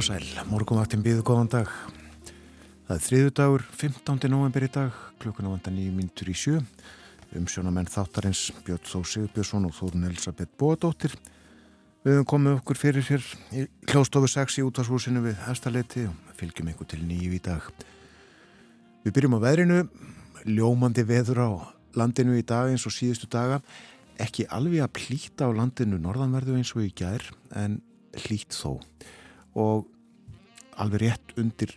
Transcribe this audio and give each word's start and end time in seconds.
Og 0.00 0.04
sæl, 0.06 0.24
morgunvaktin 0.48 1.02
býðu 1.04 1.20
góðan 1.28 1.48
dag. 1.52 1.66
Það 2.88 2.92
er 2.94 3.02
þriðu 3.04 3.32
dagur, 3.36 3.64
15. 3.76 4.30
november 4.32 4.64
í 4.64 4.68
dag, 4.72 4.94
klukkuna 5.20 5.50
vanda 5.52 5.68
nýjum 5.74 5.98
myndur 5.98 6.30
í 6.32 6.36
sjö. 6.40 6.54
Umsjónamenn 7.36 7.90
þáttarins 7.92 8.46
Björn 8.64 8.86
Þó 8.88 9.02
Sigurbjörnsson 9.10 9.66
og 9.68 9.74
Þórun 9.76 10.06
Elisabeth 10.08 10.56
Bóadóttir. 10.56 11.18
Við 12.00 12.16
höfum 12.16 12.30
komið 12.32 12.56
okkur 12.62 12.80
fyrir 12.80 13.06
hér 13.10 13.28
í 13.52 13.66
hljóstofu 13.90 14.32
6 14.38 14.56
í 14.62 14.66
útvarshúsinu 14.70 15.26
við 15.26 15.36
Hestaleiti 15.44 16.06
og 16.08 16.32
fylgjum 16.40 16.72
einhver 16.72 16.88
til 16.94 17.02
nýju 17.04 17.36
í 17.36 17.44
dag. 17.50 17.68
Við 19.04 19.18
byrjum 19.18 19.36
á 19.36 19.44
veðrinu, 19.44 19.84
ljómandi 20.48 21.04
veður 21.12 21.44
á 21.44 21.50
landinu 22.00 22.40
í 22.40 22.48
dag 22.48 22.72
eins 22.72 22.88
og 22.88 22.96
síðustu 22.96 23.28
daga. 23.28 23.60
Ekki 24.16 24.48
alveg 24.48 24.80
að 24.80 24.96
plýta 24.96 25.52
á 25.52 25.52
landinu 25.52 26.00
norðanverðu 26.00 26.56
eins 26.56 26.72
og 26.72 26.88
í 26.88 26.94
gær, 26.96 27.34
en 27.52 27.82
hlýtt 28.16 28.56
þó 28.56 28.80
og 29.54 29.88
alveg 30.80 31.02
rétt 31.04 31.32
undir 31.40 31.74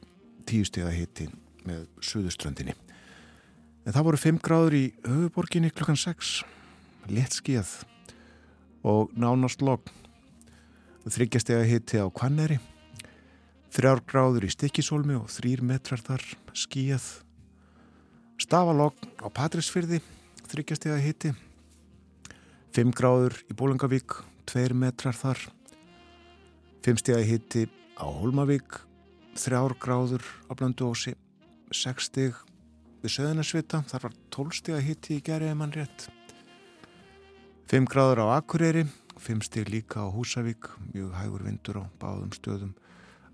tíu 0.48 0.66
steg 0.68 0.86
að 0.88 0.98
hitti 1.00 1.28
með 1.68 1.86
suðuströndinni. 2.04 2.76
En 3.84 3.96
það 3.96 4.06
voru 4.08 4.20
5 4.20 4.42
gráður 4.44 4.76
í 4.78 4.84
höfuborginni 5.04 5.72
klukkan 5.74 6.00
6, 6.00 6.44
létt 7.12 7.36
skíð 7.36 7.72
og 8.88 9.12
nánast 9.20 9.64
logg. 9.64 9.90
Þryggjast 11.04 11.52
ég 11.52 11.60
að 11.60 11.72
hitti 11.72 12.00
á 12.00 12.08
Kvanneri, 12.08 12.60
3 13.76 14.06
gráður 14.08 14.48
í 14.48 14.52
Stikisólmi 14.54 15.18
og 15.20 15.28
3 15.34 15.66
metrar 15.68 16.04
þar 16.04 16.24
skíð. 16.56 17.10
Stafalogg 18.40 18.96
á 19.20 19.28
Patrísfyrði, 19.28 20.00
þryggjast 20.52 20.88
ég 20.88 20.96
að 20.96 21.04
hitti, 21.08 21.34
5 22.76 22.96
gráður 22.96 23.36
í 23.52 23.58
Bólangavík, 23.58 24.16
2 24.48 24.72
metrar 24.78 25.18
þar 25.18 25.44
skíð. 25.44 25.63
Fimmstega 26.84 27.22
hitti 27.24 27.62
á 27.96 28.04
Holmavík, 28.04 28.82
þrjár 29.40 29.72
gráður 29.80 30.26
á 30.48 30.52
Blönduósi, 30.52 31.14
sekstig 31.72 32.36
við 33.00 33.14
Söðunarsvita, 33.14 33.80
þar 33.88 34.04
var 34.10 34.18
tólstega 34.28 34.82
hitti 34.84 35.16
í 35.16 35.24
gerðið 35.24 35.56
mann 35.62 35.72
rétt. 35.72 36.10
Fimm 37.72 37.88
gráður 37.88 38.26
á 38.28 38.36
Akureyri, 38.36 38.84
fimmstig 39.16 39.72
líka 39.72 40.04
á 40.04 40.12
Húsavík, 40.12 40.68
mjög 40.92 41.16
hægur 41.22 41.46
vindur 41.48 41.80
á 41.80 41.84
báðum 42.04 42.36
stöðum, 42.36 42.76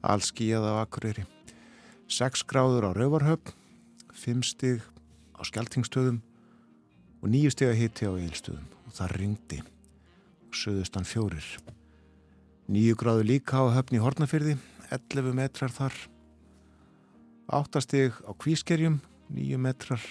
allskíjað 0.05 0.69
á 0.69 0.85
Akureyri. 0.85 1.25
Seks 2.05 2.45
gráður 2.45 2.93
á 2.93 2.93
Rauvarhöfn, 2.93 3.57
fimmstig 4.13 4.85
á 5.33 5.41
Skeltingstöðum 5.41 6.21
og 7.25 7.33
nýju 7.33 7.57
stega 7.57 7.73
hitti 7.73 8.05
á 8.05 8.13
Eilstöðum 8.13 8.69
og 8.85 8.93
það 8.93 9.17
ringdi 9.17 9.63
söðustan 10.53 11.09
fjórir. 11.09 11.49
Nýju 12.69 12.93
gráðu 13.01 13.23
líka 13.25 13.65
á 13.65 13.73
höfni 13.73 13.97
Hortnafyrði, 13.97 14.53
11 14.93 15.33
metrar 15.33 15.71
þar. 15.73 15.95
Áttastig 17.49 18.13
á 18.21 18.29
Kvískerjum, 18.37 18.99
9 19.33 19.57
metrar. 19.57 20.03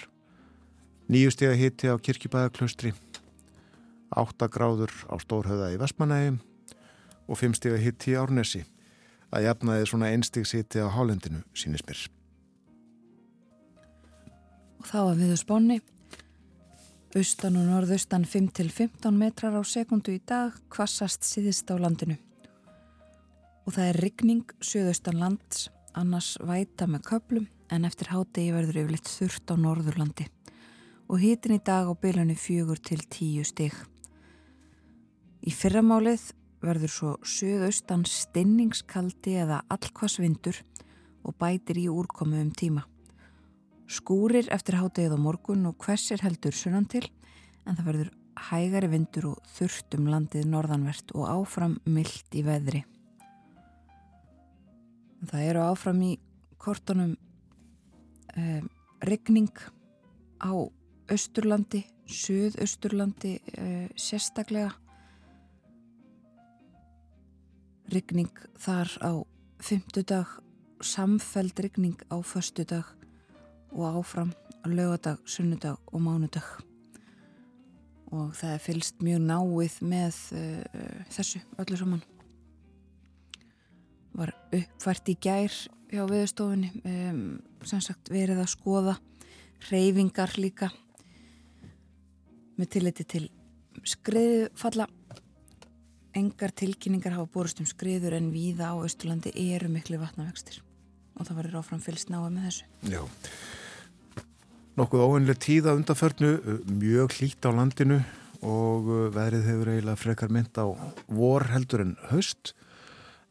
Nýju 1.07 1.31
steg 1.31 1.53
að 1.53 1.61
hitti 1.61 1.87
á 1.87 1.95
Kirkjubæðaklaustri. 1.95 2.91
8 4.11 4.51
gráður 4.51 4.91
á 5.07 5.15
Stórhauða 5.23 5.71
í 5.71 5.79
Vestmanægum 5.79 6.41
og 7.31 7.39
5 7.39 7.55
steg 7.61 7.79
að 7.79 7.85
hitti 7.87 8.11
í 8.11 8.19
Árnesi. 8.19 8.65
Það 9.31 9.47
jafnaði 9.47 9.87
svona 9.87 10.11
einstigs 10.11 10.51
hitti 10.51 10.83
á 10.83 10.91
Hálendinu, 10.91 11.45
sínist 11.55 11.87
mér. 11.87 12.05
Og 14.83 14.87
þá 14.91 14.99
að 15.05 15.19
viðu 15.23 15.43
spónni. 15.47 15.83
Austan 17.15 17.55
og 17.55 17.69
norðaustan 17.71 18.27
5-15 18.27 19.15
metrar 19.15 19.55
á 19.55 19.63
sekundu 19.63 20.19
í 20.19 20.19
dag, 20.19 20.51
kvassast 20.67 21.23
síðist 21.23 21.71
á 21.71 21.79
landinu 21.79 22.19
og 23.69 23.75
það 23.75 23.87
er 23.91 23.97
rigning 24.01 24.51
söðaustan 24.65 25.19
lands, 25.21 25.67
annars 25.93 26.31
væta 26.41 26.87
með 26.89 27.03
köplum 27.05 27.43
en 27.69 27.83
eftir 27.85 28.09
hádegi 28.09 28.49
verður 28.55 28.79
yfirleitt 28.81 29.11
þurft 29.13 29.53
á 29.53 29.55
norðurlandi 29.61 30.25
og 31.05 31.21
hitin 31.21 31.53
í 31.53 31.59
dag 31.61 31.85
á 31.85 31.93
bylunni 31.93 32.33
fjögur 32.33 32.81
til 32.81 32.97
tíu 33.13 33.45
stig. 33.45 33.75
Í 35.45 35.53
fyrramálið 35.53 36.31
verður 36.65 36.95
svo 36.95 37.13
söðaustan 37.21 38.07
stinningskaldi 38.09 39.37
eða 39.45 39.61
allkvassvindur 39.69 40.57
og 41.21 41.37
bætir 41.37 41.77
í 41.77 41.87
úrkomu 41.93 42.41
um 42.41 42.49
tíma. 42.49 42.87
Skúrir 43.85 44.49
eftir 44.49 44.81
hádegið 44.81 45.13
á 45.13 45.19
morgun 45.21 45.69
og 45.69 45.77
hversir 45.85 46.25
heldur 46.25 46.57
sunnan 46.57 46.89
til 46.89 47.05
en 47.69 47.77
það 47.77 47.85
verður 47.91 48.13
hægari 48.49 48.95
vindur 48.97 49.35
og 49.35 49.51
þurft 49.57 49.93
um 49.97 50.09
landið 50.09 50.49
norðanvert 50.49 51.13
og 51.13 51.29
áfram 51.37 51.77
myllt 51.85 52.33
í 52.33 52.45
veðri. 52.49 52.87
Það 55.19 55.45
eru 55.49 55.63
áfram 55.67 56.01
í 56.05 56.13
kortunum 56.59 57.15
eh, 58.39 58.61
regning 59.03 59.51
á 60.39 60.51
Östurlandi, 61.11 61.83
Suðausturlandi 62.07 63.33
eh, 63.57 63.89
sérstaklega. 63.99 64.71
Regning 67.89 68.31
þar 68.61 68.93
á 69.03 69.11
fymtudag, 69.59 70.29
samfeld 70.79 71.59
regning 71.59 71.97
á 72.07 72.21
föstudag 72.23 72.87
og 73.73 73.99
áfram 73.99 74.31
lögadag, 74.63 75.19
sunnudag 75.25 75.81
og 75.91 76.05
mánudag. 76.05 76.47
Og 78.13 78.31
það 78.37 78.53
er 78.53 78.63
fylst 78.63 79.03
mjög 79.03 79.27
náið 79.27 79.81
með 79.83 80.23
eh, 80.37 81.03
þessu 81.11 81.43
öllu 81.59 81.81
saman 81.81 82.07
var 84.19 84.33
uppfært 84.55 85.11
í 85.11 85.17
gær 85.21 85.55
hjá 85.89 86.03
viðstofunni 86.09 86.69
um, 86.83 87.23
sem 87.65 87.81
sagt 87.83 88.11
verið 88.13 88.43
að 88.43 88.53
skoða 88.53 88.95
reyfingar 89.69 90.35
líka 90.39 90.69
með 92.59 92.71
tilliti 92.75 93.05
til 93.07 93.25
skriðfalla 93.87 94.87
engar 96.19 96.51
tilkynningar 96.55 97.15
hafa 97.15 97.29
borust 97.31 97.61
um 97.61 97.67
skriður 97.69 98.17
en 98.17 98.31
víða 98.33 98.73
á 98.73 98.75
Östurlandi 98.81 99.31
eru 99.53 99.69
miklu 99.71 99.99
vatnavextir. 100.01 100.59
Og 101.19 101.27
það 101.27 101.41
verður 101.41 101.59
áfram 101.61 101.83
fylgst 101.83 102.11
náða 102.11 102.31
með 102.33 102.47
þessu. 102.47 102.67
Já. 102.89 103.01
Nokkuð 104.79 105.03
óvinnlega 105.03 105.43
tíða 105.43 105.75
undanförnu 105.77 106.31
mjög 106.71 107.17
hlýtt 107.19 107.45
á 107.45 107.51
landinu 107.51 107.99
og 108.39 108.89
veðrið 109.15 109.47
hefur 109.49 109.71
eiginlega 109.73 109.99
frekar 109.99 110.31
mynd 110.31 110.55
á 110.55 110.65
vor 111.11 111.49
heldur 111.51 111.83
en 111.83 111.95
höst 112.11 112.53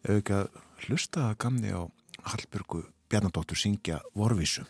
auðvitað 0.04 0.50
hlusta 0.86 1.30
að 1.30 1.38
gamni 1.44 1.70
á 1.74 1.82
Hallbjörgu 2.28 2.84
Bjarnadóttur 3.08 3.56
syngja 3.58 4.02
Vorvísu. 4.14 4.66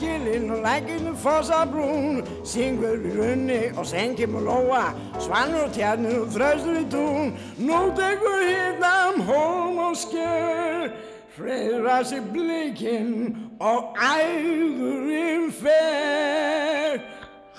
Gilinn 0.00 0.50
og 0.50 0.62
lækinu 0.64 1.12
fossabrún 1.24 2.24
Syngur 2.44 2.98
í 3.00 3.12
runni 3.18 3.60
og 3.76 3.86
sengjum 3.86 4.34
og 4.40 4.48
lóa 4.48 4.82
Svanur 5.20 5.68
og 5.68 5.72
tjarnir 5.76 6.18
og 6.24 6.32
þraustur 6.34 6.80
í 6.80 6.84
tún. 6.92 7.32
Nú 7.58 7.80
tekur 7.98 8.42
hittam 8.48 9.22
hólm 9.28 9.78
og 9.90 9.96
sker 9.96 10.90
Freyra 11.36 12.02
sig 12.04 12.22
blikinn 12.32 13.36
og 13.60 13.96
æðurinn 13.96 15.48
fer. 15.62 17.00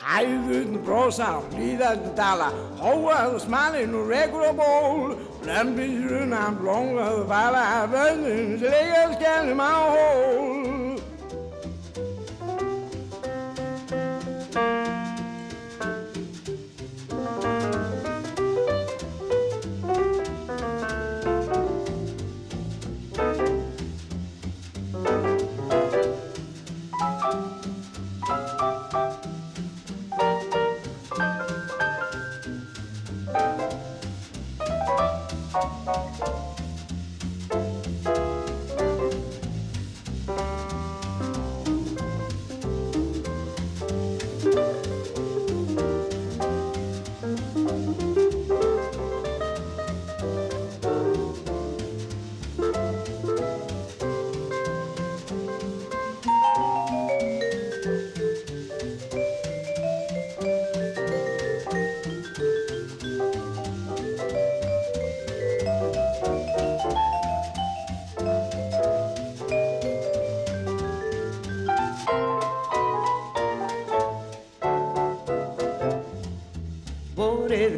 Hæðurinn 0.02 0.82
brosa 0.86 1.38
og 1.40 1.54
líðarinn 1.56 2.16
tala 2.18 2.50
Hóað 2.82 3.36
og 3.36 3.42
smalinn 3.46 3.96
og 3.98 4.10
rekur 4.12 4.48
og 4.50 4.58
ból. 4.60 5.16
Lömpir 5.48 5.94
runnan 6.10 6.60
blóngað 6.62 7.22
og 7.22 7.30
fala 7.32 7.66
Vöndun 7.94 8.60
sem 8.60 8.76
leikar 8.76 9.16
skellum 9.18 9.64
á 9.66 9.74
hól 9.96 10.61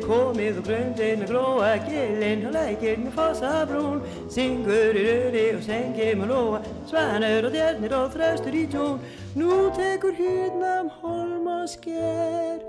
komið 0.07 0.59
og 0.61 0.67
grundin 0.67 1.23
og 1.25 1.31
gróa 1.31 1.71
gillin 1.87 2.45
og 2.47 2.55
lækir 2.57 3.01
með 3.03 3.15
fossabrún 3.17 4.03
syngur 4.31 4.99
í 4.99 5.03
röri 5.07 5.45
og 5.55 5.63
sengir 5.65 6.17
með 6.19 6.33
lóa 6.33 6.61
svanur 6.89 7.49
og 7.49 7.55
djarnir 7.55 7.97
og 7.97 8.11
þraustur 8.15 8.59
í 8.59 8.65
tjón. 8.73 9.01
Nú 9.39 9.67
tekur 9.77 10.15
hýrnam 10.19 10.91
holm 11.01 11.47
og 11.47 11.67
sker 11.71 12.61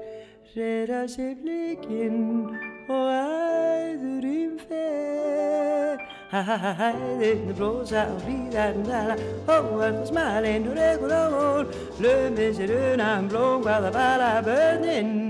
reyra 0.54 1.08
sig 1.08 1.36
blikinn 1.42 2.54
og 2.88 3.08
æður 3.10 4.26
um 4.30 4.58
fer. 4.68 5.98
Hæðirni 6.34 7.54
brosa 7.54 8.06
og 8.10 8.24
hlýðarinn 8.26 8.86
tala 8.88 9.14
Hóar 9.46 9.92
það 9.98 10.08
smalinn 10.10 10.70
og 10.70 10.78
rekur 10.78 11.14
á 11.14 11.24
hól. 11.34 11.68
Löfið 12.02 12.58
sér 12.58 12.74
unan 12.94 13.30
blóm 13.30 13.62
hvaða 13.66 13.94
bala 13.94 14.32
börnin 14.46 15.23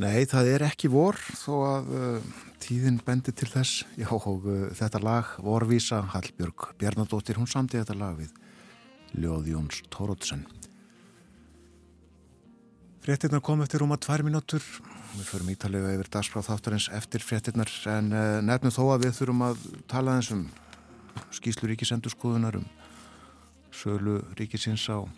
Nei, 0.00 0.24
það 0.28 0.48
er 0.54 0.64
ekki 0.64 0.88
vor 0.92 1.16
þó 1.16 1.52
að 1.66 1.92
uh, 1.96 2.26
tíðin 2.60 2.98
bendi 3.04 3.32
til 3.36 3.48
þess. 3.48 3.84
Já, 3.96 4.10
og 4.12 4.44
uh, 4.44 4.66
þetta 4.76 5.00
lag, 5.00 5.30
Vorvísa, 5.40 6.02
Hallbjörg 6.12 6.70
Bjarnadóttir, 6.80 7.40
hún 7.40 7.48
samti 7.48 7.80
þetta 7.80 7.96
lag 7.96 8.16
við 8.20 8.32
Ljóð 9.16 9.48
Jóns 9.54 9.80
Tórótsen. 9.92 10.44
Fréttinnar 13.04 13.40
kom 13.44 13.64
eftir 13.64 13.80
rúma 13.80 13.96
tvær 14.00 14.24
minútur. 14.26 14.64
Við 15.16 15.28
förum 15.30 15.48
ítalega 15.48 15.94
yfir 15.96 16.08
dagskráð 16.12 16.48
þáttarins 16.50 16.86
eftir 16.92 17.22
fréttinnar 17.24 17.70
en 17.88 18.10
uh, 18.12 18.40
nefnum 18.44 18.74
þó 18.74 18.82
að 18.92 19.06
við 19.06 19.14
þurfum 19.16 19.44
að 19.46 19.62
tala 19.88 20.16
eins 20.18 20.28
um 20.34 20.42
skýslu 21.32 21.70
ríkisendurskoðunar 21.70 22.58
um 22.60 22.66
sölu 23.72 24.18
ríkisins 24.36 24.84
á 24.92 25.08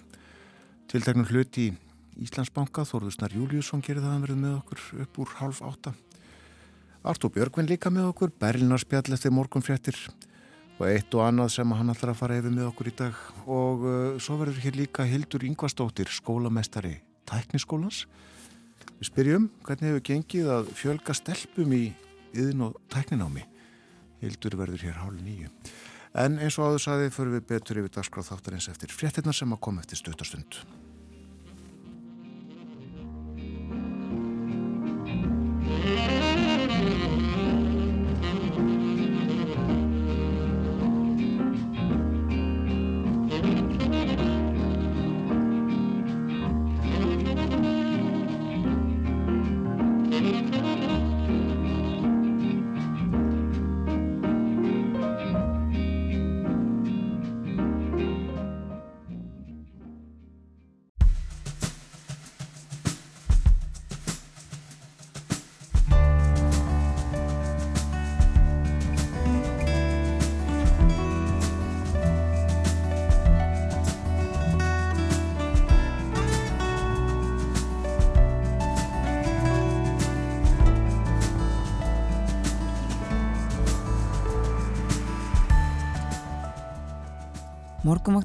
tilteknum 0.91 1.27
hluti 1.29 1.69
í 1.69 1.77
Íslandsbanka, 2.25 2.83
Þorðusnar 2.87 3.35
Júliusson 3.35 3.83
gerir 3.83 4.03
það 4.03 4.15
að 4.15 4.23
verða 4.27 4.39
með 4.43 4.55
okkur 4.57 4.81
upp 5.05 5.19
úr 5.23 5.35
half 5.39 5.61
átta. 5.63 5.93
Artúr 7.07 7.31
Björgvin 7.35 7.69
líka 7.71 7.93
með 7.95 8.09
okkur, 8.11 8.33
Berlinarspjall 8.43 9.15
eftir 9.15 9.35
morgunfréttir 9.35 9.99
og 10.79 10.87
eitt 10.89 11.15
og 11.15 11.23
annað 11.27 11.53
sem 11.55 11.75
hann 11.79 11.93
ætlar 11.93 12.15
að 12.15 12.19
fara 12.19 12.39
yfir 12.41 12.55
með 12.55 12.71
okkur 12.71 12.91
í 12.91 12.95
dag 12.99 13.21
og 13.47 13.85
uh, 13.87 14.17
svo 14.23 14.39
verður 14.41 14.63
hér 14.65 14.79
líka 14.79 15.07
Hildur 15.07 15.47
Yngvastóttir, 15.47 16.11
skólamestari 16.11 16.97
tækniskólans. 17.31 18.07
Við 18.99 19.11
spyrjum 19.13 19.45
hvernig 19.63 19.93
hefur 19.93 20.07
gengið 20.09 20.49
að 20.51 20.73
fjölga 20.75 21.15
stelpum 21.15 21.75
í 21.77 21.85
yðin 22.35 22.65
og 22.67 22.81
tækninámi. 22.91 23.45
Hildur 24.19 24.57
verður 24.59 24.89
hér 24.89 24.99
hálf 24.99 25.23
nýju. 25.23 25.53
En 26.19 26.41
eins 26.43 26.57
og 26.59 26.73
áður 26.73 26.83
saði 26.83 27.13
fyrir 27.15 27.37
við 27.37 27.47
betur 27.53 27.79
yfir 27.83 27.95
dagskráð 27.95 28.33
þáttarins 28.33 28.67
eftir 28.73 28.91
fréttirna 28.91 29.35
sem 29.37 29.55
að 29.55 29.63
koma 29.69 29.85
eftir 29.85 30.01
stöttastund. 30.01 30.59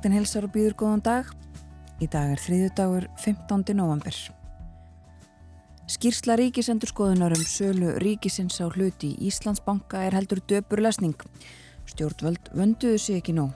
Morgumvaktin 0.03 0.19
helsar 0.19 0.43
og 0.43 0.51
býður 0.51 0.73
góðan 0.75 1.01
dag. 1.03 1.27
Í 2.03 2.07
dag 2.11 2.33
er 2.33 2.39
þriðju 2.43 2.71
dagur 2.75 3.05
15. 3.23 3.71
november. 3.71 4.11
Skýrsla 5.87 6.35
ríkisendur 6.35 6.91
skoðunar 6.91 7.31
um 7.31 7.45
sölu 7.47 7.93
ríkisins 8.03 8.59
á 8.59 8.67
hluti 8.67 9.13
í 9.13 9.29
Íslandsbanka 9.29 10.01
er 10.03 10.17
heldur 10.17 10.43
döpur 10.43 10.83
lesning. 10.83 11.15
Stjórnvöld 11.87 12.51
vönduðu 12.51 12.99
sig 12.99 13.21
ekki 13.21 13.37
nóg. 13.37 13.55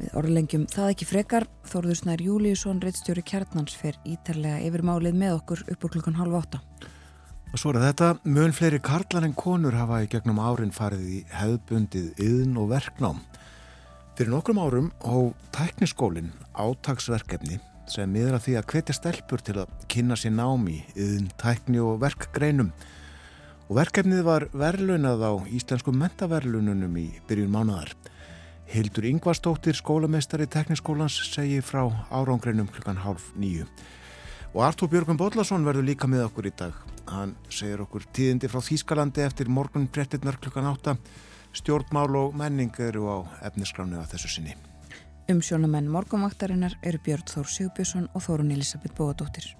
Við 0.00 0.16
orðlengjum 0.16 0.64
það 0.72 0.94
ekki 0.94 1.10
frekar, 1.12 1.48
Þórður 1.68 2.00
Snær 2.00 2.24
Júliusson, 2.24 2.80
reittstjóri 2.80 3.28
kjarnans, 3.28 3.76
fer 3.76 4.00
ítarlega 4.08 4.64
yfir 4.64 4.80
málið 4.80 5.20
með 5.20 5.42
okkur 5.42 5.66
upp 5.74 5.84
úr 5.84 5.96
klukkan 5.98 6.16
halv 6.16 6.40
átta. 6.40 6.62
Og 7.52 7.60
svo 7.60 7.76
er 7.76 7.84
þetta, 7.90 8.14
mjög 8.24 8.56
fleiri 8.56 8.80
karlar 8.80 9.28
en 9.28 9.36
konur 9.36 9.76
hafa 9.76 10.06
í 10.06 10.08
gegnum 10.08 10.40
árin 10.40 10.72
farið 10.72 11.04
í 11.20 11.24
hefðbundið 11.36 12.14
yðn 12.16 12.62
og 12.64 12.72
verknám. 12.72 13.20
Fyrir 14.16 14.32
nokkrum 14.32 14.56
árum 14.56 14.86
á 15.04 15.12
tækniskólinn 15.52 16.30
átagsverkefni 16.56 17.58
sem 17.84 18.08
miður 18.08 18.38
að 18.38 18.46
því 18.46 18.54
að 18.56 18.70
hvetja 18.70 18.94
stelpur 18.96 19.42
til 19.44 19.56
að 19.60 19.74
kynna 19.92 20.16
sér 20.16 20.32
námi 20.32 20.78
yðin 20.96 21.26
tækni 21.36 21.82
og 21.84 21.98
verkgreinum. 22.00 22.70
Og 23.68 23.76
verkefnið 23.76 24.22
var 24.24 24.46
verðlunað 24.56 25.20
á 25.20 25.32
íslensku 25.52 25.92
mentaverðlununum 25.92 26.96
í 26.96 27.04
byrjun 27.28 27.52
mánadar. 27.52 27.92
Hildur 28.72 29.04
Yngvarstóttir, 29.12 29.76
skólameistari 29.76 30.48
tekniskólans, 30.48 31.20
segir 31.28 31.60
frá 31.60 31.84
árángreinum 32.08 32.72
klukkan 32.72 33.04
hálf 33.04 33.34
nýju. 33.36 33.68
Og 34.56 34.64
Artúr 34.64 34.88
Björgum 34.96 35.20
Bodlason 35.20 35.68
verður 35.68 35.90
líka 35.92 36.08
með 36.08 36.30
okkur 36.30 36.48
í 36.48 36.56
dag. 36.56 36.72
Hann 37.12 37.36
segir 37.52 37.84
okkur 37.84 38.08
tíðindi 38.16 38.48
frá 38.48 38.64
Þýskalandi 38.64 39.28
eftir 39.28 39.52
morgun 39.52 39.90
brettirnar 39.92 40.40
klukkan 40.40 40.72
átta. 40.72 40.96
Stjórnmál 41.56 42.12
og 42.20 42.34
menning 42.36 42.74
eru 42.84 43.06
á 43.08 43.16
efniskránu 43.48 43.96
að 43.96 44.10
þessu 44.12 44.28
sinni. 44.34 44.56
Umsjónamenn 45.32 45.88
morgumvaktarinnar 45.88 46.76
eru 46.84 47.00
Björn 47.00 47.24
Þór 47.30 47.48
Sigbjörnsson 47.48 48.10
og 48.12 48.26
Þórun 48.26 48.52
Elisabeth 48.52 48.92
Bóadóttir. 48.98 49.54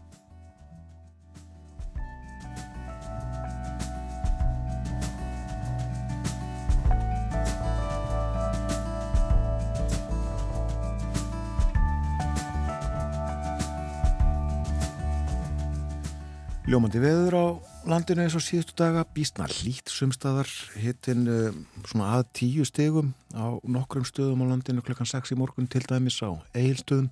Ljómandi 16.66 17.00
veður 17.00 17.40
á 17.40 17.46
landinu 17.86 18.24
eins 18.24 18.34
og 18.34 18.42
síðustu 18.42 18.74
daga 18.78 19.04
býstna 19.14 19.46
hlýtt 19.50 19.90
sumstaðar 19.92 20.50
hittin 20.80 21.26
uh, 21.30 21.58
svona 21.86 22.16
að 22.18 22.28
tíu 22.40 22.66
stegum 22.66 23.12
á 23.30 23.58
nokkrum 23.62 24.06
stöðum 24.06 24.42
á 24.42 24.50
landinu 24.50 24.82
klukkan 24.84 25.08
6 25.08 25.34
í 25.34 25.38
morgun 25.38 25.68
til 25.70 25.84
dæmis 25.86 26.18
á 26.18 26.34
eigilstöðum 26.56 27.10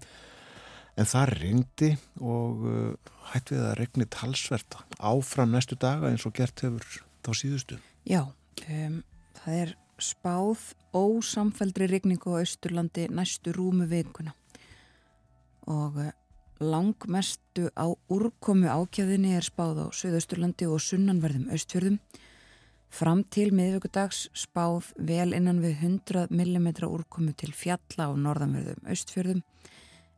en 0.98 1.10
það 1.10 1.34
ringdi 1.38 1.90
og 2.18 2.66
uh, 2.66 3.14
hætt 3.30 3.54
við 3.54 3.62
að 3.68 3.76
regni 3.80 4.08
talsverta 4.10 4.82
áfram 4.98 5.54
næstu 5.54 5.78
daga 5.78 6.10
eins 6.10 6.26
og 6.26 6.34
gert 6.36 6.64
hefur 6.66 6.86
þá 7.24 7.30
síðustu. 7.38 7.78
Já, 8.06 8.26
um, 8.66 8.98
það 9.40 9.60
er 9.60 9.76
spáð 10.02 10.72
ósamfældri 10.94 11.88
regningu 11.92 12.34
á 12.34 12.42
Östurlandi 12.42 13.06
næstu 13.14 13.54
rúmu 13.54 13.86
vikuna 13.90 14.34
og 15.70 16.02
uh, 16.02 16.10
langmestu 16.62 17.68
á 17.74 17.90
úrkomu 18.08 18.68
ákjæðinni 18.70 19.34
er 19.34 19.46
spáð 19.46 19.82
á 19.82 19.86
Suðausturlandi 19.90 20.68
og 20.70 20.82
sunnanverðum 20.82 21.50
austfjörðum. 21.50 21.98
Fram 22.94 23.24
til 23.26 23.50
miðvöggudags 23.50 24.28
spáð 24.38 24.92
vel 24.94 25.34
innan 25.34 25.58
við 25.64 25.82
100 25.82 26.28
mm 26.30 26.68
úrkomu 26.86 27.34
til 27.34 27.50
fjalla 27.50 28.06
á 28.06 28.12
norðanverðum 28.14 28.86
austfjörðum 28.86 29.42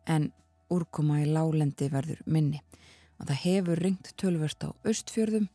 en 0.07 0.31
úrkoma 0.69 1.23
í 1.23 1.31
lálendi 1.31 1.89
verður 1.89 2.21
minni. 2.27 2.61
Og 3.17 3.31
það 3.31 3.43
hefur 3.47 3.81
ringt 3.81 4.13
tölvört 4.21 4.61
á 4.61 4.71
austfjörðum 4.85 5.49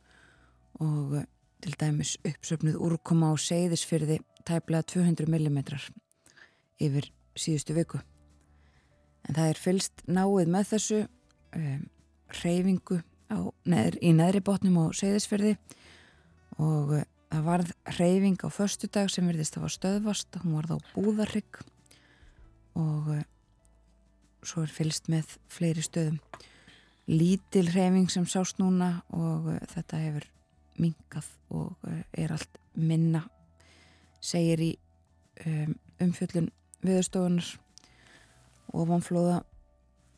og 0.82 1.18
eh, 1.20 1.28
til 1.62 1.76
dæmis 1.78 2.16
uppsöfnuð 2.26 2.80
úrkoma 2.82 3.30
á 3.30 3.34
seyðisfyrði 3.38 4.18
tæplega 4.42 4.82
200 4.82 5.30
mm 5.30 5.60
yfir 6.82 7.12
síðustu 7.38 7.76
viku 7.76 8.02
en 9.28 9.36
það 9.36 9.48
er 9.48 9.60
fylst 9.60 10.04
náið 10.08 10.50
með 10.52 10.68
þessu 10.72 11.00
um, 11.56 11.82
reyfingu 12.42 13.00
á, 13.32 13.38
neður, 13.68 13.98
í 14.02 14.12
neðri 14.16 14.42
botnum 14.44 14.78
á 14.82 14.84
seyðisferði 14.96 15.56
og 16.58 16.94
uh, 16.98 17.04
það 17.32 17.44
varð 17.48 17.74
reyfing 17.98 18.40
á 18.44 18.48
förstu 18.52 18.90
dag 18.92 19.10
sem 19.12 19.28
verðist 19.28 19.56
að 19.56 19.66
var 19.66 19.74
stöðvast. 19.76 20.40
Hún 20.42 20.56
var 20.58 20.68
þá 20.70 20.76
búðarrygg 20.92 21.60
og 22.78 23.12
uh, 23.16 23.22
svo 24.42 24.66
er 24.66 24.74
fylst 24.74 25.10
með 25.12 25.36
fleiri 25.52 25.84
stöðum. 25.84 26.18
Lítil 27.10 27.66
reyfing 27.72 28.10
sem 28.12 28.26
sást 28.28 28.60
núna 28.62 29.00
og 29.14 29.52
uh, 29.54 29.60
þetta 29.72 30.02
hefur 30.02 30.28
minkað 30.80 31.28
og 31.52 31.88
uh, 31.88 32.02
er 32.16 32.34
allt 32.34 32.60
minna 32.74 33.26
segir 34.22 34.62
í 34.62 34.70
um, 35.46 35.74
umfjöllun 36.02 36.50
viðstofunar 36.82 37.48
og 38.72 38.88
vanflóða 38.90 39.42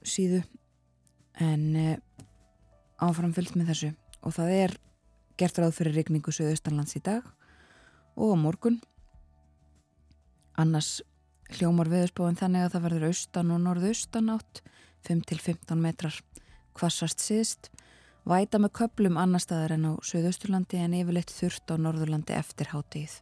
síðu. 0.07 0.43
En 1.43 1.99
áfram 3.03 3.35
fyllt 3.35 3.57
með 3.59 3.73
þessu. 3.73 3.93
Og 4.25 4.35
það 4.37 4.55
er 4.57 4.77
gert 5.41 5.59
ráð 5.59 5.75
fyrir 5.79 5.99
regningu 5.99 6.33
Suðaustanlands 6.33 6.97
í 6.99 7.03
dag 7.05 7.27
og 8.15 8.35
á 8.35 8.37
morgun. 8.39 8.79
Annars 10.55 11.01
hljómar 11.57 11.91
viðspóin 11.91 12.39
þannig 12.39 12.67
að 12.67 12.77
það 12.77 12.87
verður 12.87 13.09
austan 13.11 13.51
og 13.55 13.63
norðaustan 13.65 14.31
átt 14.37 14.63
5-15 15.09 15.81
metrar. 15.83 16.17
Kvassast 16.75 17.23
síðst 17.23 17.71
væta 18.25 18.59
með 18.63 18.75
köplum 18.79 19.19
annar 19.21 19.43
staðar 19.43 19.77
en 19.77 19.91
á 19.91 19.93
Suðausturlandi 20.01 20.81
en 20.81 20.97
yfirleitt 20.97 21.33
þurft 21.35 21.71
á 21.71 21.77
Norðurlandi 21.77 22.35
eftir 22.39 22.73
hátíð 22.73 23.21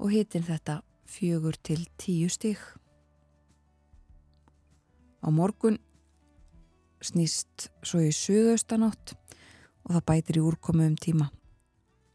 og 0.00 0.14
hitin 0.14 0.46
þetta 0.46 0.80
fjögur 1.04 1.58
til 1.60 1.82
tíu 2.00 2.30
stík 2.32 2.62
á 5.20 5.28
morgun 5.32 5.78
snýst 7.00 7.70
svo 7.82 8.02
í 8.04 8.12
Suðaustanátt 8.12 9.14
og 9.84 9.94
það 9.94 10.06
bætir 10.08 10.40
í 10.40 10.44
úrkomu 10.44 10.86
um 10.88 10.96
tíma. 11.00 11.30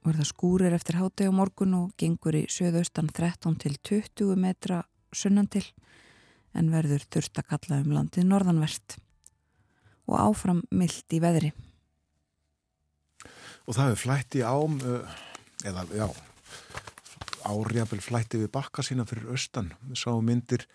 Er 0.06 0.20
það 0.20 0.30
skúrir 0.30 0.76
eftir 0.78 1.00
hátegi 1.00 1.30
á 1.30 1.34
morgun 1.34 1.74
og 1.80 1.94
gengur 1.98 2.38
í 2.38 2.44
söðaustan 2.52 3.10
13 3.10 3.58
til 3.62 3.74
20 3.82 4.38
metra 4.38 4.84
sunnan 5.10 5.50
til 5.50 5.66
en 6.56 6.70
verður 6.72 7.08
þurft 7.10 7.42
að 7.42 7.50
kalla 7.50 7.80
um 7.82 7.96
landið 7.96 8.28
norðanvert 8.30 8.98
og 10.06 10.20
áfram 10.22 10.62
myllt 10.70 11.16
í 11.18 11.22
veðri. 11.24 11.52
Og 13.66 13.74
það 13.74 13.96
er 13.96 13.98
flætti 14.00 14.44
ám, 14.46 14.78
eða 15.66 15.86
já, 15.90 16.06
árjafel 17.50 18.02
flætti 18.06 18.44
við 18.44 18.52
bakka 18.54 18.86
sína 18.86 19.08
fyrir 19.10 19.34
austan. 19.34 19.72
Við 19.90 20.04
sáum 20.04 20.30
myndir 20.30 20.68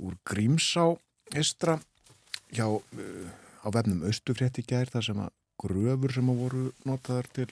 úr 0.00 0.16
Grímsá 0.24 0.94
estra 1.32 1.78
hjá, 2.52 2.66
á 2.68 3.68
vefnum 3.72 4.04
Östufrétti 4.08 4.64
gær 4.66 4.90
þar 4.92 5.06
sem 5.08 5.22
að 5.24 5.32
gröfur 5.60 6.12
sem 6.12 6.30
að 6.30 6.40
voru 6.42 6.64
notaðar 6.84 7.28
til, 7.32 7.46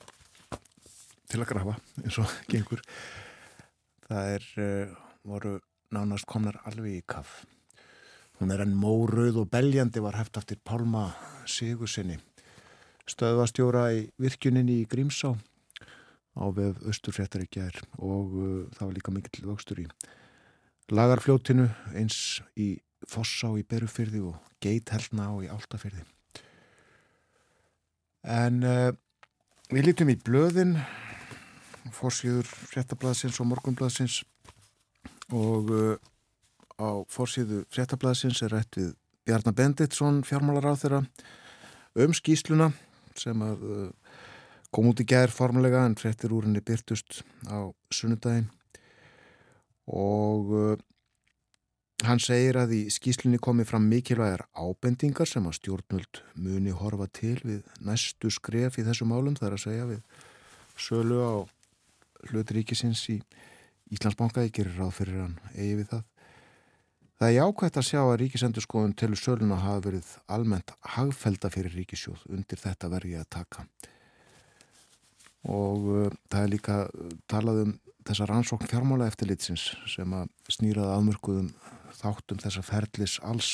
til 1.31 1.41
að 1.41 1.49
grafa 1.53 1.77
eins 2.03 2.19
og 2.21 2.35
gengur 2.53 2.83
það 4.09 4.35
er 4.37 4.49
uh, 4.61 4.97
voru 5.25 5.57
nánast 5.93 6.29
komnar 6.29 6.61
alveg 6.69 7.01
í 7.01 7.07
kaff 7.07 7.43
hún 8.41 8.53
er 8.53 8.65
enn 8.65 8.77
mórauð 8.77 9.43
og 9.45 9.51
beljandi 9.53 10.03
var 10.03 10.19
hæft 10.19 10.39
aftur 10.41 10.61
Pálma 10.67 11.11
Sigursinni 11.47 12.19
stöðvastjóra 13.09 13.89
í 13.97 14.07
virkjuninni 14.23 14.83
í 14.83 14.89
Grímsá 14.91 15.35
á 16.33 16.45
vef 16.55 16.81
Östurfréttar 16.89 17.45
í 17.45 17.51
gær 17.53 17.77
og 17.99 18.37
uh, 18.37 18.65
það 18.77 18.87
var 18.87 18.97
líka 18.99 19.15
mikill 19.15 19.49
vöxtur 19.51 19.85
í 19.85 19.89
lagarfljótinu 20.93 21.69
eins 21.97 22.43
í 22.59 22.75
Fossá 23.11 23.51
í 23.59 23.67
Berufyrði 23.67 24.23
og 24.31 24.37
Geithellna 24.63 25.31
á 25.31 25.35
í 25.43 25.51
Áltafyrði 25.53 26.05
En 28.23 28.63
uh, 28.63 28.93
við 29.75 29.89
lítum 29.89 30.13
í 30.13 30.19
blöðin, 30.23 30.77
fórsýður 31.91 32.47
fréttablaðsins 32.47 33.41
og 33.43 33.49
morgunblaðsins 33.51 34.21
og 35.35 35.73
uh, 35.75 35.97
á 36.79 37.03
fórsýðu 37.11 37.65
fréttablaðsins 37.75 38.45
er 38.47 38.55
rætt 38.55 38.79
við 38.79 38.93
Bjarnar 39.27 39.57
Benditsson, 39.59 40.23
fjármálar 40.27 40.71
á 40.71 40.75
þeirra, 40.79 41.03
um 41.99 42.15
skýsluna 42.15 42.71
sem 43.19 43.43
að 43.43 43.67
uh, 43.67 43.91
kom 44.73 44.89
út 44.93 45.03
í 45.03 45.07
gær 45.09 45.35
formulega 45.35 45.83
en 45.85 45.99
fréttir 45.99 46.33
úr 46.33 46.47
henni 46.47 46.63
byrtust 46.63 47.25
á 47.51 47.75
sunnudagin 47.93 48.49
og 49.91 50.79
Hann 52.03 52.19
segir 52.19 52.57
að 52.59 52.73
í 52.75 52.81
skýslunni 52.91 53.39
komi 53.39 53.63
fram 53.63 53.85
mikilvægar 53.87 54.49
ábendingar 54.59 55.29
sem 55.29 55.45
að 55.47 55.61
stjórnult 55.61 56.23
muni 56.35 56.73
horfa 56.75 57.07
til 57.15 57.37
við 57.47 57.61
næstu 57.79 58.31
skref 58.35 58.81
í 58.81 58.85
þessu 58.89 59.07
málum, 59.07 59.37
það 59.39 59.49
er 59.49 59.55
að 59.55 59.63
segja 59.63 59.85
við 59.87 60.01
sölu 60.83 61.21
á 61.23 61.35
hlutríkisins 62.31 63.05
í 63.13 63.21
Íslandsbanka, 63.93 64.43
ég 64.47 64.55
gerir 64.57 64.79
ráð 64.81 64.97
fyrir 64.97 65.21
hann 65.21 65.37
eigi 65.53 65.77
við 65.83 65.91
það. 65.93 66.03
Það 67.21 67.29
er 67.29 67.37
jákvæmt 67.37 67.79
að 67.79 67.87
sjá 67.87 68.01
að 68.01 68.17
ríkisendurskóðun 68.23 68.95
til 68.99 69.11
söluna 69.21 69.59
hafa 69.63 69.83
verið 69.85 70.09
almennt 70.33 70.73
hagfelda 70.97 71.51
fyrir 71.55 71.77
ríkisjóð 71.77 72.25
undir 72.35 72.59
þetta 72.59 72.91
vergi 72.91 73.15
að 73.21 73.29
taka. 73.37 73.67
Og 75.47 75.87
uh, 75.93 76.09
það 76.33 76.41
er 76.41 76.51
líka 76.51 76.81
talað 77.31 77.63
um 77.67 77.77
þessa 78.09 78.27
rannsókn 78.27 78.71
fjármála 78.73 79.07
eftirlitsins 79.13 79.69
sem 79.93 80.19
að 80.19 80.33
snýraða 80.51 80.97
afmörkuðum 80.97 81.53
þáttum 82.03 82.43
þessa 82.43 82.65
ferlis 82.67 83.19
alls 83.23 83.53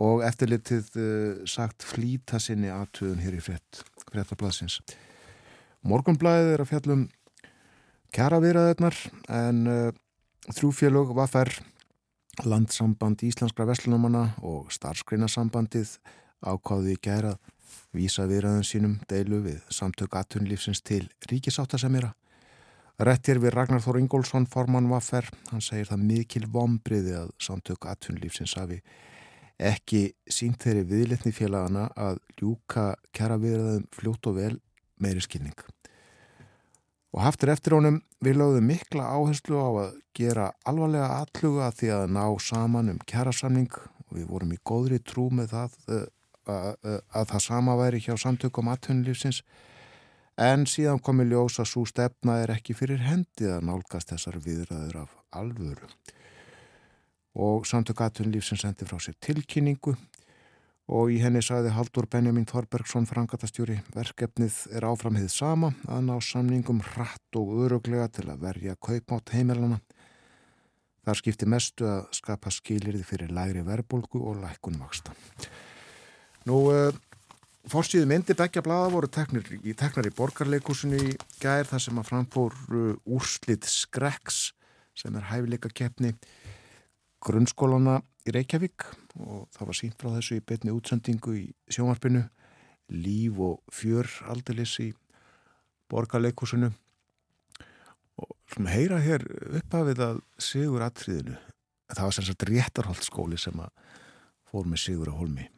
og 0.00 0.24
eftirlitið 0.24 0.90
uh, 0.96 1.40
sagt 1.50 1.84
flýta 1.84 2.40
sinni 2.40 2.70
aðtöðun 2.72 3.22
hér 3.24 3.36
í 3.36 3.42
frett, 3.44 3.82
frettablasins. 4.08 4.80
Morgunblæðið 5.86 6.54
er 6.54 6.62
að 6.64 6.70
fjallum 6.70 7.04
kjara 8.14 8.40
viðraðirnar 8.42 8.96
en 9.28 9.60
uh, 9.68 9.90
þrjúfélög 10.50 11.12
var 11.16 11.30
þær 11.32 11.52
landsamband 12.46 13.22
Íslenskra 13.26 13.66
Veslunumanna 13.68 14.30
og 14.46 14.70
starfsgreinasambandið 14.72 15.98
ákáði 16.40 16.94
í 16.96 17.00
gæra 17.02 17.34
vísa 17.94 18.24
viðraðun 18.30 18.66
sínum 18.66 18.96
deilu 19.10 19.42
við 19.44 19.60
samtök 19.72 20.14
aðtunlífsins 20.16 20.80
til 20.86 21.04
ríkisáttasemjara 21.30 22.14
Rettir 23.00 23.38
við 23.40 23.54
Ragnar 23.54 23.80
Þór 23.80 23.96
Ingólfsson 24.02 24.44
formann 24.50 24.90
Vaffer, 24.90 25.24
hann 25.48 25.62
segir 25.64 25.86
það 25.88 26.02
mikil 26.04 26.42
vombriði 26.52 27.14
að 27.16 27.30
samtök 27.40 27.86
aðtunlífsins 27.88 28.52
hafi 28.60 28.76
ekki 29.56 30.02
sínt 30.28 30.60
þeirri 30.60 30.82
viðletni 30.90 31.32
félagana 31.32 31.86
að 31.96 32.18
ljúka 32.36 32.90
kjara 33.16 33.38
viðraðum 33.40 33.86
fljótt 33.96 34.28
og 34.28 34.36
vel 34.36 34.52
meiri 35.00 35.24
skilning. 35.24 35.56
Og 37.16 37.22
haftur 37.24 37.54
eftir 37.54 37.78
honum 37.78 38.02
við 38.20 38.36
lögðum 38.42 38.68
mikla 38.68 39.08
áherslu 39.16 39.56
á 39.56 39.70
að 39.86 39.96
gera 40.20 40.50
alvarlega 40.68 41.22
alluga 41.22 41.72
því 41.80 41.92
að 41.96 42.06
ná 42.18 42.24
saman 42.36 42.92
um 42.92 43.00
kjærasamning 43.08 43.80
og 43.80 44.12
við 44.18 44.28
vorum 44.28 44.52
í 44.52 44.60
góðri 44.60 45.00
trú 45.00 45.30
með 45.32 45.54
það 45.54 45.80
að, 45.88 46.04
að, 46.44 46.70
að, 46.84 47.00
að 47.16 47.32
það 47.32 47.46
sama 47.48 47.80
væri 47.80 48.04
hjá 48.04 48.12
samtökum 48.20 48.68
aðtunlífsins 48.74 49.40
En 50.40 50.62
síðan 50.64 51.02
komi 51.04 51.26
ljós 51.28 51.58
að 51.60 51.66
svo 51.68 51.82
stefna 51.84 52.38
er 52.40 52.54
ekki 52.54 52.72
fyrir 52.72 53.02
hendið 53.04 53.58
að 53.58 53.66
nálgast 53.68 54.08
þessar 54.08 54.38
viðræður 54.40 55.02
af 55.02 55.10
alvöru. 55.36 55.90
Og 57.36 57.66
samtök 57.68 58.00
aðtunlífsins 58.06 58.64
sendi 58.64 58.88
frá 58.88 58.96
sér 59.04 59.18
tilkynningu 59.20 59.92
og 60.90 61.12
í 61.12 61.18
henni 61.20 61.42
sagði 61.44 61.74
Haldur 61.76 62.08
Benjamin 62.10 62.48
Þorbergsson 62.48 63.04
frangatastjóri 63.06 63.76
verkefnið 63.92 64.56
er 64.72 64.88
áframhið 64.88 65.28
sama 65.34 65.74
að 65.84 66.08
ná 66.08 66.14
samningum 66.24 66.80
hratt 66.88 67.36
og 67.36 67.52
öruglega 67.66 68.08
til 68.08 68.30
að 68.32 68.40
verja 68.46 68.78
kaupmátt 68.80 69.34
heimilana. 69.36 69.82
Þar 71.04 71.20
skipti 71.20 71.50
mestu 71.52 71.84
að 71.84 72.08
skapa 72.16 72.48
skilirði 72.54 73.04
fyrir 73.04 73.36
læri 73.36 73.60
verbulgu 73.68 74.24
og 74.24 74.40
lækun 74.40 74.80
vaksta. 74.80 75.12
Nú... 76.48 76.64
Fórstíðu 77.68 78.06
myndir 78.08 78.38
begja 78.38 78.62
blada 78.64 78.88
voru 78.88 79.08
teknir 79.12 79.44
í, 79.60 79.74
teknar 79.76 80.06
í 80.08 80.14
borgarleikusinu 80.16 80.96
í 80.96 81.10
gær 81.42 81.68
þar 81.68 81.82
sem 81.84 81.98
að 82.00 82.08
framfór 82.08 82.56
uh, 82.72 82.94
úrslit 83.04 83.68
Skreks 83.68 84.54
sem 84.96 85.16
er 85.16 85.28
hæfileika 85.28 85.68
keppni 85.68 86.14
grunnskólana 87.20 87.98
í 88.24 88.32
Reykjavík 88.32 88.86
og 89.20 89.44
það 89.52 89.68
var 89.68 89.76
sínt 89.76 90.00
frá 90.00 90.08
þessu 90.16 90.38
í 90.40 90.44
betni 90.46 90.72
útsendingu 90.72 91.36
í 91.36 91.44
sjónvarpinu. 91.68 92.24
Líf 92.90 93.36
og 93.44 93.60
fjör 93.70 94.08
aldilis 94.32 94.72
í 94.82 94.88
borgarleikusinu 95.92 96.72
og 98.20 98.34
svona 98.50 98.72
heyra 98.72 98.98
hér 99.04 99.26
uppafið 99.60 100.04
að 100.08 100.20
Sigur 100.40 100.88
atriðinu 100.88 101.36
það 101.92 102.06
var 102.06 102.16
sem 102.16 102.28
sagt 102.32 102.48
réttarholtskóli 102.50 103.38
sem 103.40 103.62
að 103.62 103.72
fór 104.50 104.66
með 104.70 104.86
Sigur 104.88 105.12
að 105.12 105.20
holmi 105.22 105.50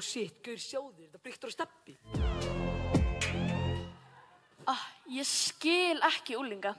Oh 0.00 0.02
shit, 0.02 0.38
gaur 0.40 0.56
sjáðu 0.56 0.94
þér, 0.96 1.08
það 1.12 1.20
bryktur 1.26 1.50
á 1.52 1.52
steppi. 1.52 1.94
Ah, 4.72 4.84
ég 5.12 5.28
skil 5.28 6.00
ekki 6.08 6.38
úlinga. 6.40 6.72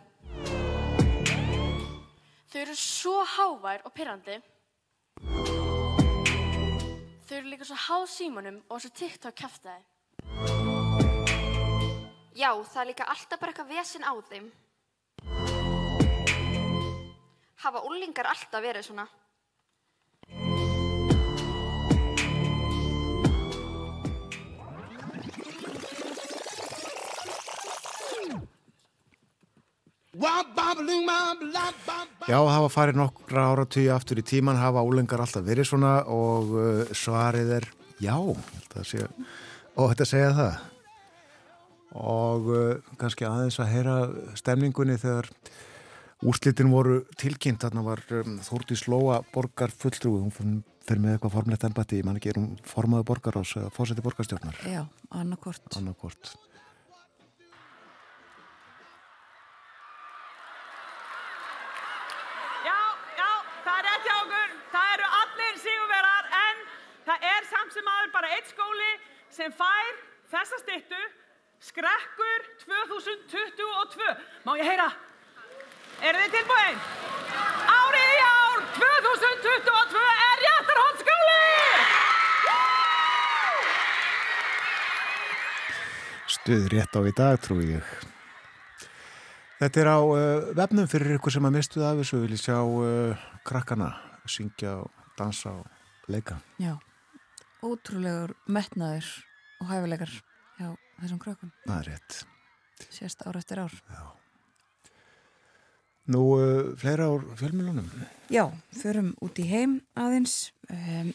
Þau 2.50 2.58
eru 2.63 2.74
svo 2.82 3.20
hávær 3.36 3.86
og 3.86 3.94
pyrrandi. 3.94 4.40
Þau 7.30 7.38
eru 7.38 7.54
líka 7.54 7.70
svo 7.70 7.78
háð 7.86 8.08
símanum 8.16 8.58
og 8.66 8.82
svo 8.82 8.90
TikTok 8.90 9.38
kæftæði. 9.38 9.86
Já, 12.34 12.50
það 12.58 12.82
er 12.82 12.90
líka 12.90 13.06
alltaf 13.06 13.38
bara 13.38 13.54
eitthvað 13.54 13.74
vesen 13.75 14.01
á 14.01 14.18
þeim. 14.34 14.50
Hafa 17.68 17.86
úlingar 17.86 18.34
alltaf 18.34 18.66
verið 18.66 18.90
svona? 18.90 19.06
Já, 32.27 32.36
hafa 32.36 32.68
farið 32.68 32.98
nokkra 33.00 33.46
áratugji 33.53 33.88
aftur 33.94 34.20
í 34.20 34.25
tíman, 34.27 34.60
hafa 34.60 34.84
úlengar 34.84 35.24
alltaf 35.24 35.46
verið 35.46 35.70
svona 35.70 36.01
og 36.12 36.51
uh, 36.51 36.81
svarið 36.92 37.53
er 37.62 37.68
já, 38.03 38.18
sé, 38.83 39.05
og 39.77 39.94
þetta 39.94 40.09
segja 40.09 40.33
það. 40.36 40.59
Og 42.01 42.51
uh, 42.51 42.92
kannski 43.00 43.27
aðeins 43.29 43.62
að 43.64 43.72
heyra 43.72 43.96
stemningunni 44.36 45.00
þegar 45.00 45.31
úrslitin 46.27 46.75
voru 46.75 47.05
tilkynnt, 47.16 47.64
þarna 47.64 47.88
var 47.88 48.03
um, 48.20 48.36
Þórti 48.44 48.81
Slóa 48.83 49.24
borgar 49.31 49.72
fulltrúi, 49.72 50.20
hún 50.27 50.62
fyrir 50.83 51.05
með 51.05 51.16
eitthvað 51.16 51.38
formlegt 51.40 51.68
ennbætti, 51.72 52.03
ég 52.03 52.12
man 52.12 52.20
ekki, 52.20 52.36
er 52.36 52.44
hún 52.44 52.53
formaði 52.68 53.07
borgar 53.07 53.40
ás, 53.40 53.55
fórseti 53.72 54.03
borgarstjórnar? 54.03 54.59
Já, 54.68 54.83
annarkort. 55.24 55.72
Annarkort. 55.79 56.36
Það 67.12 67.24
er 67.27 67.48
samt 67.50 67.74
sem 67.75 67.88
aður 67.92 68.12
bara 68.14 68.29
eitt 68.38 68.50
skóli 68.51 68.92
sem 69.35 69.51
fær 69.55 69.91
þessa 70.31 70.59
stittu 70.61 71.00
skrekkur 71.63 72.46
2022. 72.65 74.11
Má 74.48 74.55
ég 74.59 74.67
heyra? 74.67 74.89
Eru 76.01 76.24
þið 76.24 76.35
tilbúin? 76.35 76.81
Árið 77.72 78.11
í 78.11 78.20
ár 78.25 78.63
2022 78.75 80.03
er 80.27 80.44
Réttarhóttskóli! 80.46 81.39
Stuð 86.31 86.70
rétt 86.74 86.96
á 86.98 87.01
í 87.05 87.15
dag, 87.15 87.41
trú 87.44 87.59
ég. 87.63 87.98
Þetta 89.61 89.83
er 89.83 89.91
á 89.94 90.00
uh, 90.01 90.53
vefnum 90.57 90.87
fyrir 90.89 91.20
ykkur 91.20 91.37
sem 91.37 91.46
að 91.46 91.59
mistuð 91.59 91.85
af 91.85 92.00
þessu, 92.01 92.24
vil 92.24 92.33
ég 92.33 92.41
sjá 92.41 92.57
uh, 92.59 93.27
krakkana 93.46 93.94
syngja 94.25 94.79
og 94.81 95.11
dansa 95.20 95.53
og 95.53 96.09
leika. 96.09 96.41
Já 96.57 96.79
ótrúlegur 97.66 98.34
metnaður 98.50 99.08
og 99.62 99.70
hæfilegar 99.70 100.14
hjá 100.58 100.68
þessum 101.02 101.22
krökkum. 101.22 101.54
Það 101.68 101.78
er 101.78 101.90
rétt. 101.92 102.18
Sérst 102.90 103.24
ár 103.26 103.38
eftir 103.38 103.62
ár. 103.62 103.76
Já. 103.90 104.04
Nú, 106.12 106.22
uh, 106.36 106.74
fleira 106.82 107.06
ár 107.06 107.26
fjölmjölunum? 107.38 107.88
Já, 108.30 108.50
förum 108.74 109.14
út 109.22 109.38
í 109.38 109.46
heim 109.46 109.80
aðeins 109.94 110.52
um, 110.70 111.12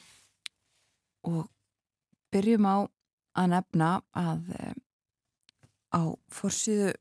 og 1.26 1.48
byrjum 2.30 2.68
á 2.70 2.76
að 3.36 3.50
nefna 3.52 3.90
að 4.14 4.46
um, 4.60 4.78
á 5.90 6.02
forsýðu 6.32 6.94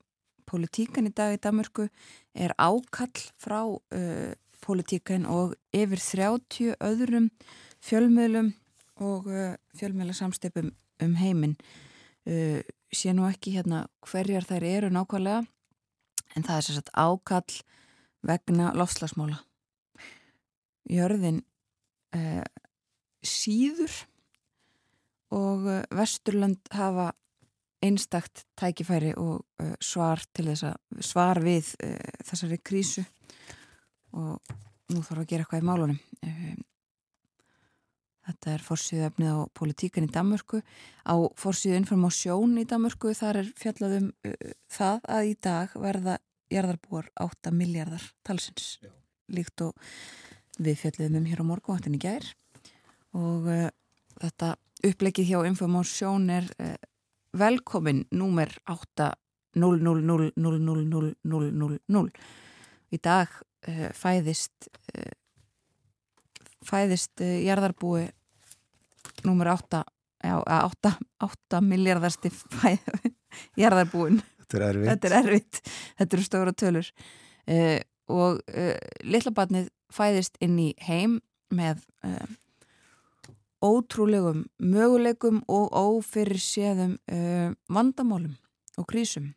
politíkan 0.50 1.08
í 1.10 1.14
dag 1.14 1.38
í 1.38 1.42
Damörku 1.42 1.88
er 2.34 2.56
ákall 2.58 3.22
frá 3.38 3.62
uh, 3.70 4.34
politíkan 4.66 5.30
og 5.30 5.54
yfir 5.76 6.02
30 6.02 6.76
öðrum 6.82 7.30
fjölmjölum 7.86 8.56
og 9.02 9.28
uh, 9.28 9.56
fjölmjöla 9.78 10.14
samstipum 10.14 10.72
um 11.04 11.16
heiminn. 11.20 11.58
Uh, 12.26 12.62
sé 12.94 13.14
nú 13.14 13.28
ekki 13.28 13.56
hérna 13.58 13.86
hverjar 14.08 14.46
þær 14.48 14.64
eru 14.70 14.92
nákvæmlega 14.94 15.44
en 16.36 16.46
það 16.46 16.58
er 16.58 16.66
sérstaklega 16.68 17.04
ákall 17.06 17.60
vegna 18.26 18.72
lofslagsmála 18.78 19.42
Jörðin 20.90 21.42
uh, 22.16 22.44
síður 23.26 23.94
og 25.34 25.66
uh, 25.66 25.82
Vesturland 25.98 26.62
hafa 26.74 27.12
einstakt 27.86 28.46
tækifæri 28.58 29.16
og 29.18 29.42
uh, 29.62 29.74
svar 29.82 30.22
til 30.34 30.48
þess 30.52 30.70
að 30.70 31.04
svar 31.06 31.42
við 31.44 31.74
uh, 31.84 32.22
þessari 32.26 32.62
krísu. 32.62 33.04
Og 34.16 34.40
nú 34.94 35.02
þarf 35.04 35.26
að 35.26 35.30
gera 35.32 35.44
eitthvað 35.44 35.64
í 35.64 35.68
málunum 35.68 35.98
Þetta 38.26 38.56
er 38.56 38.64
fórsíðuöfnið 38.66 39.36
á 39.38 39.46
politíkan 39.54 40.08
í 40.08 40.10
Danmörku. 40.10 40.64
Á 41.06 41.14
fórsíðu 41.38 41.78
informásjón 41.78 42.58
í 42.58 42.66
Danmörku 42.70 43.14
þar 43.14 43.38
er 43.44 43.48
fjallaðum 43.60 44.08
uh, 44.26 44.34
það 44.72 45.00
að 45.18 45.28
í 45.30 45.36
dag 45.46 45.70
verða 45.78 46.16
jarðarbúar 46.54 47.08
8 47.22 47.52
miljardar 47.54 48.04
talsins. 48.26 48.80
Já. 48.82 48.90
Líkt 49.36 49.62
og 49.66 49.74
við 50.58 50.76
fjallaðum 50.82 51.20
um 51.22 51.28
hér 51.30 51.42
á 51.46 51.50
morgunváttin 51.52 51.98
í 51.98 52.02
gær. 52.02 52.26
Og 53.14 53.42
uh, 53.46 53.70
þetta 54.24 54.48
upplegið 54.86 55.30
hjá 55.30 55.40
informásjón 55.46 56.30
er 56.34 56.46
uh, 56.58 56.78
velkomin 57.38 58.06
númer 58.16 58.50
8 58.66 59.14
000000000. 59.56 62.12
Í 62.90 62.98
dag 63.06 63.30
uh, 63.70 63.90
fæðist 63.94 64.70
uh, 64.96 65.14
fæðist 66.66 67.22
uh, 67.24 67.36
jarðarbúi 67.46 68.08
numur 69.26 69.54
8 69.56 69.84
8, 70.26 70.92
8 71.22 71.60
miljardasti 71.62 72.32
jarðarbúin. 73.62 74.22
Þetta 74.40 74.58
er 74.58 74.64
erfitt. 74.70 74.88
Þetta 74.90 75.10
er 75.10 75.18
erfitt, 75.20 75.60
þetta 76.00 76.18
eru 76.18 76.26
stóra 76.26 76.54
tölur. 76.58 76.90
Uh, 77.46 77.78
og 78.10 78.42
uh, 78.50 78.74
lillabatnið 79.06 79.70
fæðist 79.94 80.40
inn 80.44 80.58
í 80.60 80.72
heim 80.86 81.20
með 81.56 81.84
ótrúlegum 83.64 84.42
möguleikum 84.60 85.38
og 85.50 85.70
ófyrir 85.72 86.42
séðum 86.42 86.98
vandamálum 87.72 88.34
og 88.82 88.88
krísum. 88.90 89.30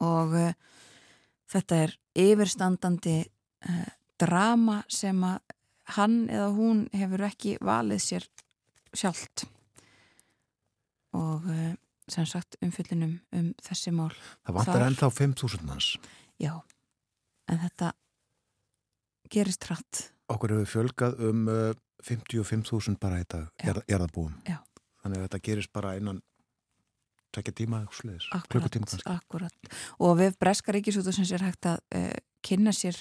Og 0.00 0.32
þetta 1.50 1.80
er 1.84 1.94
yfirstandandi 2.22 3.18
drama 4.22 4.80
sem 4.88 5.20
að 5.26 5.42
hann 5.96 6.22
eða 6.30 6.50
hún 6.56 6.84
hefur 6.96 7.24
ekki 7.28 7.56
valið 7.64 8.02
sér 8.04 8.26
sjálft. 8.96 9.46
Og 11.16 11.46
uh, 11.50 11.72
sem 12.10 12.26
sagt 12.26 12.58
umfyllinum 12.64 13.18
um 13.36 13.52
þessi 13.62 13.92
mál. 13.94 14.10
Það 14.46 14.58
vantar 14.60 14.86
ennþá 14.88 15.10
5.000 15.18 15.66
manns. 15.66 15.92
Já, 16.40 16.54
en 17.50 17.62
þetta 17.62 17.92
gerist 19.30 19.66
hratt. 19.68 20.08
Okkur 20.30 20.56
hefur 20.56 20.72
fjölgað 20.74 21.22
um 21.30 21.46
uh, 21.50 21.70
55.000 22.02 22.98
bara 23.00 23.20
í 23.20 23.28
dag 23.28 23.84
erðabúum 23.86 24.34
þannig 25.00 25.20
að 25.20 25.24
þetta 25.26 25.40
gerist 25.48 25.72
bara 25.72 25.94
innan 25.98 26.20
tvekja 27.34 27.54
tíma 27.60 27.82
Akkurat, 27.86 28.96
akkurat. 29.06 29.74
Og 30.02 30.16
við 30.18 30.38
Breska 30.40 30.74
Ríkisútu 30.74 31.12
sem 31.14 31.28
sér 31.28 31.44
hægt 31.46 31.68
að 31.70 31.78
uh, 31.94 32.16
kynna 32.42 32.74
sér 32.74 32.98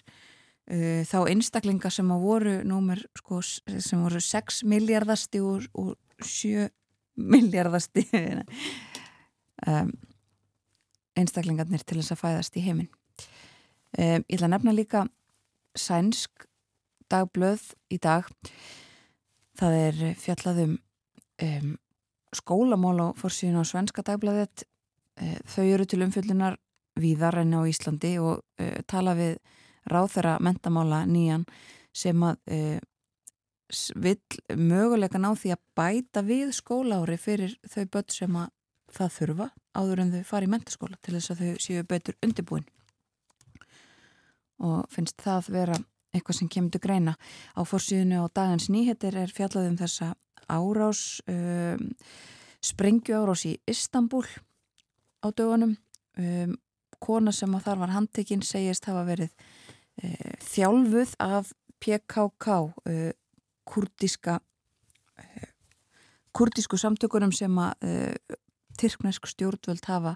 uh, 0.70 1.02
þá 1.08 1.18
einstaklinga 1.32 1.92
sem 1.94 2.10
voru 2.22 2.60
númer, 2.68 3.02
sko, 3.18 3.42
sem 3.42 4.04
voru 4.04 4.22
6 4.24 4.64
miljardasti 4.70 5.42
og, 5.44 5.68
og 5.74 5.96
7 6.26 6.70
miljardasti 7.20 8.06
um, 9.68 9.92
einstaklingarnir 11.20 11.84
til 11.84 12.00
þess 12.00 12.16
að 12.16 12.22
fæðast 12.24 12.60
í 12.60 12.66
heiminn. 12.68 12.92
Um, 13.98 14.24
ég 14.30 14.38
ætla 14.38 14.48
að 14.48 14.56
nefna 14.56 14.76
líka 14.76 15.06
sænsk 15.78 16.46
dagblöð 17.10 17.72
í 17.92 17.98
dag. 18.02 18.28
Það 19.60 19.78
er 19.80 20.02
fjallaðum 20.22 20.78
um, 21.44 21.78
skólamál 22.36 22.98
á 23.02 23.08
fórsíðun 23.18 23.64
á 23.66 23.66
svenska 23.66 24.04
dagblaðet 24.06 24.66
uh, 25.22 25.38
þau 25.50 25.66
eru 25.66 25.88
til 25.90 26.04
umfjöldunar 26.06 26.60
víðar 27.00 27.42
enn 27.42 27.56
á 27.58 27.62
Íslandi 27.68 28.16
og 28.22 28.44
uh, 28.62 28.80
tala 28.90 29.16
við 29.18 29.40
ráþara 29.88 30.38
mentamála 30.44 31.06
nýjan 31.08 31.46
sem 31.96 32.24
að 32.24 32.38
e, 32.52 32.80
vill 33.96 34.58
möguleika 34.58 35.22
ná 35.22 35.32
því 35.38 35.54
að 35.54 35.66
bæta 35.78 36.24
við 36.26 36.54
skólaári 36.58 37.18
fyrir 37.22 37.56
þau 37.70 37.86
börn 37.94 38.14
sem 38.14 38.40
að 38.40 38.50
það 38.90 39.16
þurfa 39.20 39.48
áður 39.78 40.02
en 40.04 40.12
þau 40.16 40.24
fari 40.26 40.50
í 40.50 40.52
mentaskóla 40.54 40.98
til 41.04 41.16
þess 41.16 41.34
að 41.34 41.44
þau 41.44 41.64
séu 41.66 41.86
betur 41.88 42.18
undirbúin. 42.26 42.66
Og 44.60 44.90
finnst 44.92 45.22
það 45.24 45.52
vera 45.54 45.78
eitthvað 46.14 46.40
sem 46.40 46.50
kemur 46.52 46.74
til 46.74 46.82
greina. 46.84 47.14
Á 47.54 47.62
fórsíðinu 47.64 48.24
og 48.24 48.34
dagans 48.36 48.68
nýheter 48.74 49.16
er 49.16 49.32
fjallað 49.32 49.70
um 49.70 49.78
þessa 49.80 50.10
árás 50.50 51.04
um, 51.30 51.86
sprengju 52.66 53.22
árás 53.22 53.46
í 53.46 53.54
Istanbul 53.70 54.26
á 55.22 55.28
dögunum. 55.30 55.78
Um, 56.18 56.58
kona 57.00 57.32
sem 57.32 57.54
að 57.56 57.70
þar 57.70 57.84
var 57.86 57.94
handtekinn 57.96 58.44
segist 58.44 58.90
hafa 58.90 59.06
verið 59.08 59.30
þjálfuð 60.50 61.16
af 61.24 61.54
PKK 61.80 62.48
e, 62.54 62.92
eh, 62.92 63.14
kurdiska 63.70 64.40
e, 65.20 65.50
kurdisku 66.36 66.78
samtökunum 66.80 67.34
sem 67.36 67.58
að 67.60 67.90
Tyrknesk 68.80 69.28
stjórnvöld 69.28 69.84
hafa 69.90 70.14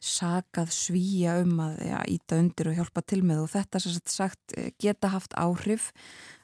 sakað 0.00 0.70
svíja 0.72 1.34
um 1.42 1.58
að 1.60 1.82
ja, 1.84 1.98
íta 2.08 2.38
undir 2.40 2.70
og 2.70 2.78
hjálpa 2.78 3.02
til 3.04 3.20
með 3.26 3.42
og 3.42 3.50
þetta 3.52 3.80
sem 3.82 3.98
sagt 4.08 4.54
geta 4.80 5.10
haft 5.12 5.36
áhrif 5.36 5.90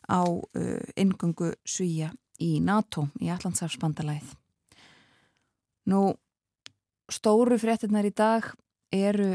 á 0.05 0.21
ingöngu 1.01 1.55
svíja 1.65 2.11
í 2.41 2.59
NATO, 2.61 3.07
í 3.21 3.31
Allandsafsbandalæð. 3.33 4.35
Nú, 5.89 6.03
stóru 7.09 7.57
fréttinnar 7.61 8.09
í 8.09 8.13
dag 8.13 8.51
eru 8.93 9.35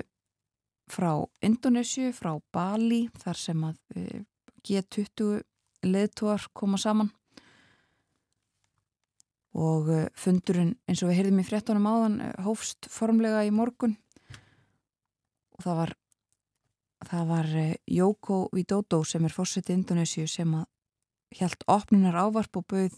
frá 0.92 1.12
Indonésiu, 1.46 2.12
frá 2.14 2.36
Bali, 2.54 3.06
þar 3.22 3.40
sem 3.40 3.66
að 3.68 3.78
uh, 3.98 4.24
G20 4.66 5.44
leðtúar 5.86 6.48
koma 6.54 6.80
saman. 6.82 7.12
Og 9.56 9.92
uh, 9.92 10.06
fundurinn 10.18 10.76
eins 10.88 11.04
og 11.04 11.12
við 11.12 11.22
heyrðum 11.22 11.44
í 11.44 11.48
fréttunum 11.48 11.90
áðan 11.90 12.18
uh, 12.26 12.32
hófst 12.46 12.90
formlega 12.92 13.46
í 13.48 13.54
morgun. 13.56 13.98
Og 15.56 15.64
það 15.66 15.82
var 15.82 15.96
það 17.06 17.28
var 17.30 17.52
Jóko 17.92 18.38
Widodo 18.56 19.04
sem 19.06 19.26
er 19.28 19.34
fórsetið 19.34 19.76
Indonésiu 19.76 20.30
sem 20.30 20.56
að 20.58 20.66
hjælt 21.36 21.66
opnunar 21.70 22.18
ávarp 22.18 22.58
og 22.58 22.66
bauð 22.72 22.96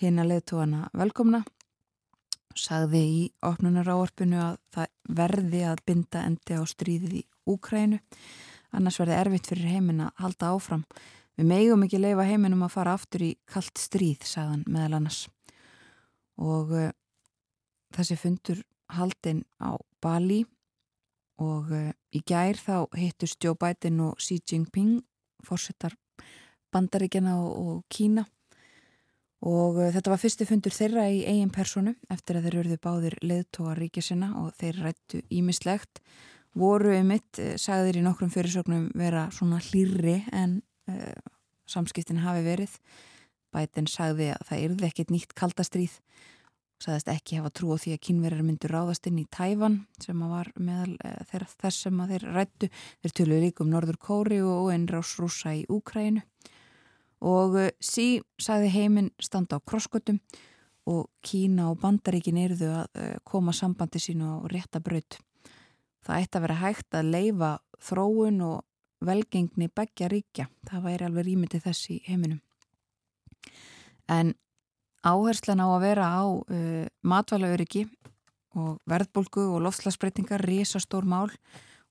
hinn 0.00 0.20
að 0.22 0.30
leðtúana 0.32 0.88
velkomna 0.96 1.42
sagði 2.58 3.02
í 3.04 3.20
opnunar 3.44 3.88
ávarpinu 3.90 4.40
að 4.40 4.58
það 4.74 4.90
verði 5.20 5.62
að 5.68 5.84
binda 5.86 6.24
endi 6.28 6.58
á 6.58 6.62
stríðið 6.66 7.20
í 7.20 7.24
Úkrænu 7.50 8.00
annars 8.74 8.98
verði 9.00 9.18
erfitt 9.18 9.50
fyrir 9.50 9.70
heiminn 9.74 10.02
að 10.04 10.22
halda 10.22 10.50
áfram. 10.54 10.84
Við 11.38 11.48
megum 11.50 11.84
ekki 11.86 12.00
leifa 12.00 12.26
heiminum 12.28 12.64
að 12.66 12.74
fara 12.76 12.94
aftur 12.94 13.24
í 13.26 13.30
kallt 13.50 13.80
stríð, 13.80 14.22
sagðan 14.26 14.64
meðal 14.70 14.98
annars. 15.00 15.24
Og 16.38 16.74
uh, 16.74 16.90
þessi 17.94 18.18
fundur 18.18 18.62
haldinn 18.94 19.42
á 19.62 19.74
Bali 20.02 20.44
og 21.42 21.72
uh, 21.74 21.90
í 22.14 22.22
gær 22.26 22.58
þá 22.58 22.86
hittust 22.98 23.42
Joe 23.42 23.58
Biden 23.58 24.02
og 24.04 24.22
Xi 24.22 24.40
Jinping 24.42 25.00
fórsettar 25.44 25.96
bandaríkjana 26.74 27.36
og, 27.38 27.50
og 27.54 27.82
Kína 27.90 28.26
og 29.44 29.80
uh, 29.80 29.88
þetta 29.94 30.12
var 30.12 30.22
fyrsti 30.22 30.48
fundur 30.48 30.74
þeirra 30.74 31.06
í 31.12 31.22
eigin 31.28 31.52
personu 31.54 31.94
eftir 32.12 32.38
að 32.38 32.48
þeir 32.48 32.58
eruðu 32.62 32.78
báðir 32.84 33.18
leðtóa 33.22 33.74
ríkisina 33.78 34.32
og 34.42 34.52
þeir 34.60 34.82
rættu 34.86 35.22
ímislegt 35.30 36.02
voru 36.54 36.94
um 36.94 37.08
mitt, 37.10 37.40
sagðir 37.58 37.98
í 37.98 38.04
nokkrum 38.04 38.30
fyrirsögnum 38.30 38.90
vera 38.94 39.26
svona 39.34 39.58
hlýrri 39.58 40.20
en 40.30 40.60
samskiptin 41.66 42.20
hafi 42.22 42.44
verið. 42.46 42.76
Biden 43.50 43.88
sagði 43.90 44.28
að 44.36 44.44
það 44.50 44.62
yrði 44.68 44.86
ekkit 44.86 45.10
nýtt 45.10 45.34
kaldastríð 45.34 45.96
sagðist 46.82 47.10
ekki 47.12 47.38
hafa 47.38 47.52
trú 47.54 47.74
á 47.74 47.76
því 47.80 47.94
að 47.94 48.02
kynverjar 48.08 48.44
myndur 48.44 48.74
ráðast 48.74 49.06
inn 49.08 49.20
í 49.22 49.26
Tæfan 49.32 49.78
sem 50.02 50.20
var 50.28 50.50
meðal 50.58 50.96
e, 51.00 51.12
þess 51.60 51.86
sem 51.86 52.02
þeir 52.10 52.26
rættu 52.34 52.70
þeir 52.74 53.14
tölu 53.20 53.40
líka 53.40 53.64
um 53.64 53.72
Norður 53.72 53.98
Kóri 54.00 54.40
og 54.44 54.70
einrás 54.74 55.14
rúsa 55.20 55.54
í 55.56 55.64
Úkrænu 55.70 56.24
og 57.24 57.56
sí 57.80 58.20
sagði 58.40 58.72
heiminn 58.74 59.10
standa 59.22 59.56
á 59.56 59.64
krosskötum 59.64 60.20
og 60.90 61.08
Kína 61.24 61.70
og 61.70 61.80
Bandaríkin 61.80 62.36
eruðu 62.36 62.68
að 62.76 63.00
e, 63.00 63.04
koma 63.24 63.54
sambandi 63.56 64.00
sínu 64.02 64.28
á 64.28 64.36
rétta 64.52 64.82
braut. 64.84 65.16
Það 66.04 66.20
ætti 66.20 66.38
að 66.38 66.44
vera 66.44 66.60
hægt 66.60 66.96
að 66.98 67.10
leifa 67.14 67.50
þróun 67.80 68.42
og 68.44 69.04
velgengni 69.04 69.70
begja 69.72 70.10
ríkja. 70.12 70.48
Það 70.68 70.84
væri 70.84 71.06
alveg 71.08 71.26
rýmyndi 71.28 71.60
þess 71.64 71.90
í 71.94 72.00
heiminum. 72.04 72.42
En 74.12 74.34
áherslan 75.04 75.64
á 75.64 75.68
að 75.72 75.84
vera 75.86 76.08
á 76.12 76.24
uh, 76.28 76.84
matvælauriki 77.00 77.86
og 78.60 78.76
verðbólgu 78.88 79.46
og 79.54 79.64
loftslagsbreytingar 79.64 80.44
risastór 80.44 81.08
mál. 81.08 81.32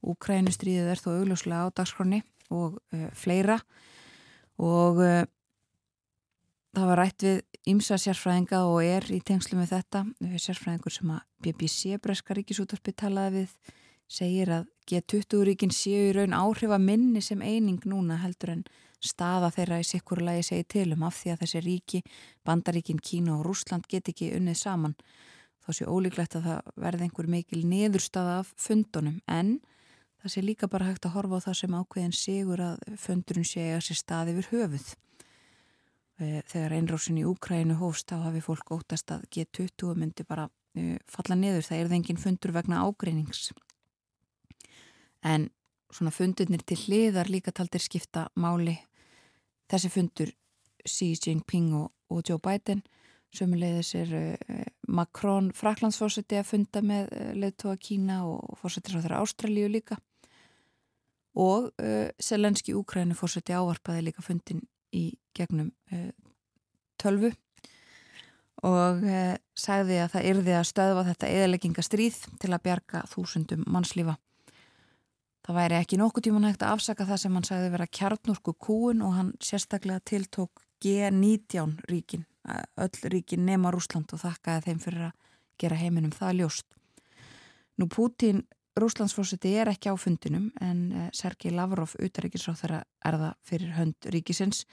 Úkrænustríðið 0.05 0.93
er 0.93 1.01
þó 1.01 1.09
augljóslega 1.15 1.65
á 1.65 1.75
dagskroni 1.81 2.21
og 2.53 2.77
uh, 2.93 3.09
fleira 3.17 3.57
og 4.61 5.01
uh, 5.01 5.23
það 6.73 6.89
var 6.89 7.01
rætt 7.01 7.25
við 7.25 7.41
ymsa 7.73 7.97
sérfræðinga 8.01 8.65
og 8.67 8.81
er 8.83 9.07
í 9.13 9.21
tengslu 9.23 9.57
með 9.59 9.77
þetta 9.77 10.03
sérfræðingur 10.41 10.93
sem 10.93 11.13
að 11.15 11.25
BBC 11.43 11.97
Breska 12.03 12.35
Ríkisúttarpi 12.35 12.93
talaði 12.97 13.43
við 13.43 13.73
segir 14.13 14.51
að 14.51 14.69
G20-ríkin 14.89 15.71
séu 15.71 16.09
í 16.09 16.15
raun 16.15 16.35
áhrifa 16.35 16.79
minni 16.81 17.21
sem 17.23 17.41
eining 17.41 17.79
núna 17.87 18.19
heldur 18.19 18.57
en 18.57 18.65
staða 19.03 19.49
þeirra 19.51 19.79
í 19.81 19.87
sikkurulegi 19.87 20.45
segi 20.47 20.65
til 20.75 20.89
um 20.95 21.05
af 21.07 21.17
því 21.19 21.33
að 21.33 21.43
þessi 21.43 21.61
ríki, 21.63 22.01
bandaríkin, 22.47 23.01
Kína 23.03 23.37
og 23.37 23.45
Rúsland 23.47 23.87
get 23.91 24.11
ekki 24.11 24.31
unnið 24.37 24.59
saman. 24.59 24.95
Þá 25.63 25.69
sé 25.77 25.87
ólíklegt 25.87 26.37
að 26.39 26.47
það 26.49 26.73
verði 26.85 27.07
einhver 27.07 27.29
mikil 27.31 27.61
niðurstaða 27.67 28.39
af 28.41 28.51
fundunum 28.59 29.19
en 29.31 29.57
það 30.23 30.31
sé 30.31 30.41
líka 30.43 30.69
bara 30.71 30.87
hægt 30.87 31.05
að 31.07 31.17
horfa 31.17 31.39
á 31.43 31.45
það 31.49 31.57
sem 31.59 31.73
ákveðin 31.75 32.13
sigur 32.15 32.61
að 32.63 32.83
fundurinn 32.99 33.47
sé 33.47 33.63
að 33.75 33.81
sé 33.89 33.95
staði 33.99 34.35
við 34.37 34.51
höfuð. 34.53 34.85
Eh, 36.21 36.39
þegar 36.47 36.75
einrásin 36.77 37.19
í 37.19 37.25
Úkrænu 37.27 37.75
hófst 37.81 38.07
þá 38.11 38.29
hafi 38.29 38.43
fólk 38.45 38.71
óttast 38.71 39.11
að 39.11 39.25
G20 39.33 39.97
myndi 39.99 40.23
bara 40.23 40.47
eh, 40.79 40.95
falla 41.11 41.35
niður. 41.35 41.65
Það 41.67 41.79
er 41.81 41.89
það 41.89 41.97
engin 41.97 42.21
fundur 42.23 42.55
vegna 42.55 42.85
ágreinings. 42.87 43.49
En 45.27 45.49
svona 45.91 46.13
fundurnir 46.15 46.63
til 46.63 46.79
hliðar 46.85 47.31
líka 47.31 47.51
taldir 47.51 47.83
skipta 47.83 48.29
máli 48.39 48.77
þessi 49.71 49.91
fundur 49.91 50.31
Xi 50.87 51.13
Jinping 51.19 51.75
og, 51.75 51.91
og 52.11 52.23
Joe 52.27 52.39
Biden 52.43 52.83
sömulegðis 53.33 53.93
er 53.97 54.15
uh, 54.15 54.63
Macron 54.87 55.51
Fraklandsfórseti 55.55 56.37
að 56.37 56.49
funda 56.51 56.83
með 56.85 57.13
leðtóa 57.39 57.77
Kína 57.81 58.23
og 58.29 58.57
fórsetir 58.61 58.99
á 58.99 59.01
þeirra 59.01 59.21
Ástralíu 59.23 59.71
líka 59.71 59.97
og 61.33 61.71
uh, 61.81 62.09
Selenski 62.19 62.75
Úkrænu 62.77 63.17
fórseti 63.17 63.55
ávarpaði 63.55 64.09
líka 64.09 64.25
fundin 64.25 64.61
í 64.93 65.09
gegnum 65.33 65.71
tölvu 67.01 67.31
og 68.63 68.99
sagði 69.57 69.95
að 70.03 70.11
það 70.13 70.27
yrði 70.29 70.53
að 70.53 70.67
stöðva 70.69 71.05
þetta 71.07 71.31
eðalegginga 71.33 71.83
til 71.89 72.51
að 72.53 72.61
bjarga 72.67 73.01
þúsundum 73.09 73.63
mannslífa 73.65 74.13
Það 75.43 75.57
væri 75.57 75.75
ekki 75.75 75.97
nokkuð 75.99 76.23
tíman 76.23 76.45
hægt 76.47 76.61
að 76.63 76.77
afsaka 76.77 77.05
það 77.07 77.17
sem 77.19 77.33
hann 77.35 77.45
sagði 77.47 77.71
vera 77.73 77.87
kjarnorku 77.99 78.53
kúun 78.63 79.01
og 79.03 79.15
hann 79.17 79.31
sérstaklega 79.43 79.99
tiltók 80.07 80.61
G19 80.83 81.81
ríkin, 81.91 82.23
öll 82.79 83.09
ríkin 83.11 83.43
nema 83.43 83.71
Rúsland 83.75 84.13
og 84.15 84.21
þakkaði 84.21 84.63
þeim 84.69 84.79
fyrir 84.85 85.03
að 85.09 85.17
gera 85.59 85.79
heiminum 85.81 86.15
það 86.15 86.37
ljóst. 86.39 86.67
Nú 87.75 87.89
Pútín, 87.91 88.45
Rúslandsfórseti 88.73 89.51
er 89.61 89.69
ekki 89.69 89.91
á 89.93 89.95
fundinum 90.01 90.47
en 90.61 90.79
eh, 90.91 91.09
Sergei 91.13 91.51
Lavrov, 91.53 91.93
utaríkisráð 92.01 92.63
þeirra 92.63 92.79
er 93.05 93.17
það 93.21 93.35
fyrir 93.45 93.75
hönd 93.77 94.07
ríkisins. 94.15 94.63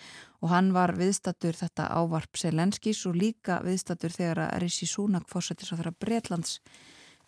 Og 0.41 0.49
hann 0.55 0.71
var 0.73 0.95
viðstatur 0.97 1.59
þetta 1.59 1.91
ávarp 1.99 2.41
Selenskis 2.41 3.03
og 3.11 3.19
líka 3.21 3.59
viðstatur 3.67 4.15
þegar 4.15 4.47
að 4.47 4.57
Rishi 4.65 4.89
Sunak 4.89 5.29
fórsetis 5.29 5.73
á 5.73 5.77
þeirra 5.77 5.93
Breitlands 6.01 6.57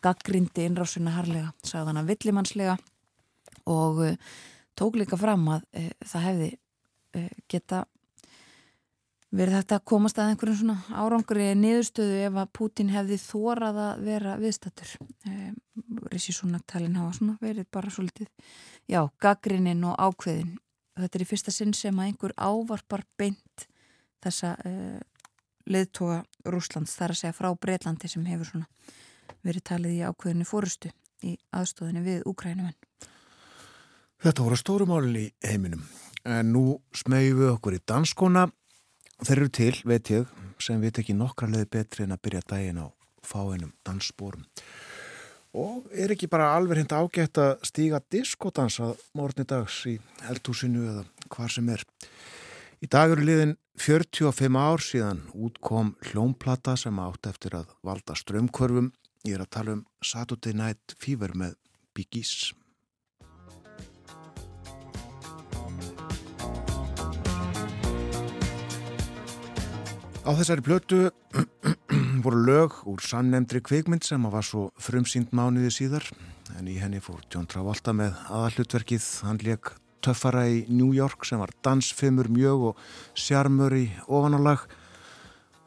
gaggrindi 0.03 0.65
innrásuna 0.67 1.13
harlega, 1.19 1.53
sagðan 1.63 2.01
að 2.01 2.09
villimannslega 2.15 2.79
og 3.71 4.01
uh, 4.03 4.17
tók 4.79 4.97
líka 4.99 5.19
fram 5.21 5.45
að 5.53 5.67
uh, 5.79 5.91
það 6.09 6.25
hefði 6.27 6.49
uh, 7.21 7.29
geta 7.53 7.85
verið 9.33 9.57
þetta 9.59 9.79
að 9.79 9.85
komast 9.89 10.19
að 10.21 10.33
einhverjum 10.33 10.59
svona 10.61 11.03
árangri 11.03 11.47
niðurstöðu 11.57 12.19
ef 12.27 12.39
að 12.43 12.51
Pútin 12.59 12.93
hefði 12.93 13.19
þórað 13.23 13.81
að 13.87 14.03
vera 14.09 14.35
viðstættur 14.41 14.93
Rissi 16.13 16.35
Súnaktalinn 16.37 16.99
hafa 17.01 17.15
svona 17.17 17.39
verið 17.41 17.69
bara 17.73 17.93
svolítið 17.93 18.29
já, 18.91 19.01
gaggrinnin 19.23 19.85
og 19.89 19.97
ákveðin. 19.97 20.57
Þetta 21.01 21.19
er 21.19 21.25
í 21.25 21.29
fyrsta 21.31 21.55
sinn 21.55 21.73
sem 21.77 21.99
að 21.99 22.11
einhver 22.11 22.35
ávarpar 22.37 23.07
beint 23.17 23.67
þessa 24.23 24.53
uh, 24.69 25.01
leðtoga 25.67 26.21
Rúslands 26.53 26.95
þar 26.99 27.15
að 27.15 27.23
segja 27.23 27.39
frá 27.39 27.49
Breitlandi 27.57 28.11
sem 28.13 28.27
hefur 28.29 28.53
svona 28.53 28.69
verið 29.43 29.65
talið 29.73 29.97
í 29.97 30.05
ákveðinu 30.05 30.47
fórustu 30.47 30.93
í 31.25 31.39
aðstóðinu 31.55 32.03
við 32.05 32.25
Úkrænumenn 32.29 32.77
Þetta 34.23 34.45
voru 34.45 34.57
stórumálinn 34.59 35.17
í 35.19 35.29
heiminum. 35.43 35.81
En 36.23 36.53
nú 36.55 36.77
smegum 36.95 37.41
við 37.41 37.49
okkur 37.57 37.75
í 37.75 37.81
danskona 37.91 38.45
þeir 39.23 39.37
eru 39.39 39.53
til, 39.53 39.75
veit 39.85 40.11
ég 40.13 40.27
sem 40.63 40.81
veit 40.83 40.99
ekki 40.99 41.17
nokkra 41.19 41.51
leði 41.51 41.71
betri 41.79 42.07
en 42.07 42.15
að 42.15 42.23
byrja 42.27 42.43
daginn 42.53 42.83
á 42.83 42.87
fáinum 43.27 43.73
dansspórum 43.87 44.45
og 45.53 45.89
er 45.93 46.15
ekki 46.15 46.31
bara 46.33 46.53
alveg 46.57 46.81
hindi 46.81 46.97
ágætt 46.97 47.39
að 47.43 47.67
stíga 47.69 48.01
diskodansa 48.13 48.95
morgunni 49.19 49.49
dags 49.49 49.83
í 49.91 49.99
heldhúsinu 50.25 50.87
eða 50.95 51.05
hvar 51.35 51.53
sem 51.53 51.69
er 51.73 51.85
Í 52.83 52.89
dag 52.91 53.13
eru 53.15 53.23
liðin 53.23 53.53
45 53.79 54.57
ár 54.59 54.83
síðan 54.83 55.21
útkom 55.39 55.93
hljómplata 56.09 56.75
sem 56.75 56.97
átt 56.99 57.29
eftir 57.31 57.55
að 57.55 57.69
valda 57.87 58.17
strömkörfum. 58.19 58.89
Ég 59.23 59.37
er 59.37 59.45
að 59.45 59.53
tala 59.55 59.77
um 59.77 59.85
Saturday 60.03 60.57
Night 60.59 60.97
Fever 60.99 61.31
með 61.39 61.55
Biggies. 61.95 62.51
Á 70.23 70.31
þessari 70.39 70.63
plötu 70.63 70.99
voru 72.25 72.43
lög 72.47 72.75
úr 72.87 73.01
samnemndri 73.03 73.59
kvikmynd 73.59 74.05
sem 74.07 74.23
var 74.31 74.45
svo 74.47 74.69
frumsýnd 74.79 75.33
mánuði 75.35 75.73
síðar 75.75 76.05
en 76.61 76.69
í 76.71 76.77
henni 76.79 77.01
fór 77.03 77.25
John 77.27 77.49
Travolta 77.51 77.91
með 77.91 78.15
aðallutverkið, 78.31 79.09
hann 79.27 79.41
leik 79.43 79.73
töffara 80.05 80.45
í 80.47 80.61
New 80.71 80.93
York 80.95 81.27
sem 81.27 81.43
var 81.43 81.51
dansfimur 81.67 82.31
mjög 82.31 82.69
og 82.69 82.85
sjarmur 83.19 83.75
í 83.75 83.89
ofanálag. 84.07 84.63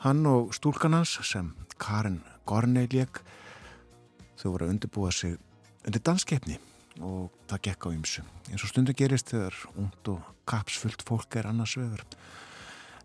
Hann 0.07 0.23
og 0.31 0.55
stúlkanans 0.55 1.17
sem 1.27 1.51
Karin 1.75 2.21
Gorney 2.47 2.87
leik 2.95 3.19
þau 4.39 4.53
voru 4.53 4.69
að 4.69 4.75
undirbúa 4.77 5.11
sig 5.11 5.35
undir 5.83 5.99
danskeppni 5.99 6.61
og 7.03 7.27
það 7.51 7.65
gekk 7.67 7.89
á 7.91 7.95
ymsu 7.97 8.23
eins 8.47 8.63
og 8.63 8.71
stundu 8.71 8.95
gerist 8.95 9.35
þegar 9.35 9.59
und 9.75 10.13
og 10.15 10.33
kapsfullt 10.47 11.03
fólk 11.03 11.35
er 11.35 11.51
annars 11.51 11.75
vegar 11.75 12.07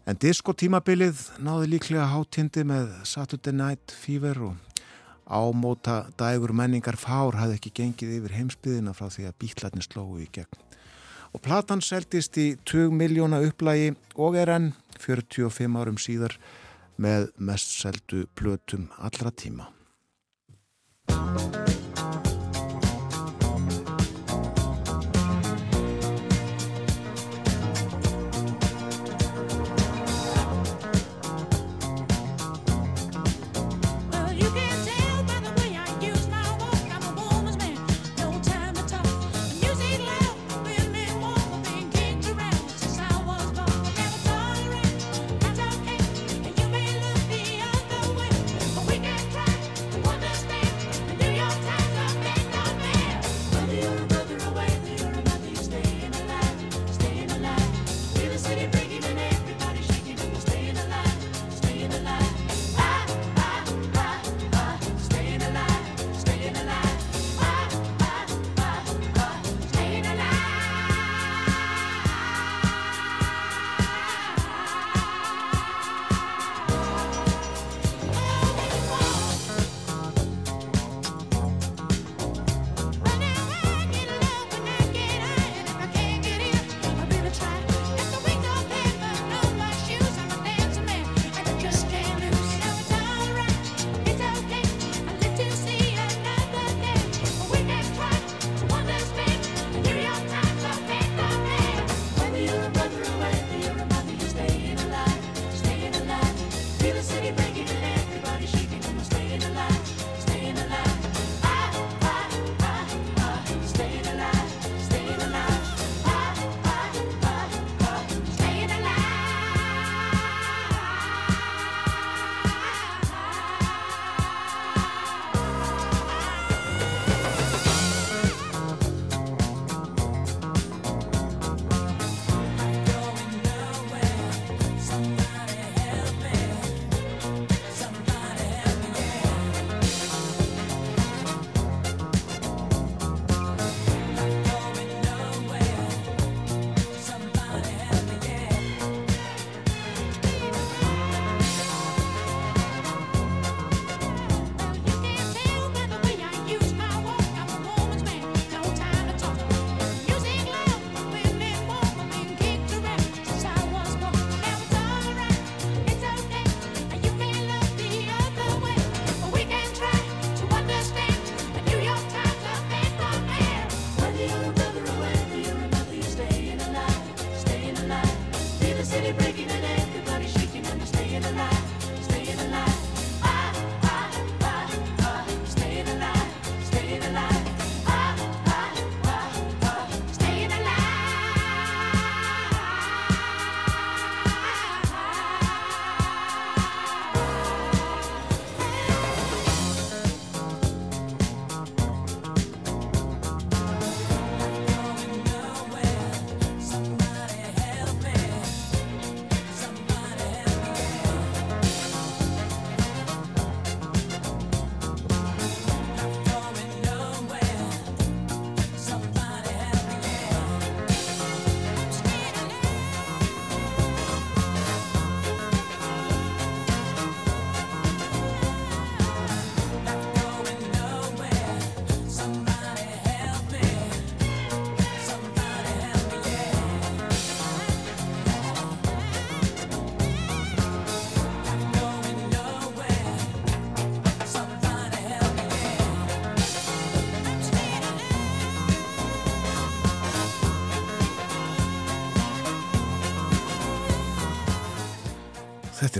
en 0.08 0.18
diskotímabilið 0.20 1.26
náði 1.44 1.70
líklega 1.74 2.08
hátindi 2.12 2.64
með 2.68 2.92
Saturday 3.08 3.54
Night 3.56 3.94
Fever 3.94 4.40
og 4.50 4.56
ámóta 5.30 6.02
dægur 6.18 6.54
menningar 6.56 6.98
fár 6.98 7.38
hafði 7.38 7.58
ekki 7.58 7.74
gengið 7.80 8.16
yfir 8.18 8.36
heimsbyðina 8.38 8.94
frá 8.96 9.08
því 9.12 9.28
að 9.28 9.38
bítlarnir 9.44 9.86
slói 9.86 10.24
í 10.24 10.30
gegn. 10.34 10.66
Og 11.30 11.42
platan 11.44 11.82
seldist 11.84 12.38
í 12.42 12.56
20 12.66 12.96
miljóna 12.98 13.38
upplægi 13.46 13.92
og 14.18 14.38
er 14.40 14.50
enn 14.56 14.72
45 14.98 15.78
árum 15.78 16.00
síðar 16.02 16.34
með 17.00 17.30
mest 17.38 17.76
seldu 17.78 18.26
blötum 18.36 18.88
allra 18.98 19.30
tíma 19.30 19.70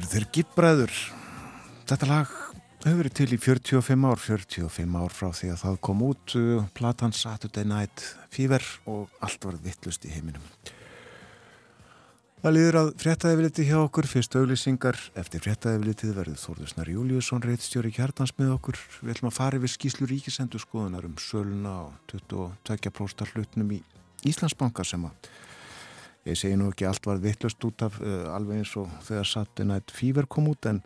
Þetta 0.01 0.17
eru 0.17 0.25
þeir 0.25 0.33
gibbræður. 0.33 0.99
Þetta 1.91 2.07
lag 2.09 2.31
hefur 2.81 2.95
verið 3.03 3.15
til 3.19 3.27
í 3.37 3.39
45 3.45 4.05
ár, 4.09 4.21
45 4.23 4.95
ár 4.97 5.13
frá 5.13 5.27
því 5.37 5.51
að 5.53 5.59
það 5.61 5.75
kom 5.85 6.05
út 6.07 6.35
uh, 6.41 6.63
platan 6.79 7.13
Saturday 7.13 7.69
Night 7.69 8.05
Fever 8.33 8.65
og 8.89 9.13
allt 9.21 9.45
var 9.45 9.59
vittlust 9.61 10.07
í 10.09 10.15
heiminum. 10.15 10.47
Það 12.41 12.57
líður 12.57 12.79
að 12.81 12.89
fréttaðefiliti 13.03 13.67
hjá 13.69 13.77
okkur, 13.83 14.09
fyrst 14.09 14.39
auglýsingar 14.41 15.03
eftir 15.21 15.45
fréttaðefilitið 15.45 16.17
verður 16.17 16.41
Þórðusnar 16.47 16.93
Júliusson 16.95 17.45
reittstjóri 17.45 17.93
kjartans 17.93 18.33
með 18.41 18.55
okkur. 18.55 18.81
Við 19.03 19.19
ætlum 19.19 19.29
að 19.35 19.37
fara 19.37 19.61
yfir 19.61 19.75
skýslu 19.75 20.09
ríkisendur 20.09 20.65
skoðunar 20.65 21.05
um 21.11 21.21
söluna 21.21 21.77
á 21.77 21.85
22% 22.15 23.37
hlutnum 23.37 23.77
í 23.77 23.85
Íslandsbanka 24.33 24.81
sem 24.81 25.05
að 25.05 25.29
ég 26.29 26.37
segi 26.37 26.59
nú 26.59 26.69
ekki 26.71 26.89
allt 26.89 27.07
var 27.09 27.23
vittlust 27.23 27.65
út 27.65 27.87
af 27.87 28.01
uh, 28.03 28.29
alveg 28.35 28.61
eins 28.61 28.77
og 28.81 28.91
þegar 29.07 29.29
Saturday 29.31 29.69
Night 29.73 29.95
Fever 29.95 30.29
kom 30.29 30.51
út 30.53 30.69
en 30.69 30.83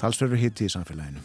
talsverður 0.00 0.40
hitti 0.40 0.68
í 0.68 0.72
samfélaginu. 0.72 1.22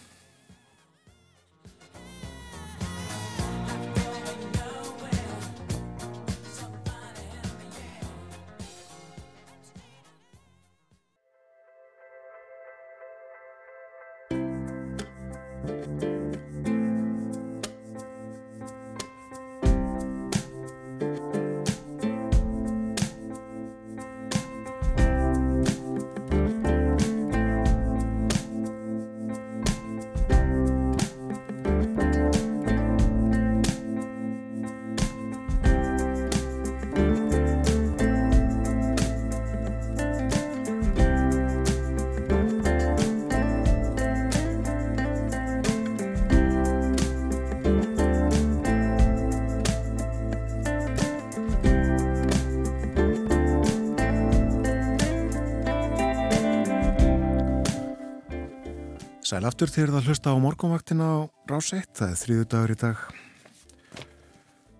Aftur 59.58 59.72
þegar 59.74 59.90
það 59.96 60.08
hlusta 60.12 60.30
á 60.30 60.36
morgunvaktina 60.38 61.06
á 61.10 61.18
rás 61.50 61.72
1, 61.74 61.88
það 61.98 62.12
er 62.14 62.18
þrýðu 62.22 62.44
dagur 62.46 62.72
í 62.72 62.76
dag 62.78 63.00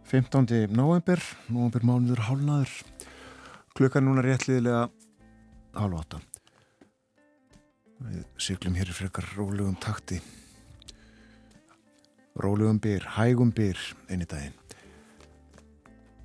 15. 0.06 0.52
november, 0.70 1.24
november 1.50 1.86
mánuður 1.90 2.22
hálnaður, 2.28 2.76
klukkan 3.74 4.06
núna 4.06 4.22
réttliðilega 4.22 4.84
hálfa 5.82 6.02
átta. 6.04 6.20
Við 8.06 8.20
syklum 8.50 8.78
hér 8.78 8.92
í 8.94 8.98
frekar 9.00 9.26
rólegum 9.32 9.80
takti, 9.82 10.20
rólegum 12.38 12.78
byr, 12.78 13.10
hægum 13.18 13.56
byr 13.58 13.82
einni 14.12 14.30
daginn 14.30 14.54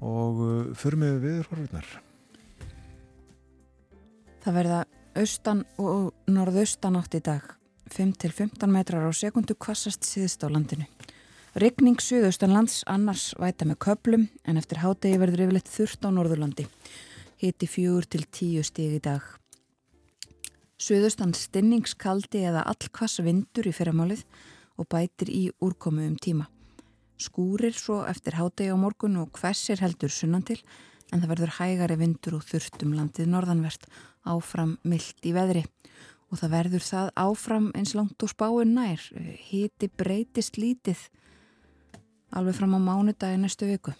og 0.05 0.45
uh, 0.45 0.77
förum 0.77 1.07
við 1.07 1.19
viður 1.25 1.51
horfurnar. 1.55 1.89
Það 4.45 4.61
verða 4.61 4.85
austan 5.25 5.67
og 5.81 6.13
norðaustan 6.29 7.01
átt 7.01 7.17
í 7.17 7.25
dag 7.33 7.57
5-15 7.93 8.71
metrar 8.73 9.05
á 9.05 9.13
sekundu 9.13 9.55
kvassast 9.55 10.07
síðust 10.09 10.41
á 10.45 10.49
landinu. 10.49 10.87
Ryggning 11.53 12.01
suðaustan 12.01 12.55
lands 12.55 12.79
annars 12.89 13.35
væta 13.37 13.67
með 13.69 13.79
köplum 13.85 14.23
en 14.49 14.57
eftir 14.57 14.81
hádegi 14.81 15.19
verður 15.21 15.43
yfirleitt 15.45 15.69
þurft 15.69 16.07
á 16.09 16.09
Norðurlandi. 16.09 16.65
Hiti 17.43 17.69
fjögur 17.69 18.09
til 18.09 18.25
tíu 18.33 18.63
stíg 18.65 18.97
í 18.97 19.03
dag. 19.05 19.21
Suðaustan 20.81 21.35
stinningskaldi 21.37 22.47
eða 22.49 22.65
allkvass 22.73 23.21
vindur 23.21 23.69
í 23.69 23.75
fyrramálið 23.77 24.25
og 24.81 24.89
bætir 24.89 25.29
í 25.29 25.43
úrkomu 25.61 26.07
um 26.09 26.17
tíma. 26.17 26.49
Skúrir 27.21 27.77
svo 27.77 28.01
eftir 28.09 28.41
hádegi 28.41 28.73
á 28.73 28.77
morgun 28.81 29.21
og 29.21 29.37
hversir 29.37 29.85
heldur 29.85 30.11
sunnan 30.11 30.49
til 30.49 30.63
en 31.13 31.21
það 31.21 31.35
verður 31.35 31.57
hægari 31.59 32.01
vindur 32.01 32.41
og 32.41 32.49
þurft 32.49 32.81
um 32.87 32.97
landið 32.97 33.29
norðanvert 33.29 33.85
áfram 34.25 34.79
myllt 34.89 35.29
í 35.29 35.37
veðri 35.37 35.67
og 36.33 36.41
það 36.41 36.55
verður 36.57 36.87
það 36.87 37.11
áfram 37.21 37.69
eins 37.77 37.93
langt 37.95 38.25
og 38.25 38.33
spáin 38.33 38.73
nær. 38.73 39.05
Hiti 39.51 39.91
breytist 39.93 40.57
lítið 40.57 40.99
alveg 42.33 42.57
fram 42.57 42.75
á 42.75 42.81
mánudagi 42.81 43.37
næstu 43.37 43.69
viku. 43.69 43.93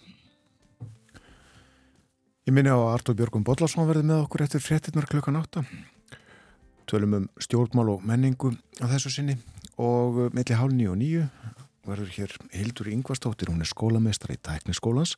Ég 2.43 2.51
minni 2.51 2.73
á 2.73 2.79
Artur 2.89 3.15
Björgum 3.15 3.45
Bodlason 3.45 3.87
verði 3.87 4.09
með 4.09 4.25
okkur 4.25 4.43
eftir 4.43 4.63
fréttinnar 4.65 5.05
klukkan 5.07 5.37
átta. 5.39 5.63
Tölum 6.89 7.13
um 7.21 7.27
stjórnmál 7.39 7.93
og 7.93 8.03
menningu 8.03 8.51
á 8.81 8.85
þessu 8.89 9.13
sinni 9.13 9.37
og 9.77 10.33
milli 10.33 10.57
hálf 10.57 10.73
nýju 10.73 10.91
og 10.91 10.99
nýju 10.99 11.27
verður 11.87 12.11
hér 12.17 12.33
Hildur 12.51 12.89
Yngvarstóttir, 12.91 13.51
hún 13.51 13.63
er 13.63 13.69
skólameistar 13.69 14.33
í 14.33 14.39
tækniskólans. 14.41 15.15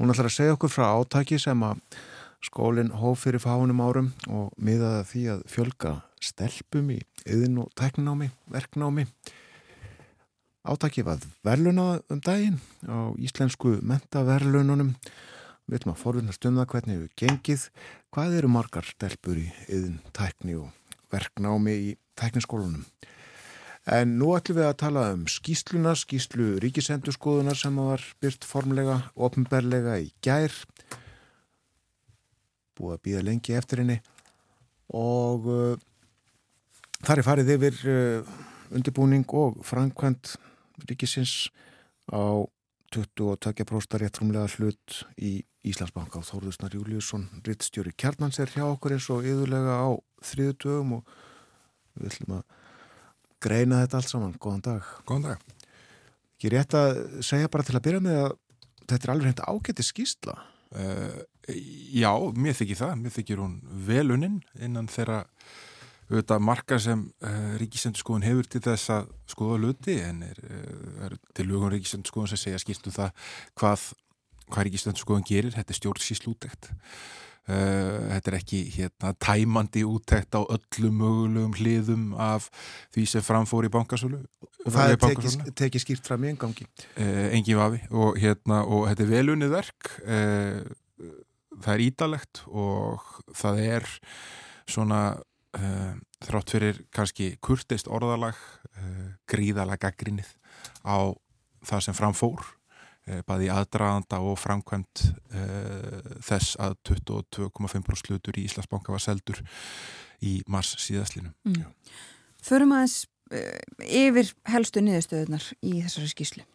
Hún 0.00 0.12
ætlar 0.12 0.28
að 0.28 0.36
segja 0.36 0.56
okkur 0.56 0.72
frá 0.72 0.90
átaki 0.90 1.38
sem 1.40 1.62
að 1.64 1.80
skólinn 2.42 2.92
hóf 2.98 3.24
fyrir 3.24 3.40
fáinum 3.40 3.80
árum 3.84 4.12
og 4.28 4.50
miðaði 4.56 5.04
því 5.08 5.26
að 5.36 5.44
fjölga 5.52 5.92
stelpum 6.22 6.90
í 6.94 6.98
yðin 7.26 7.60
og 7.62 7.72
tækninámi, 7.78 8.30
verknámi. 8.52 9.06
Átaki 10.62 11.02
var 11.02 11.22
verðlunað 11.42 12.04
um 12.14 12.20
daginn 12.22 12.60
á 12.86 13.10
íslensku 13.18 13.80
mentaverðlununum. 13.82 14.92
Við 15.66 15.80
ætlum 15.80 15.94
að 15.94 16.02
forvinnast 16.02 16.46
um 16.46 16.60
það 16.60 16.68
hvernig 16.74 17.00
við 17.00 17.16
gengið, 17.22 17.64
hvað 18.14 18.36
eru 18.38 18.50
margar 18.54 18.86
stelpur 18.86 19.40
í 19.42 19.48
yðin, 19.66 19.98
tækni 20.14 20.58
og 20.60 20.70
verknámi 21.10 21.74
í 21.74 21.90
tækniskólunum. 22.18 22.86
En 23.90 24.14
nú 24.20 24.30
ætlum 24.36 24.60
við 24.60 24.68
að 24.68 24.80
tala 24.84 25.06
um 25.16 25.24
skýsluna, 25.26 25.96
skýslu 25.98 26.60
ríkisendurskoðunar 26.62 27.58
sem 27.58 27.78
var 27.82 28.02
byrt 28.22 28.46
formlega, 28.46 29.00
ofnberlega 29.18 29.98
í 29.98 30.12
gær. 30.22 30.54
Búið 32.78 32.94
að 32.94 33.02
býða 33.08 33.24
lengi 33.26 33.58
eftir 33.58 33.82
henni 33.82 33.98
og 34.92 35.48
uh, 35.50 35.74
þar 37.02 37.20
er 37.20 37.26
farið 37.26 37.52
yfir 37.56 37.78
uh, 37.90 38.32
undirbúning 38.72 39.26
og 39.36 39.60
framkvæmt 39.66 40.36
ríkisins 40.88 41.50
á 42.08 42.46
22 42.92 43.66
próstar 43.68 44.02
réttrumlega 44.04 44.50
hlut 44.56 45.02
í 45.16 45.40
Íslandsbanka 45.66 46.18
og 46.20 46.26
Þórðusnar 46.26 46.74
Júliusson 46.74 47.28
rittstjóri 47.46 47.94
Kjarnans 47.96 48.40
er 48.42 48.50
hjá 48.50 48.64
okkur 48.66 48.96
eins 48.96 49.08
og 49.14 49.26
yðurlega 49.26 49.78
á 49.78 49.90
þriðu 50.26 50.56
dögum 50.64 50.96
og 50.98 51.14
við 51.96 52.08
ætlum 52.10 52.36
að 52.40 52.44
greina 53.42 53.82
þetta 53.82 53.98
allt 53.98 54.10
saman. 54.10 54.38
Góðan 54.42 54.64
dag. 54.66 54.88
Góðan 55.08 55.28
dag. 55.32 55.68
Ég 56.42 56.48
er 56.50 56.56
rétt 56.58 56.76
að 56.78 57.02
segja 57.24 57.50
bara 57.52 57.66
til 57.66 57.76
að 57.78 57.84
byrja 57.86 58.02
með 58.02 58.18
að 58.20 58.32
þetta 58.90 59.02
er 59.02 59.12
alveg 59.14 59.28
hreint 59.28 59.44
ágætti 59.46 59.86
skýrsla. 59.86 60.36
Uh, 60.72 61.20
já, 61.94 62.12
mér 62.34 62.58
þykir 62.58 62.80
það. 62.82 62.94
Mér 63.02 63.16
þykir 63.16 63.42
hún 63.42 63.58
veluninn 63.88 64.40
innan 64.58 64.90
þeirra 64.90 65.22
auðvitað 66.12 66.44
marka 66.44 66.78
sem 66.82 67.06
uh, 67.24 67.54
Ríkisendurskóðun 67.60 68.26
hefur 68.26 68.48
til 68.52 68.62
þess 68.66 68.92
að 68.92 69.10
skoða 69.32 69.58
luti 69.62 69.96
en 70.04 70.22
er, 70.26 70.38
uh, 70.44 71.08
er 71.08 71.16
til 71.36 71.48
lögum 71.48 71.72
Ríkisendurskóðun 71.72 72.32
sem 72.32 72.42
segja 72.44 72.60
skýrstu 72.62 72.92
það 72.94 73.26
hvað, 73.58 73.88
hvað 74.48 74.68
Ríkisendurskóðun 74.68 75.26
gerir. 75.28 75.56
Þetta 75.56 75.74
er 75.74 75.80
stjórnsíslútegt. 75.80 76.70
Uh, 77.42 78.12
þetta 78.12 78.30
er 78.30 78.36
ekki 78.38 78.60
hérna, 78.76 79.14
tæmandi 79.18 79.82
úttekt 79.88 80.36
á 80.38 80.46
öllum 80.46 81.00
mögulegum 81.00 81.56
hliðum 81.58 82.04
af 82.14 82.46
því 82.94 83.06
sem 83.10 83.24
framfór 83.26 83.66
í 83.66 83.72
bankasölu 83.74 84.20
Það 84.62 84.92
er 84.92 85.00
tekið 85.02 85.50
teki 85.58 85.80
skýrt 85.82 86.06
fram 86.06 86.22
í 86.22 86.30
engangi 86.30 86.68
Engin 86.94 87.58
vafi 87.58 87.80
og, 87.90 88.14
hérna, 88.22 88.60
og 88.62 88.86
þetta 88.92 89.02
er 89.02 89.10
velunnið 89.10 89.56
verk 89.56 89.90
það 91.62 91.74
er 91.74 91.84
ídalegt 91.88 92.42
og 92.46 93.10
það 93.34 93.60
er 93.64 93.90
svona 94.70 95.02
þrátt 95.52 96.52
fyrir 96.54 96.78
kannski 96.94 97.36
kurtist 97.44 97.88
orðalag 97.92 98.38
gríðalega 99.28 99.88
gaggrinnið 99.88 100.30
á 100.80 101.12
það 101.66 101.84
sem 101.84 101.96
framfór 101.98 102.40
bæði 103.26 103.48
aðdraðanda 103.50 104.20
og 104.22 104.36
framkvæmt 104.38 105.02
uh, 105.34 106.18
þess 106.22 106.54
að 106.62 106.76
22,5% 106.86 107.98
slutur 107.98 108.38
í 108.38 108.44
Íslandsbanka 108.46 108.94
var 108.94 109.02
seldur 109.02 109.40
í 110.22 110.36
mars 110.46 110.76
síðastlinu. 110.82 111.32
Mm. 111.48 111.64
Förum 112.46 112.74
aðeins 112.76 113.00
uh, 113.34 113.58
yfir 113.82 114.30
helstu 114.52 114.84
niðurstöðunar 114.86 115.48
í 115.58 115.80
þessari 115.80 116.12
skýslu. 116.12 116.46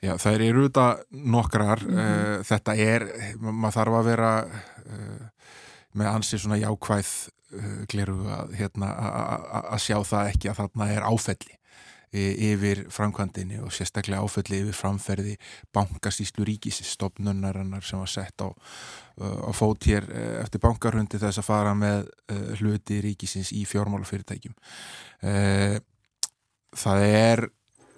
Já, 0.00 0.16
það 0.18 0.46
eru 0.48 0.66
þetta 0.66 0.86
nokkrar. 1.12 1.84
Mm 1.86 1.94
-hmm. 1.94 2.24
uh, 2.40 2.46
þetta 2.50 2.74
er, 2.74 3.06
maður 3.38 3.76
þarf 3.78 4.00
að 4.00 4.10
vera 4.10 4.32
með 5.94 6.06
ansið 6.10 6.40
svona 6.42 6.58
jákvæð 6.58 7.10
gleru 7.90 8.18
að, 8.30 8.52
hérna, 8.58 8.90
að 9.74 9.80
sjá 9.82 9.96
það 10.06 10.34
ekki 10.34 10.50
að 10.50 10.60
þarna 10.62 10.92
er 10.94 11.06
áfelli 11.08 11.56
yfir 12.10 12.88
framkvæmdini 12.90 13.60
og 13.62 13.70
sérstaklega 13.70 14.24
áfölli 14.24 14.64
yfir 14.64 14.74
framferði 14.74 15.36
bankasíslu 15.74 16.42
ríkis 16.48 16.80
stopnunarinnar 16.88 17.86
sem 17.86 18.02
var 18.02 18.10
sett 18.10 18.42
á, 18.42 18.50
á 18.50 19.50
fót 19.54 19.86
hér 19.86 20.08
eftir 20.40 20.62
bankarhundi 20.64 21.20
þess 21.22 21.38
að 21.38 21.46
fara 21.46 21.76
með 21.78 22.10
hluti 22.58 22.98
ríkisins 23.06 23.52
í 23.54 23.62
fjármálafyrirtækjum. 23.70 24.56
Það 26.82 27.06
er 27.06 27.46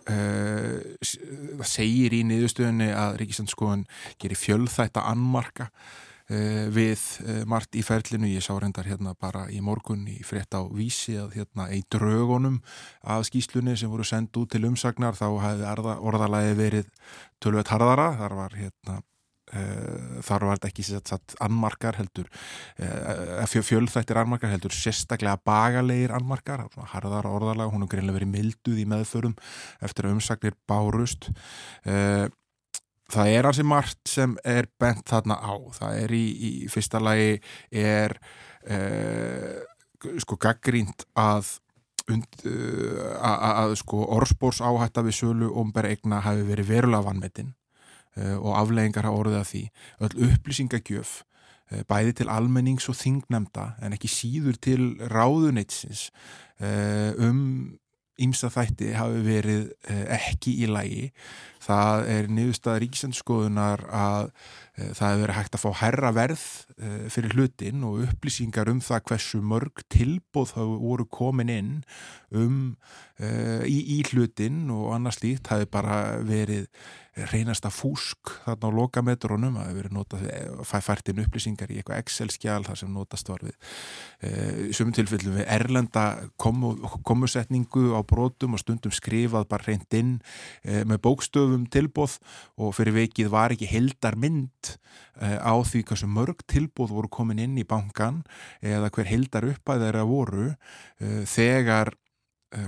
það 0.03 1.68
segir 1.70 2.12
í 2.12 2.22
niðurstöðunni 2.26 2.90
að 2.92 3.20
Ríkisandskoðun 3.22 3.84
gerir 4.20 4.40
fjölþætta 4.40 5.05
annmarka 5.09 5.68
uh, 5.70 6.11
við 6.31 7.03
uh, 7.27 7.43
margt 7.49 7.77
í 7.77 7.83
ferlinu, 7.85 8.31
ég 8.31 8.45
sá 8.45 8.55
reyndar 8.55 8.89
hérna 8.89 9.14
bara 9.18 9.47
í 9.51 9.61
morgun 9.64 10.07
í 10.11 10.20
frétt 10.27 10.55
á 10.55 10.62
vísi 10.70 11.16
að 11.20 11.39
hérna 11.41 11.68
í 11.75 11.83
drögunum 11.93 12.61
af 13.03 13.27
skýslunni 13.29 13.77
sem 13.77 13.91
voru 13.91 14.07
sendt 14.07 14.37
út 14.39 14.53
til 14.55 14.64
umsagnar 14.68 15.18
þá 15.18 15.29
hefði 15.43 15.97
orðalagi 15.99 16.59
verið 16.59 16.93
tölvöld 17.43 17.73
harðara, 17.73 18.12
þar 18.20 18.37
var 18.39 18.59
hérna 18.59 18.99
uh, 18.99 20.20
þar 20.25 20.47
var 20.49 20.61
þetta 20.61 20.70
ekki 20.70 20.87
satt 20.89 21.37
annmarkar 21.43 21.99
heldur 22.01 22.29
fjölþættir 23.53 24.23
annmarkar 24.23 24.55
heldur 24.55 24.75
sérstaklega 24.77 25.41
bagalegir 25.45 26.14
annmarkar, 26.16 26.68
harðara 26.95 27.33
orðalag. 27.35 27.73
Hún 27.75 27.85
er 27.85 27.91
greinlega 27.93 28.20
verið 28.20 28.33
milduð 28.37 28.85
í 28.85 28.87
meðförum 28.89 29.35
eftir 29.83 30.09
að 30.09 30.16
umsagnir 30.16 30.57
bárust 30.70 31.33
það 33.12 33.32
er 33.32 33.48
hansi 33.48 33.64
margt 33.66 34.00
sem 34.08 34.36
er 34.48 34.68
bent 34.80 35.04
þarna 35.10 35.38
á. 35.38 35.54
Það 35.76 35.98
er 36.04 36.14
í, 36.16 36.24
í 36.32 36.52
fyrsta 36.72 37.00
lagi 37.02 37.36
er 37.70 38.16
uh, 38.68 39.58
sko 40.22 40.38
gaggrínt 40.40 41.06
að 41.18 41.56
und, 42.10 42.28
uh, 42.48 43.02
að, 43.22 43.48
að 43.64 43.74
sko 43.82 44.04
orðspórs 44.18 44.62
áhætta 44.64 45.04
við 45.06 45.18
sölu 45.20 45.50
ombera 45.62 45.92
egna 45.92 46.22
hafi 46.24 46.46
verið 46.48 46.72
verulega 46.72 47.08
vanmetinn 47.10 47.52
uh, 48.18 48.38
og 48.38 48.56
afleggingar 48.62 49.10
hafa 49.10 49.26
orðið 49.26 49.42
að 49.42 49.52
því. 49.52 49.66
Öll 50.06 50.14
upplýsingagjöf 50.30 51.20
bæði 51.88 52.12
til 52.18 52.26
almennings 52.28 52.84
og 52.92 52.98
þingnemda 52.98 53.62
en 53.80 53.94
ekki 53.96 54.10
síður 54.12 54.58
til 54.60 54.82
ráðunitsins 55.08 56.10
um 56.60 57.38
ímsa 58.20 58.50
þætti 58.52 58.90
hafi 58.92 59.22
verið 59.24 59.62
ekki 60.12 60.52
í 60.66 60.68
lagi 60.68 61.06
það 61.62 62.08
er 62.10 62.30
niðurstað 62.32 62.80
ríkisendskoðunar 62.82 63.84
að 63.88 64.30
e, 64.30 64.88
það 64.96 65.12
hefur 65.12 65.22
verið 65.24 65.38
hægt 65.38 65.58
að 65.58 65.64
fá 65.64 65.70
herra 65.82 66.12
verð 66.16 66.46
e, 66.76 66.94
fyrir 67.12 67.36
hlutin 67.36 67.84
og 67.88 68.02
upplýsingar 68.06 68.72
um 68.72 68.82
það 68.82 69.04
hversu 69.10 69.42
mörg 69.52 69.84
tilbóð 69.92 70.56
þá 70.56 70.62
voru 70.82 71.06
komin 71.12 71.52
inn 71.52 71.76
um 72.32 72.58
e, 73.18 73.28
í, 73.68 73.78
í 73.98 74.02
hlutin 74.10 74.64
og 74.74 74.90
annars 74.96 75.22
líkt 75.22 75.52
hafi 75.52 75.70
bara 75.70 76.18
verið 76.26 76.66
reynasta 77.12 77.68
fúsk 77.68 78.30
þarna 78.46 78.70
á 78.72 78.76
lokametrónum. 78.78 79.56
Að 79.60 79.66
það 79.66 79.74
verið 79.76 79.94
notað 79.98 80.22
færtinn 80.86 81.20
upplýsingar 81.20 81.68
í 81.68 81.76
eitthvað 81.76 82.00
Excel-skjál 82.00 82.62
þar 82.64 82.78
sem 82.80 82.94
notast 82.94 83.28
var 83.28 83.44
við 83.44 84.72
sumum 84.72 84.94
tilfellum 84.96 85.36
við 85.36 85.44
erlenda 85.52 86.06
komu, 86.40 86.72
komusetningu 87.04 87.92
á 87.92 88.00
brotum 88.00 88.56
og 88.56 88.62
stundum 88.62 88.94
skrifað 88.96 89.44
bara 89.50 89.68
reynd 89.68 89.98
inn 89.98 90.14
með 90.64 91.02
bókstöfu 91.04 91.51
höfum 91.53 91.66
tilbóð 91.72 92.18
og 92.59 92.74
fyrir 92.76 92.96
vikið 92.96 93.32
var 93.32 93.55
ekki 93.55 93.70
heldar 93.70 94.18
mynd 94.20 94.72
uh, 95.20 95.38
á 95.38 95.55
því 95.61 95.84
hversu 95.88 96.11
mörg 96.11 96.44
tilbóð 96.50 96.96
voru 96.96 97.12
komin 97.12 97.42
inn 97.42 97.59
í 97.61 97.68
bankan 97.68 98.22
eða 98.61 98.90
hver 98.92 99.11
heldar 99.11 99.48
uppæð 99.53 99.86
þeirra 99.86 100.09
voru 100.09 100.48
uh, 100.50 101.22
þegar 101.28 101.94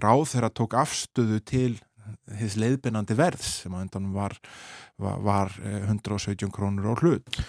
ráð 0.01 0.30
þeirra 0.32 0.49
tók 0.55 0.78
afstöðu 0.80 1.41
til 1.45 1.72
hins 2.39 2.57
leiðbynandi 2.61 3.16
verðs 3.16 3.51
sem 3.62 3.74
að 3.74 3.87
undan 3.87 4.09
var, 4.14 4.37
var, 5.01 5.18
var 5.24 5.53
117 5.64 6.35
eh, 6.35 6.53
krónur 6.53 6.93
á 6.93 6.95
hlut. 7.01 7.41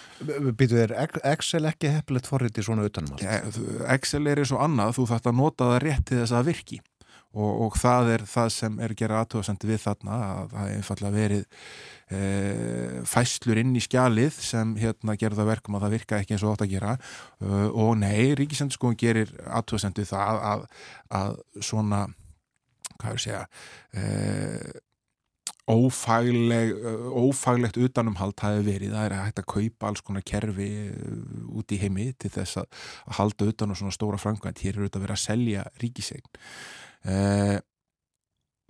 Býtu 0.56 0.78
þér 0.78 0.96
Excel 1.32 1.64
ekki 1.68 1.92
hefðilegt 1.92 2.30
forrið 2.30 2.60
í 2.60 2.66
svona 2.66 2.86
utanum 2.88 3.16
allt? 3.16 3.60
Excel 3.96 4.26
er 4.30 4.42
eins 4.42 4.54
og 4.56 4.62
annað, 4.64 4.96
þú 4.98 5.08
þarft 5.12 5.30
að 5.30 5.40
nota 5.42 5.70
það 5.72 5.82
rétt 5.86 6.06
til 6.10 6.20
þess 6.22 6.36
að 6.36 6.52
virki 6.52 6.80
og, 7.36 7.52
og 7.66 7.76
það 7.80 8.12
er 8.14 8.24
það 8.30 8.48
sem 8.54 8.78
er 8.82 8.94
gerað 8.98 9.22
aðtóðsendu 9.24 9.70
við 9.70 9.82
þarna 9.84 10.20
að 10.26 10.54
það 10.54 10.70
er 10.70 10.76
einfallega 10.76 11.16
verið 11.16 11.42
e, 12.08 12.20
fæslur 13.12 13.60
inn 13.60 13.74
í 13.76 13.82
skjalið 13.84 14.40
sem 14.48 14.72
hérna 14.80 15.16
gerða 15.20 15.48
verkum 15.48 15.76
að 15.76 15.86
það 15.86 15.96
virka 15.98 16.20
ekki 16.22 16.36
eins 16.36 16.46
og 16.46 16.54
átt 16.54 16.64
að 16.66 16.72
gera. 16.76 16.94
E, 16.96 17.50
og 17.68 17.92
nei, 18.00 18.32
Ríkisendurskóðun 18.40 19.00
gerir 19.00 19.36
aðtóðsendu 19.46 20.06
það 20.08 20.42
að, 20.52 20.66
að 21.20 21.38
svona 21.60 22.06
hvað 22.96 23.12
er 23.12 23.20
að 23.20 23.24
segja 23.26 23.46
e, 23.92 24.82
Ófagleg, 25.66 26.76
ófaglegt 27.10 27.74
utanumhald 27.82 28.38
hafi 28.38 28.60
verið, 28.62 28.92
það 28.94 29.06
er 29.08 29.14
hægt 29.18 29.40
að 29.42 29.48
kaupa 29.50 29.88
alls 29.88 30.02
konar 30.06 30.22
kerfi 30.22 30.68
út 31.58 31.74
í 31.74 31.78
heimi 31.80 32.12
til 32.22 32.30
þess 32.36 32.60
að, 32.60 32.68
að 33.10 33.16
halda 33.18 33.48
utan 33.50 33.74
á 33.74 33.78
svona 33.80 33.96
stóra 33.96 34.20
frangvænt, 34.22 34.62
hér 34.62 34.76
er 34.76 34.84
auðvitað 34.84 35.00
að 35.00 35.06
vera 35.08 35.16
að 35.18 35.24
selja 35.24 35.64
ríkisegn 35.82 36.30
Eh, 37.06 37.58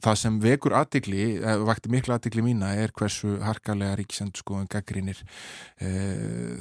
það 0.04 0.18
sem 0.20 0.36
vekur 0.42 0.74
aðtikli, 0.76 1.22
eh, 1.40 1.62
vakti 1.64 1.90
miklu 1.92 2.14
aðtikli 2.14 2.44
mína 2.44 2.74
er 2.76 2.92
hversu 2.96 3.38
harkalega 3.42 3.96
ríkisendurskóðan 4.00 4.68
gaggrinir 4.70 5.22
e, 5.80 5.88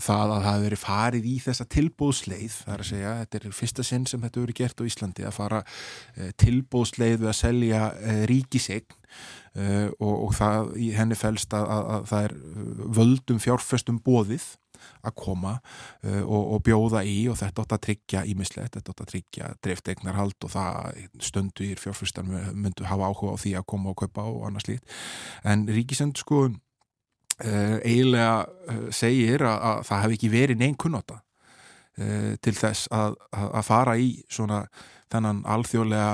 það 0.02 0.32
að 0.32 0.40
það 0.40 0.48
hefur 0.48 0.66
verið 0.66 0.82
farið 0.82 1.28
í 1.30 1.36
þessa 1.44 1.68
tilbóðsleið, 1.76 2.58
það 2.64 2.74
er 2.74 2.84
að 2.84 2.90
segja 2.90 3.14
þetta 3.22 3.40
er 3.42 3.58
fyrsta 3.60 3.86
sinn 3.86 4.08
sem 4.10 4.24
þetta 4.24 4.44
verið 4.46 4.60
gert 4.62 4.82
á 4.82 4.88
Íslandi 4.88 5.28
að 5.28 5.36
fara 5.36 5.62
e, 6.16 6.32
tilbóðsleið 6.42 7.18
við 7.20 7.32
að 7.34 7.40
selja 7.42 7.82
e, 8.00 8.20
ríkisegn 8.32 9.02
og, 9.56 10.16
og 10.26 10.32
það 10.36 10.74
í 10.84 10.90
henni 10.92 11.16
fælst 11.16 11.54
að, 11.56 11.70
að, 11.72 11.86
að 11.96 12.08
það 12.10 12.26
er 12.26 12.34
völdum 12.98 13.38
fjárfestum 13.40 14.02
bóðið 14.04 14.48
að 15.06 15.16
koma 15.20 15.56
uh, 15.58 16.22
og, 16.24 16.42
og 16.56 16.64
bjóða 16.66 17.04
í 17.08 17.18
og 17.32 17.40
þetta 17.40 17.66
átt 17.66 17.76
að 17.78 17.84
tryggja 17.88 18.24
ímislegt, 18.32 18.76
þetta 18.78 18.94
átt 18.94 19.04
að 19.06 19.12
tryggja 19.14 19.52
dreiftegnarhald 19.66 20.48
og 20.48 20.54
það 20.54 21.02
stundu 21.24 21.68
í 21.68 21.76
fjárfustan 21.80 22.32
myndu 22.54 22.88
hafa 22.90 23.12
áhuga 23.12 23.36
á 23.36 23.42
því 23.44 23.56
að 23.60 23.68
koma 23.74 23.94
og 23.94 24.00
kaupa 24.04 24.28
og 24.30 24.48
annars 24.50 24.70
lít. 24.70 24.98
En 25.44 25.68
Ríkisend 25.70 26.20
sko 26.22 26.48
uh, 26.50 27.78
eiginlega 27.84 28.44
uh, 28.46 28.90
segir 28.96 29.46
að, 29.46 29.58
að 29.72 29.86
það 29.92 30.04
hef 30.06 30.18
ekki 30.18 30.34
verið 30.34 30.62
neinn 30.64 30.80
kunnota 30.80 31.22
til 31.96 32.52
þess 32.52 32.90
að, 32.92 33.14
að 33.32 33.62
fara 33.64 33.94
í 33.96 34.10
svona 34.28 34.58
þennan 35.08 35.38
alþjóðlega 35.48 36.10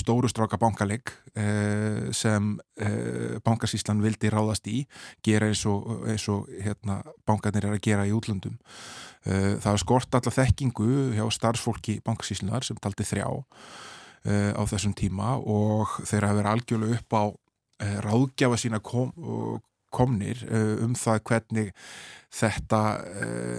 stóru 0.00 0.28
stráka 0.30 0.58
bankaleg 0.60 1.10
eh, 1.38 2.08
sem 2.16 2.54
eh, 2.80 3.36
bankasíslan 3.44 4.02
vildi 4.04 4.30
ráðast 4.32 4.68
í 4.70 4.84
gera 5.24 5.50
eins 5.50 5.64
og, 5.68 6.06
eins 6.10 6.26
og 6.32 6.48
hérna, 6.62 7.00
bankarnir 7.28 7.68
er 7.68 7.76
að 7.76 7.84
gera 7.86 8.06
í 8.08 8.14
útlöndum. 8.16 8.56
Eh, 9.26 9.56
það 9.62 9.80
skort 9.82 10.18
alla 10.18 10.32
þekkingu 10.34 10.88
hjá 11.16 11.24
starfsfólki 11.34 11.98
bankasíslunar 12.06 12.66
sem 12.66 12.78
taldi 12.82 13.06
þrjá 13.06 13.26
eh, 13.26 14.52
á 14.54 14.62
þessum 14.68 14.94
tíma 14.96 15.36
og 15.42 15.98
þeir 16.04 16.28
hafa 16.28 16.40
verið 16.40 16.52
algjörlega 16.52 17.00
upp 17.00 17.16
á 17.18 17.24
eh, 17.82 17.98
ráðgjafa 18.06 18.60
sína 18.60 18.82
kom, 18.84 19.12
komnir 19.94 20.42
eh, 20.46 20.74
um 20.84 20.94
það 20.98 21.22
hvernig 21.30 21.72
þetta 22.36 22.82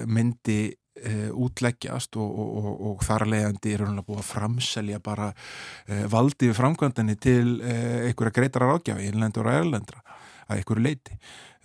myndi 0.05 0.75
e, 1.03 1.29
útleggjast 1.31 2.17
og, 2.19 2.39
og, 2.43 2.69
og, 2.89 3.03
þar 3.05 3.27
leiðandi 3.31 3.73
er 3.73 3.83
hún 3.85 4.01
að 4.01 4.07
búa 4.09 4.21
að 4.21 4.29
framselja 4.31 4.99
bara 5.03 5.31
e, 5.85 6.03
valdi 6.11 6.49
við 6.49 6.57
framkvæmdani 6.59 7.17
til 7.21 7.57
e, 7.61 7.75
einhverja 8.09 8.35
greitara 8.39 8.71
ráðgjafi, 8.71 9.09
innlendur 9.11 9.49
og 9.49 9.59
erlendra 9.61 10.03
að 10.47 10.61
einhverju 10.61 10.83
leiti. 10.85 11.17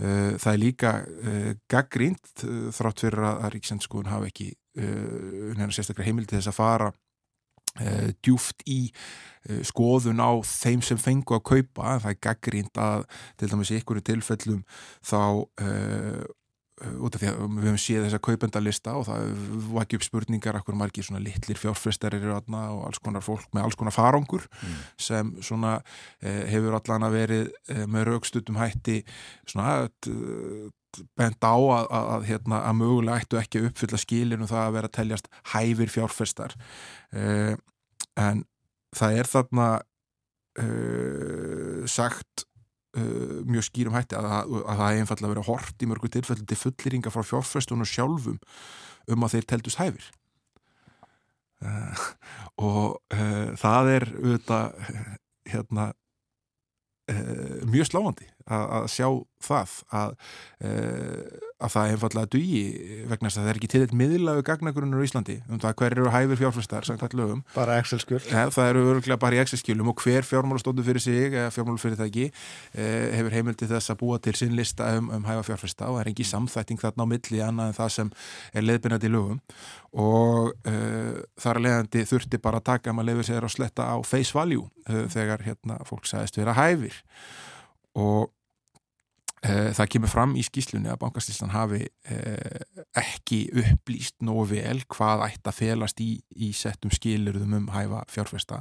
Það 0.02 0.48
er 0.50 0.58
líka 0.58 0.90
gaggrínt 1.70 2.42
þrátt 2.74 3.02
fyrir 3.04 3.22
að 3.28 3.44
Ríksendskóðun 3.54 4.10
hafa 4.10 4.26
ekki 4.26 4.48
sérstaklega 5.70 6.08
heimildi 6.08 6.34
þess 6.34 6.50
að 6.50 6.56
fara 6.56 6.88
djúft 8.26 8.64
í 8.66 8.80
skoðun 9.68 10.18
á 10.18 10.34
þeim 10.42 10.82
sem 10.82 10.98
fengu 10.98 11.36
að 11.36 11.44
kaupa, 11.52 12.00
það 12.02 12.08
er 12.10 12.18
gaggrínt 12.26 12.82
að 12.82 13.06
til 13.38 13.52
dæmis 13.52 13.70
í 13.70 13.78
einhverju 13.78 14.04
tilfellum 14.10 14.64
þá 15.06 15.22
Eh, 15.62 16.24
út 16.82 17.16
af 17.16 17.22
því 17.22 17.30
að 17.30 17.40
við 17.42 17.66
hefum 17.68 17.80
séð 17.80 18.06
þessa 18.06 18.20
kaupendalista 18.26 18.94
og 18.98 19.06
það 19.08 19.80
ekki 19.82 19.98
upp 19.98 20.06
spurningar 20.06 20.58
akkur 20.58 20.78
margir 20.78 21.06
svona 21.06 21.22
litlir 21.22 21.60
fjárfrestar 21.60 22.16
eru 22.18 22.34
aðna 22.36 22.64
og 22.74 22.84
alls 22.88 23.02
konar 23.02 23.24
fólk 23.24 23.48
með 23.54 23.66
alls 23.66 23.78
konar 23.78 23.94
farangur 23.94 24.46
mm. 24.48 24.76
sem 25.08 25.32
svona 25.44 25.78
eh, 26.20 26.44
hefur 26.50 26.78
allan 26.78 27.08
að 27.08 27.18
verið 27.18 27.50
eh, 27.72 27.84
með 27.86 28.08
raukstutum 28.10 28.60
hætti 28.60 29.00
svona 29.46 29.82
bent 31.16 31.44
á 31.44 31.56
að, 31.56 31.86
að, 31.86 32.08
að, 32.14 32.26
hérna, 32.28 32.62
að 32.68 32.78
mögulega 32.80 33.22
ættu 33.22 33.40
ekki 33.40 33.60
að 33.60 33.68
uppfylla 33.70 34.00
skilinu 34.00 34.48
það 34.50 34.64
að 34.64 34.74
vera 34.76 34.90
að 34.90 34.96
teljast 34.98 35.30
hæfir 35.54 35.92
fjárfrestar 35.92 36.56
eh, 37.16 37.54
en 38.20 38.44
það 38.96 39.18
er 39.20 39.30
þarna 39.30 39.68
eh, 40.60 41.82
sagt 41.88 42.31
Uh, 42.92 43.40
mjög 43.48 43.64
skýrum 43.70 43.94
hætti 43.96 44.18
að, 44.18 44.26
að, 44.28 44.50
að 44.68 44.80
það 44.80 44.88
er 44.90 44.98
einfallega 45.00 45.32
verið 45.32 45.46
hort 45.48 45.80
í 45.80 45.86
mörgu 45.88 46.10
tilfelli 46.12 46.44
til 46.44 46.58
fulleringa 46.60 47.12
frá 47.14 47.22
fjárfæstunum 47.24 47.88
sjálfum 47.88 48.36
um 49.08 49.24
að 49.24 49.36
þeir 49.36 49.46
teldust 49.48 49.80
hæfir. 49.80 50.10
Uh, 51.64 52.02
og 52.68 52.98
uh, 53.16 53.54
það 53.56 53.92
er 53.94 54.06
auðvitað 54.12 54.92
hérna 55.54 55.88
uh, 57.12 57.58
mjög 57.72 57.88
sláandi 57.88 58.28
að, 58.52 58.66
að 58.78 58.88
sjá 58.92 59.06
það 59.42 59.72
að, 59.92 60.12
uh, 60.62 61.48
að 61.62 61.74
það 61.74 61.92
einfallega 61.92 62.30
dugi 62.32 62.62
vegna 63.10 63.28
þess 63.28 63.38
að 63.38 63.46
það 63.46 63.52
er 63.52 63.60
ekki 63.60 63.70
til 63.72 63.82
eitt 63.84 63.94
miðlagu 63.98 64.44
gagnagrunnur 64.46 65.02
í 65.02 65.08
Íslandi 65.08 65.36
um 65.48 65.60
það 65.62 65.76
hver 65.80 65.96
eru 65.96 66.12
hæfir 66.14 66.40
fjárfæstar. 66.40 66.88
Bara 67.56 67.78
Excel-skjöl. 67.82 68.22
Það 68.26 68.68
eru 68.68 68.84
öruglega 68.92 69.20
bara 69.22 69.38
í 69.38 69.42
Excel-skjölum 69.42 69.92
og 69.92 70.02
hver 70.04 70.26
fjármálastóndu 70.26 70.86
fyrir 70.86 71.02
sig 71.02 71.34
eða 71.34 71.52
fjármálufyrirtæki 71.54 72.28
uh, 72.30 73.06
hefur 73.18 73.36
heimildi 73.36 73.70
þess 73.70 73.94
að 73.94 74.02
búa 74.02 74.20
til 74.22 74.36
sinn 74.38 74.56
lista 74.58 74.92
um, 74.98 75.10
um 75.14 75.28
hæfa 75.28 75.46
fjárfæsta 75.50 75.90
og 75.90 75.98
það 75.98 76.04
er 76.04 76.12
ekki 76.12 76.28
samþætting 76.28 76.82
þarna 76.82 77.06
á 77.06 77.12
milli 77.12 77.42
annað 77.44 77.72
en 77.72 77.78
það 77.78 77.94
sem 77.98 78.12
er 78.52 78.68
leðbyrnandi 78.68 79.10
í 79.10 79.14
lögum 79.14 79.40
og 80.02 80.52
uh, 80.68 81.16
þar 81.40 81.62
leðandi 81.66 82.04
þurfti 82.08 82.40
bara 82.42 82.62
að 82.62 82.68
taka 82.70 82.94
maður 82.96 83.12
lefið 83.12 83.28
sér 83.28 83.46
að 83.46 83.56
sletta 83.56 83.88
á 83.92 83.96
face 84.06 84.32
value 84.36 84.64
uh, 84.88 85.04
þegar 85.12 85.44
hérna, 85.44 85.80
fólk 85.88 86.08
sagðist 86.08 86.38
vera 86.40 86.56
hæfir 86.56 86.96
og 87.98 88.30
Eh, 88.32 88.41
það 89.42 89.88
kemur 89.90 90.10
fram 90.10 90.34
í 90.38 90.42
skýslunni 90.46 90.90
að 90.92 91.00
bankastilstan 91.02 91.50
hafi 91.50 91.80
eh, 91.82 92.60
ekki 92.98 93.40
upplýst 93.58 94.20
nógu 94.22 94.44
vel 94.52 94.78
hvað 94.86 95.24
ætti 95.26 95.50
að 95.50 95.56
felast 95.58 96.02
í, 96.04 96.12
í 96.38 96.52
settum 96.54 96.92
skilurðum 96.94 97.56
um 97.58 97.70
hæfa 97.74 98.04
fjárfesta 98.12 98.60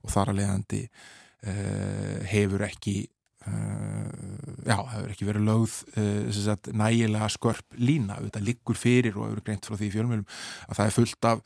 og 0.00 0.14
þar 0.14 0.32
að 0.32 0.38
leiðandi 0.40 0.80
eh, 0.86 2.22
hefur 2.32 2.64
ekki 2.64 2.96
já, 3.42 4.76
hefur 4.92 5.12
ekki 5.12 5.26
verið 5.26 5.46
lögð 5.48 5.76
sagt, 6.36 6.70
nægilega 6.78 7.28
skörp 7.32 7.78
lína 7.80 8.18
þetta 8.20 8.42
liggur 8.46 8.78
fyrir 8.78 9.16
og 9.18 9.28
hefur 9.28 9.44
greint 9.46 9.66
frá 9.66 9.78
því 9.78 9.90
fjölmjölum 9.96 10.26
að 10.68 10.78
það 10.78 10.84
er 10.86 10.96
fullt 10.96 11.28
af 11.30 11.42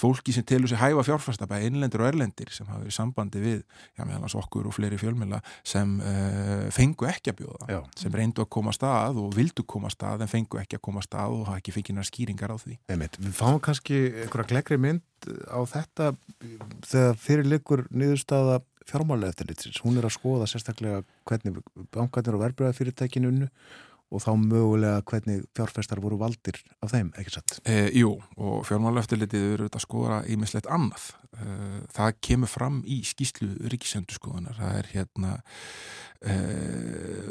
fólki 0.00 0.34
sem 0.34 0.44
telur 0.46 0.68
sig 0.70 0.78
hæfa 0.78 1.04
fjárfasta 1.06 1.48
bæði 1.50 1.70
innlendir 1.70 2.02
og 2.02 2.10
erlendir 2.10 2.50
sem 2.54 2.68
hafa 2.68 2.82
verið 2.84 2.94
sambandi 2.94 3.42
við 3.42 3.58
já, 3.62 4.04
meðalans 4.04 4.36
okkur 4.38 4.68
og 4.70 4.76
fleiri 4.76 4.98
fjölmjöla 5.00 5.40
sem 5.66 5.96
uh, 6.04 6.66
fengu 6.74 7.08
ekki 7.10 7.32
að 7.32 7.40
bjóða 7.42 7.70
já. 7.72 7.80
sem 8.02 8.14
reyndu 8.20 8.44
að 8.44 8.50
koma 8.56 8.74
stað 8.76 9.20
og 9.22 9.34
vildu 9.36 9.64
koma 9.66 9.90
stað 9.92 10.26
en 10.26 10.32
fengu 10.32 10.60
ekki 10.60 10.78
að 10.78 10.84
koma 10.86 11.04
stað 11.04 11.36
og 11.38 11.46
hafa 11.48 11.62
ekki 11.62 11.74
fenginar 11.74 12.08
skýringar 12.08 12.54
á 12.54 12.56
því 12.60 12.76
Einmitt. 12.90 13.18
Við 13.20 13.36
fáum 13.36 13.60
kannski 13.64 14.02
einhverja 14.24 14.50
gleggri 14.54 14.80
mynd 14.80 15.30
á 15.48 15.60
þetta 15.68 16.12
þegar 16.86 17.18
fyrir 17.20 17.48
liggur 17.48 17.86
niðurstaða 17.90 18.60
fjármálega 18.90 19.34
eftirlitsins. 19.34 19.80
Hún 19.84 20.00
er 20.00 20.08
að 20.08 20.16
skoða 20.16 20.48
sérstaklega 20.50 21.04
hvernig 21.28 21.62
bankarnir 21.94 22.36
og 22.36 22.44
verbreyðafyrirtækinu 22.44 23.30
unnu 23.30 23.48
og 24.10 24.22
þá 24.24 24.30
mögulega 24.42 25.02
hvernig 25.06 25.44
fjárfestar 25.54 26.00
voru 26.02 26.18
valdir 26.18 26.58
af 26.82 26.90
þeim, 26.90 27.12
ekki 27.20 27.36
satt? 27.36 27.60
E, 27.62 27.92
jú, 27.94 28.16
og 28.42 28.64
fjármálega 28.66 29.04
eftirlitið 29.04 29.46
eru 29.54 29.68
að 29.70 29.84
skoða 29.84 30.20
ímislegt 30.34 30.66
annað. 30.72 31.12
E, 31.30 31.50
það 31.94 32.16
kemur 32.26 32.50
fram 32.50 32.80
í 32.90 33.00
skýslu 33.06 33.52
ríkisendurskoðunar. 33.70 34.58
Það 34.58 34.78
er 34.80 34.90
hérna 34.96 35.34
e, 36.18 36.34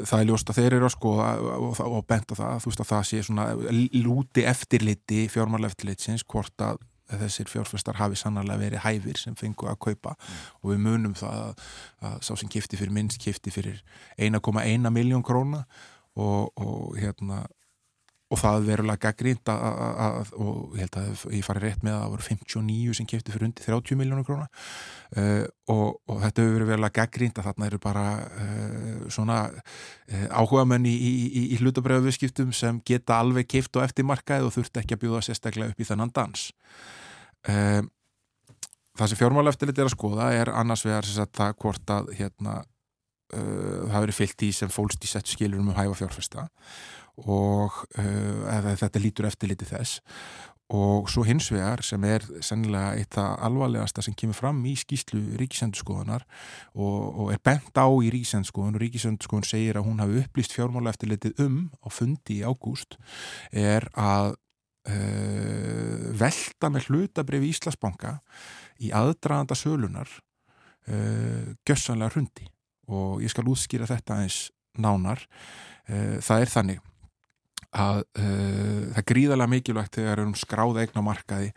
það 0.08 0.16
er 0.22 0.28
ljóst 0.30 0.52
að 0.52 0.62
þeir 0.62 0.78
eru 0.78 0.88
að 0.88 0.96
skoða 0.96 1.28
og, 1.58 1.82
og 1.84 2.06
benda 2.08 2.38
það, 2.40 2.62
þú 2.64 2.72
veist 2.72 2.84
að 2.86 2.92
það 2.94 3.04
sé 3.10 3.22
svona 3.28 3.48
lúti 4.00 4.46
eftirliti 4.48 5.26
fjármálega 5.32 5.74
eftirlitsins 5.74 6.24
hvort 6.24 6.64
að 6.64 6.80
þessir 7.18 7.50
fjárfæstar 7.50 7.98
hafi 8.00 8.18
sannarlega 8.20 8.62
verið 8.64 8.84
hæfir 8.84 9.20
sem 9.20 9.36
fengu 9.38 9.68
að 9.70 9.78
kaupa 9.86 10.16
mm. 10.16 10.42
og 10.62 10.72
við 10.72 10.82
munum 10.86 11.14
það 11.18 11.40
að, 11.46 11.64
að 12.10 12.18
sá 12.26 12.32
sem 12.34 12.52
kifti 12.52 12.80
fyrir 12.80 12.94
minnst 12.96 13.22
kifti 13.22 13.54
fyrir 13.54 13.80
1,1 14.18 14.90
miljón 14.94 15.24
króna 15.26 15.64
og, 16.16 16.52
og 16.56 16.98
hérna 16.98 17.44
og 18.30 18.38
það 18.38 18.66
verulega 18.68 19.08
gaggrínt 19.08 19.50
og 19.50 20.76
ég 20.78 20.84
held 20.84 20.98
að 21.00 21.24
ég 21.34 21.46
fari 21.46 21.62
rétt 21.64 21.82
með 21.82 21.96
að 21.96 22.02
það 22.04 22.12
voru 22.12 22.26
59 22.28 22.96
sem 22.98 23.08
kefti 23.10 23.34
fyrir 23.34 23.48
undir 23.48 23.66
30 23.66 23.98
miljónur 23.98 24.26
króna. 24.28 24.46
Uh, 25.10 25.44
og, 25.72 25.98
og 26.06 26.20
þetta 26.22 26.44
hefur 26.44 26.54
verið 26.54 26.70
verulega 26.70 26.96
gaggrínt 27.00 27.40
að 27.40 27.48
þarna 27.48 27.70
eru 27.70 27.80
bara 27.82 28.04
uh, 28.22 29.00
svona 29.10 29.38
uh, 29.50 30.26
áhuga 30.30 30.66
menn 30.70 30.86
í, 30.86 30.94
í, 30.94 31.12
í, 31.26 31.44
í 31.56 31.60
hlutabröðuviskiptum 31.62 32.52
sem 32.54 32.78
geta 32.86 33.18
alveg 33.18 33.50
keift 33.50 33.74
og 33.74 33.86
eftir 33.88 34.06
markaði 34.06 34.46
og 34.46 34.54
þurft 34.54 34.78
ekki 34.82 34.94
að 34.94 35.02
bjóða 35.06 35.24
sérstaklega 35.26 35.74
upp 35.74 35.82
í 35.82 35.88
þennan 35.90 36.14
dans. 36.14 36.50
Það 39.00 39.08
sem 39.08 39.18
fjármála 39.18 39.50
eftirlit 39.54 39.78
er 39.80 39.88
að 39.88 39.94
skoða 39.94 40.26
er 40.36 40.50
annars 40.52 40.82
vegar 40.84 41.06
að 41.08 41.30
það 41.38 41.54
hvort 41.62 41.92
að 41.94 42.10
hérna, 42.18 42.58
það 43.30 43.94
hefur 43.94 44.16
fyllt 44.16 44.42
í 44.46 44.50
sem 44.56 44.72
fólst 44.72 45.04
í 45.06 45.10
sett 45.10 45.30
skilur 45.30 45.62
um 45.62 45.70
að 45.72 45.84
hæfa 45.84 46.00
fjárfesta 46.02 46.48
og 47.28 47.82
uh, 47.98 48.76
þetta 48.78 49.02
lítur 49.02 49.28
eftirliti 49.28 49.68
þess. 49.68 50.00
Og 50.70 51.08
svo 51.10 51.24
hins 51.26 51.48
vegar 51.50 51.80
sem 51.82 52.04
er 52.06 52.22
sennilega 52.46 52.92
eitt 52.94 53.16
það 53.16 53.32
alvarlegasta 53.48 54.04
sem 54.06 54.14
kemur 54.14 54.38
fram 54.38 54.60
í 54.70 54.76
skýslu 54.78 55.18
ríkisendurskoðunar 55.40 56.22
og, 56.78 57.00
og 57.24 57.32
er 57.34 57.40
bent 57.42 57.74
á 57.74 57.90
í 57.90 58.12
ríkisendurskoðun 58.14 58.78
og 58.78 58.84
ríkisendurskoðun 58.84 59.48
segir 59.48 59.80
að 59.80 59.88
hún 59.88 60.04
hafi 60.04 60.22
upplýst 60.22 60.54
fjármála 60.54 60.92
eftirlitið 60.94 61.42
um 61.42 61.58
á 61.82 61.88
fundi 61.90 62.38
í 62.38 62.46
ágúst 62.46 62.94
er 63.50 63.88
að 63.98 64.36
uh, 64.94 66.06
velta 66.22 66.70
með 66.70 66.86
hlutabrif 66.86 67.48
í 67.48 67.50
Íslasbanka 67.50 68.20
í 68.78 68.94
aðdraðanda 68.94 69.58
sölunar 69.58 70.06
uh, 70.86 71.50
gössanlega 71.66 72.14
hrundi 72.14 72.46
og 72.90 73.24
ég 73.24 73.32
skal 73.32 73.48
útskýra 73.50 73.88
þetta 73.90 74.20
eins 74.24 74.38
nánar. 74.80 75.24
Uh, 75.90 76.18
það 76.22 76.44
er 76.44 76.54
þannig 76.54 76.86
að 77.70 78.00
það 78.16 78.96
er 78.98 79.04
gríðarlega 79.06 79.50
mikilvægt 79.52 79.92
þegar 79.94 80.08
við 80.08 80.24
erum 80.24 80.38
skráð 80.40 80.78
eign 80.82 80.96
á 80.98 81.02
markaði 81.06 81.50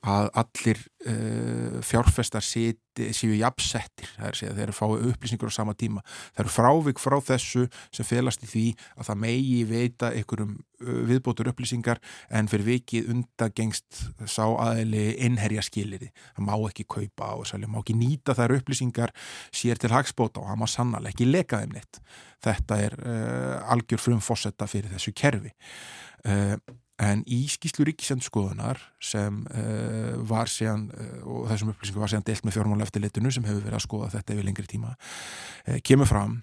að 0.00 0.30
allir 0.40 0.78
uh, 1.04 1.80
fjárfestar 1.84 2.44
séu 2.44 3.34
jafnsettir, 3.36 4.08
það 4.16 4.24
er 4.24 4.30
að 4.30 4.38
segja, 4.38 4.54
þeir 4.56 4.64
eru 4.64 4.76
fáið 4.76 5.04
upplýsingur 5.10 5.52
á 5.52 5.58
sama 5.58 5.74
tíma. 5.76 6.00
Það 6.32 6.42
eru 6.44 6.52
frávik 6.54 7.02
frá 7.02 7.16
þessu 7.24 7.66
sem 7.92 8.08
felast 8.08 8.46
í 8.46 8.48
því 8.48 8.64
að 8.96 9.10
það 9.10 9.20
megi 9.26 9.60
veita 9.68 10.10
einhverjum 10.16 10.56
uh, 10.56 11.02
viðbótur 11.10 11.52
upplýsingar 11.52 12.00
en 12.32 12.48
fyrir 12.48 12.68
vikið 12.70 13.12
undagengst 13.12 14.02
sá 14.24 14.46
aðeili 14.48 15.04
innherja 15.28 15.66
skiliði. 15.68 16.10
Það 16.32 16.48
má 16.48 16.54
ekki 16.56 16.88
kaupa 16.96 17.32
og 17.36 17.48
það 17.52 17.68
má 17.68 17.80
ekki 17.82 18.00
nýta 18.00 18.36
þær 18.38 18.56
upplýsingar 18.56 19.16
sér 19.52 19.80
til 19.80 19.92
hagspóta 19.92 20.40
og 20.40 20.48
það 20.48 20.62
má 20.64 20.68
sannlega 20.70 21.12
ekki 21.12 21.28
leka 21.28 21.60
þeim 21.60 21.76
neitt. 21.76 22.04
Þetta 22.40 22.84
er 22.88 23.00
uh, 23.04 23.72
algjör 23.76 24.00
frumfossetta 24.00 24.70
fyrir 24.70 24.96
þessu 24.96 25.12
kerfi. 25.12 25.52
En 27.00 27.22
í 27.24 27.46
skýslu 27.48 27.86
ríkisendskoðunar 27.88 28.80
sem 29.00 29.40
uh, 29.48 30.18
var 30.28 30.50
síðan, 30.52 30.88
uh, 30.92 31.16
og 31.24 31.48
þessum 31.48 31.72
upplýsingum 31.72 32.04
var 32.04 32.12
síðan 32.12 32.26
delt 32.28 32.44
með 32.44 32.58
fjármála 32.58 32.86
eftirlitinu 32.86 33.32
sem 33.32 33.46
hefur 33.48 33.64
verið 33.64 33.78
að 33.78 33.86
skoða 33.86 34.12
þetta 34.18 34.36
yfir 34.36 34.48
lengri 34.48 34.68
tíma, 34.68 34.92
uh, 34.92 35.78
kemur 35.86 36.10
fram 36.10 36.40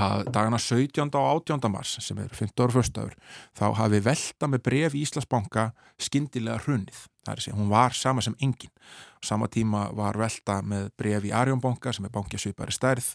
að 0.00 0.28
dagana 0.30 0.58
17. 0.62 1.10
og 1.18 1.44
18. 1.50 1.68
mars, 1.72 1.96
sem 2.00 2.18
er 2.22 2.30
15. 2.30 2.64
og 2.64 2.76
1. 2.78 3.00
áur, 3.02 3.16
þá 3.58 3.64
hafi 3.82 4.00
velta 4.06 4.48
með 4.48 4.64
bref 4.68 4.96
í 4.96 5.02
Íslandsbanka 5.04 5.70
skindilega 6.00 6.62
hrunnið. 6.64 7.04
Það 7.20 7.32
er 7.32 7.40
að 7.40 7.44
segja, 7.44 7.58
hún 7.58 7.70
var 7.70 7.96
sama 7.96 8.22
sem 8.24 8.36
engin. 8.40 8.72
Sama 9.20 9.50
tíma 9.52 9.82
var 9.92 10.16
velta 10.16 10.56
með 10.64 10.86
bref 10.96 11.26
í 11.28 11.32
Arjónbanka 11.36 11.92
sem 11.92 12.06
er 12.08 12.12
bankja 12.14 12.38
svipari 12.40 12.72
stærð, 12.72 13.10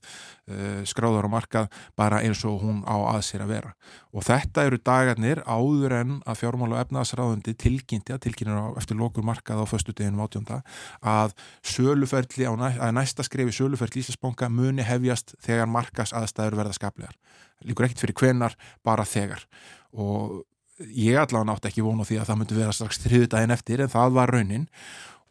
uh, 0.53 0.84
skráður 0.86 1.26
á 1.26 1.30
markað, 1.34 1.72
bara 1.97 2.20
eins 2.22 2.43
og 2.45 2.60
hún 2.62 2.84
á 2.86 2.93
að 2.93 3.24
sér 3.26 3.45
að 3.47 3.56
vera. 3.56 3.74
Og 4.14 4.28
þetta 4.28 4.68
eru 4.70 4.80
dagarnir 4.86 5.41
áður 5.49 5.97
en 5.97 6.16
að 6.22 6.39
fjármála 6.43 6.78
og 6.78 6.84
efnaðsráðundi 6.86 7.56
tilkynnti 7.58 8.14
að 8.14 8.22
tilkynnir 8.28 8.62
á 8.62 8.78
eftir 8.78 9.01
lokur 9.01 9.26
markað 9.26 9.66
á 9.66 9.72
föstu 9.74 9.97
deginum 9.97 10.22
átjónda 10.28 10.62
að 11.01 11.34
söluferli, 11.66 12.45
að 12.45 12.93
næsta 12.93 13.26
skrefi 13.26 13.58
söluferli 13.58 14.06
Íslandsbanka 14.06 14.53
muni 14.53 14.86
hefjast 14.86 15.34
þegar 15.41 15.72
markas 15.72 16.14
aðstæður 16.14 16.62
verða 16.62 16.78
skaplegar. 16.78 17.18
Líkur 17.66 17.88
ekkert 17.88 18.06
fyrir 18.06 18.20
hvenar, 18.22 18.53
bara 18.86 19.08
þegar. 19.10 19.47
Og 19.95 20.43
ég 20.84 21.16
allavega 21.20 21.48
nátt 21.48 21.68
ekki 21.70 21.84
vonu 21.86 22.06
því 22.08 22.20
að 22.20 22.30
það 22.30 22.40
myndi 22.42 22.58
vera 22.58 22.76
strax 22.76 23.00
þriðu 23.06 23.30
daginn 23.32 23.56
eftir 23.56 23.84
en 23.84 23.92
það 23.92 24.16
var 24.18 24.34
raunin 24.36 24.66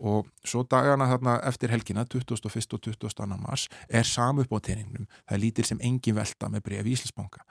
og 0.05 0.27
svo 0.47 0.65
dagana 0.67 1.07
þarna 1.09 1.37
eftir 1.49 1.73
helgina 1.73 2.05
21. 2.05 2.35
og 2.75 2.81
22. 2.83 3.39
mars 3.39 3.69
er 3.89 4.07
samu 4.09 4.43
upp 4.45 4.57
á 4.57 4.59
teiningnum, 4.67 5.07
það 5.29 5.37
er 5.37 5.43
lítil 5.43 5.69
sem 5.69 5.81
engin 5.81 6.17
velta 6.17 6.51
með 6.51 6.65
breyfi 6.67 6.91
í 6.91 6.97
Íslandsbanka 6.97 7.45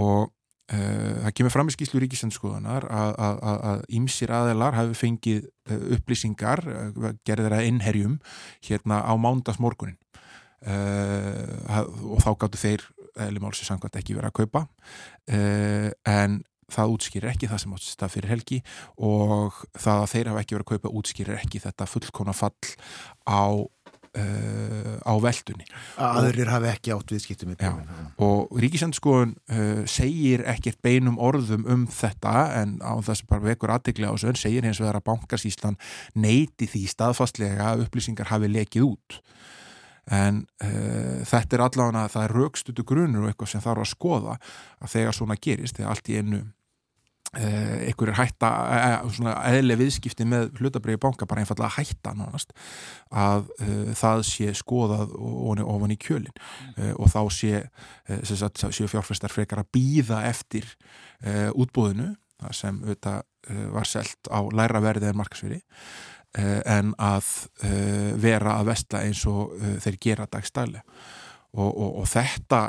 og 0.00 0.30
uh, 0.30 1.12
það 1.26 1.36
kemur 1.36 1.54
fram 1.54 1.70
í 1.70 1.76
skýslu 1.76 2.00
ríkisendskoðunar 2.04 2.88
að 2.88 3.84
ímsir 3.98 4.32
aðelar 4.34 4.78
hafi 4.78 4.96
fengið 4.96 5.46
uh, 5.46 5.86
upplýsingar, 5.98 6.64
uh, 6.64 7.12
gerðir 7.28 7.58
að 7.58 7.70
innherjum 7.70 8.18
hérna 8.64 9.02
á 9.04 9.12
mándagsmorgunin 9.18 10.00
og 10.66 12.22
þá 12.24 12.30
gáttu 12.40 12.58
þeir 12.58 12.82
eða 13.12 13.42
málsins 13.44 13.68
samkvæmt 13.68 13.98
ekki 14.00 14.16
verið 14.16 14.32
að 14.32 14.38
kaupa 14.40 14.62
en 16.10 16.40
það 16.72 16.96
útskýrir 16.96 17.30
ekki 17.30 17.48
það 17.50 17.62
sem 17.62 17.76
átt 17.76 17.86
stað 17.86 18.12
fyrir 18.16 18.32
helgi 18.34 18.60
og 18.96 19.62
það 19.78 20.02
að 20.02 20.12
þeir 20.12 20.30
hafa 20.32 20.42
ekki 20.42 20.56
verið 20.56 20.66
að 20.66 20.74
kaupa 20.74 20.94
útskýrir 21.00 21.40
ekki 21.40 21.62
þetta 21.62 21.88
fullkona 21.90 22.34
fall 22.36 22.70
á, 23.26 23.46
uh, 23.62 24.96
á 25.06 25.12
veldunni. 25.22 25.68
Aðrir 26.02 26.50
hafi 26.50 26.70
ekki 26.72 26.94
átt 26.96 27.14
viðskiptum 27.14 27.54
í 27.54 27.58
björn. 27.60 27.86
Og 28.26 28.56
Ríkisendskoðun 28.64 29.36
uh, 29.36 29.84
segir 29.90 30.42
ekkert 30.50 30.82
beinum 30.84 31.20
orðum 31.22 31.68
um 31.70 31.86
þetta 31.90 32.34
en 32.62 32.78
á 32.82 32.98
þess 32.98 33.22
að 33.22 33.30
bara 33.34 33.48
vekur 33.52 33.74
aðdeglega 33.76 34.10
á 34.10 34.18
þessu 34.18 34.48
segir 34.48 34.66
hins 34.66 34.82
vegar 34.82 34.98
að 34.98 35.06
Bankasíslan 35.12 35.78
neyti 36.18 36.66
því 36.70 36.86
staðfastlega 36.96 37.72
að 37.74 37.86
upplýsingar 37.86 38.32
hafi 38.32 38.50
lekið 38.50 38.90
út 38.90 39.20
en 40.06 40.44
uh, 40.62 41.22
þetta 41.26 41.56
er 41.56 41.64
allavega 41.64 42.04
það 42.12 42.24
er 42.24 42.34
raukstutu 42.36 42.84
grunur 42.86 43.24
og 43.24 43.32
eitthvað 43.32 43.50
sem 43.50 43.64
þarf 43.64 43.82
að 43.82 43.90
skoða 43.90 44.36
að 44.78 44.92
þegar 44.92 45.16
svona 45.18 45.38
gerist, 45.42 45.78
þegar 45.78 45.94
allt 45.94 46.10
í 46.12 46.18
einu 46.20 46.42
einhver 47.34 48.12
er 48.12 48.18
hætta 48.20 48.50
eðlega 49.50 49.80
viðskipti 49.80 50.26
með 50.28 50.60
hlutabriði 50.60 51.00
banka 51.02 51.26
bara 51.28 51.42
einfallega 51.42 51.74
hætta 51.74 52.14
nánast 52.16 52.54
að 53.10 53.50
uh, 53.60 53.92
það 53.98 54.22
sé 54.30 54.52
skoðað 54.56 55.14
ofan 55.18 55.94
í 55.94 55.98
kjölin 56.00 56.32
uh, 56.32 56.92
og 56.94 57.10
þá 57.12 57.20
sé, 57.34 57.62
uh, 58.08 58.22
sagt, 58.30 58.62
sé 58.62 58.88
fjárfæstar 58.90 59.32
frekar 59.32 59.64
að 59.64 59.72
býða 59.76 60.22
eftir 60.30 60.68
útbúðinu 61.56 62.10
sem 62.52 62.76
auðvitað 62.82 63.22
var 63.72 63.88
selt 63.88 64.28
á 64.28 64.44
læra 64.52 64.82
verðið 64.84 65.08
en 65.08 65.16
markasveri 65.16 65.60
en 66.36 66.90
að 67.00 67.30
vera 68.20 68.58
að 68.58 68.68
vestla 68.68 69.00
eins 69.06 69.22
og 69.30 69.54
þeir 69.80 69.96
gera 70.04 70.26
dagstæli 70.28 70.82
Og, 71.56 71.70
og, 71.70 71.90
og 72.02 72.08
þetta 72.10 72.60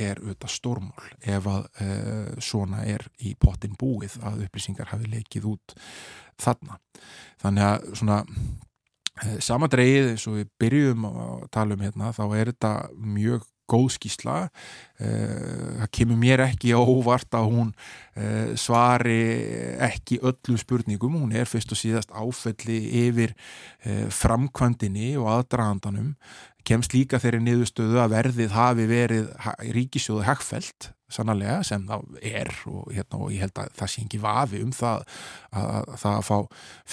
er 0.00 0.20
auðvitað 0.22 0.52
stórmál 0.54 1.08
ef 1.20 1.48
að 1.50 1.64
uh, 1.84 2.36
svona 2.40 2.84
er 2.88 3.04
í 3.20 3.34
pottin 3.36 3.76
búið 3.76 4.16
að 4.24 4.46
upplýsingar 4.46 4.88
hafi 4.94 5.10
leikið 5.12 5.48
út 5.52 5.74
þarna. 6.40 6.78
Þannig 7.42 7.66
að 7.68 7.88
svona 8.00 8.20
uh, 8.24 9.36
samadreið 9.44 10.14
eins 10.14 10.24
og 10.30 10.38
við 10.40 10.52
byrjum 10.62 11.08
að 11.10 11.44
tala 11.54 11.76
um 11.76 11.84
hérna 11.84 12.14
þá 12.16 12.24
er 12.30 12.52
þetta 12.54 12.72
mjög 12.96 13.44
góð 13.70 13.86
skísla 13.96 14.36
það 14.98 15.88
kemur 15.96 16.18
mér 16.20 16.44
ekki 16.46 16.74
óvart 16.76 17.34
að 17.34 17.50
hún 17.50 17.70
svari 18.60 19.18
ekki 19.82 20.20
öllum 20.22 20.58
spurningum, 20.60 21.18
hún 21.18 21.34
er 21.34 21.48
fyrst 21.50 21.74
og 21.74 21.80
síðast 21.80 22.14
áfelli 22.14 22.78
yfir 23.04 23.34
framkvæmdini 24.14 25.14
og 25.20 25.30
aðdragandanum. 25.38 26.14
Kemst 26.64 26.94
líka 26.96 27.20
þeirri 27.20 27.42
niðurstöðu 27.44 27.98
að 28.00 28.14
verðið 28.14 28.54
hafi 28.56 28.86
verið 28.88 29.32
ríkisjóðu 29.74 30.24
hagfælt 30.28 30.92
sannarlega 31.14 31.60
sem 31.66 31.84
það 31.88 32.18
er 32.20 32.50
og, 32.70 32.92
hérna, 32.92 33.20
og 33.20 33.32
ég 33.34 33.44
held 33.44 33.60
að 33.62 33.72
það 33.78 33.92
sé 33.92 34.04
ekki 34.04 34.22
vafi 34.22 34.62
um 34.64 34.72
það 34.74 35.00
að, 35.00 35.18
að, 35.62 35.68
að 35.74 35.98
það 36.04 36.18
að 36.18 36.28
fá 36.28 36.38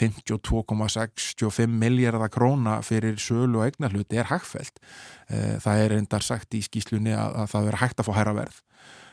52,65 0.01 1.78
miljardar 1.84 2.34
króna 2.34 2.80
fyrir 2.86 3.19
sölu 3.22 3.61
og 3.61 3.69
eignarhluti 3.69 4.22
er 4.22 4.32
hagfælt 4.32 4.82
eh, 5.30 5.55
það 5.63 5.86
er 5.86 5.97
endar 5.99 6.26
sagt 6.26 6.57
í 6.57 6.63
skýslunni 6.65 7.15
að, 7.17 7.39
að 7.43 7.55
það 7.55 7.69
verður 7.69 7.84
hægt 7.86 8.01
að 8.03 8.09
fá 8.09 8.13
hæra 8.19 8.36
verð. 8.38 8.61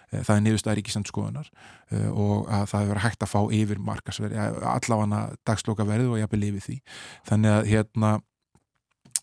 Eh, 0.09 0.23
það 0.25 0.35
er 0.35 0.45
niðurstæðar 0.47 0.81
ríkisandskoðunar 0.81 1.51
eh, 1.93 2.09
og 2.09 2.49
að 2.49 2.65
það 2.73 2.89
verður 2.93 3.05
hægt 3.05 3.27
að 3.27 3.33
fá 3.35 3.41
yfir 3.59 3.85
markasverði, 3.91 4.41
allavega 4.73 5.23
dagsloka 5.49 5.89
verð 5.89 6.15
og 6.15 6.21
ég 6.21 6.29
hafði 6.29 6.43
lifið 6.47 6.67
því. 6.69 6.81
Þannig 7.29 7.57
að 7.59 7.71
hérna 7.75 8.19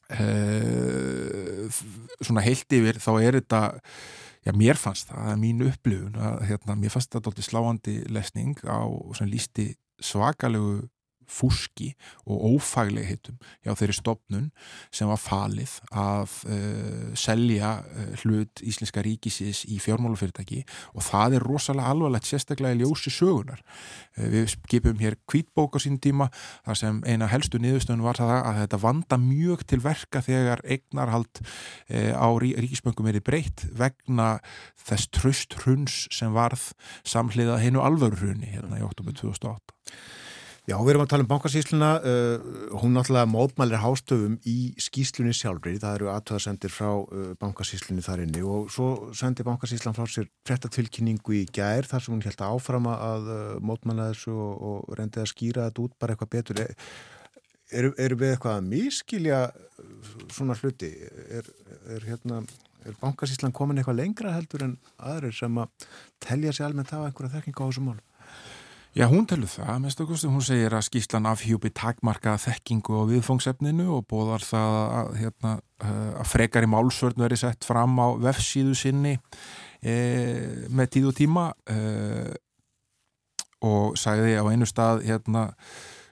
Uh, 0.06 1.66
svona 2.22 2.44
heilt 2.46 2.70
yfir 2.78 3.00
þá 3.02 3.10
er 3.26 3.40
þetta 3.40 3.62
já 4.46 4.54
mér 4.54 4.80
fannst 4.80 5.10
það, 5.10 5.22
það 5.22 5.32
er 5.32 5.40
mín 5.42 5.64
upplifun 5.66 6.20
að 6.22 6.44
hérna, 6.50 6.78
mér 6.80 6.94
fannst 6.94 7.12
þetta 7.12 7.26
doldið 7.30 7.48
sláandi 7.50 7.96
lesning 8.14 8.60
á 8.68 8.80
svona 9.18 9.32
lísti 9.32 9.72
svakalegu 10.04 10.86
fúski 11.32 11.92
og 12.26 12.56
ófaglegheitum 12.56 13.38
hjá 13.66 13.74
þeirri 13.78 13.96
stopnun 13.98 14.48
sem 14.94 15.10
var 15.10 15.22
falið 15.22 15.74
að 15.92 16.36
uh, 16.50 17.12
selja 17.18 17.72
uh, 17.82 18.12
hlut 18.24 18.64
Íslenska 18.66 19.04
ríkisins 19.06 19.64
í 19.70 19.80
fjármálufyrirtæki 19.84 20.64
og 20.94 21.06
það 21.08 21.38
er 21.40 21.48
rosalega 21.50 21.94
alvarlegt 21.94 22.30
sérstaklega 22.30 22.78
í 22.78 22.84
ljósi 22.84 23.14
sögunar. 23.14 23.64
Uh, 24.18 24.28
við 24.34 24.52
skipum 24.56 25.02
hér 25.02 25.18
kvítbók 25.30 25.78
á 25.78 25.80
sín 25.84 26.00
tíma 26.02 26.30
þar 26.66 26.82
sem 26.82 27.02
eina 27.06 27.30
helstu 27.32 27.62
niðurstöðun 27.62 28.06
var 28.06 28.22
það 28.22 28.36
að 28.38 28.62
þetta 28.64 28.82
vanda 28.86 29.22
mjög 29.22 29.66
til 29.70 29.82
verka 29.84 30.24
þegar 30.26 30.64
eignarhald 30.66 31.42
á 31.90 32.28
rí, 32.42 32.54
ríkisböngum 32.58 33.10
er 33.10 33.22
breytt 33.26 33.66
vegna 33.76 34.40
þess 34.86 35.10
tröst 35.14 35.58
hruns 35.62 36.06
sem 36.14 36.34
varð 36.36 36.72
samhliða 37.08 37.60
hennu 37.62 37.84
alvöru 37.84 38.20
hrunni 38.22 38.52
hérna 38.54 38.80
í 38.80 38.86
oktober 38.86 39.16
2008. 39.18 39.76
Já, 40.66 40.80
við 40.82 40.96
erum 40.96 41.04
að 41.04 41.10
tala 41.12 41.22
um 41.22 41.28
bankasísluna, 41.30 41.88
uh, 42.02 42.46
hún 42.82 42.96
náttúrulega 42.98 43.30
mótmælir 43.30 43.84
hástöfum 43.84 44.40
í 44.50 44.74
skíslunni 44.82 45.36
sjálfri, 45.38 45.76
það 45.78 45.98
eru 46.00 46.08
aðtöðasendir 46.10 46.72
frá 46.74 46.88
uh, 46.90 47.28
bankasíslunni 47.38 48.02
þar 48.02 48.24
inni 48.24 48.42
og 48.42 48.72
svo 48.74 48.88
sendi 49.14 49.46
bankasíslan 49.46 49.94
frá 49.94 50.10
sér 50.10 50.26
frettatilkynningu 50.50 51.36
í 51.38 51.44
gær 51.54 51.86
þar 51.86 52.02
sem 52.02 52.16
hún 52.16 52.26
held 52.26 52.42
að 52.42 52.56
áframa 52.56 52.96
að 53.12 53.30
uh, 53.30 53.44
mótmæla 53.62 54.08
þessu 54.10 54.34
og, 54.34 54.66
og 54.72 54.98
reyndi 54.98 55.22
að 55.22 55.30
skýra 55.36 55.68
þetta 55.68 55.86
út 55.86 55.94
bara 56.02 56.18
eitthvað 56.18 56.34
betur. 56.34 56.64
Eru 57.70 57.94
er 58.02 58.18
við 58.18 58.34
eitthvað 58.34 58.58
að 58.58 58.74
miskilja 58.74 59.44
svona 60.34 60.58
hluti? 60.58 60.90
Er, 61.30 61.46
er, 61.94 62.10
hérna, 62.10 62.42
er 62.82 62.98
bankasíslan 63.06 63.54
komin 63.54 63.84
eitthvað 63.84 64.02
lengra 64.02 64.34
heldur 64.34 64.66
en 64.66 64.76
aðrir 64.98 65.38
sem 65.44 65.62
að 65.62 65.88
telja 66.26 66.58
sér 66.58 66.72
almennt 66.72 66.98
að 66.98 67.12
einhverja 67.12 67.38
þekkinga 67.38 67.62
á 67.62 67.68
þessu 67.70 67.86
mál? 67.86 68.02
Já, 68.96 69.10
hún 69.12 69.26
telur 69.28 69.50
það, 69.52 69.80
mest 69.84 70.00
okkur, 70.00 70.22
hún 70.32 70.44
segir 70.46 70.72
að 70.72 70.86
skýslan 70.88 71.26
afhjúpi 71.28 71.68
takmarka 71.76 72.38
þekkingu 72.40 72.94
og 72.96 73.10
viðfóngsefninu 73.10 73.90
og 73.92 74.06
bóðar 74.08 74.46
það 74.48 74.76
að, 74.80 75.10
hérna, 75.20 75.52
eh, 75.84 76.14
að 76.22 76.30
frekar 76.32 76.64
í 76.64 76.70
málsvörn 76.72 77.26
veri 77.26 77.36
sett 77.42 77.68
fram 77.68 78.00
á 78.00 78.16
vefsíðu 78.24 78.72
sinni 78.80 79.18
e, 79.84 79.98
með 80.72 80.94
tíð 80.96 81.10
og 81.10 81.18
tíma 81.20 81.44
e, 81.68 81.76
og 83.68 84.00
sagði 84.00 84.40
á 84.40 84.48
einu 84.48 84.70
stað 84.70 85.04
hérna, 85.10 85.50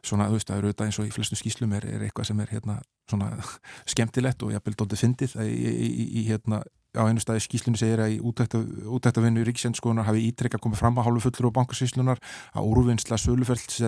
svona, 0.03 0.27
þú 0.27 0.41
veist, 0.41 0.51
eru 0.51 0.67
auðvitað 0.67 0.91
eins 0.91 0.99
og 0.99 1.07
í 1.07 1.15
flestu 1.15 1.39
skýslum 1.39 1.79
er, 1.79 1.87
er 1.87 2.03
eitthvað 2.03 2.33
sem 2.33 2.43
er 2.43 2.51
hérna, 2.51 2.81
svona 3.07 3.31
skemmtilegt 3.95 4.43
og 4.43 4.51
jafnvel 4.57 4.75
dóttið 4.75 5.05
fyndið 5.05 5.39
í, 5.39 5.51
í, 5.55 5.87
í, 5.87 6.09
í 6.19 6.29
hérna 6.33 6.59
á 6.93 7.03
einu 7.09 7.21
staði 7.21 7.41
skýslunni 7.41 7.79
segir 7.79 8.01
að 8.03 8.15
í 8.15 8.19
útæktavinnu 8.23 9.43
ríkisendskoðunar 9.47 10.07
hafi 10.07 10.27
ítrekka 10.29 10.59
komið 10.61 10.81
fram 10.81 10.99
að 10.99 11.07
hálfu 11.07 11.23
fullur 11.25 11.49
og 11.49 11.55
bankasíslunar 11.57 12.21
að 12.53 12.69
úrvinnsla 12.69 13.17
sölufells 13.17 13.81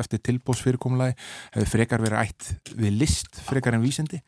eftir 0.00 0.22
tilbósfyrirkomulagi 0.30 1.16
hefur 1.56 1.72
frekar 1.74 2.04
verið 2.04 2.22
ætt 2.22 2.72
við 2.72 2.98
list 3.02 3.40
frekar 3.46 3.76
en 3.76 3.84
vísindi. 3.84 4.22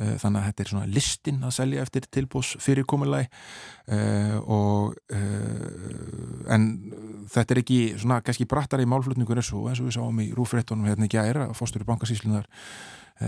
Eh, 0.00 0.16
þannig 0.20 0.40
að 0.40 0.46
þetta 0.50 0.64
er 0.64 0.72
svona 0.72 0.90
listin 0.90 1.42
að 1.46 1.56
selja 1.60 1.86
eftir 1.86 2.08
tilbósfyrirkomulagi 2.18 3.30
eh, 3.94 4.38
og 4.40 4.96
eh, 5.14 6.54
en 6.54 6.70
þetta 7.30 7.54
er 7.54 7.62
ekki 7.62 7.80
svona 8.00 8.22
kannski 8.26 8.48
brattar 8.50 8.82
í 8.82 8.88
málflutningur 8.90 9.38
eins 9.38 9.52
og 9.54 9.70
við 9.70 9.94
sáum 9.98 10.22
í 10.22 10.32
rúfréttunum 10.34 10.88
hérna 10.90 11.06
ekki 11.06 11.20
að 11.20 11.30
er 11.30 11.44
að 11.46 11.54
fórstur 11.58 11.86
í 11.86 11.90
bankasíslunar 11.92 12.50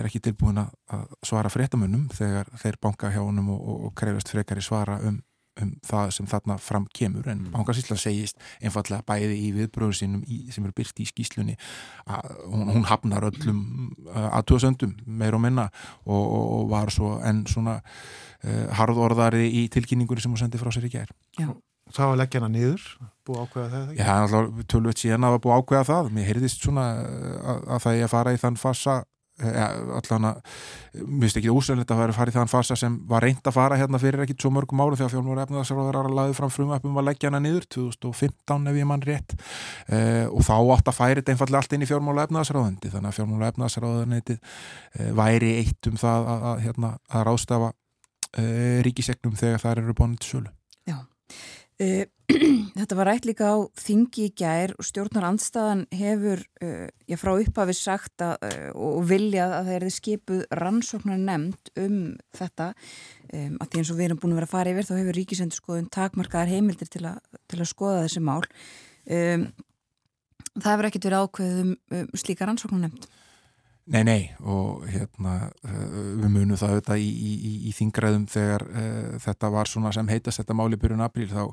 er 0.01 0.09
ekki 0.09 0.22
tilbúin 0.24 0.62
að 0.62 1.05
svara 1.26 1.51
fréttamönnum 1.53 2.09
þegar 2.16 2.49
þeir 2.62 2.80
banka 2.82 3.12
hjá 3.12 3.20
honum 3.22 3.53
og, 3.55 3.61
og, 3.61 3.84
og 3.88 3.95
krefast 3.99 4.32
frekari 4.32 4.64
svara 4.64 4.99
um, 5.05 5.18
um 5.61 5.72
það 5.84 6.12
sem 6.16 6.28
þarna 6.30 6.57
fram 6.62 6.86
kemur. 6.97 7.26
En 7.28 7.43
mm. 7.43 7.51
bankasýsla 7.55 7.99
segist 8.01 8.38
einfallega 8.62 9.05
bæði 9.09 9.36
í 9.36 9.51
viðbröðu 9.57 9.99
sínum 10.01 10.22
í, 10.24 10.45
sem 10.55 10.64
eru 10.64 10.76
byrkt 10.76 11.03
í 11.05 11.09
skýslunni 11.09 11.59
að 12.07 12.30
hún, 12.47 12.70
hún 12.72 12.88
hafnar 12.88 13.28
öllum 13.28 13.61
uh, 14.09 14.30
aðtúasöndum 14.38 14.95
meir 15.07 15.36
og 15.36 15.45
minna 15.45 15.68
og, 16.07 16.22
og 16.22 16.70
var 16.72 16.93
svo 16.95 17.18
enn 17.28 17.45
svona 17.51 17.80
uh, 17.82 18.72
harðorðari 18.78 19.49
í 19.62 19.66
tilkynningunni 19.72 20.24
sem 20.24 20.32
hún 20.32 20.40
sendi 20.40 20.61
frá 20.62 20.72
sér 20.74 20.88
í 20.88 20.95
gær. 20.97 21.12
Já. 21.40 21.53
Það 21.93 22.09
var 22.09 22.18
leggjana 22.22 22.49
niður, 22.49 22.84
búið 23.26 23.40
ákveða 23.43 23.70
það 23.72 23.88
Já, 23.99 24.07
alltaf 24.14 24.61
tölvöld 24.70 25.01
síðan 25.03 25.26
að 25.26 25.34
það 25.34 25.43
búið 25.45 25.57
ákveða 25.59 25.88
það. 25.88 26.07
Mér 26.14 26.28
heyrðist 26.30 26.62
svona 26.64 26.84
að, 26.95 27.59
að 27.66 27.82
það 27.84 27.97
er 27.99 28.07
að 28.07 28.12
fara 28.14 28.32
í 28.32 28.38
þann 28.40 28.57
fassa 28.61 28.95
allan 29.41 30.26
að 30.28 30.41
mér 31.01 31.24
finnst 31.24 31.39
ekki 31.41 31.53
ósöðilegt 31.53 31.93
að 31.95 32.01
vera 32.03 32.14
farið 32.16 32.37
þann 32.37 32.51
fasa 32.53 32.76
sem 32.78 32.99
var 33.09 33.24
reynd 33.24 33.47
að 33.49 33.57
fara 33.57 33.78
hérna 33.80 34.01
fyrir 34.03 34.22
ekkit 34.24 34.45
svo 34.45 34.53
mörgum 34.53 34.83
áru 34.85 34.99
þegar 34.99 35.12
fjármóra 35.14 35.47
efnaðarsráður 35.47 35.99
að 36.03 36.16
laði 36.18 36.37
fram 36.37 36.53
frumöpum 36.53 36.99
að 37.01 37.09
leggja 37.09 37.30
hana 37.30 37.41
niður 37.43 37.66
2015 37.72 38.68
ef 38.70 38.78
ég 38.78 38.89
mann 38.91 39.05
rétt. 39.07 39.35
Eh, 39.89 40.26
og 40.28 40.45
þá 40.47 40.55
átt 40.76 40.93
að 40.93 40.99
færi 40.99 41.22
þetta 41.22 41.35
einfallega 41.35 41.62
allt 41.62 41.76
inn 41.76 41.87
í 41.87 41.91
fjármóla 41.91 42.26
efnaðarsráðundi 42.28 42.93
þannig 42.93 43.12
að 43.12 43.18
fjármóla 43.18 43.51
efnaðarsráðundi 43.55 44.37
eh, 44.39 45.11
væri 45.22 45.55
eitt 45.62 45.91
um 45.91 45.99
það 46.05 46.30
að, 46.35 46.47
að, 46.53 46.62
hérna, 46.66 46.93
að 47.09 47.26
rástafa 47.30 47.72
eh, 48.37 48.78
ríkisegnum 48.87 49.41
þegar 49.41 49.64
það 49.64 49.83
eru 49.87 49.99
bónið 50.03 50.22
til 50.22 50.33
sölu. 50.37 50.55
Já 50.87 51.01
Uh, 51.80 52.04
þetta 52.78 52.96
var 52.96 53.08
rætt 53.08 53.26
líka 53.28 53.48
á 53.52 53.56
þingi 53.80 54.26
í 54.28 54.32
gær 54.38 54.74
og 54.78 54.86
stjórnar 54.86 55.26
andstaðan 55.28 55.84
hefur 55.92 56.42
uh, 56.64 56.88
já, 57.08 57.16
frá 57.20 57.32
upphafi 57.34 57.76
sagt 57.76 58.24
að, 58.24 58.44
uh, 58.48 58.68
og 58.76 59.06
viljað 59.08 59.56
að 59.56 59.70
það 59.70 59.76
er 59.78 59.96
skipuð 59.96 60.44
rannsóknar 60.60 61.20
nefnd 61.22 61.72
um 61.82 61.98
þetta. 62.36 62.70
Um, 63.32 63.56
að 63.56 63.66
því 63.72 63.82
eins 63.82 63.92
og 63.92 63.98
við 63.98 64.08
erum 64.08 64.22
búin 64.22 64.34
að 64.34 64.40
vera 64.42 64.50
að 64.50 64.54
fara 64.54 64.74
yfir 64.74 64.88
þá 64.88 64.94
hefur 64.98 65.18
ríkisendurskoðun 65.20 65.90
takmarkaðar 65.96 66.52
heimildir 66.52 66.92
til, 66.92 67.04
a, 67.08 67.16
til 67.48 67.60
að 67.60 67.72
skoða 67.72 68.04
þessi 68.06 68.24
mál. 68.24 68.42
Um, 69.08 69.48
það 70.58 70.70
hefur 70.74 70.90
ekkert 70.90 71.08
verið 71.08 71.26
ákveðið 71.26 71.64
um, 71.64 71.74
um 71.98 72.22
slíka 72.22 72.48
rannsóknar 72.48 72.86
nefnd 72.86 73.10
Nei, 73.91 74.05
nei 74.07 74.20
og 74.47 74.85
hérna 74.87 75.49
við 75.59 76.28
munum 76.30 76.59
það 76.59 76.76
auðvitað 76.76 77.01
í, 77.03 77.09
í, 77.11 77.53
í 77.66 77.72
þingræðum 77.74 78.26
þegar 78.30 78.62
uh, 78.68 79.14
þetta 79.24 79.49
var 79.51 79.70
svona 79.70 79.91
sem 79.97 80.07
heitast 80.07 80.39
þetta 80.39 80.55
máli 80.55 80.78
byrjun 80.78 81.03
apríl 81.03 81.26
þá 81.26 81.51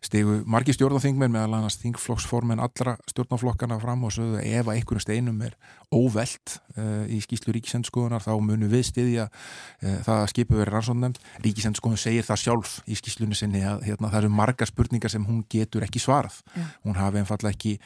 stegu 0.00 0.38
margi 0.48 0.72
stjórnarþingmenn 0.72 1.34
meðal 1.34 1.58
annars 1.58 1.76
þingflokksformen 1.82 2.62
allra 2.64 2.94
stjórnarflokkana 3.12 3.76
fram 3.82 4.06
og 4.08 4.14
sögðu 4.16 4.40
ef 4.40 4.70
að 4.70 4.78
einhvern 4.78 5.04
steinum 5.04 5.42
er 5.44 5.58
óvelt 5.92 6.54
uh, 6.78 7.04
í 7.12 7.20
skýslu 7.20 7.52
ríkisendskoðunar 7.58 8.24
þá 8.24 8.32
munum 8.40 8.72
við 8.72 8.86
stiðja 8.88 9.28
uh, 9.28 10.00
það 10.08 10.22
að 10.22 10.30
skipu 10.32 10.56
verið 10.56 10.72
rannsónnemnd 10.78 11.20
ríkisendskoðun 11.44 12.00
segir 12.00 12.24
það 12.24 12.42
sjálf 12.46 12.78
í 12.88 12.96
skýslunni 12.96 13.36
sinni 13.36 13.62
að 13.68 13.84
hérna, 13.90 14.14
það 14.14 14.22
eru 14.22 14.32
marga 14.40 14.70
spurningar 14.72 15.12
sem 15.12 15.28
hún 15.28 15.44
getur 15.52 15.84
ekki 15.84 16.00
svarað 16.00 16.40
yeah. 16.56 16.72
hún 16.88 16.96
hafi 16.96 17.20
einfalla 17.20 17.52
ekki 17.52 17.76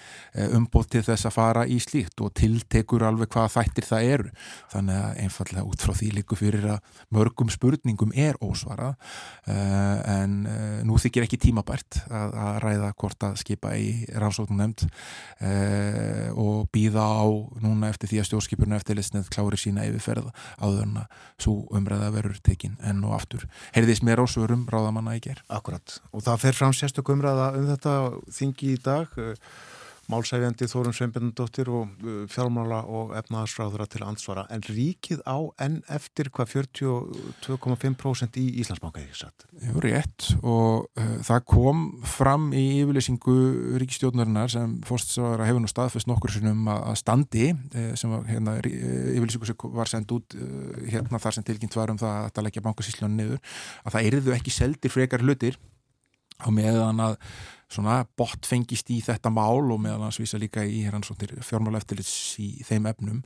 umbótt 0.54 0.94
til 0.94 1.02
þess 1.04 1.26
að 1.26 1.36
fara 1.36 1.66
í 1.66 1.80
slíkt 1.82 2.22
og 2.22 2.32
tiltekur 2.38 3.02
alveg 3.08 3.34
hvað 3.34 3.50
þættir 3.80 3.88
það 3.90 4.10
eru 4.14 4.30
þannig 4.70 4.98
að 5.00 5.20
einfallega 5.24 5.64
út 5.66 5.84
frá 5.84 5.92
því 5.96 6.08
líku 6.18 6.36
fyrir 6.38 6.66
að 6.74 6.98
mörgum 7.14 7.50
spurningum 7.52 8.12
er 8.14 8.38
ósvarað 8.44 8.94
uh, 8.94 9.98
en 10.10 10.36
uh, 10.46 10.80
nú 10.86 10.98
þykir 11.00 11.26
ekki 11.26 11.40
tímabært 11.40 12.02
að, 12.08 12.34
að 12.34 12.58
ræða 12.64 12.92
hvort 13.00 13.26
að 13.28 13.38
skipa 13.40 13.74
í 13.78 13.90
rannsóknum 14.12 14.60
nefnd 14.60 14.86
uh, 14.86 16.28
og 16.36 16.68
býða 16.74 17.04
á 17.04 17.26
núna 17.62 17.90
eftir 17.90 18.12
því 18.12 18.22
að 18.22 18.30
stjórnskipurnu 18.30 18.78
eftirlitsnið 18.78 19.32
klári 19.32 19.60
sína 19.60 19.86
yfirferð 19.88 20.30
áður 20.60 20.86
en 20.86 21.02
að 21.04 21.18
svo 21.40 21.56
umræða 21.76 22.12
verður 22.14 22.40
tekin 22.44 22.76
enn 22.84 23.02
og 23.06 23.16
aftur. 23.16 23.46
Heyrðis 23.74 24.04
mér 24.06 24.22
ásvörum 24.24 24.66
ráðamanna 24.70 25.16
í 25.16 25.24
ger. 25.24 25.42
Akkurat 25.48 26.00
og 26.12 26.24
það 26.26 26.46
fer 26.46 26.58
fram 26.58 26.76
sérstök 26.76 27.12
umræða 27.14 27.52
um 27.58 27.68
þetta 27.70 27.96
þingi 28.36 28.74
í 28.74 28.80
dag 28.84 29.20
málsæfjandi 30.10 30.68
Þórun 30.70 30.94
Sveinbjörndóttir 30.96 31.70
og 31.72 31.90
uh, 32.04 32.24
fjármála 32.30 32.82
og 32.90 33.14
efnaðarsráðura 33.18 33.86
til 33.90 34.02
ansvara 34.06 34.46
en 34.52 34.64
ríkið 34.66 35.22
á 35.24 35.38
enn 35.62 35.80
eftir 35.90 36.30
hvað 36.34 36.52
42,5% 36.54 38.38
í 38.40 38.46
Íslandsbanka 38.62 39.02
ekki 39.02 39.20
satt? 39.22 39.46
Jú, 39.64 39.76
rétt 39.84 40.30
og 40.40 40.88
uh, 40.98 41.16
það 41.26 41.46
kom 41.54 41.84
fram 42.08 42.50
í 42.56 42.64
yfirleysingu 42.82 43.36
ríkistjóðnarinnar 43.82 44.52
sem 44.52 44.76
fórstsáðara 44.88 45.48
hefur 45.48 45.64
nú 45.64 45.70
staðfest 45.70 46.10
nokkur 46.10 46.34
sinnum 46.34 46.68
að 46.74 46.98
standi 47.00 47.50
uh, 47.54 47.92
sem 47.98 48.12
var, 48.12 48.26
hérna, 48.30 48.58
uh, 48.60 49.10
yfirleysingu 49.16 49.50
sem 49.52 49.76
var 49.80 49.92
sendt 49.92 50.14
út 50.16 50.38
uh, 50.38 50.84
hérna 50.90 51.22
þar 51.22 51.38
sem 51.38 51.46
tilkynnt 51.46 51.78
var 51.78 51.94
um 51.94 52.00
það 52.00 52.16
að 52.26 52.32
það 52.36 52.48
leggja 52.48 52.66
bankasísljónu 52.68 53.16
niður 53.16 53.56
að 53.84 53.96
það 53.96 54.10
erðu 54.10 54.36
ekki 54.36 54.54
seldir 54.54 54.92
frekar 54.92 55.24
hlutir 55.24 55.58
á 56.40 56.48
meðan 56.52 57.02
að 57.04 57.18
svona 57.70 58.00
bort 58.18 58.46
fengist 58.48 58.90
í 58.90 58.98
þetta 59.04 59.30
mál 59.32 59.70
og 59.70 59.78
meðal 59.82 60.02
hans 60.08 60.18
vísa 60.20 60.38
líka 60.40 60.64
í 60.66 60.82
fjármála 61.46 61.78
eftirlits 61.78 62.12
í 62.42 62.48
þeim 62.66 62.88
efnum. 62.90 63.20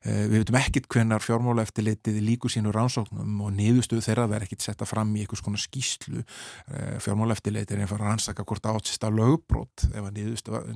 Eh, 0.00 0.24
við 0.30 0.40
veitum 0.40 0.56
ekkit 0.56 0.86
hvenar 0.88 1.20
fjármála 1.20 1.66
eftirlitið 1.66 2.20
líkur 2.24 2.52
sínu 2.52 2.72
rannsóknum 2.72 3.42
og 3.44 3.52
niðurstöðu 3.58 4.04
þeirra 4.06 4.24
verður 4.30 4.46
ekkit 4.48 4.64
setta 4.64 4.88
fram 4.88 5.12
í 5.12 5.24
einhvers 5.24 5.44
konar 5.44 5.60
skýslu. 5.60 6.24
Eh, 6.72 6.94
fjármála 7.04 7.36
eftirlitið 7.36 7.76
er 7.76 7.84
einfar 7.84 8.00
að 8.00 8.08
rannsaka 8.08 8.46
hvort 8.48 8.70
átsist 8.72 9.04
af 9.04 9.12
lögbrót. 9.12 9.84
Ef 9.90 10.08
að 10.08 10.22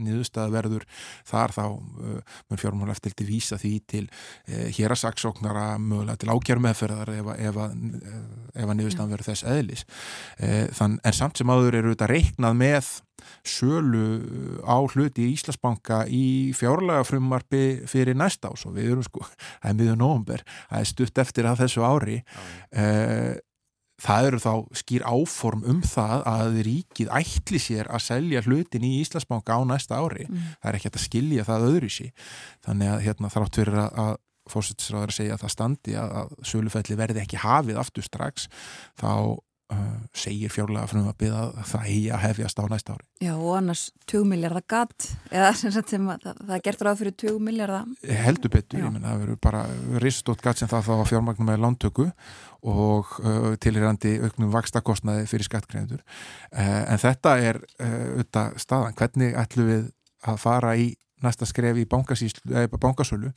niðurstöða 0.04 0.52
verður 0.52 0.84
þar 1.24 1.54
þá 1.54 1.64
uh, 1.64 2.36
mun 2.50 2.60
fjármála 2.60 2.92
eftirlitið 2.92 3.30
vísa 3.30 3.56
því 3.60 3.72
til 3.88 4.02
uh, 4.04 4.68
hér 4.76 4.92
að 4.92 5.00
saksóknara 5.00 5.64
mögulega 5.80 6.20
til 6.20 6.32
ákjærum 6.34 6.68
meðferðar 6.68 7.14
ef, 7.14 7.32
ef 7.48 7.62
að, 7.64 7.74
að 8.60 8.76
niðurstöðan 8.76 9.14
verður 9.14 9.30
þess 9.30 9.48
eðlis. 9.54 9.86
Þann, 10.76 10.98
en 11.00 11.16
samt 11.16 11.40
sem 11.40 11.50
áður 11.50 11.78
eru 11.80 11.94
þetta 11.94 12.10
reiknað 12.10 12.56
með 12.60 12.92
sölu 13.46 14.60
á 14.64 14.76
hluti 14.82 15.28
í 15.28 15.32
Íslasbanka 15.36 16.04
í 16.08 16.26
fjárlega 16.56 17.06
frumarpi 17.08 17.64
fyrir 17.90 18.18
næsta 18.18 18.52
ás 18.52 18.66
og 18.68 18.76
við 18.76 18.92
erum 18.92 19.06
sko, 19.06 19.24
það 19.62 19.72
er 19.72 19.80
miður 19.80 19.98
nógumber, 20.02 20.46
það 20.68 20.84
er 20.84 20.92
stutt 20.92 21.24
eftir 21.24 21.50
að 21.50 21.64
þessu 21.64 21.84
ári. 21.86 22.20
Uh, 22.74 23.34
það 24.04 24.28
eru 24.28 24.40
þá 24.42 24.52
skýr 24.80 25.04
áform 25.06 25.64
um 25.70 25.80
það 25.86 26.24
að 26.28 26.58
ríkið 26.66 27.10
ætli 27.14 27.60
sér 27.62 27.88
að 27.94 28.04
selja 28.08 28.42
hlutin 28.44 28.86
í 28.86 28.98
Íslasbanka 29.00 29.56
á 29.56 29.60
næsta 29.68 30.00
ári, 30.02 30.26
mm. 30.28 30.52
það 30.60 30.70
er 30.70 30.78
ekki 30.80 30.90
að 30.90 31.04
skilja 31.04 31.46
það 31.46 31.66
öðru 31.70 31.90
sí, 31.94 32.10
þannig 32.66 32.90
að 32.90 33.04
hérna, 33.06 33.32
þrátt 33.32 33.60
fyrir 33.60 33.80
að, 33.84 33.98
að 34.04 34.14
fórsættisraður 34.50 35.12
að 35.12 35.16
segja 35.16 35.36
að 35.36 35.44
það 35.44 35.54
standi 35.54 35.96
að, 35.96 36.14
að 36.20 36.32
sölufelli 36.50 36.98
verði 37.00 37.22
ekki 37.22 37.40
hafið 37.40 37.80
aftur 37.80 38.04
strax, 38.04 38.48
þá 39.00 39.10
segir 40.14 40.50
fjárlega 40.52 40.86
frá 40.88 41.00
að 41.00 41.16
byggja 41.18 41.64
það 41.66 41.86
eigi 41.88 42.08
að 42.12 42.22
hefjast 42.22 42.60
á 42.60 42.64
næsta 42.70 42.94
ári. 42.94 43.06
Já 43.24 43.32
og 43.34 43.52
annars 43.56 43.84
20 44.10 44.26
miljardar 44.30 44.64
gatt 44.70 45.06
eða 45.32 45.52
sem 45.58 45.72
sem 45.74 46.08
að, 46.12 46.26
það, 46.26 46.42
það 46.50 46.64
gertur 46.66 46.88
ráð 46.88 47.00
fyrir 47.00 47.14
20 47.22 47.40
miljardar 47.48 48.18
heldur 48.24 48.52
betur, 48.52 48.78
Já. 48.78 48.84
ég 48.84 48.92
menna 48.94 49.14
það 49.14 49.22
verður 49.24 49.40
bara 49.48 49.62
ristótt 50.04 50.44
gatt 50.44 50.60
sem 50.60 50.70
það 50.70 50.90
þá 50.90 51.08
fjármagnum 51.10 51.48
með 51.50 51.62
lántöku 51.64 52.06
og 52.74 53.14
uh, 53.24 53.48
tilhyrandi 53.64 54.14
auknum 54.26 54.52
vakstakostnaði 54.54 55.24
fyrir 55.30 55.48
skattgreðendur 55.48 56.04
uh, 56.04 56.82
en 56.84 57.00
þetta 57.00 57.34
er 57.40 57.62
auðvitað 57.80 58.60
staðan, 58.62 58.98
hvernig 59.00 59.40
ætlum 59.40 59.72
við 59.72 59.88
að 60.28 60.38
fara 60.44 60.76
í 60.76 60.92
næsta 61.24 61.48
skref 61.48 61.80
í 61.80 61.88
bankasölu 61.88 63.32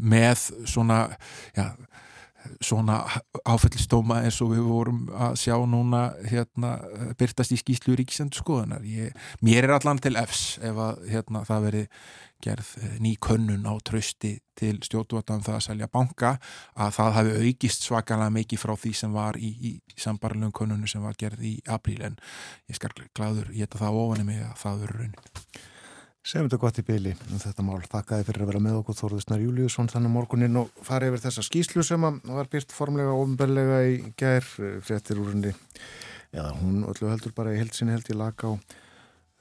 með 0.00 0.46
svona 0.64 1.02
já 1.52 1.66
svona 2.64 2.98
áfællistóma 3.44 4.22
eins 4.24 4.40
og 4.44 4.52
við 4.54 4.66
vorum 4.66 5.06
að 5.12 5.38
sjá 5.44 5.54
núna 5.68 6.02
hérna, 6.28 6.74
byrtast 7.20 7.54
í 7.54 7.60
skýslu 7.60 7.96
ríkisendur 7.98 8.42
skoðunar 8.42 8.84
ég, 8.86 9.14
mér 9.44 9.68
er 9.68 9.76
allan 9.78 10.00
til 10.02 10.16
efs 10.20 10.58
ef 10.62 10.78
að 10.88 11.02
hérna, 11.12 11.44
það 11.48 11.66
veri 11.68 11.82
gerð 12.42 12.70
eh, 12.82 12.94
ný 13.02 13.14
könnun 13.22 13.66
á 13.70 13.74
trösti 13.86 14.36
til 14.58 14.80
stjórnvöldan 14.82 15.40
um 15.40 15.44
það 15.46 15.58
að 15.58 15.66
selja 15.68 15.90
banka 15.92 16.32
að 16.74 16.94
það 16.98 17.12
hafi 17.16 17.34
aukist 17.46 17.86
svakalega 17.86 18.34
mikið 18.34 18.62
frá 18.62 18.74
því 18.76 18.94
sem 18.98 19.14
var 19.14 19.38
í, 19.38 19.50
í 19.70 19.72
sambarlegum 19.96 20.54
könnunu 20.58 20.90
sem 20.90 21.04
var 21.04 21.18
gerð 21.18 21.44
í 21.46 21.56
apríl. 21.70 22.00
En 22.02 22.18
ég 22.70 22.78
skar 22.78 22.96
glæður, 23.14 23.52
geta 23.54 23.80
það 23.80 24.00
ofan 24.02 24.24
í 24.24 24.30
mig 24.32 24.42
að 24.46 24.56
það 24.64 24.82
verður 24.86 25.04
raunin 25.04 25.71
Segjum 26.22 26.46
þetta 26.46 26.62
gott 26.62 26.78
í 26.78 26.82
byli 26.86 27.12
um 27.32 27.40
þetta 27.42 27.64
mál. 27.66 27.80
Þakkaði 27.82 28.26
fyrir 28.28 28.44
að 28.44 28.50
vera 28.52 28.62
með 28.62 28.76
okkur 28.78 28.98
Þóruðsnar 29.00 29.40
Júliusson 29.42 29.88
þannig 29.90 30.12
morgunin 30.14 30.60
og 30.60 30.70
fara 30.86 31.08
yfir 31.10 31.22
þessa 31.24 31.42
skýslu 31.42 31.82
sem 31.82 32.06
var 32.06 32.50
byrt 32.52 32.70
formlega 32.70 33.10
og 33.10 33.24
ofnbellega 33.24 33.80
í 33.90 33.96
gær 34.20 34.46
fréttir 34.86 35.18
úr 35.18 35.32
henni 35.32 35.50
eða 36.32 36.54
hún 36.60 36.86
öllu 36.88 37.10
heldur 37.10 37.34
bara 37.36 37.52
í 37.52 37.58
heldsinni 37.58 37.96
held 37.96 38.08
í 38.08 38.16
laga 38.16 38.54
á 38.54 38.60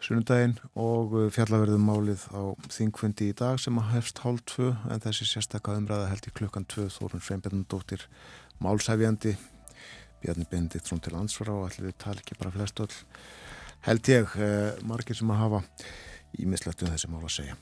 sunnudaginn 0.01 0.57
og 0.81 1.13
fjallaverðum 1.35 1.85
málið 1.85 2.25
á 2.33 2.57
þingfundi 2.73 3.29
í 3.29 3.37
dag 3.37 3.61
sem 3.61 3.77
að 3.77 3.91
hefst 3.93 4.23
hálf 4.25 4.41
tvö 4.49 4.73
en 4.89 5.03
þessi 5.05 5.27
sérstakka 5.29 5.77
umræða 5.77 6.09
held 6.09 6.27
í 6.27 6.35
klukkan 6.41 6.65
tvö 6.65 6.89
Þórun 6.91 7.21
Sveinbjörnundóttir 7.21 8.07
málsæfjandi 8.57 9.37
Bjarni 10.21 10.49
Bendit 10.49 10.89
frún 10.89 11.05
til 11.05 11.13
ansvara 11.17 11.53
og 11.53 11.69
allir 11.69 11.93
tala 12.01 12.25
ekki 12.25 12.41
bara 12.41 12.53
flest 12.57 12.81
öll 12.81 12.95
held 13.85 14.09
ég 14.09 14.33
eh, 14.41 14.81
margir 14.81 15.17
sem 15.17 15.29
að 15.29 15.43
hafa 15.45 15.61
ímislegt 16.39 16.83
um 16.83 16.91
þessi 16.91 17.09
mál 17.11 17.23
að 17.25 17.35
segja. 17.35 17.57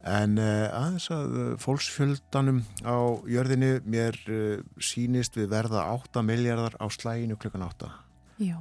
En 0.00 0.38
uh, 0.40 0.72
aðeins 0.72 1.10
að 1.12 1.34
uh, 1.36 1.48
fólksfjöldanum 1.60 2.62
á 2.88 3.20
jörðinu 3.28 3.72
mér 3.84 4.16
uh, 4.32 4.62
sínist 4.80 5.36
við 5.36 5.50
verða 5.52 5.84
8 5.92 6.22
miljardar 6.24 6.76
á 6.80 6.88
slæginu 6.88 7.36
klukkan 7.36 7.66
8. 7.66 7.90
Já. 8.40 8.56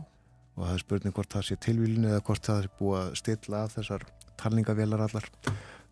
Og 0.57 0.65
það 0.65 0.73
er 0.73 0.83
spurning 0.83 1.15
hvort 1.15 1.31
það 1.31 1.45
sé 1.47 1.57
tilvílinu 1.63 2.11
eða 2.11 2.25
hvort 2.27 2.43
það 2.43 2.65
er 2.65 2.69
búið 2.81 2.99
að 3.05 3.15
stilla 3.21 3.63
af 3.63 3.77
þessar 3.77 4.05
talningavélar 4.41 5.05
allar. 5.05 5.29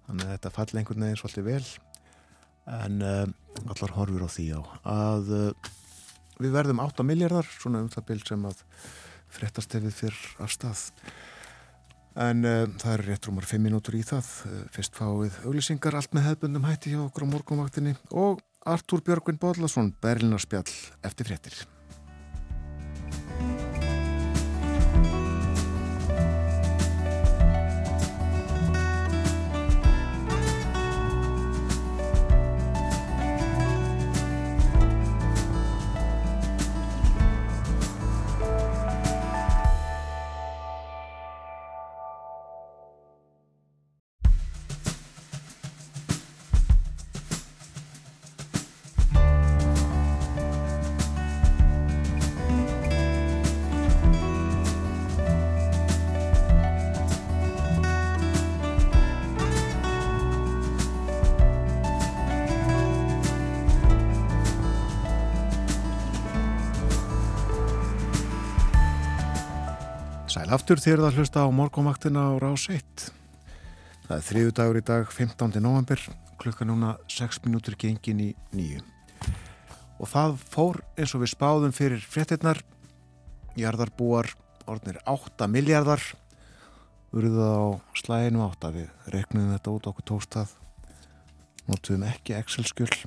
Þannig 0.07 0.25
að 0.25 0.33
þetta 0.33 0.53
falli 0.57 0.81
einhvern 0.81 1.07
veginn 1.07 1.21
svolítið 1.21 1.47
vel. 1.47 1.63
En 2.67 2.99
allar 3.07 3.93
horfur 3.95 4.27
á 4.27 4.29
því 4.33 4.47
á 4.51 4.61
að 4.91 5.31
við 6.43 6.51
verðum 6.57 6.83
8 6.83 7.07
miljardar, 7.07 7.47
svona 7.47 7.79
um 7.85 7.91
það 7.91 8.07
bild 8.11 8.27
sem 8.27 8.43
að 8.49 8.65
frettastefið 9.37 9.95
fyrr 9.95 10.19
af 10.43 10.51
stað 10.51 10.83
en 12.17 12.43
uh, 12.47 12.65
það 12.81 12.93
er 12.95 13.05
rétt 13.11 13.29
rúmar 13.29 13.47
5 13.47 13.63
minútur 13.63 13.97
í 13.99 14.03
það. 14.07 14.33
Uh, 14.49 14.59
fyrst 14.73 14.97
fáið 14.97 15.39
auglisingar 15.45 15.97
allt 15.99 16.17
með 16.17 16.31
hefbundum 16.31 16.67
hætti 16.67 16.93
hjá 16.95 17.01
okkur 17.05 17.27
á 17.29 17.31
morgunvaktinni. 17.35 17.95
Og 18.11 18.43
Artúr 18.67 19.05
Björgvin 19.05 19.39
Bodlason 19.39 19.93
Berlinarspjall 20.03 20.67
eftir 21.07 21.29
fréttir 21.29 21.63
aftur 70.67 70.81
þér 70.83 70.99
að 71.07 71.19
hlusta 71.21 71.43
á 71.47 71.55
morgumvaktina 71.55 72.21
á 72.27 72.31
rás 72.43 72.65
1. 72.67 73.05
Það 74.03 74.17
er 74.17 74.25
þriðu 74.27 74.55
dagur 74.57 74.79
í 74.81 74.81
dag, 74.83 75.13
15. 75.15 75.61
november, 75.63 76.01
klukka 76.43 76.67
núna 76.67 76.89
6 77.07 77.39
minútur 77.45 77.77
gengin 77.79 78.19
í 78.19 78.27
nýju. 78.51 78.81
Og 80.03 80.11
það 80.11 80.35
fór 80.51 80.81
eins 80.99 81.15
og 81.15 81.23
við 81.23 81.31
spáðum 81.31 81.71
fyrir 81.71 82.03
fréttinnar, 82.03 82.59
jarðarbúar 83.55 84.33
orðnir 84.67 84.99
8 85.07 85.47
miljardar, 85.55 86.03
urðuð 87.15 87.47
á 87.47 87.63
slæðinu 88.03 88.43
8, 88.49 88.73
við 88.75 89.13
reknum 89.15 89.53
þetta 89.55 89.77
út 89.77 89.87
okkur 89.93 90.09
tóstað, 90.11 90.51
notuðum 91.71 92.09
ekki 92.11 92.35
Excel-skjöld. 92.41 93.05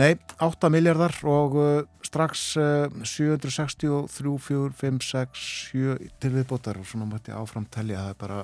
Nei, 0.00 0.14
8 0.40 0.70
miljardar 0.72 1.12
og 1.28 1.56
uh, 1.60 1.82
strax 2.00 2.54
uh, 2.56 2.88
763, 3.04 4.30
4, 4.40 4.70
5, 4.78 5.00
6, 5.04 5.42
7 5.68 5.96
til 6.22 6.32
viðbótar 6.32 6.80
og 6.80 6.86
svona 6.88 7.10
mætti 7.10 7.34
áframtælja 7.36 7.98
að 8.00 8.06
það 8.06 8.14
er 8.14 8.18
bara, 8.22 8.38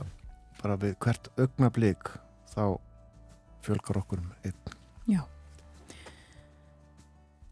bara 0.60 0.76
við 0.82 0.92
hvert 1.00 1.30
augnablík 1.40 2.12
þá 2.52 2.62
fjölgar 3.64 4.02
okkur 4.02 4.20
um 4.20 4.28
einn. 4.44 4.76
Já. 5.08 5.22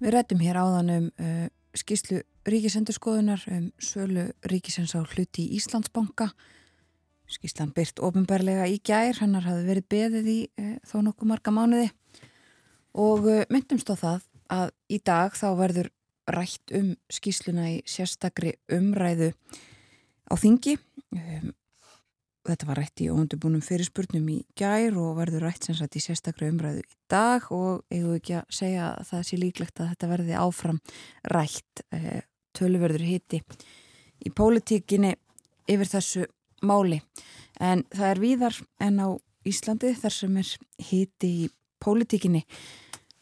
Við 0.05 0.13
rættum 0.13 0.45
hér 0.45 0.61
áðan 0.61 0.93
um 0.99 1.09
uh, 1.17 1.49
skýslu 1.73 2.21
ríkisendurskoðunar 2.45 3.49
um 3.49 3.71
sölu 3.81 4.29
ríkisens 4.45 4.93
á 4.93 5.01
hluti 5.01 5.49
í 5.49 5.57
Íslandsbanka. 5.57 6.35
Skýslan 7.33 7.73
byrt 7.73 8.05
ofinbarlega 8.05 8.69
í 8.69 8.77
gær, 8.77 9.17
hannar 9.25 9.49
hafði 9.49 9.71
verið 9.73 9.93
beðið 9.97 10.35
í 10.35 10.41
uh, 10.61 10.75
þó 10.85 11.01
nokkuð 11.09 11.33
marga 11.33 11.57
mánuði 11.57 11.95
og 12.97 13.29
uh, 13.29 13.45
myndumst 13.53 13.93
á 13.93 13.97
það 13.97 14.25
að 14.53 14.73
í 14.93 14.99
dag 15.05 15.37
þá 15.37 15.47
verður 15.59 15.93
rætt 16.33 16.73
um 16.75 16.95
skýsluna 17.13 17.69
í 17.75 17.79
sérstakri 17.87 18.57
umræðu 18.73 19.33
á 20.27 20.35
þingi. 20.39 20.77
Um, 21.15 21.53
þetta 22.47 22.69
var 22.69 22.81
rætt 22.81 23.03
í 23.03 23.09
óundubunum 23.11 23.63
fyrirspurnum 23.65 24.27
í 24.31 24.39
gær 24.59 24.97
og 25.03 25.17
verður 25.19 25.49
rætt 25.49 25.67
sem 25.67 25.77
sagt 25.79 25.99
í 25.99 26.03
sérstakri 26.03 26.49
umræðu 26.53 26.85
í 26.85 26.99
dag 27.11 27.47
og 27.55 27.85
eigum 27.91 28.15
við 28.15 28.21
ekki 28.21 28.39
að 28.39 28.57
segja 28.61 28.89
að 28.93 29.11
það 29.11 29.27
sé 29.29 29.41
líklegt 29.43 29.83
að 29.83 29.93
þetta 29.93 30.11
verði 30.15 30.39
áfram 30.41 30.81
rætt 31.35 31.85
uh, 31.91 32.23
töluverður 32.57 33.07
hitti 33.07 33.43
í 34.25 34.33
pólitíkinni 34.33 35.13
yfir 35.69 35.91
þessu 35.91 36.27
máli. 36.67 37.03
En 37.61 37.85
það 37.93 38.11
er 38.11 38.23
víðar 38.23 38.59
en 38.83 39.03
á 39.03 39.09
Íslandi 39.47 39.93
þar 39.95 40.15
sem 40.15 40.39
er 40.41 40.49
hitti 40.89 41.29
í 41.45 41.47
pólitíkinni 41.83 42.43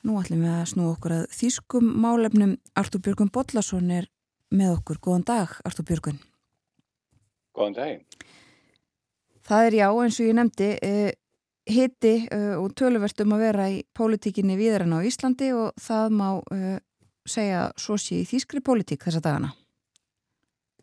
Nú 0.04 0.18
ætlum 0.20 0.42
við 0.44 0.52
að 0.52 0.66
snú 0.68 0.86
okkur 0.92 1.12
að 1.16 1.22
þýskum 1.32 1.86
málefnum. 2.02 2.58
Artur 2.76 3.00
Björgun 3.00 3.30
Bodlason 3.32 3.88
er 3.88 4.10
með 4.52 4.74
okkur. 4.74 4.98
Góðan 5.00 5.24
dag, 5.30 5.54
Artur 5.64 5.86
Björgun. 5.88 6.18
Góðan 7.56 7.76
dag. 7.78 8.26
Það 9.48 9.68
er 9.68 9.76
já, 9.78 9.86
eins 9.88 10.18
og 10.20 10.28
ég 10.28 10.36
nefndi, 10.36 10.68
eh, 10.84 11.12
hitti 11.64 12.12
eh, 12.28 12.52
og 12.60 12.74
töluvert 12.76 13.20
um 13.24 13.32
að 13.36 13.44
vera 13.46 13.68
í 13.72 13.78
pólitíkinni 13.96 14.58
viðar 14.60 14.84
en 14.84 14.96
á 14.96 15.00
Íslandi 15.08 15.50
og 15.56 15.72
það 15.80 16.16
má 16.20 16.28
eh, 16.52 16.78
segja 17.24 17.70
svo 17.80 17.96
sé 17.96 18.20
í 18.20 18.28
þýskri 18.28 18.60
pólitík 18.64 19.04
þessa 19.04 19.24
dagana. 19.24 19.54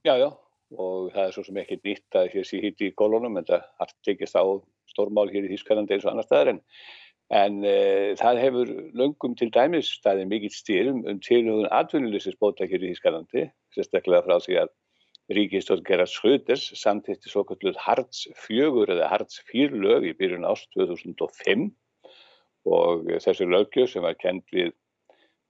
Já, 0.02 0.18
já, 0.18 0.32
og 0.78 1.12
það 1.14 1.28
er 1.28 1.36
svo 1.36 1.46
sem 1.46 1.62
ekki 1.62 1.78
nýtt 1.86 2.18
að 2.18 2.42
sé 2.50 2.62
hitti 2.64 2.90
í 2.90 2.96
gólunum 2.98 3.38
en 3.38 3.46
það 3.46 3.70
har 3.78 3.94
tekist 4.02 4.34
á 4.34 4.42
stórmál 4.90 5.30
hér 5.30 5.46
í 5.46 5.54
Þýskalandi 5.54 5.94
eins 5.94 6.08
og 6.08 6.16
annar 6.16 6.26
staðar 6.26 6.56
en 6.56 6.64
En 7.32 7.62
uh, 7.64 8.12
það 8.20 8.40
hefur 8.44 8.72
löngum 9.00 9.38
til 9.40 9.48
dæmis 9.56 9.94
staðið 10.02 10.30
mikill 10.34 10.56
styrum 10.56 11.04
um 11.08 11.20
tilhugun 11.24 11.70
atvinnuleysisbóta 11.72 12.68
hér 12.68 12.84
í 12.84 12.92
Þískalandi, 12.92 13.46
sérstaklega 13.76 14.26
frá 14.26 14.42
því 14.44 14.58
að 14.66 14.74
ríkistjórn 15.32 15.86
Gerard 15.88 16.12
Schröders 16.12 16.66
samtitti 16.76 17.32
svo 17.32 17.46
kalluð 17.48 17.80
Hartz 17.80 18.26
4 18.48 18.84
eða 18.98 19.10
Hartz 19.14 19.40
4 19.52 19.80
lög 19.80 20.10
í 20.10 20.16
byrjun 20.20 20.48
ást 20.50 20.68
2005 20.76 21.70
og 22.68 23.08
þessi 23.24 23.48
lögjöf 23.48 23.94
sem 23.94 24.04
var 24.06 24.18
kend 24.20 24.44
við 24.52 24.74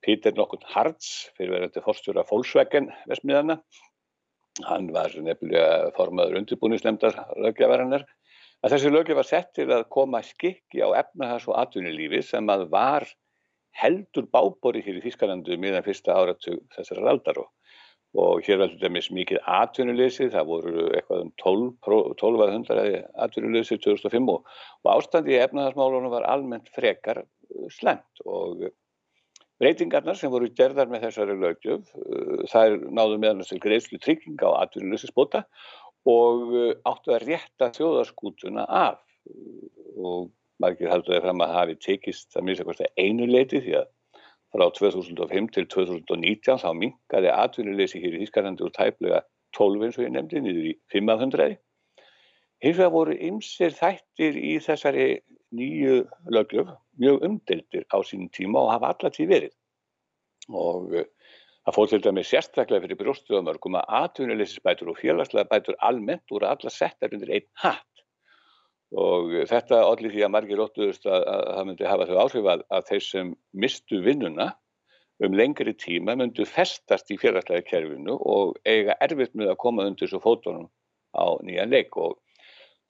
Peter 0.05 0.33
nokkun 0.37 0.63
Hartz 0.69 1.31
fyrir 1.37 1.55
verðandi 1.55 1.83
fórstjóra 1.85 2.25
Volkswagen 2.29 2.89
vesmiðana, 3.09 3.59
hann 4.65 4.89
var 4.93 5.13
nefnilega 5.17 5.91
formaður 5.97 6.39
undirbúningslemdar 6.41 7.17
lögjafarinnar 7.41 8.05
að 8.61 8.75
þessi 8.75 8.91
lögjöf 8.91 9.17
var 9.17 9.27
sett 9.27 9.53
til 9.57 9.67
að 9.73 9.87
koma 9.93 10.21
skikki 10.25 10.83
á 10.85 10.89
efnahags- 11.01 11.47
og 11.49 11.57
atvinnulífi 11.61 12.21
sem 12.25 12.49
að 12.53 12.67
var 12.73 13.07
heldur 13.81 14.27
bábori 14.29 14.83
hér 14.85 14.99
í 14.99 15.05
Þískalandu 15.05 15.57
miðan 15.57 15.85
fyrsta 15.85 16.17
áratug 16.17 16.59
þessari 16.75 17.07
aldar. 17.07 17.39
Og, 17.41 17.49
og 18.21 18.43
hér 18.45 18.59
var 18.59 18.73
þetta 18.73 19.13
mikið 19.15 19.39
atvinnuleysi, 19.55 20.29
það 20.33 20.49
voru 20.51 20.85
eitthvað 20.91 21.23
um 21.25 21.31
1200 21.39 23.01
atvinnuleysi 23.25 23.79
2005 23.79 24.29
og, 24.35 24.45
og 24.83 24.93
ástandi 24.93 25.37
í 25.37 25.41
efnahagsmálunum 25.41 26.13
var 26.13 26.27
almennt 26.29 26.69
frekar 26.75 27.23
uh, 27.23 27.67
slemt 27.71 28.25
og 28.25 28.67
breytingarnar 29.61 30.17
sem 30.17 30.33
voru 30.33 30.49
gerðar 30.57 30.89
með 30.91 31.07
þessari 31.07 31.37
lögjöf, 31.39 31.87
uh, 31.95 32.43
þær 32.51 32.77
náðu 32.91 33.21
meðan 33.21 33.45
þess 33.45 33.55
að 33.55 33.63
greiðslu 33.65 34.01
trygginga 34.03 34.53
á 34.53 34.59
atvinnuleysisbóta 34.65 35.45
og 36.09 36.53
uh, 36.55 36.73
áttu 36.89 37.13
að 37.15 37.25
rétta 37.29 37.71
þjóðarskútuna 37.75 38.65
af 38.65 39.01
og 40.01 40.31
margir 40.61 40.91
haldur 40.91 41.17
það 41.17 41.25
fram 41.25 41.43
að 41.45 41.55
hafi 41.57 41.75
tekist 41.81 42.37
að 42.37 42.63
hvort 42.63 42.81
það 42.81 43.03
einu 43.03 43.27
leiti 43.29 43.61
því 43.61 43.75
að 43.81 43.89
frá 44.51 44.65
2005 44.77 45.49
til 45.55 45.67
2019 45.71 46.61
þá 46.61 46.69
mingaði 46.75 47.31
atvinnuleysi 47.33 48.01
hér 48.03 48.17
í 48.17 48.23
Þískarlandi 48.25 48.65
úr 48.65 48.73
tæplega 48.75 49.21
12 49.57 49.85
eins 49.85 49.99
og 49.99 50.05
ég 50.05 50.13
nefndi 50.15 50.41
niður 50.43 50.69
í 50.71 50.73
500. 50.91 51.55
Hins 52.61 52.77
vegar 52.77 52.93
voru 52.93 53.15
ymsir 53.29 53.73
þættir 53.77 54.37
í 54.37 54.57
þessari 54.63 55.07
nýju 55.55 56.03
löglöf 56.31 56.69
mjög 56.99 57.25
umdeldir 57.27 57.87
á 57.91 57.97
sínum 58.05 58.29
tíma 58.35 58.61
og 58.61 58.73
hafa 58.75 58.93
allar 58.93 59.15
tíð 59.15 59.33
verið 59.35 59.57
og 60.51 60.93
uh, 60.95 61.07
Það 61.61 61.75
fór 61.77 61.89
til 61.91 62.01
dæmi 62.01 62.21
sérstaklega 62.25 62.81
fyrir 62.83 62.97
brjóstuðamörgum 62.97 63.75
að 63.77 63.91
atvinnuleysisbætur 63.99 64.89
og 64.89 64.97
félagslega 64.97 65.49
bætur 65.51 65.75
almennt 65.89 66.31
voru 66.33 66.47
alla 66.49 66.71
settar 66.73 67.13
undir 67.13 67.29
einn 67.35 67.45
hatt. 67.61 68.03
Og 68.91 69.35
þetta 69.47 69.83
allir 69.85 70.11
því 70.11 70.23
að 70.25 70.33
margir 70.33 70.63
óttuðust 70.63 71.05
að, 71.05 71.21
að 71.21 71.43
það 71.51 71.67
myndi 71.67 71.87
hafa 71.91 72.07
þau 72.09 72.17
áhrif 72.23 72.49
að, 72.53 72.63
að 72.75 72.87
þeir 72.89 73.05
sem 73.05 73.29
mistu 73.53 74.01
vinnuna 74.07 74.47
um 75.21 75.37
lengri 75.37 75.75
tíma 75.77 76.15
myndu 76.17 76.47
festast 76.49 77.13
í 77.13 77.19
félagslega 77.21 77.67
kerfinu 77.67 78.17
og 78.17 78.57
eiga 78.65 78.97
erfitt 79.05 79.37
með 79.37 79.53
að 79.53 79.61
koma 79.61 79.85
undir 79.85 80.09
svo 80.09 80.19
fótunum 80.23 80.65
á 81.13 81.25
nýjan 81.45 81.69
leik. 81.69 81.93
Og 81.93 82.17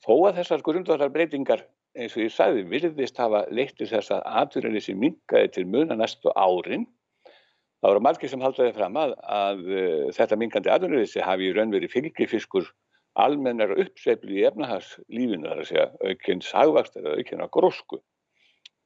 þó 0.05 0.15
að 0.29 0.39
þessar 0.39 0.63
grundvarar 0.63 1.11
breytingar 1.11 1.67
eins 1.99 2.15
og 2.15 2.23
ég 2.23 2.31
sagði 2.31 2.63
virðist 2.71 3.19
hafa 3.19 3.43
leitt 3.51 3.75
til 3.75 3.91
þess 3.91 4.15
að 4.15 4.23
atvinnuleysi 4.45 4.95
mingaði 4.95 5.51
til 5.57 5.67
muna 5.67 5.99
næstu 5.99 6.31
árin 6.39 6.87
Það 7.81 7.89
voru 7.89 8.01
margir 8.05 8.29
sem 8.29 8.43
haldaði 8.45 8.73
fram 8.75 8.97
að, 9.01 9.13
að 9.25 9.61
uh, 9.73 10.07
þetta 10.13 10.37
mingandi 10.37 10.69
aðunriðsi 10.69 11.23
hafi 11.25 11.49
í 11.49 11.53
raun 11.57 11.73
verið 11.73 11.93
fylgifiskur 11.95 12.67
almennar 13.19 13.73
uppsveiflu 13.73 14.37
í 14.37 14.43
efnahagslífinu, 14.47 15.47
þar 15.49 15.63
að 15.63 15.69
segja 15.69 15.87
aukins 16.05 16.51
hagvast 16.55 16.99
eða 16.99 17.15
aukina 17.17 17.47
grósku. 17.51 17.99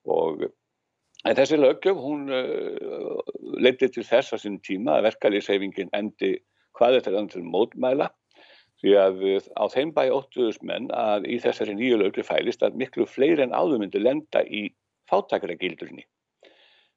Og 0.08 0.48
en 0.48 1.38
þessi 1.38 1.60
lögjöf, 1.60 2.00
hún 2.00 2.32
uh, 2.32 3.20
leiti 3.60 3.92
til 3.92 4.06
þess 4.08 4.34
að 4.34 4.46
sín 4.46 4.62
tíma 4.64 4.98
að 4.98 5.10
verkalýsheifingin 5.10 5.92
endi 5.98 6.38
hvað 6.80 7.00
þetta 7.00 7.12
er 7.12 7.20
andur 7.20 7.46
mótmæla, 7.52 8.10
því 8.80 8.98
að 9.04 9.24
uh, 9.28 9.52
á 9.60 9.64
þeim 9.76 9.92
bæ 9.98 10.04
óttuðust 10.08 10.64
menn 10.64 10.88
að 10.96 11.28
í 11.28 11.42
þessari 11.44 11.76
nýju 11.76 12.00
lögri 12.00 12.24
fælist 12.24 12.64
að 12.64 12.80
miklu 12.80 13.12
fleiri 13.12 13.44
en 13.44 13.56
áður 13.56 13.84
myndi 13.84 14.00
lenda 14.00 14.48
í 14.48 14.70
fátakara 15.12 15.60
gildurni. 15.60 16.08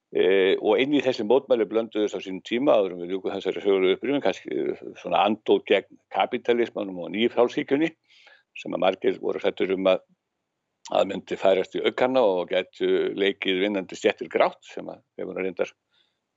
E, 0.09 0.55
og 0.57 0.79
inn 0.81 0.95
í 0.97 1.03
þessi 1.05 1.21
mótmæli 1.29 1.67
blönduðist 1.69 2.17
á 2.17 2.19
sínum 2.23 2.41
tíma 2.41 2.79
áðurum 2.79 3.03
við 3.03 3.11
ljúku 3.13 3.29
þessari 3.29 3.61
söguru 3.61 3.91
upprýfum 3.93 4.23
kannski 4.23 4.55
eh, 4.55 4.79
svona 4.97 5.19
andóð 5.27 5.59
gegn 5.69 5.99
kapitalismanum 6.15 7.03
og 7.03 7.11
nýjifrálsíkunni 7.13 7.91
sem 8.57 8.73
að 8.73 8.81
margir 8.81 9.19
voru 9.21 9.41
hrettur 9.43 9.75
um 9.75 9.91
að 9.91 10.01
að 10.89 11.11
myndi 11.11 11.37
færast 11.37 11.77
í 11.77 11.83
aukarna 11.85 12.23
og 12.25 12.49
getu 12.49 13.11
leikið 13.13 13.61
vinnandi 13.61 13.97
stjettir 13.97 14.31
grátt 14.33 14.57
sem 14.65 14.87
að 14.89 15.03
hefur 15.19 15.37
reyndar 15.37 15.73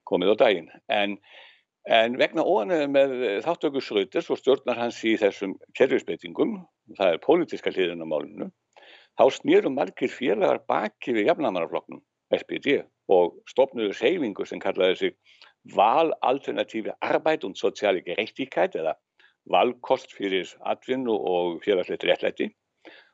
komið 0.09 0.35
á 0.35 0.37
daginn. 0.45 0.69
En, 0.93 1.17
en 1.89 2.19
vegna 2.21 2.45
óanöðu 2.45 2.91
með 2.93 3.15
þáttökusröytis 3.47 4.29
og 4.29 4.41
stjórnar 4.43 4.81
hans 4.83 5.01
í 5.09 5.15
þessum 5.21 5.57
kerfisbeitingum 5.79 6.59
það 6.99 7.15
er 7.15 7.25
pólitiska 7.25 7.73
hliðin 7.73 8.05
á 8.05 8.07
málunum 8.13 8.53
þá 9.17 9.25
snýrum 9.39 9.77
margir 9.77 10.13
félagar 10.13 10.61
baki 10.69 11.17
við 11.17 11.33
jafnamarafloknum 11.33 12.03
SPD 12.39 12.83
og 13.13 13.39
stopnuðu 13.51 13.95
seifingu 13.97 14.47
sem 14.49 14.61
kallaði 14.63 14.99
sig 15.01 15.15
valalternatífi 15.77 16.95
arbeit 17.01 17.45
og 17.47 17.57
sociali 17.59 18.03
gerechtigkeit 18.07 18.77
eða 18.79 18.97
valkost 19.51 20.15
fyrir 20.17 20.51
atvinnu 20.67 21.15
og 21.15 21.63
félagslegt 21.65 22.07
réttlæti. 22.07 22.51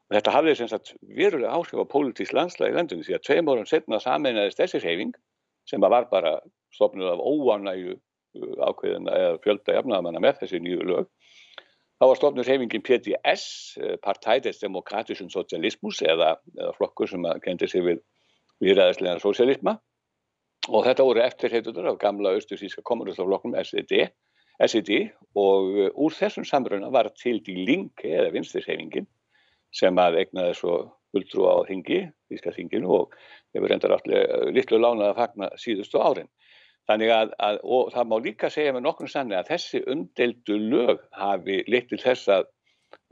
Og 0.08 0.16
þetta 0.16 0.32
hafði 0.32 0.54
sem 0.56 0.70
sagt 0.70 0.94
verulega 1.16 1.52
áhrif 1.52 1.76
á 1.76 1.84
pólitísk 1.92 2.36
landslægi 2.36 2.76
landinu 2.76 3.04
því 3.04 3.16
að 3.16 3.24
tveim 3.28 3.50
árum 3.52 3.68
setna 3.68 4.00
sameinaðist 4.00 4.60
þessi 4.60 4.80
seifing 4.84 5.16
sem 5.68 5.80
var 5.84 6.08
bara 6.12 6.38
stopnuð 6.72 7.12
af 7.12 7.20
óanægu 7.20 7.96
uh, 7.96 8.54
ákveðina 8.70 9.16
eða 9.20 9.40
fjölda 9.44 9.76
jafnaðamanna 9.76 10.24
með 10.24 10.42
þessi 10.42 10.62
nýju 10.64 10.88
lög 10.88 11.10
Þá 11.98 12.06
var 12.06 12.18
stofnur 12.20 12.46
heimingin 12.46 12.82
PDS, 12.86 13.44
eh, 13.82 13.96
Partei 13.98 14.38
des 14.38 14.60
Demokratischen 14.62 15.32
Sozialismus 15.34 15.98
eða, 16.06 16.36
eða 16.54 16.74
flokkur 16.76 17.10
sem 17.10 17.24
kendir 17.42 17.70
sig 17.72 17.82
við 17.82 17.98
viðræðislega 18.64 19.20
sosialisma 19.22 19.76
og 20.68 20.84
þetta 20.84 21.06
voru 21.06 21.22
eftirheitutur 21.24 21.88
af 21.90 22.00
gamla 22.02 22.34
austurfíska 22.36 22.82
kommunistaflokkum 22.86 23.54
SED, 23.62 24.10
SED 24.66 24.92
og 25.38 25.78
eh, 25.78 25.90
úr 25.94 26.16
þessum 26.16 26.46
samruna 26.48 26.90
var 26.94 27.10
til 27.16 27.40
Die 27.46 27.64
Linke 27.68 28.10
eða 28.10 28.32
vinstirshefingin 28.34 29.08
sem 29.74 30.00
að 30.00 30.22
egnaði 30.24 30.56
svo 30.56 30.78
fulltrú 31.12 31.46
á 31.48 31.56
þingi, 31.68 32.02
físka 32.28 32.52
þinginu 32.56 32.90
og 32.92 33.16
hefur 33.56 33.72
reyndar 33.72 33.94
allir 33.96 34.52
litlu 34.52 34.80
lánað 34.80 35.12
að 35.12 35.18
fagna 35.22 35.48
síðustu 35.60 36.00
árin. 36.02 36.28
Þannig 36.88 37.12
að, 37.12 37.32
að 37.44 37.58
það 37.92 38.06
má 38.08 38.14
líka 38.24 38.50
segja 38.52 38.72
með 38.72 38.86
nokkur 38.86 39.10
sannig 39.12 39.36
að 39.38 39.50
þessi 39.52 39.82
umdeldu 39.92 40.56
lög 40.72 41.02
hafi 41.16 41.58
litið 41.68 42.04
þess 42.04 42.30
að, 42.32 42.46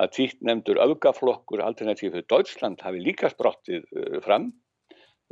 að 0.01 0.12
títt 0.16 0.38
nefndur 0.40 0.80
öfgaflokkur 0.84 1.64
alternatífið 1.64 2.24
Deutschland 2.32 2.84
hafi 2.84 3.03
líka 3.05 3.28
sprottið 3.32 3.84
uh, 3.92 4.16
fram 4.24 4.49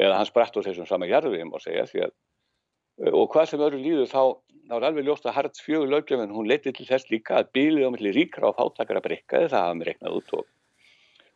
eða 0.01 0.19
hann 0.21 0.31
spratt 0.31 0.57
á 0.57 0.65
þessum 0.65 0.89
sama 0.89 1.07
og 1.07 1.63
því 1.63 1.79
að 2.07 2.11
uh, 2.11 3.13
og 3.13 3.31
hvað 3.35 3.49
sem 3.51 3.63
öru 3.67 3.79
líður 3.79 4.11
þá, 4.11 4.23
þá 4.71 4.75
er 4.79 4.89
alveg 4.89 5.07
ljóst 5.07 5.27
að 5.27 5.37
Harts 5.39 5.63
fjögur 5.63 5.91
lögjöfun 5.91 6.35
hún 6.35 6.51
letið 6.51 6.79
til 6.79 6.91
þess 6.91 7.11
líka 7.11 7.41
að 7.41 7.51
bílið 7.57 7.89
á 7.89 7.95
milli 7.95 8.15
ríkra 8.15 8.51
og 8.51 8.59
fátakara 8.59 9.03
breykaði 9.05 9.51
það 9.51 9.67
hafa 9.67 9.79
með 9.81 9.91
reiknað 9.91 10.21
út 10.21 10.37
og 10.39 10.51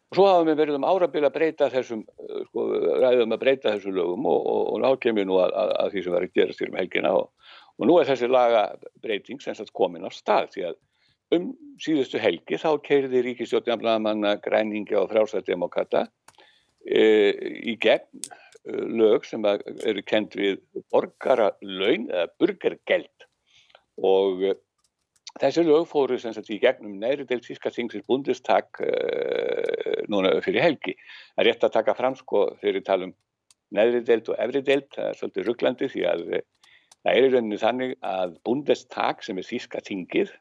Og 0.08 0.16
svo 0.16 0.24
hafum 0.24 0.48
við 0.48 0.60
verið 0.62 0.76
um 0.78 0.86
árabil 0.88 1.20
að 1.26 1.34
breyta 1.34 1.66
þessum, 1.68 2.02
eh, 2.24 2.44
sko, 2.48 2.62
ræðum 3.02 3.34
að 3.34 3.40
breyta 3.42 3.74
þessum 3.74 3.96
lögum 3.98 4.28
og, 4.30 4.38
og, 4.40 4.62
og 4.72 4.78
ná 4.80 4.88
kemur 5.02 5.26
nú 5.28 5.36
að, 5.36 5.52
að, 5.52 5.72
að 5.82 5.90
því 5.92 6.02
sem 6.04 6.14
verður 6.14 6.28
að 6.28 6.38
gerast 6.38 6.62
til 6.62 6.68
um 6.70 6.78
helgina 6.80 7.10
og, 7.18 7.50
og 7.76 7.90
nú 7.90 7.96
er 8.00 8.08
þessi 8.08 8.30
lagabreiting 8.30 9.42
sem 9.44 9.58
sagt 9.58 9.74
komin 9.76 10.08
á 10.08 10.10
stað 10.14 10.48
því 10.54 10.64
að 10.70 10.78
um 11.36 11.50
síðustu 11.84 12.20
helgi 12.22 12.56
þá 12.56 12.70
keiriði 12.86 13.20
ríkistjóttjafnamanna 13.26 14.38
græningi 14.40 14.96
á 14.96 15.04
frálsættdemokata 15.10 16.06
e, 16.88 17.04
í 17.68 17.76
gegn 17.76 18.08
lög 18.66 19.24
sem 19.24 19.44
eru 19.48 20.02
kent 20.02 20.34
við 20.36 20.58
borgaralaun 20.92 22.08
eða 22.10 22.26
burgergeld 22.40 23.28
og 23.98 24.48
Þessi 25.38 25.62
lög 25.62 25.84
fóru 25.86 26.16
sem 26.18 26.32
sagt 26.34 26.48
í 26.50 26.58
gegnum 26.58 26.96
næri 26.98 27.26
del 27.28 27.40
tíska 27.44 27.70
þingsins 27.70 28.06
bundistak 28.10 28.80
uh, 28.82 28.88
eh, 28.88 30.00
núna 30.10 30.32
fyrir 30.42 30.64
helgi. 30.64 30.96
Það 31.36 31.42
er 31.42 31.48
rétt 31.48 31.66
að 31.68 31.74
taka 31.76 31.94
fram 31.98 32.16
sko 32.18 32.44
þegar 32.58 32.78
við 32.78 32.86
talum 32.88 33.12
næri 33.76 34.00
delt 34.08 34.30
og 34.32 34.40
efri 34.42 34.62
delt, 34.66 34.88
það 34.96 35.10
er 35.10 35.18
svolítið 35.20 35.46
rugglandi 35.46 35.90
því 35.92 36.04
að 36.10 36.24
uh, 36.32 36.42
það 37.04 37.12
er 37.12 37.28
í 37.28 37.30
rauninu 37.34 37.60
þannig 37.62 37.94
að 38.10 38.34
bundistak 38.48 39.22
sem 39.26 39.38
er 39.38 39.46
þíska 39.46 39.84
þingið, 39.86 40.34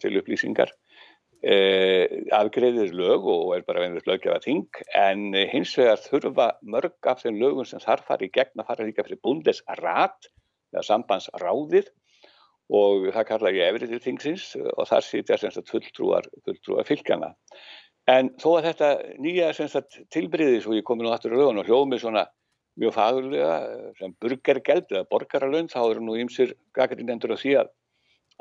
til 0.00 0.14
upplýsingar, 0.20 0.70
afgreðir 1.44 2.94
lög 2.96 3.26
og 3.28 3.50
er 3.56 3.64
bara 3.66 3.82
venður 3.84 4.06
löggefa 4.08 4.38
þing 4.44 4.78
en 4.96 5.26
hins 5.50 5.74
vegar 5.76 6.00
þurfa 6.00 6.46
mörg 6.62 7.10
af 7.10 7.20
þeim 7.20 7.40
lögum 7.42 7.68
sem 7.68 7.82
þarf 7.82 8.06
farið 8.08 8.30
í 8.30 8.34
gegn 8.38 8.62
að 8.62 8.70
fara 8.70 8.86
líka 8.88 9.04
fyrir 9.04 9.20
bundisrat 9.24 10.30
eða 10.72 10.86
sambandsráðið 10.88 11.90
og 12.72 13.10
það 13.12 13.28
kalla 13.28 13.52
ég 13.52 13.68
efrið 13.68 13.92
til 13.92 14.02
þingsins 14.06 14.46
og 14.56 14.88
þar 14.88 15.04
sýtja 15.04 15.50
fulltrúar, 15.68 16.28
fulltrúar 16.46 16.88
fylgjana. 16.88 17.34
En 18.08 18.30
þó 18.40 18.58
að 18.58 18.66
þetta 18.70 18.88
nýja 19.20 19.52
tilbriði, 20.12 20.60
svo 20.60 20.74
ég 20.76 20.84
komi 20.84 21.04
nú 21.04 21.12
aftur 21.12 21.36
á 21.36 21.40
lögun 21.40 21.60
og 21.60 21.68
hljóð 21.68 21.86
mig 21.88 22.00
svona 22.00 22.26
mjög 22.80 22.96
fagurlega 22.96 23.54
sem 24.00 24.12
burgergeld 24.20 24.90
eða 24.90 25.06
borgaralönd, 25.12 25.72
þá 25.72 25.80
eru 25.84 26.02
nú 26.04 26.16
ýmsir 26.18 26.54
gagrinendur 26.76 27.36
að 27.36 27.42
því 27.44 27.54
að, 27.62 27.70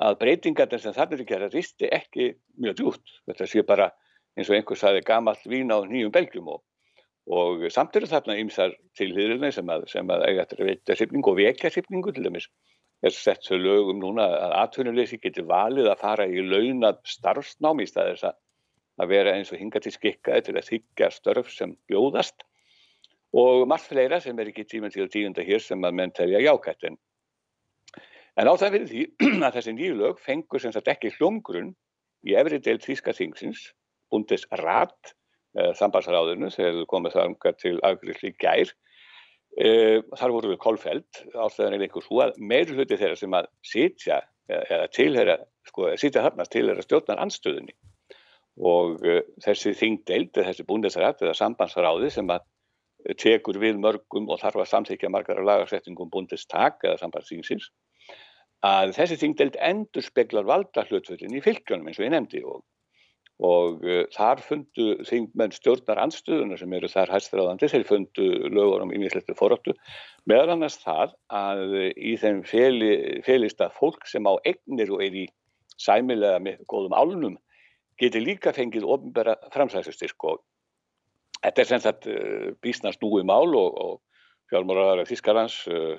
að 0.01 0.19
breytingarnir 0.21 0.81
sem 0.81 0.93
þarna 0.95 1.17
er 1.17 1.23
að 1.23 1.31
gera 1.31 1.49
risti 1.53 1.89
ekki 1.93 2.33
mjög 2.61 2.77
djútt. 2.79 3.15
Þetta 3.29 3.47
sé 3.49 3.63
bara 3.67 3.89
eins 4.37 4.49
og 4.49 4.57
einhvers 4.57 4.83
aðeins 4.83 5.07
gamall 5.07 5.49
vín 5.49 5.73
á 5.73 5.77
nýjum 5.85 6.13
belgjum 6.13 6.49
og, 6.55 6.63
og 7.29 7.65
samt 7.71 7.95
eru 7.99 8.09
þarna 8.09 8.37
ýmsar 8.41 8.73
tilhyrðinni 8.97 9.51
sem 9.53 9.69
að, 9.69 9.85
að 9.93 10.25
eiga 10.29 10.45
þetta 10.45 10.69
veita 10.69 10.97
sýpning 10.97 11.27
og 11.29 11.37
vekja 11.37 11.73
sýpningu 11.73 12.13
til 12.13 12.25
dæmis 12.25 12.49
er 13.03 13.13
sett 13.13 13.43
svo 13.43 13.59
lögum 13.59 13.99
núna 13.99 14.25
að 14.31 14.55
atvinnuleysi 14.61 15.19
getur 15.21 15.45
valið 15.49 15.91
að 15.91 16.01
fara 16.01 16.25
í 16.25 16.41
launað 16.41 17.01
starfsnámi 17.13 17.85
í 17.85 17.91
staðis 17.91 18.23
að 18.23 19.09
vera 19.11 19.35
eins 19.35 19.51
og 19.51 19.59
hinga 19.59 19.81
til 19.83 19.93
skikkaði 19.93 20.47
til 20.47 20.57
að 20.57 20.69
þykja 20.69 21.09
störf 21.11 21.51
sem 21.51 21.75
bjóðast 21.91 22.45
og 23.33 23.67
margt 23.67 23.89
fleira 23.89 24.21
sem 24.23 24.39
er 24.39 24.51
ekki 24.51 24.65
tíma 24.69 24.91
til 24.93 25.09
tíunda 25.11 25.45
hér 25.45 25.61
sem 25.61 25.83
að 25.83 25.97
menn 25.99 26.13
telja 26.15 26.41
jákætt 26.45 26.87
en, 28.35 28.43
en 28.43 28.51
á 28.51 28.53
það 28.59 28.75
fyrir 28.75 28.89
því 28.91 29.03
að 29.47 29.57
þessi 29.57 29.73
nýju 29.77 29.97
lög 29.99 30.21
fengur 30.23 30.63
sem 30.63 30.73
sagt 30.75 30.91
ekki 30.91 31.13
hljómgrunn 31.17 31.73
í 32.27 32.37
efri 32.39 32.59
del 32.63 32.79
Þíska 32.81 33.15
þingsins 33.15 33.67
búndis 34.13 34.45
rat 34.61 35.13
eh, 35.57 35.73
sambandsráðinu 35.77 36.51
þegar 36.53 36.79
þú 36.79 36.87
komið 36.91 37.17
þar 37.17 37.57
til 37.61 37.77
afgriðsli 37.83 38.35
gær. 38.39 38.73
Uh, 39.53 39.99
þar 40.17 40.31
voru 40.33 40.49
við 40.49 40.57
kolfeld 40.63 41.17
ástæðan 41.37 41.75
er 41.75 41.83
einhvers 41.85 42.07
hú 42.09 42.23
að 42.23 42.39
meður 42.41 42.79
hluti 42.79 42.97
þeirra 42.97 43.19
sem 43.19 43.35
að 43.37 43.51
sitja 43.61 44.15
eða 44.49 44.87
tilhera, 44.89 45.35
sko, 45.69 45.91
sitja 46.01 46.23
þarna 46.25 46.47
tilhera 46.49 46.81
stjórnar 46.81 47.21
anstöðunni 47.21 47.75
og 48.57 49.05
þessi 49.45 49.75
þingdeild 49.77 50.33
þessi 50.33 50.65
búndesrætt 50.65 51.21
eða 51.21 51.35
sambandsráði 51.37 52.09
sem 52.15 52.33
að 52.33 52.47
tekur 53.19 53.59
við 53.61 53.79
mörgum 53.83 54.29
og 54.31 54.41
þarf 54.41 54.63
að 54.63 54.71
samþykja 54.71 55.11
margar 55.13 55.41
lagarsettingum 55.43 56.11
búndestak 56.13 56.83
eða 56.87 57.01
sambandsþingsins 57.01 57.69
að 58.63 58.93
þessi 58.97 59.19
þingdeild 59.21 59.57
endur 59.59 60.05
speklar 60.05 60.47
valda 60.47 60.85
hlutföllin 60.87 61.35
í 61.35 61.43
fylgjónum 61.43 61.89
eins 61.89 61.99
og 61.99 62.07
ég 62.07 62.15
nefndi 62.15 62.43
og 62.47 62.63
og 63.43 63.81
uh, 63.83 64.03
þar 64.13 64.41
fundu 64.45 64.87
þingmenn 65.07 65.53
stjórnar 65.55 66.01
andstöðuna 66.03 66.57
sem 66.59 66.73
eru 66.77 66.89
þar 66.91 67.11
hæstræðandi, 67.15 67.69
þeir 67.71 67.85
fundu 67.89 68.27
lögur 68.53 68.83
um 68.85 68.93
ínvísleitu 68.93 69.35
forráttu, 69.37 69.73
meðal 70.29 70.53
annars 70.53 70.77
það 70.83 71.15
að 71.33 71.63
uh, 71.65 71.87
í 71.97 72.13
þeim 72.21 72.43
félist 72.45 73.63
að 73.63 73.75
fólk 73.79 74.05
sem 74.09 74.29
á 74.29 74.33
egnir 74.45 74.93
og 74.93 75.03
er 75.03 75.17
í 75.23 75.27
sæmilega 75.81 76.39
með 76.43 76.61
góðum 76.69 76.93
álunum 76.93 77.37
geti 77.99 78.21
líka 78.21 78.53
fengið 78.53 78.85
ofnbæra 78.85 79.35
framsæðsustyrk 79.53 80.29
og 80.29 80.41
þetta 81.41 81.61
er 81.61 81.71
sem 81.71 81.83
sagt 81.83 82.09
uh, 82.11 82.53
bísnast 82.61 83.01
núi 83.01 83.25
mál 83.25 83.49
og, 83.49 83.73
og 83.73 84.01
fjármáraðar 84.53 85.09
Þískarlands 85.09 85.63
uh, 85.73 85.97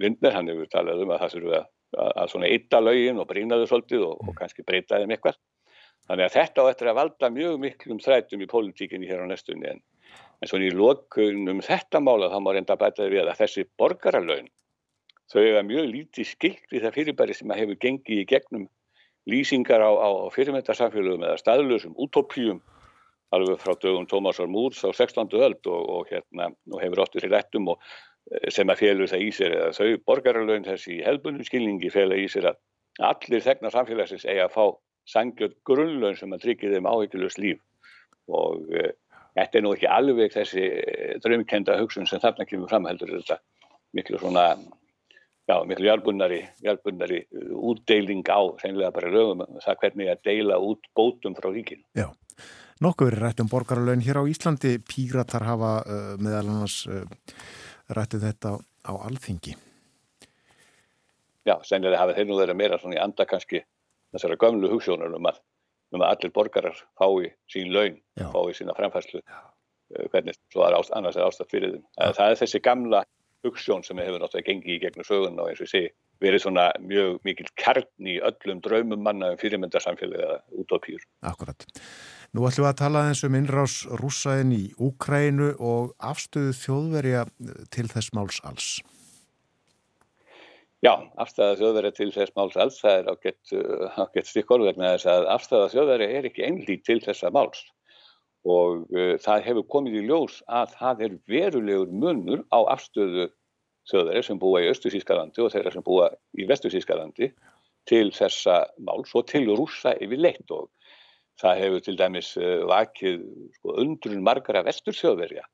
Lindner, 0.00 0.34
hann 0.36 0.48
hefur 0.48 0.68
talað 0.72 1.04
um 1.04 1.14
að 1.14 1.24
það 1.24 1.34
þurfu 1.36 1.54
að, 1.58 1.66
að, 2.02 2.26
svona 2.32 2.52
ytta 2.52 2.80
lögin 2.80 3.20
og 3.20 3.28
brínaðu 3.28 3.68
svolítið 3.68 4.06
og, 4.08 4.22
og 4.24 4.36
kannski 4.38 4.64
breyta 4.66 5.00
þeim 5.00 5.16
eitthvað 5.16 5.40
Þannig 6.08 6.26
að 6.26 6.34
þetta 6.34 6.62
á 6.62 6.70
eftir 6.72 6.90
að 6.90 6.98
valda 6.98 7.30
mjög 7.30 7.58
miklum 7.62 8.00
þrætum 8.02 8.42
í 8.42 8.48
pólitíkinni 8.50 9.06
hér 9.06 9.22
á 9.22 9.26
næstunni 9.30 9.68
en, 9.70 9.78
en 10.42 10.50
svona 10.50 10.66
í 10.66 10.74
lokunum 10.74 11.62
þetta 11.62 12.02
mála 12.02 12.30
þá 12.32 12.38
má 12.42 12.50
reynda 12.56 12.74
að 12.74 12.82
bæta 12.82 13.06
því 13.06 13.20
að 13.22 13.32
þessi 13.38 13.66
borgaralögn 13.78 14.50
þau 15.30 15.40
hefa 15.40 15.62
mjög 15.68 15.88
lítið 15.92 16.30
skilt 16.32 16.74
við 16.74 16.86
það 16.86 16.96
fyrirbæri 16.98 17.36
sem 17.38 17.54
að 17.54 17.62
hefur 17.62 17.80
gengið 17.86 18.24
í 18.24 18.28
gegnum 18.34 18.66
lýsingar 19.30 19.84
á, 19.86 19.90
á 19.94 20.10
fyrirmyndarsamfélögum 20.34 21.22
eða 21.28 21.38
staðlösum 21.38 21.94
útópíum 21.94 22.58
alveg 23.32 23.62
frá 23.62 23.76
dögum 23.80 24.08
Tómasar 24.10 24.50
Múrs 24.50 24.82
á 24.82 24.90
16. 24.90 25.30
öld 25.38 25.70
og, 25.70 25.82
og, 25.86 26.10
hérna, 26.10 26.50
og 26.68 26.82
hefur 26.82 27.06
óttur 27.06 27.24
í 27.24 27.30
réttum 27.30 27.70
og 27.72 27.80
sem 28.52 28.70
að 28.70 28.80
félur 28.80 29.10
það 29.10 29.24
í 29.26 29.30
sér 29.34 29.56
eða 29.56 29.72
þau 29.76 30.04
borgaralögn 30.06 30.68
þessi 30.68 31.00
helbunum 31.04 31.44
skilningi 31.46 31.90
fela 31.92 32.16
í 32.16 32.28
sér 32.30 32.52
að 32.52 32.60
allir 33.02 33.44
þegna 33.44 33.70
samfélagsins 33.72 34.26
eiga 34.28 34.46
að 34.46 34.56
fá 34.56 34.64
sangjörn 35.08 35.54
grunnlaun 35.66 36.18
sem 36.18 36.34
að 36.34 36.44
tryggja 36.46 36.74
þeim 36.74 36.88
áhyggjulust 36.90 37.40
líf. 37.42 37.62
Og 38.30 38.68
uh, 38.70 38.92
þetta 39.38 39.58
er 39.58 39.64
nú 39.64 39.72
ekki 39.74 39.90
alveg 39.90 40.34
þessi 40.34 40.68
uh, 40.68 41.16
draumkenda 41.24 41.78
hugsun 41.80 42.08
sem 42.08 42.22
þarna 42.22 42.46
kemur 42.48 42.70
fram 42.70 42.86
heldur 42.90 43.16
þetta 43.16 43.40
miklu 43.96 44.20
svona 44.20 44.46
já, 44.54 45.56
miklu 45.68 45.88
hjálpunnari 45.90 46.40
hjálpunnari 46.62 47.24
uh, 47.24 47.50
útdeiling 47.72 48.24
á 48.30 48.40
sennilega 48.62 48.94
bara 48.94 49.12
lögum 49.12 49.44
um 49.48 49.60
það 49.64 49.80
hvernig 49.82 50.12
að 50.12 50.24
deila 50.30 50.60
út 50.62 50.86
bótum 50.94 51.36
frá 51.38 51.50
ríkinu. 51.50 51.82
Já, 51.98 52.12
nokkuð 52.84 53.12
er 53.12 53.20
rætt 53.26 53.42
um 53.42 53.50
borgarlaun 53.50 54.06
hér 54.06 54.22
á 54.22 54.24
Íslandi. 54.30 54.78
Píratar 54.86 55.48
hafa 55.48 55.74
meðal 56.22 56.46
annars 56.46 56.84
rættið 57.98 58.26
þetta 58.28 58.56
á 58.58 58.92
alþingi. 59.06 59.54
Já, 61.46 61.56
sennilega 61.66 62.00
hafa 62.02 62.14
þeir 62.16 62.28
nú 62.28 62.36
verið 62.38 62.58
meira 62.58 62.78
svona 62.78 62.98
í 62.98 63.02
anda 63.02 63.26
kannski 63.26 63.64
þessara 64.14 64.38
gömlu 64.38 64.70
hugssjónur 64.70 65.16
um 65.16 65.26
að, 65.26 65.40
um 65.94 66.04
að 66.04 66.12
allir 66.14 66.34
borgarar 66.36 66.76
fái 67.00 67.32
sín 67.50 67.72
laun, 67.74 67.98
Já. 68.18 68.28
fái 68.30 68.54
sína 68.58 68.76
framfærslu 68.78 69.22
Já. 69.22 69.40
Eh, 69.92 70.06
hvernig 70.12 70.38
svo 70.52 70.64
er 70.66 70.76
ást, 70.78 70.92
annars 70.96 71.18
er 71.18 71.26
ástætt 71.26 71.50
fyrir 71.52 71.74
þeim. 71.74 71.84
Já. 71.98 72.12
Það 72.16 72.30
er 72.30 72.40
þessi 72.40 72.60
gamla 72.64 73.02
hugssjón 73.42 73.84
sem 73.84 73.98
hefur 73.98 74.22
náttúrulega 74.22 74.48
gengið 74.48 74.76
í 74.76 74.80
gegnum 74.84 75.06
sögun 75.06 75.40
og 75.42 75.50
eins 75.50 75.60
og 75.60 75.66
ég 75.66 75.72
segi 75.72 75.90
verið 76.22 76.44
svona 76.44 76.68
mjög 76.80 77.18
mikil 77.26 77.48
kærn 77.58 78.08
í 78.08 78.18
öllum 78.22 78.62
draumum 78.62 79.02
manna 79.02 79.32
um 79.34 79.40
fyrirmyndarsamfélagi 79.40 80.22
eða 80.22 80.38
útópýr. 80.62 81.02
Akkurat. 81.26 81.66
Nú 82.32 82.46
ætlum 82.48 82.64
við 82.64 82.70
að 82.70 82.78
tala 82.80 83.00
eins 83.10 83.20
um 83.26 83.34
innrás 83.36 83.74
rússaðin 84.00 84.54
í 84.56 84.62
Úkrænu 84.80 85.50
og 85.60 85.90
afstöðu 86.00 86.54
þjóðverja 86.56 87.26
til 87.74 87.84
þess 87.92 88.14
máls 88.16 88.40
alls. 88.48 88.68
Já, 90.82 90.96
afstæða 91.20 91.58
þjóðverði 91.60 91.92
til 91.94 92.08
þess 92.10 92.32
máls 92.34 92.56
alls, 92.58 92.80
það 92.82 92.96
er 92.96 93.10
ágætt, 93.12 93.52
ágætt 94.02 94.30
stykkorð 94.30 94.70
vegna 94.70 94.94
þess 94.96 95.10
að 95.12 95.28
afstæða 95.36 95.68
þjóðverði 95.74 96.08
er 96.16 96.26
ekki 96.30 96.46
einlít 96.48 96.82
til 96.88 96.98
þessa 97.04 97.30
máls 97.36 97.60
og 98.42 98.88
uh, 98.90 99.12
það 99.22 99.44
hefur 99.46 99.68
komið 99.76 100.00
í 100.00 100.02
ljós 100.08 100.40
að 100.50 100.72
það 100.80 101.04
er 101.06 101.14
verulegur 101.30 101.92
munur 101.94 102.42
á 102.50 102.58
afstöðu 102.74 103.28
þjóðverði 103.92 104.24
sem 104.26 104.40
búa 104.42 104.64
í 104.64 104.72
Östusískalandi 104.72 105.44
og 105.44 105.52
þeirra 105.52 105.74
sem 105.76 105.86
búa 105.86 106.08
í 106.34 106.48
Vestusískalandi 106.50 107.28
til 107.86 108.08
þessa 108.16 108.64
máls 108.82 109.14
og 109.14 109.28
til 109.30 109.44
rúsa 109.52 109.94
yfir 110.02 110.24
leitt 110.24 110.50
og 110.50 110.66
það 111.40 111.60
hefur 111.62 111.84
til 111.86 111.96
dæmis 111.98 112.34
uh, 112.36 112.62
vakið 112.68 113.24
sko, 113.58 113.74
undrun 113.82 114.24
margara 114.26 114.64
vesturþjóðverja 114.66 115.44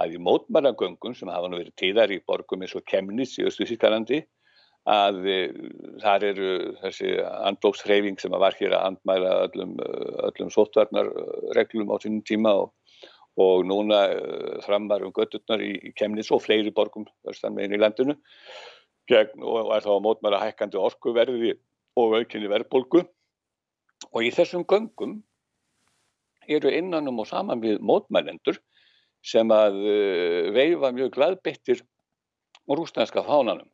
að 0.00 0.16
í 0.16 0.20
mótmannagöngum 0.24 1.14
sem 1.16 1.30
hafa 1.30 1.50
nú 1.50 1.60
verið 1.60 1.76
tíðar 1.80 2.12
í 2.14 2.22
borgum 2.26 2.64
eins 2.64 2.74
og 2.78 2.86
Kemnis 2.88 3.36
í 3.38 3.46
Östusískalandi 3.48 4.22
að 4.88 5.18
þar 6.02 6.24
eru 6.26 6.52
þessi 6.80 7.12
andókshreyfing 7.22 8.18
sem 8.18 8.32
var 8.34 8.56
hér 8.58 8.74
að 8.74 8.86
andmæla 8.88 9.34
öllum, 9.44 9.76
öllum 10.26 10.50
sótvarnarreglum 10.50 11.92
á 11.94 11.96
sínum 12.02 12.24
tíma 12.26 12.54
og, 12.64 12.72
og 13.38 13.62
núna 13.68 14.00
framvar 14.64 15.04
um 15.06 15.14
götturnar 15.14 15.62
í, 15.62 15.92
Kemnis 15.94 16.32
og 16.34 16.42
fleiri 16.42 16.74
borgum 16.74 17.06
meginn 17.22 17.76
í 17.76 17.82
landinu 17.82 18.16
gegn, 19.10 19.42
og 19.42 19.70
er 19.76 19.84
þá 19.86 19.94
mótmæla 20.02 20.42
hækkandi 20.42 20.80
orkuverði 20.80 21.54
og 21.98 22.18
aukinni 22.18 22.50
verðbólgu 22.50 23.04
og 24.10 24.26
í 24.26 24.32
þessum 24.34 24.66
göngum 24.68 25.20
eru 26.50 26.72
innanum 26.74 27.22
og 27.22 27.30
saman 27.30 27.62
við 27.62 27.78
mótmælendur 27.80 28.58
sem 29.22 29.50
að 29.54 29.76
veifa 30.56 30.90
mjög 30.90 31.12
gladbyttir 31.14 31.84
rúsnænska 32.66 33.22
fánanum 33.22 33.68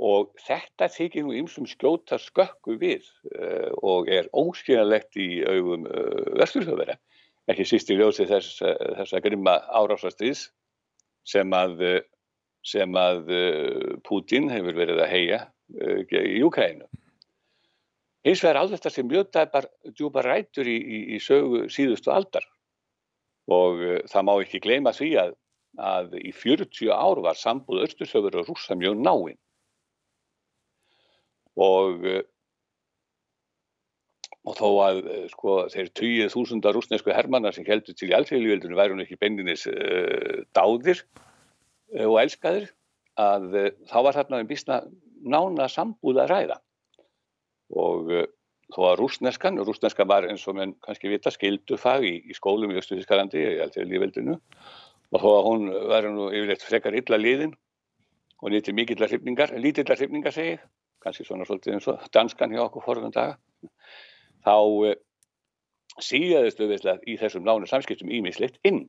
og 0.00 0.30
þetta 0.46 0.88
þykir 0.88 1.26
nú 1.26 1.34
ymsum 1.36 1.66
skjóta 1.68 2.18
skökku 2.20 2.78
við 2.80 3.04
uh, 3.36 3.70
og 3.84 4.08
er 4.08 4.30
óskiljanlegt 4.36 5.18
í 5.20 5.42
augum 5.44 5.84
uh, 5.88 5.92
eh, 5.92 6.30
vesturþjóðverða 6.40 6.96
ekki 7.50 7.66
síst 7.66 7.90
í 7.92 7.98
ljósi 7.98 8.26
þess, 8.30 8.62
uh, 8.64 8.76
þessa 9.00 9.20
grimma 9.24 9.58
árásastriðs 9.68 10.46
sem 11.28 11.52
að, 11.52 11.82
sem 12.64 12.94
að 12.96 13.28
Putin 14.08 14.48
hefur 14.48 14.78
verið 14.78 15.02
að 15.04 15.10
heia 15.12 15.40
í 16.16 16.40
Ukraínu. 16.42 16.86
Hins 18.26 18.42
vegar 18.44 18.60
alveg 18.60 18.80
þetta 18.80 18.94
sem 18.94 19.06
mjög 19.08 19.30
djúpar 19.96 20.26
rætur 20.28 20.68
í, 20.68 20.76
í, 20.76 20.98
í 21.16 21.20
sögu 21.24 21.66
síðustu 21.72 22.12
aldar. 22.12 22.44
Og 23.50 23.80
það 24.10 24.26
má 24.28 24.34
ekki 24.42 24.60
gleyma 24.62 24.92
því 24.94 25.12
að, 25.22 25.30
að 25.80 26.18
í 26.20 26.32
40 26.36 26.92
ár 26.92 27.22
var 27.24 27.38
sambúð 27.40 27.86
Östursöfur 27.86 28.36
og 28.42 28.50
rúsa 28.50 28.76
mjög 28.78 29.00
náinn 29.00 29.38
og 31.60 32.06
eh, 32.06 32.22
og 34.48 34.56
þó 34.56 34.68
að 34.86 34.98
eh, 35.04 35.24
sko 35.28 35.56
þeir 35.72 35.90
týjið 35.98 36.32
þúsundar 36.32 36.76
rúsnesku 36.76 37.12
hermannar 37.12 37.54
sem 37.56 37.66
heldur 37.66 37.96
til 37.96 38.08
í 38.10 38.16
alþjóðlífjöldunum 38.16 38.78
væri 38.78 38.94
hún 38.94 39.04
ekki 39.04 39.18
beinlinis 39.20 39.66
uh, 39.68 40.40
dáðir 40.56 41.02
uh, 41.02 42.06
og 42.06 42.16
elskaðir 42.22 42.70
að 43.20 43.46
uh, 43.52 43.68
þá 43.90 43.98
var 44.06 44.16
þarna 44.16 44.40
um 44.40 44.48
bísna 44.48 44.80
nána 45.20 45.68
sambúð 45.68 46.22
að 46.22 46.32
ræða 46.32 46.56
og 47.70 48.10
þó 48.70 48.80
að 48.90 48.98
rúsneskan, 49.00 49.58
og 49.58 49.68
rúsneskan 49.68 50.08
var 50.10 50.26
eins 50.28 50.46
og 50.48 50.56
menn 50.58 50.76
kannski 50.84 51.10
vita 51.10 51.32
skildufag 51.34 52.06
í, 52.06 52.14
í 52.30 52.36
skólum 52.36 52.72
í 52.72 52.78
Östuðískalandi 52.80 53.40
í 53.40 53.58
alþjóðlífjöldunu 53.66 54.36
og 55.10 55.24
þó 55.24 55.30
að 55.30 55.46
hún 55.48 55.66
var 55.90 56.06
nú 56.10 56.28
yfirleitt 56.30 56.66
frekar 56.66 56.96
illa 56.98 57.18
liðin 57.18 57.56
og 58.40 58.52
nýtti 58.54 58.74
mikillar 58.76 59.10
hrifningar, 59.10 59.52
lítillar 59.58 59.98
hrifningar 59.98 60.34
segi 60.34 60.58
kannski 61.00 61.26
svona 61.26 61.46
svolítið 61.48 61.76
eins 61.76 61.88
og 61.90 62.06
danskan 62.14 62.52
hjá 62.54 62.62
okkur 62.66 62.84
forðan 62.84 63.14
daga, 63.14 63.36
þá 64.44 64.56
uh, 64.60 64.94
síðaðist 66.00 66.60
auðvitað 66.60 67.04
í 67.08 67.16
þessum 67.20 67.46
nánu 67.46 67.68
samskiptum 67.68 68.12
ímisleitt 68.12 68.60
inn. 68.68 68.84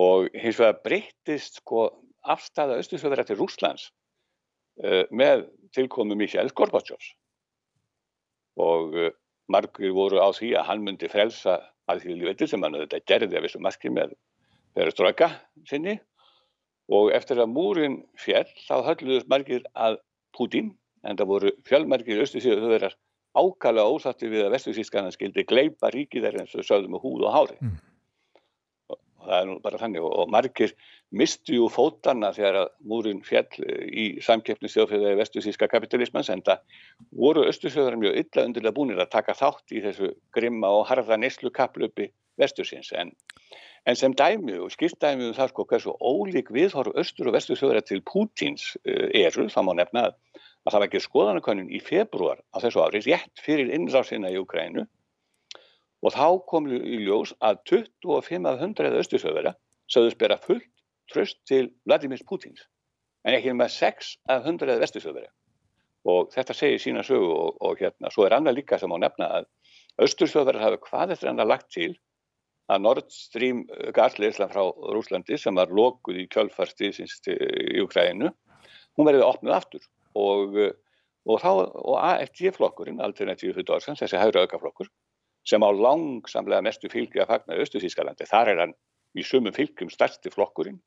Og 0.00 0.30
hins 0.32 0.58
vegar 0.60 0.80
breyttist 0.84 1.60
sko 1.60 1.88
afstæða 2.20 2.78
Östusöðara 2.80 3.26
til 3.26 3.38
Rúslands 3.40 3.90
með 5.10 5.44
tilkomu 5.76 6.16
Mikhail 6.16 6.50
Gorbatsjós. 6.56 7.10
Og 8.60 8.96
uh, 8.96 9.10
margir 9.50 9.92
voru 9.96 10.20
á 10.22 10.28
því 10.34 10.54
að 10.58 10.68
hann 10.70 10.84
myndi 10.86 11.10
frelsa 11.10 11.58
að 11.90 12.04
því 12.04 12.18
lífettir 12.20 12.50
sem 12.50 12.62
hann 12.64 12.78
þetta 12.78 13.02
gerði 13.08 13.38
að 13.38 13.46
vissu 13.46 13.62
maski 13.62 13.92
með 13.92 14.14
pereströka 14.78 15.30
sinni 15.68 15.96
og 16.90 17.10
eftir 17.14 17.40
að 17.42 17.52
múrin 17.54 18.00
fjell 18.18 18.46
þá 18.66 18.76
hölluðust 18.86 19.30
margir 19.30 19.66
að 19.74 19.98
Putin 20.36 20.74
en 21.06 21.18
það 21.18 21.30
voru 21.32 21.52
fjölmargir 21.66 22.20
austusíðu 22.22 22.62
þau 22.62 22.72
verðar 22.74 22.96
ákala 23.34 23.86
ósatti 23.90 24.30
við 24.30 24.46
að 24.46 24.54
vestusískan 24.56 25.10
skildi 25.14 25.46
gleipa 25.46 25.90
ríkið 25.94 26.26
þeir 26.26 26.40
eins 26.42 26.54
og 26.54 26.66
sögðu 26.66 26.92
með 26.92 27.04
húð 27.06 27.26
og 27.26 27.34
hári 27.34 27.58
mm. 27.58 27.76
Og, 29.20 29.26
það 29.28 29.36
er 29.38 29.48
nú 29.48 29.56
bara 29.64 29.80
þannig. 29.80 30.04
Og, 30.04 30.16
og 30.22 30.32
margir 30.32 30.74
mistu 31.10 31.56
jú 31.58 31.68
fótanna 31.72 32.32
þegar 32.36 32.60
að 32.64 32.72
múrin 32.92 33.22
fjell 33.26 33.48
í 33.90 34.06
samkeppni 34.24 34.70
stjóðfjöðaði 34.70 35.20
vestusíska 35.20 35.70
kapitalismans 35.70 36.30
en 36.32 36.44
það 36.46 36.62
voru 37.10 37.46
austusíðurar 37.50 38.00
mjög 38.00 38.20
illa 38.24 38.46
undirlega 38.46 38.76
búinir 38.76 39.02
að 39.02 39.12
taka 39.16 39.36
þátt 39.38 39.74
í 39.74 39.82
þessu 39.86 40.14
grimma 40.36 40.70
og 40.78 40.86
harða 40.90 41.18
neslu 41.20 41.52
kaplöpi 41.54 42.10
vestusins 42.40 42.94
en 42.96 43.14
En 43.88 43.96
sem 43.96 44.12
dæmi 44.12 44.58
og 44.60 44.72
skilt 44.74 44.98
dæmi 45.00 45.30
um 45.30 45.36
það 45.36 45.52
sko 45.52 45.64
hversu 45.70 45.92
ólík 46.04 46.50
viðhorf 46.52 46.92
austur 47.00 47.30
og 47.30 47.36
vestur 47.36 47.56
þjóðra 47.56 47.80
til 47.88 48.02
Pútins 48.04 48.74
uh, 48.84 49.08
eru, 49.16 49.46
það 49.48 49.66
má 49.66 49.72
nefna 49.78 50.02
að 50.10 50.68
það 50.68 50.76
var 50.76 50.86
ekki 50.88 51.00
skoðanakönnun 51.06 51.70
í 51.72 51.80
februar 51.80 52.42
á 52.52 52.60
þessu 52.60 52.82
ári, 52.84 53.00
rétt 53.06 53.40
fyrir 53.40 53.72
innrásina 53.72 54.28
í 54.28 54.36
Ukrænu 54.40 54.84
og 56.00 56.14
þá 56.16 56.26
kom 56.50 56.68
í 56.70 57.00
ljós 57.04 57.34
að 57.44 57.62
25 57.70 58.48
af 58.48 58.62
100 58.62 58.98
austur 59.00 59.22
þjóðra 59.22 59.54
sögðust 59.90 60.20
bera 60.20 60.38
fullt 60.40 60.70
tröst 61.12 61.40
til 61.50 61.72
Vladimir 61.88 62.22
Pútins 62.28 62.66
en 63.26 63.36
ekki 63.36 63.54
með 63.56 63.74
6 63.76 64.14
af 64.32 64.46
100 64.46 64.80
vestur 64.80 65.04
þjóðra 65.04 65.28
og 66.10 66.30
þetta 66.32 66.56
segir 66.56 66.80
sína 66.80 67.02
sögu 67.04 67.28
og, 67.28 67.56
og 67.60 67.80
hérna, 67.80 68.12
svo 68.12 68.24
er 68.24 68.36
annað 68.36 68.62
líka 68.62 68.78
sem 68.80 68.88
má 68.88 68.96
nefna 69.00 69.28
að 69.40 69.50
þjóðra 70.00 70.62
hafa 70.62 70.80
hvað 70.86 71.16
eftir 71.16 71.32
annað 71.32 71.52
lagt 71.52 71.68
til 71.74 71.92
að 72.70 72.84
Nord 72.84 73.10
Stream 73.12 73.64
gasleisla 73.96 74.48
frá 74.50 74.62
Rúslandi 74.94 75.38
sem 75.40 75.56
var 75.58 75.72
lokuð 75.74 76.22
í 76.22 76.28
kjölfarstiðsins 76.30 77.18
í 77.34 77.82
Ukrænu, 77.82 78.30
hún 78.96 79.08
verði 79.08 79.26
opnuð 79.26 79.56
aftur. 79.56 79.84
Og, 80.18 80.56
og, 81.26 81.46
og 81.46 81.96
AFG-flokkurinn, 81.98 83.02
Alternatíu 83.02 83.54
fyrir 83.54 83.66
Dórsans, 83.68 84.02
þessi 84.02 84.20
hægra 84.20 84.44
aukaflokkur, 84.46 84.90
sem 85.50 85.66
á 85.66 85.70
langsamlega 85.74 86.62
mestu 86.64 86.90
fylgi 86.92 87.22
að 87.22 87.32
fagna 87.34 87.58
í 87.58 87.64
Östuþískalandi, 87.64 88.28
þar 88.30 88.52
er 88.52 88.64
hann 88.64 88.74
í 89.18 89.26
sumum 89.26 89.54
fylgjum 89.54 89.90
starsti 89.90 90.30
flokkurinn. 90.30 90.78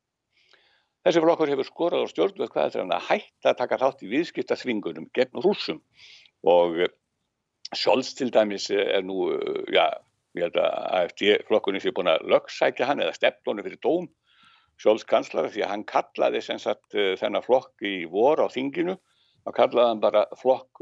Þessi 1.03 1.23
flokkur 1.23 1.52
hefur 1.52 1.68
skorað 1.68 2.06
á 2.07 2.11
stjórnvöld 2.14 2.52
hvað 2.53 2.68
þetta 2.69 2.80
er 2.80 2.85
hann 2.85 2.95
að 2.95 3.07
hætta 3.10 3.52
að 3.52 3.60
taka 3.60 3.80
þátt 3.81 4.03
í 4.06 4.11
viðskipta 4.14 4.60
þvingunum 4.61 5.10
gegn 5.18 5.41
rúsum 5.44 5.81
og 6.48 6.80
Scholz 7.73 8.14
til 8.14 8.30
dæmis 8.31 8.69
er 8.72 9.02
nú, 9.06 9.31
já, 9.73 9.88
ég 10.38 10.45
held 10.45 10.60
að 10.61 10.76
AFD-flokkurinn 10.99 11.81
sé 11.81 11.94
búin 11.95 12.11
að 12.11 12.27
lögsækja 12.30 12.88
hann 12.90 13.02
eða 13.02 13.15
stefnlónu 13.18 13.65
fyrir 13.65 13.81
dóm. 13.81 14.07
Sjálfskanslara 14.81 15.52
því 15.53 15.64
að 15.65 15.72
hann 15.72 15.85
kallaði 15.90 16.41
sagt, 16.45 16.94
uh, 16.94 17.14
þennan 17.19 17.45
flokk 17.45 17.85
í 17.85 18.06
vor 18.10 18.41
á 18.41 18.48
þinginu. 18.53 18.95
Og 19.44 19.57
kallaði 19.57 19.90
hann 19.90 20.03
bara 20.03 20.23
flokk 20.40 20.80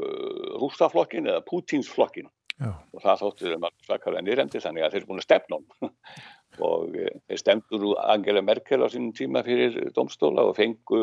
rústaflokkin 0.62 1.32
eða 1.32 1.42
Pútinsflokkin 2.62 2.92
og 2.92 3.04
það 3.04 3.22
þóttu 3.22 3.50
þeim 3.50 3.66
að 3.66 3.74
svakalega 3.88 4.24
nýrendi 4.26 4.62
þannig 4.62 4.86
að 4.86 4.94
þeir 4.94 5.02
eru 5.02 5.10
búin 5.10 5.22
að 5.22 5.26
stefna 5.26 5.58
hann 5.58 5.92
og 6.68 6.96
uh, 7.00 7.12
þeir 7.28 7.42
stemdur 7.42 7.86
Angela 8.14 8.44
Merkel 8.46 8.84
á 8.86 8.88
sínum 8.92 9.14
tíma 9.18 9.44
fyrir 9.48 9.78
domstóla 9.96 10.46
og 10.50 10.56
fengu 10.60 11.02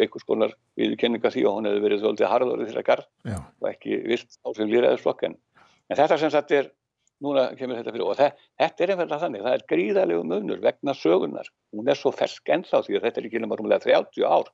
einhvers 0.00 0.26
konar 0.28 0.54
viðkenninga 0.80 1.32
því 1.34 1.46
að 1.46 1.56
hún 1.56 1.70
hefði 1.70 1.84
verið 1.86 2.04
svolítið 2.04 2.32
harðorið 2.32 2.70
þeirra 2.70 2.86
garð 2.86 3.08
og 3.36 3.70
ekki 3.72 4.02
vilt 4.06 4.38
á 4.46 4.48
sem 4.56 4.70
líraðisflokk 4.70 5.26
en, 5.28 5.36
en 5.90 6.00
þetta 6.00 6.20
sem 6.22 6.32
sagt 6.32 6.54
er 6.56 6.70
núna 7.20 7.50
kemur 7.58 7.76
þetta 7.76 7.92
fyrir 7.92 8.06
og 8.06 8.16
það, 8.16 8.38
þetta 8.62 8.84
er 8.84 8.92
einfallega 8.94 9.24
þannig, 9.24 9.42
það 9.44 9.56
er 9.58 9.66
gríðalegu 9.74 10.22
munur 10.24 10.62
vegna 10.62 10.94
sögunar, 10.96 11.50
hún 11.76 11.90
er 11.90 11.98
svo 11.98 12.12
fersk 12.16 12.48
ennþá 12.54 12.80
því 12.86 12.96
að 12.96 13.06
þetta 13.06 13.20
er 13.20 13.28
ekki 13.28 13.42
rúmlega 13.44 13.84
30 13.84 14.24
ár 14.24 14.48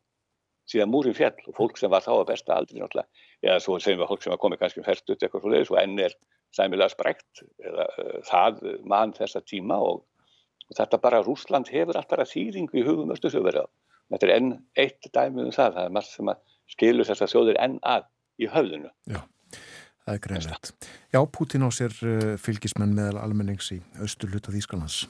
síðan 0.71 0.91
múrin 0.93 1.17
fjall 1.17 1.37
og 1.47 1.55
fólk 1.57 1.79
sem 1.81 1.93
var 1.93 2.05
þá 2.05 2.13
að 2.17 2.27
besta 2.33 2.57
aldrei 2.57 2.81
náttúrulega, 2.81 3.25
eða 3.45 3.63
svo 3.63 3.79
segjum 3.83 4.03
við 4.03 4.11
fólk 4.11 4.25
sem 4.25 4.35
var 4.35 4.43
komið 4.43 4.63
kannski 4.63 4.83
um 4.83 4.89
færst 4.89 5.07
ut 5.11 5.23
eitthvað 5.23 5.45
svo 5.45 5.53
leiðis 5.53 5.73
og 5.73 5.81
enn 5.83 6.03
er 6.03 6.17
sæmilega 6.57 6.93
sprekt, 6.93 7.45
eða 7.63 7.87
uh, 8.03 8.19
það 8.27 8.61
mann 8.89 9.15
þessa 9.17 9.43
tíma 9.47 9.79
og, 9.83 10.03
og 10.67 10.79
þetta 10.79 11.01
bara 11.03 11.23
Rúsland 11.27 11.71
hefur 11.73 11.99
alltaf 12.01 12.33
þýringu 12.33 12.81
í 12.81 12.87
hugum 12.87 13.15
östu 13.15 13.31
sögverða, 13.33 13.67
þetta 14.15 14.29
er 14.29 14.35
enn 14.37 14.53
eitt 14.79 15.11
dæmi 15.13 15.47
um 15.47 15.55
það, 15.55 15.79
það 15.79 15.83
er 15.85 15.97
margt 15.99 16.13
sem 16.13 16.33
að 16.33 16.45
skilur 16.77 17.09
þessar 17.09 17.31
sjóðir 17.31 17.61
enn 17.63 17.79
að 17.87 18.09
í 18.43 18.51
höfðunu. 18.51 18.91
Já. 19.11 19.23
Það 20.07 20.15
er 20.15 20.23
greinlegt. 20.23 20.89
Já, 21.11 21.19
Pútin 21.35 21.67
á 21.67 21.71
sér 21.75 21.95
uh, 22.07 22.35
fylgismenn 22.39 22.95
meðal 22.95 23.19
almennings 23.25 23.73
í 23.75 23.81
austurluta 24.03 24.55
Þýskalands. 24.55 25.05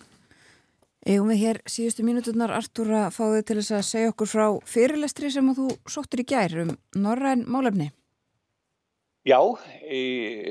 Egum 1.07 1.29
við 1.31 1.39
hér 1.45 1.59
síðustu 1.71 2.03
mínuturnar 2.03 2.51
Artur 2.51 2.89
að 2.91 3.13
fá 3.15 3.21
þið 3.31 3.43
til 3.47 3.55
þess 3.61 3.75
að 3.77 3.85
segja 3.87 4.11
okkur 4.11 4.27
frá 4.27 4.47
fyrirlestri 4.67 5.29
sem 5.31 5.51
að 5.53 5.61
þú 5.61 5.67
sóttir 5.95 6.23
í 6.25 6.27
gær 6.33 6.57
um 6.65 6.73
Norræn 6.99 7.45
málefni. 7.47 7.93
Já, 9.27 9.39
í 9.87 10.03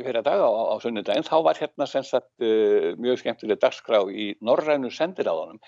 fyrir 0.05 0.23
dag 0.23 0.39
á, 0.39 0.47
á 0.47 0.75
sunnudaginn 0.79 1.27
þá 1.27 1.35
var 1.43 1.59
hérna 1.59 1.87
sagt 1.91 2.31
uh, 2.39 2.87
mjög 2.95 3.19
skemmtileg 3.19 3.59
dagskrá 3.59 3.99
í 4.07 4.29
Norrænu 4.39 4.93
sendiráðunum 4.95 5.59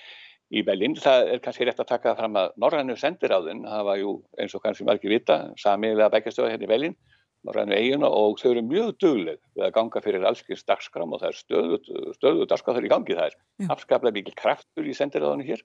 í 0.55 0.63
Berlín. 0.63 0.95
Það 0.95 1.33
er 1.33 1.43
kannski 1.43 1.67
rétt 1.67 1.83
að 1.83 1.91
taka 1.91 2.13
það 2.13 2.21
fram 2.21 2.39
að 2.39 2.55
Norrænu 2.63 2.95
sendiráðun, 2.99 3.67
það 3.67 3.85
var 3.91 4.01
jú 4.05 4.13
eins 4.39 4.55
og 4.55 4.63
kannski 4.63 4.87
margir 4.87 5.17
vita, 5.17 5.41
samiðlega 5.59 6.13
bækjastöða 6.15 6.53
hérna 6.53 6.67
í 6.67 6.71
Berlín, 6.71 6.97
Norrænu 7.47 7.75
eiguna 7.77 8.09
og 8.11 8.39
þau 8.41 8.49
eru 8.51 8.63
mjög 8.67 8.89
dugleg 9.01 9.37
við 9.55 9.65
að 9.67 9.75
ganga 9.77 10.01
fyrir 10.03 10.25
allskins 10.27 10.65
dagskrám 10.67 11.13
og 11.15 11.21
það 11.21 11.29
er 11.29 11.37
stöðut, 11.37 11.91
stöðut 12.17 12.51
dagskrá 12.51 12.75
þau 12.75 12.83
í 12.83 12.91
gangi 12.91 13.15
það 13.15 13.29
er. 13.29 13.37
Afskaplega 13.71 14.17
mikil 14.17 14.35
kraftur 14.35 14.87
í 14.87 14.95
sendiráðunum 14.97 15.47
hér 15.47 15.63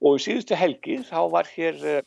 og 0.00 0.16
í 0.16 0.24
síðustu 0.24 0.56
helgi 0.56 1.02
þá 1.04 1.20
var 1.34 1.50
hér 1.52 1.78
uh, 1.82 2.00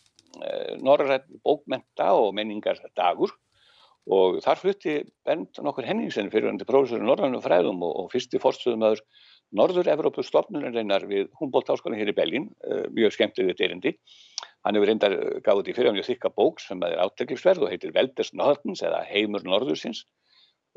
Norræn 0.81 1.39
bókmenta 1.45 2.11
og 2.17 2.33
menningar 2.37 2.81
dagur 2.97 3.35
og 4.09 4.39
þar 4.41 4.57
flutti 4.57 4.95
Bernd 5.27 5.59
nokkur 5.61 5.85
Henningsen 5.85 6.31
fyrir 6.33 6.49
hann 6.49 6.57
til 6.57 6.69
prófessor 6.69 7.03
í 7.03 7.05
Norrænum 7.05 7.43
fræðum 7.43 7.83
og, 7.85 7.93
og 8.01 8.09
fyrsti 8.15 8.41
fórstöðumöður 8.41 9.03
Norður-Evrópu 9.57 10.23
stofnunarreinar 10.23 11.05
við 11.09 11.29
Humboldt-háskólan 11.39 11.99
hér 11.99 12.11
í 12.13 12.15
Bellin, 12.17 12.47
uh, 12.67 12.85
mjög 12.95 13.15
skemmtileg 13.17 13.57
derindi. 13.59 13.95
Hann 14.65 14.77
hefur 14.77 14.91
reyndar 14.91 15.15
gáðið 15.43 15.71
í 15.71 15.75
fyrir 15.75 15.89
hann 15.89 15.97
mjög 15.97 16.09
þykka 16.11 16.33
bók 16.37 16.61
sem 16.61 16.83
er 16.85 16.99
átækilsverð 17.01 17.65
og 17.65 17.71
heitir 17.73 17.93
Velders 17.95 18.31
Norðans 18.37 18.83
eða 18.85 19.01
Heimur 19.09 19.43
Norðursins 19.47 20.05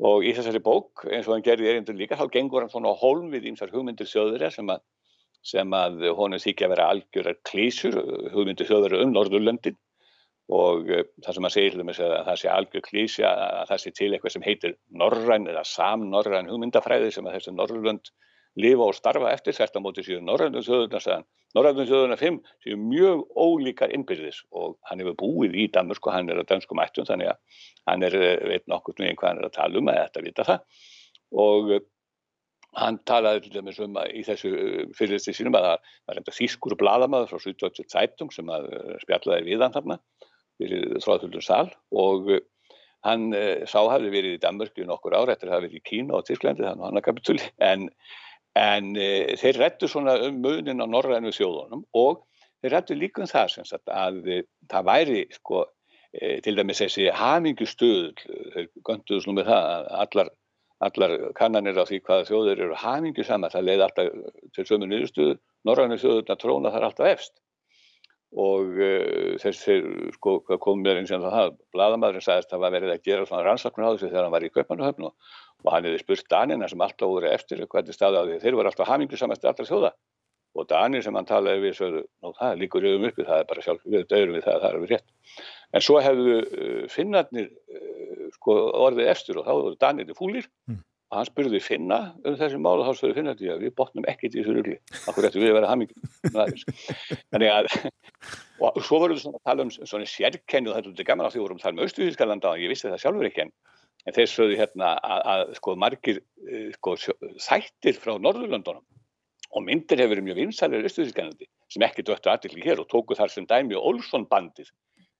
og 0.03 0.25
í 0.25 0.33
þessari 0.35 0.59
bók 0.63 1.05
eins 1.05 1.29
og 1.29 1.35
hann 1.35 1.45
gerði 1.45 1.69
erindur 1.71 1.95
líka 1.95 2.17
þá 2.19 2.25
gengur 2.33 2.65
hann 2.65 2.71
svona 2.73 2.91
á 2.91 2.99
hólm 2.99 3.29
við 3.31 3.45
einsar 3.51 3.71
hugmyndir 3.71 4.09
þjóðurja 4.09 4.49
sem 4.57 4.73
að, 4.73 4.81
að 5.77 6.07
honum 6.17 6.41
þykja 6.41 6.67
að 6.67 6.73
vera 6.73 6.89
algjörar 6.91 7.37
klísur, 7.47 7.95
hugmyndir 8.33 8.67
þjóðurja 8.67 9.05
um 9.05 9.13
Norðurlöndin 9.13 9.77
og 10.53 10.89
það 11.25 11.37
sem 11.37 11.47
að 11.47 11.53
segja 11.55 11.73
til 11.73 11.85
þess 11.85 12.03
að 12.05 12.15
það 12.27 12.39
sé 12.41 12.49
algjör 12.53 12.85
klísja 12.85 13.31
að 13.31 13.69
það 13.71 13.81
sé 13.81 13.91
til 13.97 14.09
eitthvað 14.11 14.33
sem 14.35 14.45
heitir 14.45 14.75
norræn 14.93 15.47
eða 15.49 15.63
samnorræn 15.65 16.51
hugmyndafræði 16.51 17.13
sem 17.13 17.25
að 17.25 17.37
þessi 17.39 17.53
Norrlönd 17.55 18.11
lifa 18.59 18.89
og 18.89 18.95
starfa 18.95 19.31
eftir 19.35 19.55
þetta 19.57 19.81
móti 19.83 20.05
síðan 20.05 20.29
Norrænum 20.29 20.63
þjóðurna 20.65 21.21
Norrænum 21.55 21.87
þjóðurna 21.87 22.17
5 22.19 22.37
séu 22.65 22.77
mjög 22.79 23.23
ólíkar 23.35 23.93
innbyrðis 23.95 24.41
og 24.51 24.77
hann 24.89 25.03
hefur 25.03 25.17
búið 25.21 25.57
í 25.59 25.67
Danmörk 25.71 26.07
og 26.07 26.15
hann 26.15 26.31
er 26.31 26.41
á 26.43 26.45
danskum 26.47 26.81
ættum 26.83 27.07
þannig 27.07 27.31
að 27.31 27.61
hann 27.87 28.07
er 28.07 28.17
veit 28.47 28.65
nokkur 28.71 28.97
með 28.99 29.15
hvað 29.19 29.29
hann 29.29 29.43
er 29.43 29.49
að 29.49 29.57
tala 29.59 29.79
um 29.79 29.91
að 29.91 29.99
þetta 30.01 30.25
vita 30.25 30.47
það. 30.49 30.65
Og 31.45 31.71
hann 32.75 32.97
talaði 33.07 33.45
til 33.45 33.53
dæmis 33.55 33.79
um 33.83 33.95
að 33.99 34.11
í 34.19 34.23
þessu 34.27 34.51
fyrirlisti 34.97 35.35
sínum 35.35 35.55
að 35.55 35.69
það 35.69 35.93
var 36.09 36.19
enda 36.19 36.35
þýskur 36.35 36.75
bladamæður 36.81 37.31
frá 37.31 37.45
78 37.45 37.87
Zeitung 37.93 38.33
sem 38.35 38.51
að 38.51 38.67
spjallaði 39.05 39.47
við 39.47 39.63
hann 39.63 39.75
þarna 39.75 39.99
fyrir 40.59 40.99
þráðhullum 41.03 41.45
sal 41.45 41.69
og 41.95 42.35
hann 43.05 43.29
sá 43.69 43.79
hafði 43.79 44.11
verið 44.11 44.37
í 44.37 44.43
Danmörk 44.43 44.79
í 44.81 44.87
nokkur 44.89 45.15
ára 45.15 45.35
eftir 45.35 45.51
að 45.51 45.55
hafa 45.55 45.67
verið 45.67 45.79
í 45.79 45.85
Kína 45.87 46.19
og 46.19 46.27
Tyrklandi 46.27 46.65
þannig 46.65 46.83
að 46.83 46.89
hann 46.89 46.99
að 46.99 47.07
kapitúli 47.07 47.49
en 47.63 47.89
En 48.55 48.93
e, 48.95 49.35
þeir 49.39 49.59
rættu 49.59 49.89
svona 49.91 50.15
um 50.27 50.39
munin 50.43 50.79
á 50.79 50.87
norrænu 50.87 51.33
þjóðunum 51.35 51.83
og 51.99 52.21
þeir 52.63 52.75
rættu 52.77 52.95
líka 52.95 53.23
um 53.23 53.29
það 53.31 53.49
sem 53.51 53.67
sagt 53.67 53.91
að 53.91 54.21
e, 54.31 54.37
það 54.71 54.87
væri 54.89 55.23
sko 55.35 55.65
e, 56.15 56.39
til 56.45 56.55
dæmis 56.55 56.79
þessi 56.83 57.09
hamingustuðl, 57.19 58.13
þeir 58.55 58.69
gönduðs 58.87 59.27
nú 59.27 59.35
með 59.35 59.51
það 59.51 59.67
að 59.73 59.89
allar, 60.05 60.31
allar 60.87 61.15
kannanir 61.35 61.81
á 61.81 61.83
því 61.83 61.99
hvaða 62.07 62.29
þjóður 62.31 62.63
eru 62.67 62.79
hamingu 62.79 63.27
saman, 63.27 63.51
það 63.51 63.67
leiði 63.69 63.87
alltaf 63.89 64.39
til 64.55 64.67
sömu 64.71 64.87
nýðustuðu, 64.91 65.35
norrænu 65.67 65.99
þjóðurna 65.99 66.39
tróna 66.39 66.71
þar 66.71 66.89
alltaf 66.89 67.11
efst 67.11 67.35
og 68.35 68.75
uh, 68.75 69.35
þessi 69.41 69.79
sko 70.17 70.37
kom 70.59 70.83
mér 70.83 70.99
eins 70.99 71.13
og 71.15 71.23
það, 71.23 71.55
bladamæðurinn 71.75 72.25
sagðist 72.25 72.51
að 72.51 72.57
það 72.57 72.63
var 72.65 72.77
verið 72.77 72.93
að 72.95 73.03
gera 73.07 73.27
svona 73.29 73.45
rannsaknur 73.47 73.87
á 73.87 73.93
þessu 73.93 74.09
þegar 74.09 74.27
hann 74.27 74.35
var 74.35 74.47
í 74.47 74.53
Kaupanahöfn 74.55 75.09
og 75.09 75.15
og 75.65 75.73
hann 75.73 75.87
hefði 75.87 76.01
spurt 76.03 76.27
Danina 76.31 76.69
sem 76.69 76.81
alltaf 76.85 77.09
voru 77.09 77.29
eftir 77.31 77.63
hvernig 77.65 77.95
staði 77.95 78.21
á 78.21 78.23
því. 78.25 78.39
Þeir 78.43 78.57
voru 78.59 78.71
alltaf 78.71 78.89
hamingu 78.89 79.19
samast 79.19 79.45
allra 79.45 79.67
þjóða. 79.67 79.91
Og 80.55 80.67
Danir 80.69 81.03
sem 81.03 81.17
hann 81.17 81.27
talaði 81.27 81.65
við 81.65 82.03
nú 82.23 82.31
það 82.37 82.59
líkur 82.61 82.85
auðum 82.85 83.07
uppi 83.09 83.25
það 83.27 83.41
er 83.41 83.47
bara 83.49 83.63
sjálf, 83.65 83.81
við 83.83 84.05
dörum 84.11 84.37
við 84.37 84.45
það, 84.45 84.59
það 84.61 84.69
er 84.69 84.83
við 84.83 84.93
rétt. 84.93 85.07
En 85.75 85.83
svo 85.83 85.97
hefðu 85.99 86.35
uh, 86.39 86.83
finnarnir 86.91 87.49
uh, 87.51 88.27
sko 88.37 88.55
orðið 88.85 89.11
eftir 89.11 89.41
og 89.41 89.47
þá 89.47 89.53
voru 89.53 89.79
Danir 89.81 90.13
fúlir. 90.15 90.47
Mm. 90.69 90.83
Og 91.15 91.21
hann 91.21 91.29
spurði 91.29 91.61
finna 91.63 91.99
um 92.27 92.35
þessi 92.39 92.59
mál 92.59 92.81
og 92.81 92.89
þá 92.89 92.99
spurði 92.99 93.17
finnarnir 93.21 93.53
að 93.55 93.63
við 93.63 93.75
botnum 93.79 94.07
ekkert 94.11 94.35
í 94.35 94.41
þessu 94.41 94.55
rugli. 94.57 94.77
Okkur 95.07 95.29
eftir 95.29 95.41
við 95.41 95.53
að 95.53 95.57
vera 95.61 95.71
að 97.55 97.69
og 98.65 98.77
svo 98.83 98.99
voruð 99.01 99.17
við 99.17 99.23
svona 99.23 99.39
að 99.39 99.47
tala 99.49 99.63
um 99.65 99.71
svona 99.75 100.07
sérkenni 100.07 100.71
og 100.71 100.77
þetta 100.77 101.01
er 101.03 101.07
gaman 101.07 101.27
að 101.27 101.33
því 101.35 101.41
vorum 101.43 101.57
að 101.59 101.65
tala 101.65 101.75
um 101.75 101.87
Östuðískalanda 101.87 102.51
og 102.51 102.61
ég 102.63 102.71
vissi 102.71 102.87
það 102.87 103.01
sjálfur 103.03 103.27
ekki 103.27 103.43
en 103.43 103.51
en 104.05 104.15
þeir 104.15 104.29
sögðu 104.29 104.59
hérna 104.59 104.91
að, 105.01 105.21
að 105.33 105.43
sko 105.59 105.75
margir 105.81 106.21
sko, 106.77 106.95
þættir 107.41 107.99
frá 108.01 108.15
Norðurlöndunum 108.21 108.85
og 109.55 109.65
myndir 109.65 110.01
hefur 110.01 110.15
verið 110.15 110.27
mjög 110.27 110.41
vinsælir 110.41 110.87
austuðískanandi 110.89 111.49
sem 111.73 111.85
ekki 111.87 112.05
döttu 112.05 112.31
aðlikli 112.31 112.65
hér 112.65 112.83
og 112.83 112.89
tóku 112.91 113.17
þar 113.17 113.33
sem 113.33 113.47
dæmi 113.49 113.77
Olsson 113.79 114.27
bandið 114.29 114.69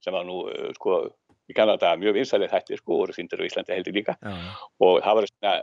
sem 0.04 0.14
var 0.14 0.28
nú 0.28 0.44
sko 0.78 1.06
í 1.46 1.56
Kanada 1.58 1.94
mjög 2.02 2.18
vinsælir 2.18 2.52
þættir 2.52 2.80
sko 2.82 2.96
og 2.96 3.02
voru 3.04 3.16
þýndir 3.16 3.42
á 3.42 3.48
Íslandi 3.48 3.76
heldur 3.76 3.96
líka. 3.96 4.16
Já, 4.18 4.34
já. 4.34 4.52
og 4.88 4.94
það 5.06 5.18
var 5.20 5.28
svona 5.30 5.54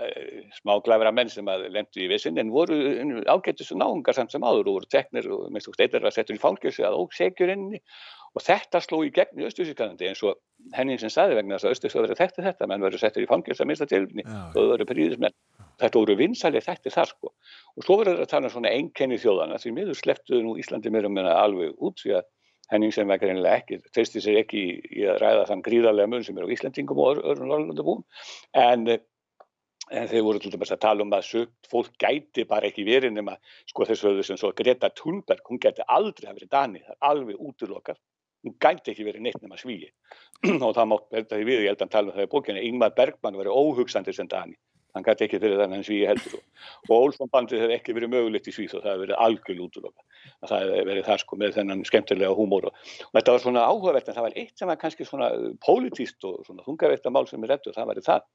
smá 0.58 0.72
glæfra 0.86 1.12
menn 1.14 1.32
sem 1.32 1.50
að 1.50 1.66
lemtu 1.74 2.02
í 2.04 2.08
vissin 2.12 2.38
en 2.38 2.52
voru 2.54 2.78
ágættis 3.26 3.72
náungar 3.74 4.16
samt 4.16 4.34
sem 4.34 4.44
áður 4.46 4.70
og 4.70 4.78
voru 4.78 4.90
teknir 4.92 5.28
og 5.32 5.48
minnst 5.50 5.70
og 5.70 5.78
steitar 5.78 6.06
að 6.06 6.16
setja 6.18 6.36
í 6.36 6.42
fangilsi 6.42 6.86
að 6.86 6.98
ósegjur 7.02 7.54
inni. 7.56 7.82
Og 8.32 8.40
þetta 8.40 8.80
sló 8.80 9.02
í 9.04 9.10
gegn 9.12 9.42
í 9.42 9.44
Östurískanandi 9.44 10.06
eins 10.08 10.22
og 10.24 10.38
henni 10.72 10.94
sem 11.00 11.10
staði 11.12 11.36
vegna 11.36 11.58
þess 11.58 11.68
að 11.68 11.74
Östurískanandi 11.76 12.16
þekkti 12.16 12.44
þetta, 12.46 12.68
menn 12.70 12.84
verður 12.86 13.02
settir 13.02 13.26
í 13.26 13.28
fangils 13.28 13.60
að 13.60 13.68
mista 13.68 13.88
tilvinni 13.90 14.24
og 14.24 14.54
þau 14.54 14.70
verður 14.70 14.88
príðismenn 14.88 15.36
þetta 15.82 15.98
voru 15.98 16.16
vinsæli 16.16 16.62
þætti 16.64 16.92
þar 16.94 17.10
sko. 17.10 17.32
Og 17.76 17.84
svo 17.84 17.98
verður 18.00 18.20
það 18.20 18.24
að 18.24 18.30
tala 18.32 18.48
um 18.48 18.54
svona 18.54 18.72
að 22.72 22.78
henning 22.78 22.92
sem 22.94 23.08
vekar 23.08 23.32
einlega 23.32 23.60
ekki 23.60 23.78
treysti 23.92 24.22
sér 24.24 24.42
ekki 24.42 24.62
í, 24.80 25.06
að 25.06 25.20
ræða 25.22 25.48
þann 25.50 25.64
gríðarlega 25.66 26.10
mun 26.12 26.24
sem 26.26 26.38
er 26.38 26.48
á 26.48 26.54
Íslandingum 26.54 27.00
og 27.02 27.20
öðrum 27.20 27.50
Norrlandabúum 27.50 28.04
en, 28.62 28.86
en 29.92 30.08
þeir 30.08 30.24
voru 30.28 30.40
til 30.42 30.54
dæmis 30.54 30.72
að 30.72 30.82
tala 30.86 31.04
um 31.04 31.12
að 31.12 31.28
sögt 31.28 31.70
fólk 31.70 31.92
gæti 32.00 32.46
bara 32.48 32.70
ekki 32.70 32.86
verið 32.88 33.14
nema 33.18 33.36
sko 33.68 33.86
þessu 33.88 34.08
höfðu 34.10 34.26
sem 34.30 34.40
svo 34.40 34.54
Greta 34.56 34.90
Thunberg 34.96 35.52
hún 35.52 35.60
gæti 35.60 35.84
aldrei 35.86 36.30
hafa 36.30 36.40
verið 36.40 36.54
Dani 36.56 36.82
það 36.86 36.96
er 36.96 37.12
alveg 37.12 37.44
útlokað 37.50 38.00
hún 38.42 38.58
gæti 38.58 38.92
ekki 38.92 39.06
verið 39.06 39.22
neitt 39.22 39.42
nema 39.42 39.58
svíi. 39.60 39.92
Og 40.66 40.72
það 40.74 40.88
mátt 40.90 41.04
verða 41.14 41.36
því 41.38 41.44
við, 41.46 41.60
ég 41.62 41.70
held 41.70 41.84
að 41.84 41.92
tala 41.92 42.10
um 42.10 42.16
það 42.16 42.26
í 42.26 42.30
bókinu 42.32 42.62
Ingmar 42.66 42.94
Bergman 42.96 43.38
verið 43.38 43.58
óhugsandi 43.60 44.14
sem 44.16 44.30
Dani 44.30 44.56
hann 44.92 45.06
gæti 45.06 45.26
ekki 45.26 45.40
fyrir 45.42 45.60
þannig 45.60 45.80
en 45.80 45.86
svíi 45.86 46.08
heldur 46.08 46.40
og 46.88 46.94
Olsson 46.96 47.30
bandið 47.32 47.64
hefði 47.64 47.76
ekki 47.78 47.96
verið 47.96 48.12
mögulegt 48.12 48.50
í 48.50 48.54
svíð 48.54 48.76
og 48.78 48.84
það 48.84 48.92
hefði 48.92 49.04
verið 49.06 49.22
algjörl 49.26 49.62
útlöka 49.66 50.06
það 50.50 50.64
hefði 50.64 50.86
verið 50.90 51.06
þar 51.08 51.22
sko 51.24 51.38
með 51.40 51.54
þennan 51.58 51.84
skemmtilega 51.88 52.38
húmór 52.38 52.68
og, 52.68 52.80
og 53.08 53.18
þetta 53.18 53.36
var 53.36 53.44
svona 53.46 53.66
áhugavert 53.68 54.08
en 54.08 54.18
það 54.18 54.28
var 54.28 54.38
eitt 54.42 54.58
sem 54.58 54.72
var 54.72 54.80
kannski 54.82 55.08
svona 55.08 55.30
pólitíst 55.64 56.28
og 56.28 56.42
svona 56.46 56.66
þungaverta 56.66 57.14
mál 57.14 57.24
sem 57.30 57.46
er 57.46 57.54
rettu 57.54 57.74
það 57.76 57.92
var 57.92 58.02
það, 58.08 58.26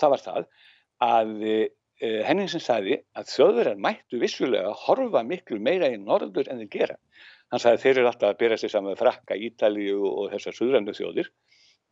það 0.00 0.14
var 0.14 0.26
það 0.26 0.50
að 1.02 1.46
e, 1.46 1.56
Henningsen 2.02 2.62
sagði 2.62 2.98
að 3.18 3.28
þjóðverðar 3.30 3.82
mættu 3.82 4.18
vissulega 4.22 4.72
horfa 4.84 5.22
miklu 5.26 5.60
meira 5.62 5.90
í 5.92 5.98
norður 6.00 6.50
en 6.50 6.62
þeir 6.62 6.70
gera. 6.72 6.96
Hann 7.52 7.62
sagði 7.62 7.82
þeir 7.84 8.00
eru 8.00 8.10
alltaf 8.10 8.32
að 8.32 8.40
byrja 8.40 8.58
sig 8.58 8.72
saman 8.72 8.90
með 8.90 9.02
frakka, 9.04 9.38
Ítalíu 9.38 10.00
og 10.08 10.32
þessar 10.32 10.56
suðrandu 10.56 10.94
þjóðir 10.96 11.30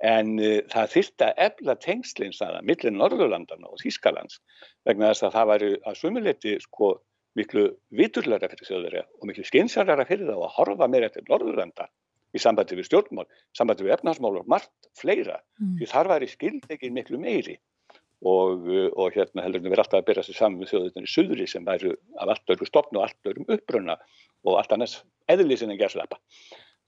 en 0.07 0.35
uh, 0.41 0.59
það 0.73 0.93
þyrta 0.95 1.31
efla 1.47 1.77
tengslinn 1.81 2.35
saða 2.37 2.63
millir 2.67 2.95
Norðurlandana 2.97 3.69
og 3.69 3.81
Þýskalands 3.83 4.41
vegna 4.89 5.13
þess 5.13 5.27
að 5.29 5.35
það 5.37 5.51
væri 5.53 5.71
að 5.85 5.99
sumuleiti 6.01 6.59
sko 6.65 6.93
miklu 7.39 7.67
viturlara 7.95 8.51
fyrir 8.51 8.69
þjóðverja 8.69 9.07
og 9.21 9.27
miklu 9.29 9.47
skynsarara 9.47 10.07
fyrir 10.09 10.31
þá 10.31 10.37
að 10.39 10.55
horfa 10.57 10.89
meira 10.91 11.11
eftir 11.11 11.27
Norðurlanda 11.29 11.91
í 12.35 12.41
sambandi 12.43 12.79
við 12.79 12.89
stjórnmál, 12.89 13.27
sambandi 13.57 13.87
við 13.87 13.97
efnarsmál 13.97 14.39
og 14.41 14.49
margt 14.51 14.91
fleira 14.99 15.41
mm. 15.61 15.77
því 15.81 15.91
þar 15.91 16.11
væri 16.15 16.31
skildegin 16.31 16.97
miklu 16.97 17.21
meiri 17.23 17.59
og, 18.21 18.67
uh, 18.69 18.89
og 18.97 19.15
hérna 19.17 19.45
heldur 19.45 19.65
við 19.65 19.79
alltaf 19.79 20.01
að 20.01 20.09
byrja 20.11 20.27
sig 20.27 20.39
saman 20.39 20.61
með 20.61 20.73
þjóðutinni 20.75 21.13
suðri 21.13 21.47
sem 21.51 21.67
væri 21.67 21.95
af 22.17 22.35
allt 22.35 22.55
öru 22.57 22.69
stopn 22.69 22.99
og 22.99 23.07
allt 23.07 23.31
örum 23.33 23.49
uppbrunna 23.49 23.97
og 24.47 24.59
allt 24.59 24.75
annars 24.77 25.01
eðlisinn 25.31 25.73
en 25.73 25.81
gerðslepa. 25.81 26.19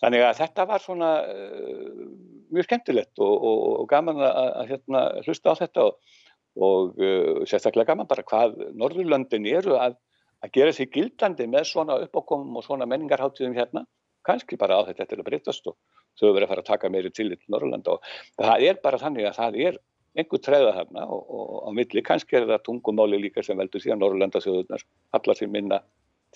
Þannig 0.03 0.25
að 0.27 0.39
þetta 0.41 0.67
var 0.69 0.83
svona 0.83 1.11
uh, 1.31 2.05
mjög 2.53 2.69
skemmtilegt 2.69 3.23
og, 3.23 3.33
og, 3.33 3.63
og 3.83 3.89
gaman 3.91 4.21
að, 4.23 4.51
að 4.63 4.73
hérna, 4.73 5.05
hlusta 5.27 5.55
á 5.55 5.61
þetta 5.63 5.89
og 5.89 6.99
uh, 7.01 7.43
sérstaklega 7.49 7.93
gaman 7.93 8.11
bara 8.11 8.27
hvað 8.27 8.59
Norðurlöndin 8.79 9.47
eru 9.53 9.79
að, 9.79 9.97
að 10.43 10.55
gera 10.59 10.75
sig 10.77 10.91
gildandi 10.93 11.47
með 11.51 11.71
svona 11.71 12.01
uppákomum 12.03 12.59
og 12.59 12.67
svona 12.67 12.89
menningarháttíðum 12.91 13.57
hérna, 13.57 13.87
kannski 14.27 14.59
bara 14.59 14.83
á 14.83 14.87
þetta 14.91 15.09
til 15.11 15.21
að 15.23 15.29
breytast 15.31 15.71
og 15.71 15.79
þau 16.19 16.29
verður 16.29 16.45
að 16.45 16.53
fara 16.53 16.67
að 16.67 16.71
taka 16.75 16.93
meiri 16.93 17.15
til 17.15 17.31
í 17.33 17.39
Norðurlanda 17.47 17.97
og 17.97 18.13
það 18.37 18.69
er 18.69 18.83
bara 18.83 19.01
þannig 19.01 19.31
að 19.31 19.39
það 19.39 19.59
er 19.71 19.81
einhver 20.19 20.43
treða 20.45 20.75
þarna 20.77 21.07
og, 21.09 21.23
og 21.33 21.69
á 21.69 21.71
milli. 21.77 22.03
Kannski 22.05 22.37
er 22.37 22.49
það 22.51 22.65
tungumáli 22.67 23.21
líka 23.21 23.45
sem 23.45 23.59
veldur 23.59 23.83
því 23.83 23.95
að 23.95 24.03
Norrlanda 24.03 24.43
þjóðunar 24.45 24.85
hallar 25.17 25.39
sér 25.39 25.53
minna 25.53 25.81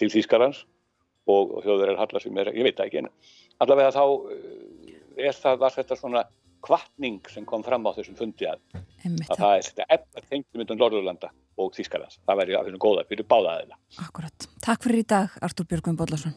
til 0.01 0.09
Þýskarlands 0.13 0.65
og 1.27 1.55
þjóður 1.65 1.93
er 1.93 2.01
hallar 2.01 2.23
sem 2.23 2.41
er, 2.43 2.53
ég 2.55 2.67
veit 2.69 2.83
ekki 2.83 3.03
en 3.03 3.11
allavega 3.63 3.95
þá 3.95 4.03
er 5.17 5.37
það, 5.37 5.61
var 5.63 5.77
þetta 5.77 5.99
svona 5.99 6.25
kvartning 6.67 7.21
sem 7.31 7.47
kom 7.49 7.65
fram 7.67 7.87
á 7.87 7.95
þessum 7.97 8.19
fundi 8.19 8.49
að, 8.51 8.63
að 8.75 9.37
það 9.37 9.53
er 9.53 9.69
þetta 9.69 9.89
eftir 9.99 10.29
tengjum 10.31 10.63
myndum 10.63 10.81
Lorðurlanda 10.81 11.31
og 11.57 11.73
Þískarlands. 11.77 12.19
Það 12.27 12.43
væri 12.43 12.59
af 12.59 12.67
þessum 12.67 12.83
góða 12.83 13.07
fyrir 13.09 13.29
báðaðina. 13.31 13.79
Akkurat. 14.03 14.51
Takk 14.65 14.85
fyrir 14.85 15.05
í 15.05 15.09
dag, 15.15 15.39
Artur 15.47 15.69
Björgum 15.71 15.99
Bodlason. 15.99 16.35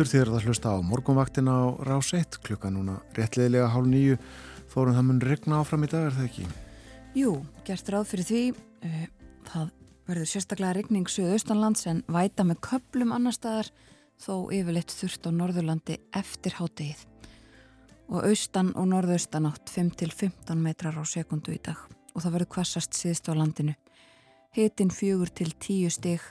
Aftur 0.00 0.16
þér 0.16 0.28
að 0.32 0.44
hlusta 0.48 0.70
á 0.72 0.76
morgunvaktina 0.80 1.52
á 1.52 1.64
rás 1.84 2.14
1 2.16 2.38
klukka 2.40 2.70
núna 2.72 2.94
réttlegilega 3.12 3.66
hálf 3.68 3.84
nýju 3.84 4.14
þórum 4.72 4.94
það 4.96 5.04
mun 5.04 5.18
regna 5.20 5.58
áfram 5.60 5.82
í 5.84 5.88
dag 5.92 6.06
er 6.06 6.14
það 6.16 6.28
ekki? 6.30 6.44
Jú, 7.20 7.32
gert 7.68 7.90
ráð 7.92 8.06
fyrir 8.08 8.26
því 8.30 8.40
uh, 8.56 9.02
það 9.50 9.66
verður 10.08 10.30
sérstaklega 10.30 10.76
regning 10.78 11.10
söðaustanlands 11.12 11.84
en 11.92 12.00
væta 12.08 12.46
með 12.48 12.62
köplum 12.64 13.12
annar 13.12 13.36
staðar 13.36 13.68
þó 14.16 14.48
yfirleitt 14.56 14.94
þurft 14.96 15.28
á 15.28 15.30
Norðurlandi 15.36 15.98
eftir 16.16 16.56
hátegið 16.56 17.02
og 18.08 18.24
austan 18.30 18.70
og 18.80 18.88
norðaustan 18.94 19.50
átt 19.50 19.68
5-15 19.68 20.64
metrar 20.64 20.96
á 20.96 21.04
sekundu 21.04 21.52
í 21.52 21.60
dag. 21.60 21.76
Og 22.16 22.24
það 22.24 22.38
verður 22.38 22.52
kvassast 22.56 22.96
síðst 22.96 23.28
á 23.28 23.36
landinu. 23.36 23.76
Hitin 24.56 24.88
fjögur 24.88 25.28
til 25.28 25.52
tíu 25.60 25.92
stig 25.92 26.24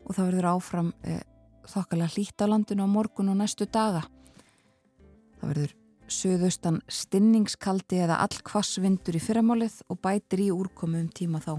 og 0.00 0.16
það 0.16 0.32
verður 0.32 0.50
áfram 0.54 0.90
uh, 1.04 1.20
þokkala 1.68 2.08
hlýtt 2.10 2.42
á 2.42 2.46
landinu 2.50 2.86
á 2.86 2.88
morgun 2.90 3.32
og 3.32 3.38
næstu 3.40 3.66
daga. 3.66 4.02
Það 5.40 5.48
verður 5.52 5.74
söðaustan 6.12 6.80
stinningskaldi 6.90 8.02
eða 8.04 8.20
allkvassvindur 8.26 9.16
í 9.16 9.22
fyrramálið 9.22 9.80
og 9.88 10.00
bætir 10.04 10.44
í 10.44 10.52
úrkomu 10.54 11.00
um 11.00 11.08
tíma 11.08 11.40
þá. 11.42 11.58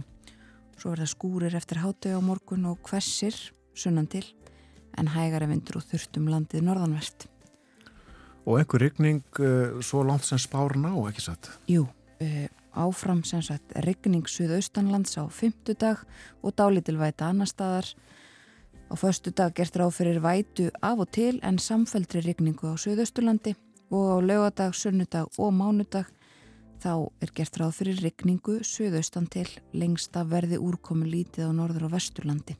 Svo 0.77 0.93
verða 0.93 1.09
skúrir 1.09 1.55
eftir 1.57 1.81
hátau 1.84 2.17
á 2.17 2.21
morgun 2.21 2.65
og 2.69 2.81
hversir 2.88 3.35
sunnan 3.73 4.09
til 4.09 4.25
en 4.97 5.09
hægara 5.09 5.47
vindur 5.49 5.80
og 5.80 5.88
þurftum 5.89 6.30
landið 6.30 6.65
norðanvert. 6.67 7.27
Og 8.43 8.59
einhver 8.59 8.84
regning 8.84 9.23
uh, 9.39 9.80
svo 9.81 10.03
langt 10.05 10.27
sem 10.27 10.41
spár 10.41 10.75
ná, 10.77 10.91
ekki 11.07 11.23
satt? 11.23 11.49
Jú, 11.71 11.88
uh, 11.88 12.47
áfram 12.75 13.23
sem 13.25 13.41
sagt 13.45 13.73
regning 13.85 14.27
söðaustanlands 14.30 15.15
á 15.17 15.23
fymtudag 15.31 16.03
og 16.43 16.55
dálítilvæta 16.59 17.30
annar 17.31 17.49
staðar 17.49 17.93
Á 18.94 18.95
förstu 18.95 19.32
dag 19.34 19.56
gert 19.57 19.74
ráð 19.74 19.95
fyrir 19.98 20.20
vætu 20.22 20.70
af 20.82 20.99
og 21.02 21.10
til 21.11 21.40
en 21.41 21.57
samfældri 21.57 22.22
rigningu 22.22 22.70
á 22.70 22.78
Suðausturlandi 22.78 23.56
og 23.90 24.06
á 24.06 24.18
lögadag, 24.22 24.74
sunnudag 24.78 25.34
og 25.41 25.49
mánudag 25.49 26.06
þá 26.78 27.10
er 27.18 27.32
gert 27.34 27.57
ráð 27.57 27.72
fyrir 27.80 27.98
rigningu 28.06 28.60
Suðaustan 28.61 29.26
til 29.26 29.49
lengst 29.74 30.14
að 30.14 30.30
verði 30.36 30.60
úrkomi 30.61 31.10
lítið 31.10 31.49
á 31.49 31.52
Norður 31.57 31.88
og 31.88 31.95
Vesturlandi. 31.95 32.53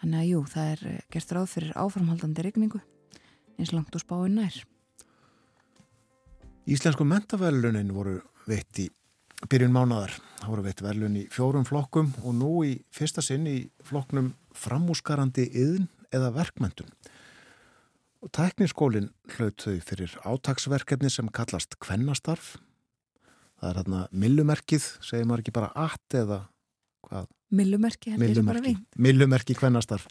Þannig 0.00 0.18
að 0.22 0.30
jú, 0.30 0.40
það 0.48 0.72
er 0.72 0.86
eh, 0.94 1.04
gert 1.12 1.36
ráð 1.36 1.46
fyrir 1.52 1.76
áframhaldandi 1.76 2.46
rigningu 2.48 2.80
eins 3.58 3.74
langt 3.76 3.92
og 3.92 4.00
spáinn 4.00 4.40
nær. 4.40 4.56
Íslensku 6.64 7.04
mentavælunin 7.04 7.92
voru 7.92 8.16
veitt 8.48 8.80
í 8.80 8.88
byrjun 9.44 9.76
mánadar. 9.76 10.16
Það 10.38 10.50
voru 10.52 10.64
veitt 10.68 10.82
verlun 10.84 11.16
í 11.18 11.24
fjórum 11.34 11.66
flokkum 11.66 12.12
og 12.22 12.34
nú 12.38 12.52
í 12.66 12.74
fyrsta 12.94 13.22
sinn 13.24 13.46
í 13.50 13.56
flokknum 13.86 14.32
framúsgarandi 14.54 15.48
yðn 15.50 15.88
eða 16.14 16.30
verkmöndun. 16.36 16.92
Og 18.22 18.30
tækniskólinn 18.34 19.10
hlaut 19.34 19.62
þau 19.62 19.76
fyrir 19.86 20.14
átagsverkefni 20.26 21.10
sem 21.10 21.28
kallast 21.34 21.76
kvennastarf. 21.82 22.56
Það 23.58 23.70
er 23.70 23.80
hérna 23.80 24.04
millumerkið, 24.14 24.86
segir 25.02 25.26
maður 25.26 25.44
ekki 25.44 25.56
bara 25.58 25.72
att 25.74 26.14
eða 26.14 26.40
hvað? 27.06 27.28
Millumerki, 27.48 28.12
heldur 28.14 28.46
bara 28.46 28.62
við. 28.62 28.80
Millumerki 29.00 29.56
kvennastarf. 29.58 30.06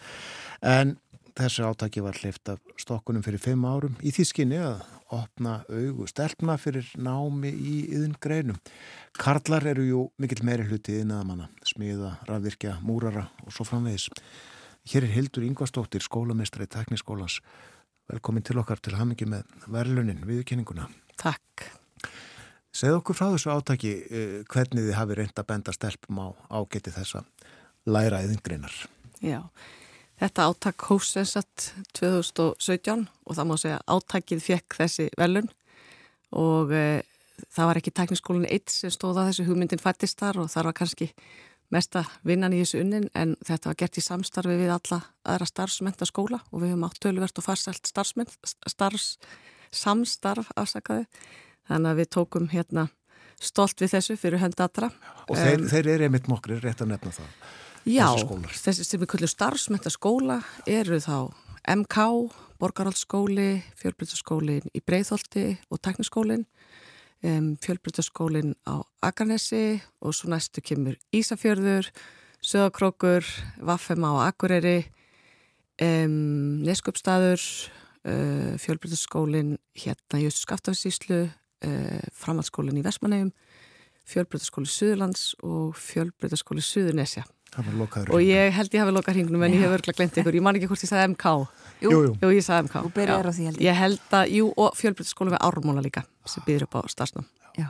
En 0.66 0.96
þessi 1.38 1.64
átaki 1.64 2.02
var 2.04 2.18
hlift 2.18 2.50
af 2.52 2.60
stokkunum 2.82 3.24
fyrir 3.26 3.42
fimm 3.42 3.66
árum 3.68 3.96
í 4.02 4.12
því 4.16 4.26
skinni 4.32 4.60
að 4.60 4.82
opna 5.14 5.62
augu 5.70 6.08
stelpna 6.10 6.58
fyrir 6.62 6.88
námi 7.00 7.52
í 7.52 7.78
yðin 7.96 8.18
greinum. 8.22 8.60
Karlar 9.18 9.66
eru 9.72 9.86
jú 9.88 10.04
mikill 10.22 10.44
meiri 10.48 10.68
hluti 10.68 10.98
yðinaðamanna, 10.98 11.50
smiða, 11.66 12.18
rafvirkja, 12.30 12.78
múrara 12.86 13.28
og 13.46 13.56
svo 13.56 13.68
framvegis. 13.68 14.10
Hér 14.88 15.08
er 15.08 15.16
Hildur 15.16 15.44
Yngvastóttir, 15.48 16.04
skólamestri 16.04 16.68
í 16.68 16.72
tekniskólans. 16.72 17.42
Velkomin 18.08 18.46
til 18.48 18.60
okkar 18.62 18.80
til 18.80 18.96
hamingi 18.96 19.28
með 19.28 19.48
verlunin 19.68 20.24
viðkenninguna. 20.28 20.88
Takk. 21.20 21.66
Segð 22.72 23.00
okkur 23.00 23.18
frá 23.18 23.32
þessu 23.34 23.52
átaki 23.52 23.94
eh, 24.06 24.38
hvernig 24.48 24.86
þið 24.86 24.96
hafi 24.96 25.18
reynd 25.18 25.40
að 25.42 25.50
benda 25.50 25.74
stelpum 25.76 26.22
á 26.24 26.28
ágeti 26.60 26.94
þessa 26.94 27.24
læra 27.90 28.22
yðin 28.24 28.44
greinar. 28.46 28.76
Já, 29.24 29.42
Þetta 30.18 30.48
áttak 30.50 30.88
hósensat 30.90 31.72
2017 31.98 33.06
og 33.06 33.38
það 33.38 33.50
má 33.50 33.56
segja 33.62 33.82
áttakið 33.86 34.42
fekk 34.42 34.78
þessi 34.80 35.10
velun 35.18 35.50
og 36.34 36.74
e, 36.74 37.04
það 37.54 37.70
var 37.70 37.80
ekki 37.80 37.94
tækniskólinn 38.00 38.50
eitt 38.50 38.74
sem 38.74 38.94
stóða 38.94 39.28
þessu 39.28 39.46
hugmyndin 39.46 39.82
fættist 39.84 40.18
þar 40.20 40.42
og 40.44 40.50
þar 40.50 40.72
var 40.72 40.78
kannski 40.82 41.12
mesta 41.74 42.04
vinnan 42.26 42.56
í 42.56 42.64
þessu 42.64 42.82
unnin 42.82 43.10
en 43.14 43.36
þetta 43.46 43.70
var 43.70 43.80
gert 43.84 44.00
í 44.00 44.04
samstarfi 44.04 44.58
við 44.58 44.74
alla 44.74 45.02
aðra 45.28 45.50
starfsmyndaskóla 45.52 46.42
og 46.50 46.64
við 46.64 46.74
höfum 46.74 46.88
átt 46.88 47.02
tölvert 47.04 47.38
og 47.42 47.46
farsælt 47.46 47.92
starfs, 47.92 49.08
samstarf 49.70 50.50
afsakaði 50.56 51.06
þannig 51.68 51.92
að 51.92 52.02
við 52.02 52.12
tókum 52.16 52.50
hérna 52.54 52.88
stolt 53.44 53.82
við 53.84 53.94
þessu 53.98 54.18
fyrir 54.18 54.42
höndatra. 54.42 54.90
Og 55.28 55.38
þeir, 55.38 55.60
um, 55.60 55.70
þeir 55.70 55.94
eru 55.94 56.08
einmitt 56.08 56.30
nokkri 56.32 56.58
rétt 56.64 56.82
að 56.82 56.94
nefna 56.96 57.14
það. 57.20 57.34
Já, 57.88 58.10
þessi 58.52 58.84
sem 58.84 59.00
við 59.00 59.08
kallum 59.14 59.30
starfsmyndaskóla 59.32 60.36
eru 60.68 60.98
þá 61.00 61.30
MK, 61.72 62.08
Borgarhaldsskóli, 62.60 63.62
Fjölbrytaskólin 63.80 64.66
í 64.76 64.82
Breitholti 64.84 65.54
og 65.72 65.80
Tekniskólin, 65.88 66.44
um, 67.24 67.54
Fjölbrytaskólin 67.64 68.58
á 68.68 68.84
Akarnesi 69.08 69.80
og 70.04 70.18
svo 70.18 70.34
næstu 70.34 70.60
kemur 70.60 70.98
Ísafjörður, 71.16 71.88
Söðakrókur, 72.44 73.24
Vaffema 73.64 74.12
á 74.20 74.28
Akureyri, 74.34 74.90
um, 75.80 76.60
Neskjöpstaður, 76.68 77.40
uh, 78.04 78.60
Fjölbrytaskólin 78.60 79.56
hérna 79.80 80.20
í 80.20 80.28
Östurskaftafsíslu, 80.28 81.24
uh, 81.64 82.04
Framhaldsskólin 82.12 82.84
í 82.84 82.84
Vestmannegjum, 82.84 83.32
Fjölbrytaskóli 84.04 84.68
Suðurlands 84.76 85.38
og 85.40 85.72
Fjölbrytaskóli 85.80 86.68
Suðurnesja 86.68 87.24
og 87.56 88.22
ég 88.22 88.52
held 88.54 88.76
ég 88.76 88.84
hafi 88.84 88.94
lokað 88.94 89.18
hringnum 89.18 89.44
en 89.46 89.56
ég 89.56 89.64
hef 89.64 89.74
örgulega 89.78 89.98
glemt 89.98 90.18
ykkur, 90.22 90.36
ég 90.38 90.44
man 90.46 90.58
ekki 90.60 90.68
hvort 90.70 90.84
ég 90.84 90.92
sagði 90.92 91.14
MK 91.14 91.32
Jú, 91.82 91.92
jú, 91.94 92.12
jú 92.22 92.30
ég 92.34 92.46
sagði 92.46 92.68
MK 92.68 92.82
því 92.98 93.48
held 93.48 93.58
ég. 93.58 93.64
Ég 93.66 93.78
held 93.78 94.14
að, 94.18 94.34
jú, 94.36 94.50
og 94.58 94.76
fjölbrytaskólu 94.78 95.34
við 95.34 95.44
Ármóla 95.48 95.84
líka 95.86 96.04
sem 96.28 96.44
byrður 96.46 96.68
upp 96.68 96.78
á 96.78 96.82
starfsnum 96.92 97.26
Já. 97.58 97.70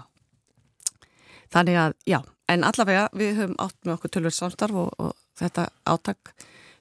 Þannig 1.54 1.80
að, 1.80 1.96
já, 2.10 2.20
en 2.52 2.68
allavega 2.68 3.08
við 3.16 3.36
höfum 3.38 3.58
átt 3.64 3.78
með 3.86 3.94
okkur 3.96 4.14
tölverð 4.18 4.38
samstarf 4.38 4.80
og, 4.82 4.90
og 5.00 5.14
þetta 5.40 5.70
áttak 5.88 6.34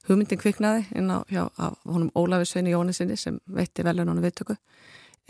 hugmyndin 0.09 0.40
kviknaði 0.40 0.86
inn 0.98 1.10
á 1.10 1.23
hjá, 1.31 1.44
honum 1.86 2.10
Ólafi 2.18 2.48
Sveini 2.51 2.74
Jónisinni 2.74 3.18
sem 3.18 3.39
veitti 3.47 3.85
velunónu 3.86 4.23
viðtöku 4.24 4.56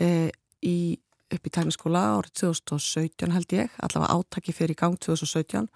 e, 0.01 0.29
í, 0.65 0.97
upp 1.33 1.49
í 1.49 1.53
tækniskóla 1.53 2.03
árið 2.17 2.35
2017 2.43 3.33
held 3.33 3.57
ég. 3.57 3.73
Allavega 3.81 4.17
áttakki 4.17 4.55
fyrir 4.55 4.77
í 4.77 4.79
gang 4.79 4.97
2017 5.01 5.69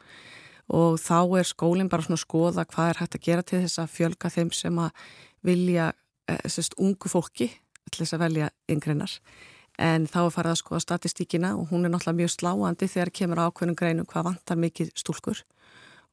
og 0.72 1.00
þá 1.02 1.40
er 1.42 1.48
skólinn 1.48 1.90
bara 1.92 2.06
svona 2.06 2.20
að 2.20 2.26
skoða 2.26 2.68
hvað 2.70 2.92
er 2.92 3.02
hægt 3.02 3.18
að 3.18 3.26
gera 3.28 3.46
til 3.46 3.62
þess 3.64 3.82
að 3.84 3.96
fjölga 3.96 4.32
þeim 4.32 4.52
sem 4.56 4.80
að 4.80 5.06
vilja 5.46 5.92
eh, 6.30 6.44
sérst, 6.48 6.78
ungu 6.80 7.12
fólki 7.12 7.50
til 7.92 8.04
þess 8.04 8.16
að 8.16 8.24
velja 8.26 8.52
yngreinar 8.72 9.18
en 9.82 10.06
þá 10.10 10.20
er 10.26 10.36
farið 10.36 10.54
að 10.54 10.62
skoða 10.62 10.84
statistíkina 10.86 11.54
og 11.58 11.72
hún 11.72 11.86
er 11.86 11.94
náttúrulega 11.94 12.22
mjög 12.22 12.34
sláandi 12.36 12.90
þegar 12.92 13.14
kemur 13.20 13.44
ákveðnum 13.48 13.80
greinum 13.80 14.10
hvað 14.10 14.28
vantar 14.30 14.60
mikið 14.62 14.92
stúlkur 15.00 15.44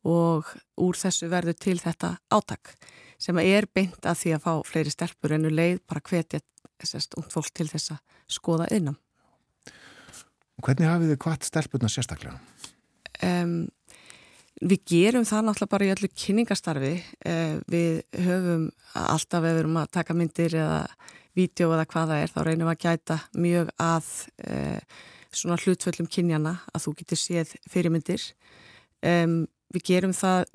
og 0.09 0.48
úr 0.78 0.98
þessu 0.98 1.28
verður 1.30 1.59
til 1.59 1.78
þetta 1.82 2.16
átak 2.32 2.76
sem 3.18 3.39
er 3.43 3.66
beint 3.74 4.06
að 4.06 4.20
því 4.22 4.35
að 4.36 4.44
fá 4.44 4.52
fleiri 4.66 4.94
stelpur 4.94 5.35
enu 5.35 5.51
um 5.51 5.59
leið 5.59 5.82
bara 5.90 6.02
hvetja 6.06 6.40
sérst, 6.86 7.16
ung 7.18 7.26
fólk 7.30 7.51
til 7.55 7.66
þess 7.70 7.97
að 7.97 8.02
skoða 8.30 8.68
innum. 8.74 8.98
Hvernig 10.62 10.90
hafið 10.90 11.12
þið 11.12 11.20
hvart 11.24 11.47
stelpurna 11.47 11.90
sérstaklega? 11.90 12.39
Um, 13.22 13.66
Við 14.59 14.80
gerum 14.90 15.26
það 15.28 15.44
náttúrulega 15.47 15.72
bara 15.74 15.86
í 15.86 15.93
öllu 15.94 16.09
kynningastarfi. 16.18 16.94
Eh, 17.30 17.59
við 17.70 18.01
höfum 18.26 18.68
alltaf 18.98 19.44
ef 19.44 19.52
við 19.52 19.60
erum 19.62 19.78
að 19.78 19.93
taka 19.94 20.16
myndir 20.18 20.56
eða 20.59 20.80
vídeo 21.39 21.70
eða 21.76 21.86
hvað 21.86 22.12
það 22.12 22.22
er, 22.22 22.32
þá 22.35 22.40
reynum 22.43 22.66
við 22.66 22.74
að 22.74 22.86
gæta 22.86 23.18
mjög 23.39 23.70
að 23.78 24.09
eh, 24.51 24.80
svona 25.30 25.60
hlutföllum 25.62 26.09
kynjana 26.10 26.56
að 26.72 26.85
þú 26.86 26.94
getur 27.02 27.20
séð 27.20 27.52
fyrirmyndir. 27.70 28.24
Við 28.98 29.85
gerum 29.85 30.14
það 30.16 30.48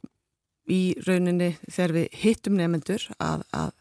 í 0.72 0.82
rauninni 1.06 1.54
þegar 1.68 1.94
við 1.98 2.18
hittum 2.24 2.58
nefnendur 2.58 3.06
að, 3.22 3.44
að 3.56 3.72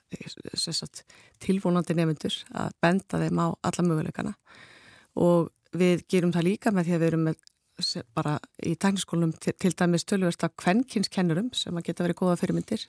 sagt, 0.59 1.05
tilvonandi 1.43 1.97
nefnendur 1.97 2.37
að 2.59 2.77
benda 2.83 3.21
þeim 3.23 3.41
á 3.43 3.47
alla 3.69 3.87
möguleikana 3.87 4.35
og 5.19 5.51
við 5.77 6.05
gerum 6.11 6.33
það 6.35 6.49
líka 6.51 6.73
með 6.75 6.89
því 6.89 6.95
að 6.97 7.03
við 7.03 7.11
erum 7.11 7.27
með 7.29 7.41
bara 8.17 8.37
í 8.65 8.75
tækniskólum 8.77 9.33
til, 9.41 9.55
til 9.59 9.75
dæmis 9.79 10.07
tölverst 10.09 10.45
af 10.47 10.55
kvenkinskennurum 10.61 11.53
sem 11.57 11.77
að 11.77 11.89
geta 11.89 12.07
verið 12.07 12.21
góða 12.23 12.39
fyrirmyndir 12.41 12.87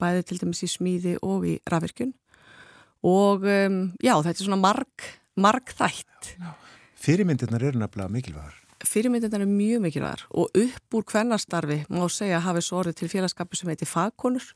bæði 0.00 0.26
til 0.28 0.40
dæmis 0.42 0.62
í 0.66 0.70
smíði 0.70 1.16
og 1.22 1.46
í 1.48 1.56
rafirkun 1.70 2.14
og 3.06 3.44
um, 3.46 3.80
já 4.02 4.14
þetta 4.14 4.36
er 4.36 4.44
svona 4.44 4.62
marg, 4.62 5.10
marg 5.36 5.74
þætt 5.76 6.36
Fyrirmyndirnar 6.96 7.62
eru 7.62 7.78
nefnilega 7.78 8.10
mikilvægar. 8.10 8.54
Fyrirmyndirnar 8.86 9.42
eru 9.44 9.50
mjög 9.50 9.82
mikilvægar 9.84 10.22
og 10.30 10.48
upp 10.56 10.96
úr 10.96 11.04
kvennastarfi 11.06 11.82
má 11.92 12.06
segja 12.10 12.40
að 12.40 12.46
hafi 12.48 12.62
svo 12.64 12.80
orðið 12.80 13.00
til 13.00 13.10
félagskapu 13.12 13.58
sem 13.58 13.70
heitir 13.70 13.90
fagkonur 13.90 14.48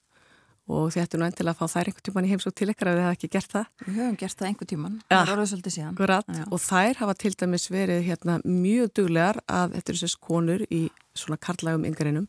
og 0.71 0.93
þið 0.95 1.03
ættu 1.03 1.19
nú 1.19 1.27
endilega 1.27 1.57
að 1.57 1.61
fá 1.61 1.75
þær 1.75 1.91
einhvern 1.91 2.07
tíman 2.07 2.27
í 2.27 2.31
heimsók 2.31 2.57
til 2.57 2.69
ykkar 2.71 2.91
ef 2.91 2.97
þið 2.97 3.05
hefði 3.05 3.17
ekki 3.17 3.31
gert 3.35 3.55
það. 3.55 3.69
Við 3.85 3.99
höfum 3.99 4.19
gert 4.23 4.39
það 4.39 4.49
einhvern 4.49 4.71
tíman, 4.73 4.97
það 5.11 5.23
er 5.23 5.33
orðið 5.35 5.51
svolítið 5.51 5.75
síðan. 5.77 5.95
Akkurat, 5.97 6.33
og 6.47 6.63
þær 6.65 7.01
hafa 7.01 7.15
til 7.21 7.33
dæmis 7.43 7.69
verið 7.75 8.03
hérna, 8.07 8.39
mjög 8.47 8.93
duglegar 9.01 9.41
að 9.51 9.77
þetta 9.77 9.95
er 9.95 10.01
sérst 10.01 10.21
konur 10.23 10.67
í 10.71 10.83
svona 11.19 11.41
karlægum 11.43 11.87
yngarinum 11.91 12.29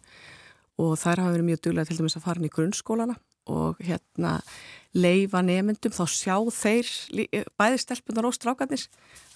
og 0.81 0.93
þær 0.97 1.23
hafa 1.23 1.35
verið 1.35 1.49
mjög 1.51 1.63
duglegar 1.67 1.91
til 1.91 1.99
dæmis 2.01 2.17
að 2.17 2.25
fara 2.25 2.41
inn 2.41 2.49
í 2.49 2.53
grunnskólana 2.55 3.17
og 3.51 3.81
hérna 3.81 4.37
leifa 4.93 5.41
nefndum, 5.45 5.93
þá 5.93 6.05
sjá 6.09 6.35
þeir 6.51 6.91
bæði 7.59 7.81
stelpunar 7.81 8.27
og 8.27 8.35
strákarnir 8.37 8.87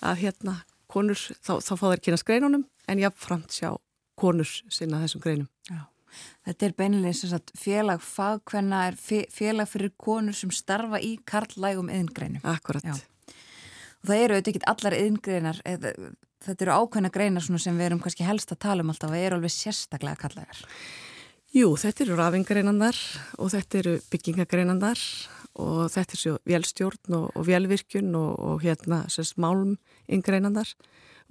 að 0.03 0.21
hérna 0.25 0.59
konur, 0.91 1.17
þá, 1.17 1.57
þá 1.63 1.73
fá 1.73 1.85
þær 1.89 2.03
kynast 2.07 2.27
greinunum 2.27 2.65
en 2.91 3.01
jáfnframt 3.01 3.55
sjá 3.55 3.73
konur 4.19 4.49
sinna 4.71 5.01
þessum 5.03 5.23
greinum. 5.23 5.49
Þetta 6.45 6.67
er 6.67 6.75
beinilega 6.77 7.39
félag 7.57 8.03
fagkvenna 8.05 8.83
er 8.89 8.99
félag 8.99 9.71
fyrir 9.71 9.93
konur 9.97 10.37
sem 10.37 10.53
starfa 10.53 11.01
í 11.01 11.15
karlægum 11.25 11.89
yðingreinum. 11.89 12.45
Akkurat. 12.45 12.85
Já. 12.85 12.95
Og 12.95 14.11
það 14.11 14.21
eru 14.21 14.35
auðvitað 14.37 14.53
ekki 14.53 14.67
allar 14.69 14.95
yðingreinar, 14.99 15.61
þetta 16.45 16.65
eru 16.67 16.77
ákveðna 16.77 17.09
greinar 17.13 17.45
sem 17.45 17.79
við 17.79 17.87
erum 17.87 18.03
kannski 18.03 18.27
helst 18.27 18.53
að 18.53 18.61
tala 18.67 18.85
um 18.85 18.91
alltaf 18.93 19.09
og 19.09 19.17
eru 19.17 19.39
alveg 19.39 19.53
sérstaklega 19.55 20.19
karlægar. 20.21 20.61
Jú, 21.55 21.69
þetta 21.79 22.03
eru 22.03 22.19
rafingreinandar 22.19 22.97
og 23.39 23.49
þetta 23.53 23.77
eru 23.79 23.95
byggingagreinandar 24.11 24.99
og 25.63 25.85
þetta 25.93 26.17
er 26.17 26.19
svo 26.19 26.33
velstjórn 26.51 27.15
og, 27.15 27.29
og 27.31 27.47
velvirkjun 27.47 28.09
og, 28.19 28.31
og 28.43 28.65
hérna 28.65 29.05
sérst 29.11 29.39
málum 29.39 29.77
yðingreinandar 30.09 30.73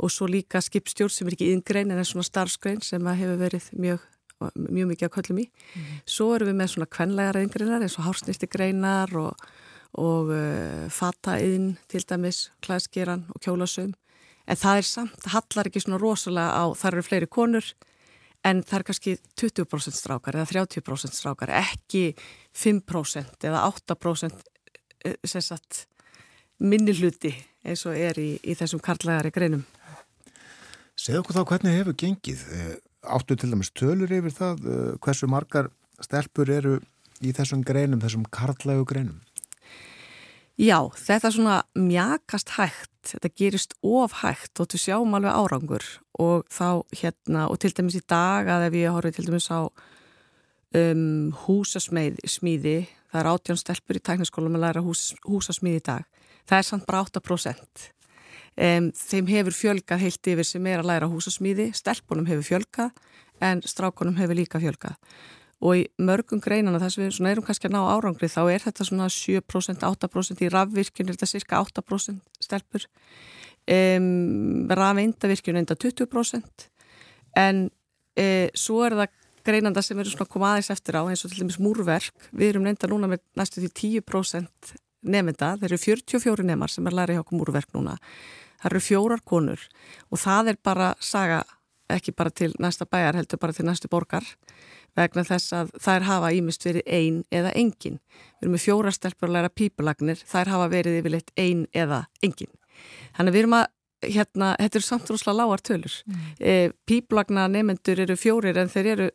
og 0.01 0.11
svo 0.11 0.27
líka 0.31 0.63
skipstjórn 0.65 1.13
sem 1.13 1.29
er 1.29 1.37
ekki 1.37 1.51
yðingrein 1.53 1.93
en 1.93 2.01
er 2.01 2.09
svona 2.09 2.27
starfsgrein 2.27 2.81
sem 2.83 3.05
hefur 3.05 3.39
verið 3.43 3.69
mjög 3.77 4.07
mjög 4.55 4.91
mikið 4.93 5.09
að 5.09 5.15
köllum 5.17 5.41
í. 5.43 5.47
Mm. 5.49 5.91
Svo 6.17 6.31
erum 6.35 6.51
við 6.51 6.59
með 6.61 6.73
svona 6.75 6.91
kvenlega 6.97 7.35
reyngreinar 7.37 7.85
eins 7.87 7.99
og 7.99 8.09
hársnýsti 8.09 8.49
greinar 8.51 9.15
og, 9.21 9.47
og 10.01 10.33
uh, 10.35 10.85
fataðinn 10.93 11.75
til 11.93 12.05
dæmis, 12.09 12.49
klæðskeran 12.65 13.27
og 13.35 13.43
kjólasum. 13.45 13.95
En 14.45 14.61
það 14.61 14.81
er 14.81 14.89
samt, 14.89 15.19
það 15.25 15.37
hallar 15.39 15.71
ekki 15.71 15.85
svona 15.85 16.01
rosalega 16.03 16.57
á, 16.61 16.65
þar 16.77 16.99
eru 16.99 17.07
fleiri 17.07 17.31
konur 17.33 17.71
en 18.45 18.61
það 18.61 18.79
er 18.79 18.87
kannski 18.91 19.15
20% 19.41 19.97
strákar 19.97 20.37
eða 20.37 20.51
30% 20.53 21.17
strákar, 21.17 21.53
ekki 21.57 22.11
5% 22.53 23.49
eða 23.49 23.63
8% 23.71 24.45
sem 25.25 25.45
sagt 25.45 25.87
minni 26.61 26.95
hluti 26.97 27.33
eins 27.65 27.85
og 27.89 27.97
er 27.97 28.21
í, 28.21 28.35
í 28.45 28.57
þessum 28.57 28.83
karlægari 28.85 29.33
greinum. 29.35 29.65
Segðu 30.95 31.25
okkur 31.25 31.39
þá 31.39 31.45
hvernig 31.51 31.79
hefur 31.79 31.97
gengið 31.99 32.45
áttu 33.05 33.37
til 33.37 33.53
dæmis 33.53 33.73
tölur 33.77 34.11
yfir 34.13 34.35
það 34.35 34.65
uh, 34.65 34.91
hversu 35.05 35.29
margar 35.31 35.71
stelpur 36.03 36.51
eru 36.51 36.79
í 37.25 37.33
þessum 37.35 37.63
greinum, 37.67 38.03
þessum 38.03 38.27
karlægu 38.33 38.87
greinum? 38.89 39.21
Já, 40.61 40.79
þetta 40.95 41.29
er 41.29 41.35
svona 41.35 41.55
mjakast 41.75 42.53
hægt, 42.55 42.91
þetta 43.11 43.31
gerist 43.35 43.73
of 43.83 44.21
hægt 44.21 44.61
og 44.63 44.69
þú 44.71 44.79
sjáum 44.79 45.17
alveg 45.19 45.35
árangur 45.35 45.87
og 46.23 46.45
þá 46.47 46.85
hérna 46.95 47.49
og 47.51 47.59
til 47.59 47.73
dæmis 47.75 47.99
í 47.99 48.05
dag 48.07 48.47
að 48.47 48.69
ef 48.69 48.77
ég 48.79 48.95
horfið 48.95 49.17
til 49.17 49.27
dæmis 49.27 49.51
á 49.51 49.67
um, 49.67 51.35
húsasmíði, 51.47 52.77
það 53.11 53.21
er 53.21 53.31
átján 53.33 53.59
stelpur 53.59 53.99
í 53.99 54.05
tæknaskólum 54.07 54.55
að 54.59 54.67
læra 54.69 54.85
hús, 54.87 55.11
húsasmíði 55.27 55.83
í 55.83 55.87
dag, 55.91 56.07
það 56.47 56.61
er 56.61 56.69
samt 56.71 56.87
bara 56.87 57.03
8%. 57.03 57.91
Um, 58.55 58.91
þeim 58.95 59.31
hefur 59.33 59.57
fjölgað 59.57 60.03
heilt 60.05 60.29
yfir 60.31 60.47
sem 60.47 60.67
er 60.71 60.83
að 60.83 60.91
læra 60.93 61.09
húsasmíði, 61.11 61.73
stelpunum 61.75 62.29
hefur 62.31 62.47
fjölgað 62.53 62.93
en 63.43 63.63
strákunum 63.67 64.19
hefur 64.21 64.39
líka 64.39 64.61
fjölgað. 64.63 64.95
Og 65.65 65.81
í 65.81 65.83
mörgum 65.99 66.43
greinana 66.45 66.79
þess 66.83 66.99
að 66.99 67.07
við 67.09 67.31
erum 67.33 67.47
kannski 67.47 67.67
að 67.71 67.75
ná 67.75 67.81
árangri 67.89 68.29
þá 68.31 68.43
er 68.53 68.63
þetta 68.67 68.87
svona 68.87 69.09
7%, 69.11 69.83
8% 69.89 70.45
í 70.45 70.51
rafvirkjun 70.53 71.09
er 71.09 71.17
þetta 71.17 71.31
cirka 71.31 71.63
8% 71.65 72.47
stelpur. 72.47 72.87
Um, 73.65 74.69
rafeindavirkjun 74.69 75.63
enda 75.63 75.75
20% 75.75 76.69
en 77.41 77.63
e, 78.13 78.51
svo 78.53 78.83
er 78.85 78.97
það 78.99 79.15
greinanda 79.45 79.83
sem 79.85 79.99
eru 80.01 80.13
svona 80.13 80.31
koma 80.31 80.51
aðeins 80.53 80.69
eftir 80.75 80.99
á 81.01 81.03
eins 81.03 81.25
og 81.25 81.33
til 81.33 81.43
dæmis 81.43 81.61
múrverk, 81.61 82.29
við 82.33 82.55
erum 82.55 82.69
enda 82.71 82.89
núna 82.91 83.11
með 83.11 83.23
næstu 83.41 83.65
því 83.65 84.03
10% 84.05 84.75
nefnda, 85.05 85.55
þeir 85.61 85.73
eru 85.73 85.83
44 85.85 86.49
nefnar 86.49 86.73
sem 86.73 86.87
er 86.89 86.97
lærið 86.99 87.19
hjá 87.19 87.25
okkur 87.25 87.41
múrverk 87.41 87.77
núna 87.77 87.99
það 88.65 88.71
eru 88.73 88.81
fjórar 88.81 89.23
konur 89.25 89.67
og 90.11 90.21
það 90.21 90.55
er 90.55 90.59
bara 90.65 90.95
saga 91.01 91.43
ekki 91.93 92.15
bara 92.17 92.33
til 92.33 92.55
næsta 92.63 92.87
bæjar 92.89 93.19
heldur 93.19 93.41
bara 93.41 93.53
til 93.53 93.67
næstu 93.69 93.91
borgar 93.93 94.25
vegna 94.97 95.25
þess 95.27 95.53
að 95.53 95.73
þær 95.85 96.07
hafa 96.09 96.33
ímist 96.33 96.65
verið 96.65 96.87
ein 96.87 97.23
eða 97.35 97.51
engin. 97.59 97.99
Við 98.39 98.47
erum 98.47 98.55
með 98.55 98.65
fjórar 98.65 98.95
stelpur 98.95 99.29
að 99.29 99.35
læra 99.37 99.51
pípulagnir, 99.51 100.21
þær 100.23 100.53
hafa 100.55 100.69
verið 100.71 100.99
yfirleitt 101.01 101.33
ein 101.37 101.65
eða 101.75 102.05
engin. 102.23 102.53
Þannig 103.17 103.35
við 103.35 103.43
erum 103.43 103.57
að, 103.59 103.67
hérna, 104.05 104.53
þetta 104.61 104.79
eru 104.79 104.87
samt 104.87 105.11
rúslega 105.11 105.37
lágar 105.41 105.65
tölur. 105.67 105.97
Mm. 106.07 106.23
E, 106.39 106.55
pípulagna 106.87 107.49
nefnendur 107.51 108.05
eru 108.07 108.17
fjórir 108.21 108.61
en 108.63 108.71
þeir 108.71 108.91
eru 108.95 109.11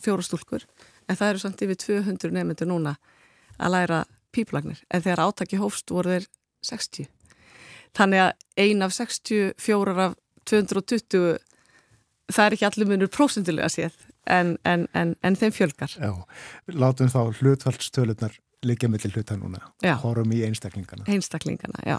fjórastúlkur 0.00 0.64
en 1.06 1.20
það 1.20 1.28
eru 1.28 1.44
samt 1.44 1.66
yfir 1.66 1.80
200 1.84 2.32
nefnendur 2.32 2.72
núna 2.72 2.96
að 3.60 3.76
læra 3.76 4.02
pípulagnir 4.36 4.82
en 4.92 5.04
þegar 5.04 5.24
átaki 5.26 5.60
hófst 5.60 5.90
voru 5.92 6.16
þeir 6.16 6.28
60. 6.66 7.10
Þannig 7.96 8.24
að 8.26 8.32
ein 8.66 8.84
af 8.84 8.94
64 8.96 9.98
af 10.06 10.16
220 10.46 11.36
það 12.32 12.44
er 12.46 12.56
ekki 12.56 12.68
allir 12.68 12.90
munur 12.90 13.12
prósendulega 13.12 13.70
séð 13.72 13.96
en, 14.26 14.56
en, 14.66 14.86
en, 14.98 15.14
en 15.22 15.38
þeim 15.38 15.54
fjölgar. 15.54 15.94
Já, 15.98 16.12
látum 16.74 17.10
þá 17.12 17.20
hlutvaldstölunar 17.38 18.34
líka 18.66 18.90
mellir 18.90 19.14
hluta 19.14 19.36
núna. 19.38 19.62
Hórum 20.02 20.32
í 20.34 20.42
einstaklingana. 20.46 21.06
Einstaklingana, 21.10 21.82
já. 21.86 21.98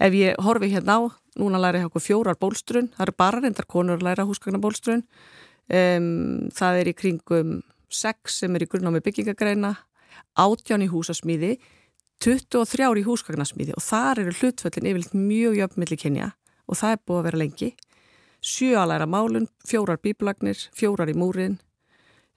Ef 0.00 0.14
ég 0.16 0.38
horfi 0.40 0.70
hérna 0.72 0.96
á, 0.96 1.00
núna 1.40 1.60
læra 1.60 1.82
ég 1.82 1.90
okkur 1.90 2.04
fjórar 2.04 2.38
bólstrun, 2.40 2.88
það 2.94 3.06
eru 3.08 3.16
bara 3.20 3.42
reyndar 3.42 3.68
konur 3.68 3.98
að 3.98 4.06
læra 4.06 4.24
húsgagnar 4.28 4.62
bólstrun. 4.62 5.04
Um, 5.70 6.48
það 6.56 6.80
er 6.80 6.90
í 6.90 6.96
kringum 6.96 7.58
sex 7.90 8.40
sem 8.40 8.54
er 8.56 8.64
í 8.64 8.70
grunnámi 8.70 9.02
byggingagreina, 9.04 9.74
átján 10.38 10.84
í 10.84 10.90
húsasmíði, 10.90 11.56
23 12.20 12.90
í 13.00 13.06
húsgagnarsmíði 13.06 13.76
og 13.78 13.84
þar 13.84 14.24
eru 14.24 14.34
hlutföllin 14.36 14.90
yfirleitt 14.90 15.16
mjög 15.16 15.56
jöfnmilli 15.60 15.98
kynja 16.00 16.32
og 16.68 16.78
það 16.80 16.94
er 16.94 17.02
búið 17.06 17.20
að 17.20 17.26
vera 17.28 17.40
lengi. 17.40 17.70
Sjö 18.40 18.76
aðlæra 18.80 19.08
málun, 19.08 19.48
fjórar 19.68 20.00
bíblagnir, 20.00 20.60
fjórar 20.76 21.10
í 21.12 21.16
múrin. 21.16 21.58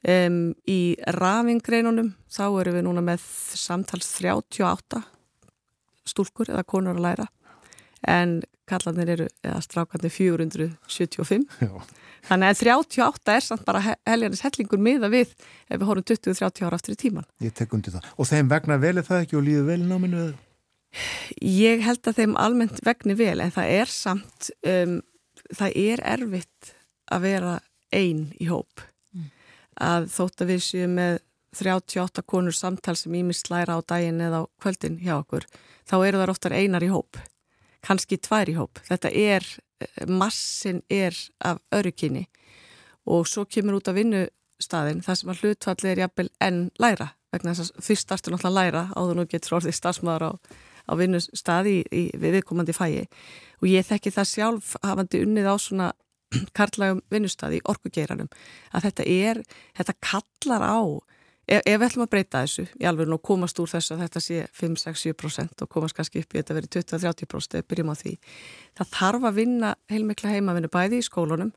Um, 0.04 0.52
í 0.68 0.96
rafingreinunum 1.16 2.14
þá 2.28 2.46
eru 2.60 2.74
við 2.76 2.84
núna 2.90 3.04
með 3.06 3.24
samtals 3.56 4.10
38 4.20 5.00
stúlkur 6.04 6.52
eða 6.52 6.66
konur 6.68 6.98
að 6.98 7.06
læra 7.06 7.28
en 8.10 8.42
kallanir 8.70 9.12
eru, 9.16 9.28
eða 9.44 9.60
strákarnir 9.64 10.14
475. 10.14 11.46
Já. 11.60 11.74
Þannig 12.24 12.54
að 12.54 12.62
38 12.64 13.34
er 13.34 13.44
samt 13.44 13.66
bara 13.68 13.82
heljarnis 14.08 14.44
hellingur 14.46 14.80
miða 14.80 15.10
við 15.12 15.34
ef 15.34 15.76
við 15.76 15.88
horfum 15.90 16.06
20-30 16.14 16.64
ára 16.64 16.80
aftur 16.80 16.96
í 16.96 17.00
tíman. 17.02 17.28
Ég 17.44 17.56
tek 17.58 17.76
undir 17.76 17.98
það. 17.98 18.08
Og 18.16 18.30
þeim 18.30 18.52
vegna 18.52 18.80
velið 18.80 19.10
það 19.10 19.26
ekki 19.26 19.40
og 19.40 19.44
líður 19.48 19.68
vel 19.68 19.80
náminu? 19.90 20.30
Ég 21.42 21.84
held 21.84 22.08
að 22.08 22.22
þeim 22.22 22.38
almennt 22.40 22.80
vegni 22.86 23.18
vel 23.20 23.42
en 23.44 23.52
það 23.52 23.76
er 23.82 23.92
samt, 23.92 24.50
um, 24.62 25.02
það 25.52 25.78
er 25.84 26.04
erfitt 26.14 26.74
að 27.12 27.28
vera 27.28 27.54
einn 27.94 28.26
í 28.40 28.48
hóp. 28.48 28.86
Mm. 29.12 29.30
Að 29.84 30.10
þótt 30.14 30.46
að 30.46 30.54
við 30.54 30.66
séum 30.70 30.98
með 31.02 31.20
38 31.60 32.24
konur 32.26 32.56
samtal 32.56 32.96
sem 32.98 33.14
ímist 33.20 33.52
læra 33.52 33.78
á 33.78 33.80
daginn 33.86 34.22
eða 34.24 34.46
á 34.46 34.52
kvöldin 34.64 35.00
hjá 35.02 35.18
okkur, 35.20 35.46
þá 35.86 35.96
eru 36.00 36.22
það 36.22 36.34
oftar 36.34 36.56
einar 36.56 36.86
í 36.86 36.90
hóp. 36.94 37.20
Kanski 37.84 38.18
tvær 38.18 38.52
í 38.52 38.58
hóp. 38.58 38.80
Þetta 38.88 39.12
er 39.12 39.48
massin 40.08 40.82
er 40.90 41.16
af 41.44 41.60
örukinni 41.76 42.28
og 43.06 43.28
svo 43.28 43.46
kemur 43.46 43.80
út 43.80 43.90
á 43.92 43.94
vinnustadin 43.96 45.04
þar 45.04 45.20
sem 45.20 45.32
að 45.34 45.42
hlutfalli 45.44 45.92
er 45.92 46.04
jafnvel 46.06 46.30
enn 46.44 46.62
læra 46.80 47.10
vegna 47.34 47.56
þess 47.56 47.74
að 47.74 47.88
fyrst 47.88 48.08
startur 48.08 48.36
náttúrulega 48.36 48.60
læra 48.60 48.84
áður 48.96 49.20
nú 49.20 49.26
getur 49.30 49.58
orðið 49.58 49.78
starfsmaður 49.78 50.28
á, 50.30 50.32
á 50.88 50.94
í, 51.68 52.04
við 52.14 52.38
viðkomandi 52.38 52.76
fæi 52.76 53.04
og 53.04 53.68
ég 53.68 53.88
þekki 53.88 54.14
það 54.14 54.30
sjálf 54.32 54.76
hafandi 54.84 55.24
unnið 55.26 55.50
á 55.50 55.56
svona 55.58 55.90
karlægum 56.58 57.02
vinnustadi 57.12 57.60
í 57.60 57.66
orkugeiranum 57.68 58.32
að 58.72 58.88
þetta 58.88 59.10
er, 59.10 59.42
þetta 59.76 59.98
kallar 60.00 60.64
á 60.64 60.80
ef, 61.48 61.62
ef 61.62 61.80
við 61.80 61.88
ætlum 61.88 62.06
að 62.06 62.12
breyta 62.14 62.44
þessu 62.44 62.66
í 62.80 62.88
alveg 62.90 63.14
og 63.16 63.24
komast 63.26 63.60
úr 63.60 63.72
þessu 63.72 63.96
að 63.96 64.06
þetta 64.06 64.24
sé 64.24 64.40
5-6-7% 64.60 65.66
og 65.66 65.72
komast 65.72 65.98
kannski 65.98 66.24
upp 66.24 66.36
í 66.36 66.40
þetta 66.40 66.58
verið 66.58 66.76
20-30% 66.78 67.60
eða 67.60 67.70
byrjum 67.72 67.94
á 67.94 67.96
því 68.00 68.16
það 68.80 68.94
þarf 68.98 69.28
að 69.30 69.40
vinna 69.42 69.74
heilmikla 69.92 70.34
heimavinnu 70.34 70.72
bæði 70.74 71.02
í 71.02 71.08
skólunum 71.08 71.54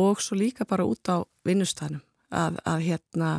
og 0.00 0.22
svo 0.22 0.38
líka 0.38 0.66
bara 0.66 0.86
út 0.88 1.10
á 1.10 1.22
vinnustanum 1.46 2.02
að, 2.34 2.58
að 2.66 2.86
hérna 2.88 3.30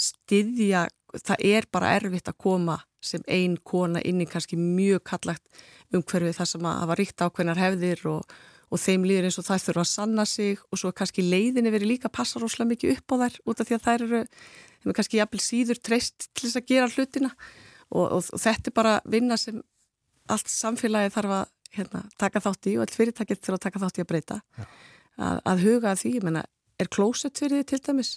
styðja, 0.00 0.88
það 1.20 1.46
er 1.46 1.68
bara 1.72 1.94
erfitt 1.98 2.30
að 2.30 2.40
koma 2.40 2.80
sem 3.04 3.22
ein 3.28 3.58
kona 3.62 4.00
inn 4.00 4.22
í 4.24 4.28
kannski 4.28 4.56
mjög 4.58 5.04
kallagt 5.10 5.64
umhverfið 5.94 6.38
þar 6.38 6.50
sem 6.50 6.66
að 6.66 6.80
hafa 6.80 6.96
ríkt 6.98 7.24
ákveðnar 7.24 7.60
hefðir 7.60 8.06
og, 8.10 8.36
og 8.74 8.80
þeim 8.82 9.04
líður 9.06 9.28
eins 9.28 9.38
og 9.38 9.46
það 9.46 9.66
þurfa 9.68 9.82
að 9.84 9.90
sanna 9.92 10.24
sig 10.26 10.62
og 10.66 10.80
svo 10.80 10.90
kannski 10.96 11.22
leiðinni 11.22 11.70
verið 11.70 11.92
líka 11.92 12.08
að 12.10 12.16
passa 12.18 12.40
rosalega 12.42 12.72
mikið 12.72 12.96
upp 12.96 13.14
á 13.14 13.16
þær 13.22 13.36
út 13.46 13.60
af 13.60 13.68
því 13.68 13.76
að 13.76 13.84
þær 13.84 14.04
eru 14.06 14.22
þeim 14.84 14.90
er 14.90 14.96
kannski 14.98 15.20
jafnvel 15.20 15.42
síður 15.44 15.80
treyst 15.88 16.26
til 16.32 16.48
þess 16.48 16.60
að 16.60 16.70
gera 16.72 16.88
hlutina. 16.90 17.30
Og, 17.94 18.04
og, 18.04 18.30
og 18.34 18.42
þetta 18.42 18.70
er 18.70 18.76
bara 18.76 18.94
vinna 19.06 19.38
sem 19.38 19.60
allt 20.34 20.50
samfélagi 20.50 21.12
þarf 21.14 21.36
að 21.38 21.44
hérna, 21.76 22.02
taka 22.18 22.42
þátt 22.42 22.70
í 22.70 22.74
og 22.78 22.84
allt 22.84 22.96
fyrirtækið 22.98 23.42
þurfa 23.44 23.60
að 23.60 23.66
taka 23.68 23.82
þátt 23.84 24.00
í 24.00 24.04
að 24.04 24.10
breyta. 24.10 24.40
Að, 25.14 25.38
að 25.52 25.64
huga 25.68 25.92
að 25.92 26.00
því, 26.02 26.14
ég 26.16 26.26
menna, 26.26 26.42
er 26.80 26.90
klósett 26.90 27.38
fyrir 27.38 27.62
því 27.62 27.68
til 27.70 27.80
dæmis? 27.86 28.16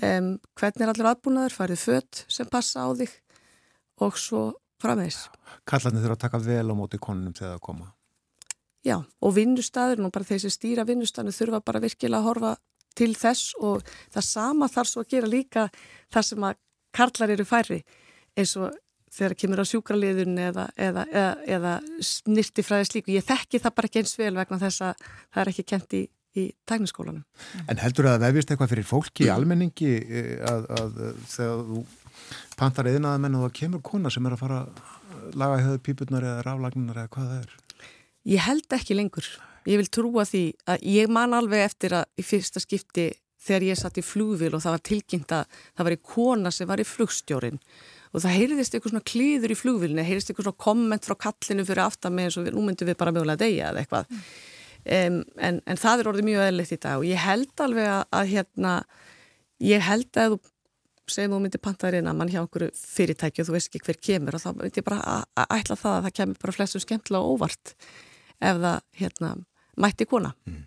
Um, 0.00 0.30
hvernig 0.58 0.86
er 0.86 0.94
allir 0.94 1.10
aðbúnaður, 1.10 1.58
farið 1.58 1.82
fött 1.84 2.24
sem 2.32 2.48
passa 2.50 2.86
á 2.86 2.90
þig? 2.96 3.12
Og 4.02 4.16
svo 4.18 4.46
framvegs. 4.82 5.26
Kallarnir 5.68 6.06
þurfa 6.06 6.16
að 6.16 6.24
taka 6.24 6.42
vel 6.42 6.64
á 6.72 6.74
móti 6.74 7.02
konunum 7.02 7.36
þegar 7.36 7.58
það 7.58 7.66
koma 7.68 7.92
Já, 8.84 8.98
og 9.00 9.34
vinnustæður, 9.36 10.02
nú 10.04 10.12
bara 10.12 10.28
þeir 10.28 10.44
sem 10.44 10.52
stýra 10.52 10.84
vinnustæðinu 10.88 11.32
þurfa 11.32 11.60
bara 11.64 11.80
virkilega 11.80 12.20
að 12.20 12.28
horfa 12.28 12.54
til 12.94 13.14
þess 13.16 13.54
og 13.64 13.84
það 14.12 14.26
sama 14.28 14.68
þarf 14.70 14.90
svo 14.90 15.04
að 15.04 15.12
gera 15.14 15.30
líka 15.30 15.68
þar 16.12 16.26
sem 16.28 16.46
að 16.46 16.58
karlar 16.94 17.32
eru 17.34 17.46
færri 17.48 17.80
eins 18.38 18.54
og 18.60 18.74
þegar 19.14 19.36
kemur 19.38 19.62
á 19.62 19.66
sjúkraliðun 19.70 20.38
eða, 20.42 20.66
eða, 20.76 21.06
eða, 21.10 21.32
eða 21.56 21.72
snirti 22.02 22.64
fræðis 22.66 22.92
líku. 22.96 23.14
Ég 23.14 23.26
þekki 23.26 23.60
það 23.62 23.76
bara 23.78 23.90
ekki 23.90 24.02
eins 24.02 24.14
vel 24.18 24.34
vegna 24.36 24.60
þess 24.62 24.84
að 24.88 25.04
það 25.06 25.42
er 25.42 25.50
ekki 25.52 25.66
kent 25.70 25.96
í, 25.96 26.02
í 26.34 26.46
tækniskólanum. 26.68 27.24
En 27.70 27.82
heldur 27.82 28.10
það 28.10 28.16
að 28.18 28.26
vefist 28.26 28.52
eitthvað 28.52 28.72
fyrir 28.74 28.88
fólki 28.88 29.28
í 29.28 29.32
almenningi 29.32 29.92
eh, 30.02 30.32
að, 30.50 30.66
að, 30.80 30.98
að 31.08 31.22
þegar 31.36 31.64
þú 31.70 31.84
pantar 32.58 32.90
eðinaða 32.90 33.22
menn 33.22 33.38
og 33.38 33.46
það 33.46 33.56
kemur 33.60 33.84
kona 33.86 34.12
sem 34.12 34.26
er 34.26 34.36
að 34.36 34.42
fara 34.44 34.62
að 34.64 35.38
laga 35.38 35.62
höðu 35.68 35.84
pípurnar 35.86 36.26
eða 36.26 36.46
raflagnar 36.48 37.04
eða 37.04 37.14
hvað 37.14 37.30
það 37.30 37.44
er? 37.44 37.54
Ég 38.28 38.40
held 38.40 38.72
ekki 38.72 38.96
lengur. 38.96 39.26
Ég 39.68 39.80
vil 39.80 39.90
trúa 39.92 40.24
því 40.28 40.46
að 40.68 40.86
ég 40.88 41.12
man 41.12 41.36
alveg 41.36 41.64
eftir 41.64 41.96
að 41.96 42.20
í 42.20 42.24
fyrsta 42.24 42.60
skipti 42.60 43.10
þegar 43.44 43.66
ég 43.68 43.78
satt 43.80 44.00
í 44.00 44.04
flúvil 44.04 44.52
og 44.56 44.62
það 44.64 44.76
var 44.76 44.82
tilkynnt 44.88 45.34
að 45.36 45.58
það 45.60 45.86
var 45.86 45.96
í 45.96 46.00
kona 46.14 46.52
sem 46.54 46.68
var 46.68 46.80
í 46.80 46.88
flugstjórin 46.88 47.60
og 48.14 48.22
það 48.22 48.36
heyrðist 48.38 48.76
eitthvað 48.76 48.94
svona 48.94 49.08
klíður 49.10 49.52
í 49.52 49.58
flugvilni, 49.58 50.04
heyrðist 50.06 50.30
eitthvað 50.30 50.48
svona 50.48 50.64
komment 50.64 51.08
frá 51.08 51.16
kallinu 51.26 51.66
fyrir 51.66 51.84
aftan 51.84 52.14
með 52.14 52.28
eins 52.28 52.38
og 52.40 52.50
nú 52.54 52.64
myndum 52.64 52.88
við 52.88 52.98
bara 53.00 53.12
mögulega 53.12 53.42
degja 53.42 53.72
eða 53.72 53.82
eitthvað. 53.82 54.08
Mm. 54.08 54.24
Um, 54.84 55.18
en, 55.48 55.60
en 55.64 55.80
það 55.80 56.00
er 56.00 56.10
orðið 56.10 56.28
mjög 56.28 56.46
eðlitt 56.46 56.74
í 56.76 56.80
dag 56.84 57.00
og 57.00 57.06
ég 57.08 57.20
held 57.24 57.62
alveg 57.64 57.86
að, 57.88 58.02
að 58.20 58.32
hérna, 58.34 58.72
ég 59.64 59.84
held 59.84 60.20
að 60.20 60.36
þú 60.36 60.40
segjum 61.12 61.34
þú 61.34 61.38
myndir 61.44 61.62
pantaður 61.64 61.98
inn 61.98 62.08
að 62.08 62.18
mann 62.20 62.32
hjá 62.32 62.40
okkur 62.42 62.66
fyrirtæki 62.78 63.42
og 63.42 63.48
þú 63.48 63.54
veist 63.56 63.70
ekki 63.70 63.84
hver 63.88 64.00
kemur 64.08 64.36
og 64.36 64.44
þá 64.44 64.50
myndi 64.56 64.80
ég 64.80 64.86
bara 64.86 65.00
að, 65.04 65.24
að 65.40 65.54
ætla 65.58 65.76
það 65.80 65.96
að 65.96 66.06
það 66.06 66.16
kemur 66.18 66.42
bara 66.44 66.56
flestum 66.56 66.84
skemmtilega 66.84 67.32
óvart 67.34 67.74
ef 68.40 68.60
það 68.62 68.80
hérna 69.00 69.34
mætti 69.76 70.08
kona 70.08 70.34
mm. 70.46 70.62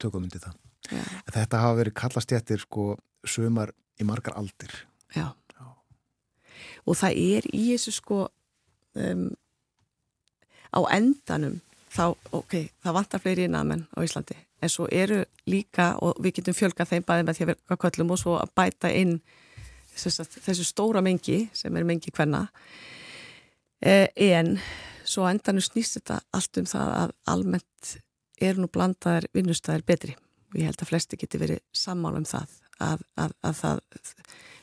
Tökum 0.00 0.24
myndi 0.24 0.42
það 0.42 0.60
Já. 0.92 1.00
Þetta 1.32 1.62
hafa 1.62 1.76
verið 1.78 1.96
kallastjættir 1.96 2.60
sko 2.60 2.90
sömar 3.24 3.72
í 4.00 4.04
margar 4.04 4.36
aldir 4.36 4.72
Já, 5.14 5.32
Já. 5.32 5.64
og 6.84 6.98
það 7.00 7.20
er 7.22 7.48
í 7.56 7.62
þessu 7.70 7.94
sko 7.96 8.18
um, 9.00 9.30
á 10.74 10.80
endanum 10.92 11.60
þá, 11.94 12.12
ok, 12.34 12.56
það 12.82 12.96
vantar 12.98 13.22
fleiri 13.22 13.46
innamenn 13.48 13.86
á 13.94 13.98
Íslandi, 14.04 14.36
en 14.60 14.72
svo 14.72 14.88
eru 14.92 15.22
líka 15.48 15.94
og 16.02 16.18
við 16.22 16.40
getum 16.40 16.56
fjölgað 16.58 16.90
þeim 16.92 17.06
bæði 17.06 17.26
með 17.26 17.38
því 17.38 17.46
að 17.46 17.52
verka 17.52 17.80
köllum 17.86 18.14
og 18.14 18.20
svo 18.20 18.36
að 18.40 18.54
bæta 18.58 18.90
inn 18.92 19.18
þessu, 19.94 20.26
þessu 20.44 20.66
stóra 20.66 21.04
mengi 21.04 21.44
sem 21.54 21.76
er 21.76 21.86
mengi 21.86 22.12
hvenna 22.14 22.46
eh, 23.80 24.08
en 24.10 24.58
svo 25.04 25.26
endanum 25.28 25.64
snýst 25.64 25.98
þetta 25.98 26.20
allt 26.34 26.60
um 26.60 26.68
það 26.68 26.92
að 27.02 27.14
almennt 27.34 27.94
er 28.42 28.58
nú 28.58 28.68
blandaðar 28.72 29.28
vinnustæðir 29.36 29.86
betri 29.86 30.16
og 30.16 30.58
ég 30.58 30.70
held 30.70 30.82
að 30.82 30.90
flesti 30.90 31.18
geti 31.20 31.40
verið 31.40 31.62
sammála 31.76 32.22
um 32.22 32.28
það 32.28 32.56
að, 32.82 33.04
að, 33.20 33.36
að 33.44 33.60
það, 33.60 33.82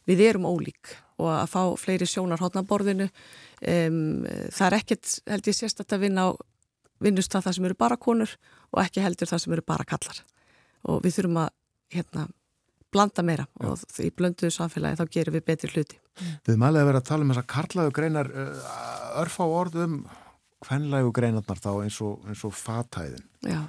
við 0.09 0.23
erum 0.27 0.49
ólík 0.49 0.95
og 1.22 1.30
að 1.35 1.47
fá 1.53 1.61
fleiri 1.80 2.07
sjónar 2.09 2.41
hodnaborðinu 2.41 3.07
um, 3.07 4.01
það 4.51 4.68
er 4.68 4.77
ekkert 4.81 5.15
held 5.30 5.51
ég 5.51 5.57
sérstatt 5.57 5.95
að 5.95 6.07
vinna 6.07 6.27
á 6.27 6.30
vinnustæð 7.01 7.47
það 7.47 7.57
sem 7.57 7.69
eru 7.69 7.80
bara 7.80 7.97
konur 8.01 8.35
og 8.72 8.84
ekki 8.84 9.03
heldur 9.03 9.30
það 9.30 9.43
sem 9.45 9.55
eru 9.55 9.65
bara 9.65 9.88
kallar 9.88 10.22
og 10.89 11.01
við 11.05 11.19
þurfum 11.19 11.43
að 11.43 11.51
hérna 11.91 12.27
blanda 12.91 13.23
meira 13.23 13.45
Já. 13.61 13.72
og 13.72 14.01
í 14.03 14.09
blönduðu 14.15 14.51
samfélagi 14.55 14.99
þá 14.99 15.13
gerum 15.15 15.35
við 15.38 15.45
betri 15.47 15.72
hluti. 15.72 15.99
Við 16.47 16.57
mælega 16.59 16.89
verið 16.89 16.99
að 16.99 17.07
tala 17.07 17.26
um 17.26 17.31
þess 17.31 17.41
að 17.41 17.51
karlaðu 17.53 17.93
greinar 17.95 18.31
örf 19.22 19.38
á 19.39 19.45
orðum 19.45 19.95
hvenlægu 20.66 21.14
greinarnar 21.16 21.62
þá 21.62 21.72
eins 21.74 22.00
og, 22.06 22.20
eins 22.30 22.44
og 22.48 22.56
fatæðin. 22.56 23.24
Já. 23.48 23.62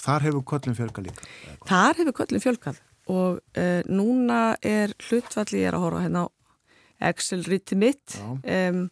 Þar 0.00 0.26
hefur 0.26 0.46
köllin 0.52 0.76
fjölkað 0.78 1.10
líka. 1.10 1.28
Þar 1.68 2.00
hefur 2.00 2.16
köllin 2.22 2.44
fjölkað 2.44 2.80
og 3.10 3.40
uh, 3.58 3.80
núna 3.90 4.40
er 4.62 4.94
hlutvalli, 5.08 5.62
ég 5.64 5.70
er 5.70 5.76
að 5.76 5.86
horfa 5.86 6.04
hérna 6.04 6.26
á 6.26 6.28
Excel-riti 7.10 7.78
mitt, 7.80 8.18
um, 8.20 8.82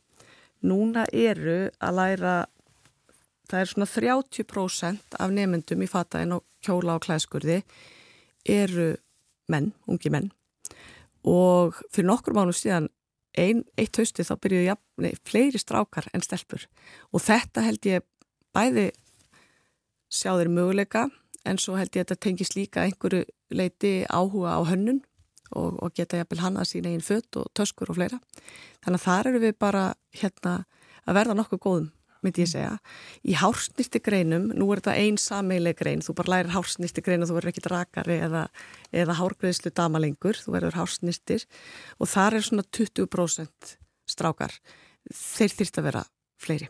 núna 0.65 1.05
eru 1.13 1.59
að 1.85 1.99
læra, 1.99 2.37
það 3.51 3.61
er 3.61 3.71
svona 3.73 3.89
30% 3.93 5.19
af 5.21 5.35
nefnendum 5.37 5.85
í 5.85 5.91
fatæðin 5.91 6.39
og 6.39 6.47
kjóla 6.65 6.97
og 6.97 7.05
klæskurði 7.05 7.61
eru 8.49 8.95
menn, 9.53 9.71
ungi 9.87 10.11
menn 10.13 10.31
og 11.29 11.77
fyrir 11.93 12.09
nokkur 12.09 12.37
mánu 12.37 12.55
síðan 12.57 12.89
ein, 13.39 13.65
eitt 13.78 13.98
hausti 14.01 14.27
þá 14.27 14.35
byrjuðu 14.43 14.69
jafnni 14.69 15.12
fleiri 15.27 15.60
strákar 15.60 16.09
en 16.15 16.24
stelpur. 16.24 16.66
Og 17.12 17.23
þetta 17.24 17.65
held 17.66 17.89
ég 17.89 18.06
bæði 18.56 18.89
sjá 20.09 20.32
þeir 20.35 20.52
möguleika 20.52 21.09
en 21.48 21.60
svo 21.60 21.77
held 21.78 21.94
ég 21.94 22.02
að 22.02 22.09
þetta 22.09 22.24
tengis 22.27 22.55
líka 22.56 22.85
einhverju 22.85 23.24
leiti 23.55 23.93
áhuga 24.09 24.59
á 24.59 24.60
hönnun 24.69 25.02
og, 25.56 25.78
og 25.81 25.94
geta 25.97 26.20
jafnvel 26.20 26.43
hann 26.44 26.59
að 26.60 26.70
sína 26.73 26.93
einn 26.93 27.05
fött 27.05 27.39
og 27.40 27.48
töskur 27.56 27.93
og 27.93 28.01
fleira. 28.01 28.19
Þannig 28.85 29.01
að 29.01 29.06
þar 29.06 29.31
eru 29.31 29.44
við 29.47 29.55
bara 29.60 29.85
hérna 30.16 30.59
að 31.09 31.20
verða 31.20 31.39
nokkuð 31.39 31.65
góðum 31.65 31.89
myndi 32.24 32.45
ég 32.45 32.51
segja. 32.51 32.73
Í 33.23 33.36
hársnýsti 33.39 34.01
greinum, 34.05 34.49
nú 34.57 34.69
er 34.73 34.82
þetta 34.82 34.97
einn 35.03 35.19
sameileg 35.23 35.78
grein, 35.78 36.03
þú 36.05 36.15
bara 36.19 36.35
lærir 36.35 36.55
hársnýsti 36.55 37.05
grein 37.05 37.24
og 37.24 37.31
þú 37.31 37.39
verður 37.39 37.53
ekkit 37.53 37.70
rakari 37.73 38.19
eða, 38.27 38.47
eða 38.93 39.19
hárgreðslu 39.20 39.73
damalengur, 39.77 40.40
þú 40.40 40.57
verður 40.57 40.78
hársnýstir 40.81 41.47
og 41.99 42.11
þar 42.11 42.39
er 42.39 42.49
svona 42.49 42.66
20% 42.78 43.77
strákar. 44.09 44.57
Þeir 45.09 45.57
þýrt 45.61 45.81
að 45.81 45.89
vera 45.89 46.05
fleiri. 46.43 46.69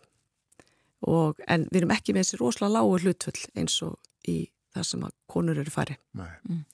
Og, 1.08 1.38
en 1.46 1.66
við 1.70 1.82
erum 1.82 1.94
ekki 1.94 2.14
með 2.14 2.26
þessi 2.26 2.40
rosalega 2.40 2.74
lágu 2.74 2.98
hlutvöld 2.98 3.44
eins 3.58 3.76
og 3.86 3.98
í 4.28 4.40
það 4.74 4.88
sem 4.90 5.04
að 5.06 5.16
konur 5.30 5.60
eru 5.62 5.72
færi. 5.72 5.98
Mm. 6.18 6.64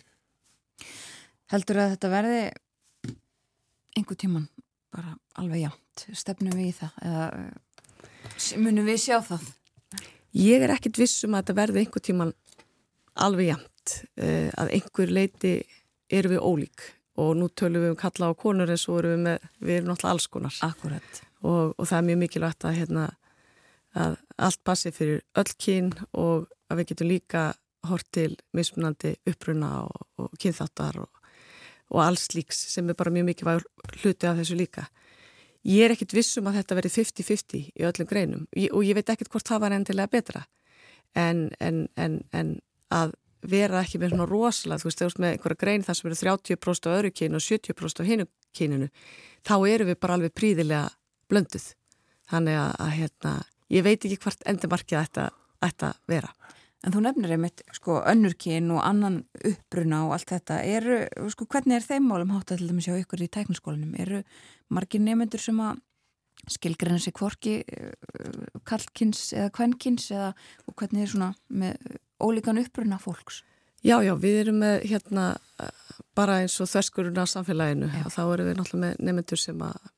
Heldur 1.53 1.81
að 1.83 1.95
þetta 1.95 2.13
verði 2.13 2.39
einhver 3.95 4.19
tíman 4.19 4.49
bara 4.95 5.15
alveg 5.41 5.67
jánt, 5.67 6.07
stefnum 6.17 6.55
við 6.57 6.71
í 6.71 6.75
það 6.79 6.99
eða 7.05 7.25
Munum 8.59 8.87
við 8.89 8.99
sjá 9.05 9.19
það? 9.23 9.45
Ég 10.35 10.65
er 10.67 10.73
ekkit 10.75 10.99
vissum 10.99 11.35
að 11.35 11.45
þetta 11.45 11.57
verði 11.61 11.83
einhver 11.85 12.03
tíman 12.03 12.33
alveg 13.23 13.53
jæmt 13.53 13.93
eh, 14.19 14.51
að 14.59 14.73
einhver 14.75 15.13
leiti 15.15 15.53
eru 16.11 16.35
við 16.35 16.43
ólík. 16.43 16.87
Og 17.23 17.37
nú 17.39 17.47
tölum 17.55 17.85
við 17.85 17.93
um 17.93 17.99
kalla 18.01 18.33
á 18.35 18.35
konur 18.35 18.73
en 18.75 18.81
svo 18.81 18.99
erum 18.99 19.15
við 19.15 19.21
með, 19.29 19.45
við 19.63 19.77
erum 19.77 19.93
náttúrulega 19.93 20.15
alls 20.17 20.27
konar. 20.27 20.57
Og, 21.45 21.75
og 21.79 21.87
það 21.87 21.99
er 21.99 22.07
mjög 22.09 22.21
mikilvægt 22.25 22.67
að, 22.67 22.79
hérna, 22.81 23.05
að 23.95 24.17
allt 24.49 24.63
passi 24.67 24.91
fyrir 24.95 25.23
öll 25.39 25.53
kyn 25.67 25.93
og 26.11 26.49
að 26.67 26.81
við 26.81 26.91
getum 26.91 27.13
líka 27.13 27.45
hort 27.87 28.09
til 28.17 28.33
mismunandi 28.57 29.15
uppruna 29.31 29.71
og, 29.85 30.09
og 30.19 30.35
kynþáttar 30.41 30.99
og, 31.05 31.23
og 31.95 32.03
alls 32.03 32.33
líks 32.35 32.67
sem 32.73 32.89
er 32.91 32.99
bara 32.99 33.13
mjög 33.15 33.31
mikilvæg 33.31 33.67
hluti 34.01 34.27
af 34.27 34.41
þessu 34.41 34.59
líka 34.59 34.89
Ég 35.65 35.87
er 35.87 35.95
ekkit 35.95 36.13
vissum 36.13 36.49
að 36.51 36.61
þetta 36.61 36.77
veri 36.79 36.93
50-50 36.93 37.61
í 37.73 37.85
öllum 37.89 38.09
greinum 38.09 38.47
og 38.53 38.83
ég 38.85 38.99
veit 38.99 39.11
ekkit 39.15 39.31
hvort 39.33 39.49
það 39.49 39.63
var 39.65 39.77
endilega 39.77 40.13
betra 40.13 40.45
en, 41.17 41.47
en, 41.61 41.87
en, 41.97 42.19
en 42.37 42.57
að 42.93 43.15
vera 43.45 43.83
ekki 43.85 44.01
með 44.01 44.15
svona 44.15 44.27
rosalega, 44.29 44.81
þú 44.81 44.89
veist, 44.89 45.01
þegar 45.01 45.23
með 45.23 45.35
einhverja 45.35 45.61
grein 45.61 45.85
þar 45.85 45.99
sem 45.99 46.11
eru 46.11 46.19
30% 46.21 46.89
á 46.89 46.95
öðru 46.97 47.13
kynu 47.13 47.41
og 47.41 47.45
70% 47.45 48.01
á 48.01 48.05
hinu 48.09 48.27
kyninu, 48.57 48.89
þá 49.45 49.55
eru 49.69 49.89
við 49.91 49.99
bara 50.01 50.19
alveg 50.19 50.35
príðilega 50.37 50.89
blönduð. 51.31 51.67
Þannig 52.31 52.57
að, 52.57 52.71
að 52.81 52.95
hérna, 52.99 53.35
ég 53.75 53.85
veit 53.85 53.99
ekki 53.99 54.21
hvort 54.23 54.47
endumarkið 54.49 55.01
ætta, 55.03 55.27
ætta 55.65 55.93
vera. 56.09 56.33
En 56.85 56.93
þú 56.93 57.01
nefnir 57.01 57.33
einmitt, 57.33 57.63
sko, 57.73 58.03
önnurkyn 58.05 58.69
og 58.75 58.83
annan 58.85 59.23
uppbruna 59.41 60.03
og 60.05 60.19
allt 60.19 60.35
þetta, 60.35 60.59
eru, 60.69 60.99
sko, 61.33 61.47
hvernig 61.49 61.79
er 61.79 61.87
þeim 61.87 62.11
málum 62.11 62.35
hátt 62.35 62.53
að 62.53 62.61
til 62.61 62.69
dæmis 62.69 62.89
hjá 62.91 62.99
ykkur 62.99 63.25
í 63.25 63.31
tæknaskólanum? 63.33 63.95
Eru 64.05 64.21
margir 64.75 65.01
nefnendur 65.01 65.41
sem 65.41 65.63
að 65.65 65.81
skilgreina 66.53 67.01
sig 67.01 67.15
kvorki 67.17 67.55
uh, 67.65 68.61
kallkins 68.69 69.31
eða 69.33 69.49
kvennkins 69.57 70.11
eða 70.13 70.35
hvernig 70.75 71.07
er 71.07 71.13
svona 71.15 71.31
með 71.49 71.97
ólíkan 72.21 72.61
uppbruna 72.61 73.01
fólks? 73.01 73.41
Já, 73.85 73.99
já, 74.05 74.13
við 74.21 74.43
erum 74.43 74.61
með 74.61 74.85
hérna 74.91 75.31
bara 76.17 76.43
eins 76.43 76.57
og 76.61 76.69
þverskuruna 76.71 77.27
samfélaginu 77.29 77.89
og 78.05 78.13
þá 78.13 78.23
erum 78.25 78.49
við 78.49 78.59
náttúrulega 78.59 78.85
með 78.85 79.03
nefnendur 79.09 79.41
sem 79.41 79.65
að 79.65 79.91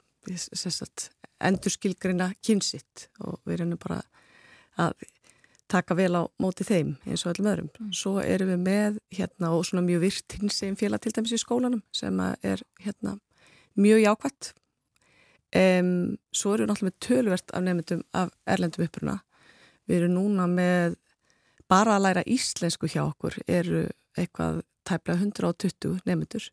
sagt, 0.54 1.10
endur 1.42 1.74
skilgreina 1.74 2.32
kynsitt 2.44 3.08
og 3.22 3.38
við 3.46 3.60
erum 3.60 3.76
bara 3.82 4.00
að 4.82 5.06
taka 5.70 5.96
vel 5.98 6.12
á 6.14 6.22
móti 6.42 6.66
þeim 6.66 6.94
eins 7.06 7.24
og 7.26 7.34
öllum 7.34 7.50
öðrum. 7.52 7.70
Mm. 7.78 7.92
Svo 7.96 8.18
erum 8.22 8.52
við 8.52 8.60
með 8.66 9.00
hérna 9.18 9.52
og 9.56 9.66
svona 9.66 9.86
mjög 9.86 10.04
virt 10.06 10.38
hins 10.40 10.60
sem 10.60 10.76
félag 10.78 11.02
til 11.02 11.14
dæmis 11.16 11.34
í 11.34 11.40
skólanum 11.42 11.82
sem 11.94 12.20
er 12.20 12.62
hérna 12.84 13.18
mjög 13.76 14.04
jákvæmt 14.04 14.52
Um, 15.54 16.16
svo 16.34 16.56
eru 16.56 16.64
við 16.64 16.70
náttúrulega 16.72 16.90
með 16.90 17.02
tölvert 17.06 17.52
af 17.54 17.62
nefndum 17.62 18.00
af 18.18 18.32
erlendum 18.50 18.84
uppruna. 18.84 19.14
Við 19.86 20.00
erum 20.00 20.16
núna 20.16 20.46
með 20.50 20.96
bara 21.70 21.96
að 21.96 22.02
læra 22.02 22.24
íslensku 22.26 22.90
hjá 22.90 23.04
okkur 23.04 23.38
eru 23.46 23.84
eitthvað 24.18 24.64
tæplega 24.86 25.22
120 25.22 26.02
nefndur 26.06 26.48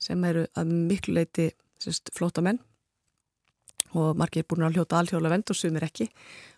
sem 0.00 0.24
eru 0.24 0.46
að 0.58 0.72
miklu 0.72 1.14
leiti 1.18 1.50
flóta 2.16 2.42
menn 2.44 2.60
og 3.92 4.16
margir 4.16 4.42
er 4.42 4.48
búin 4.48 4.64
að 4.64 4.78
hljóta 4.78 4.98
alhjóla 4.98 5.30
vend 5.32 5.52
og 5.52 5.58
sumir 5.58 5.84
ekki 5.84 6.08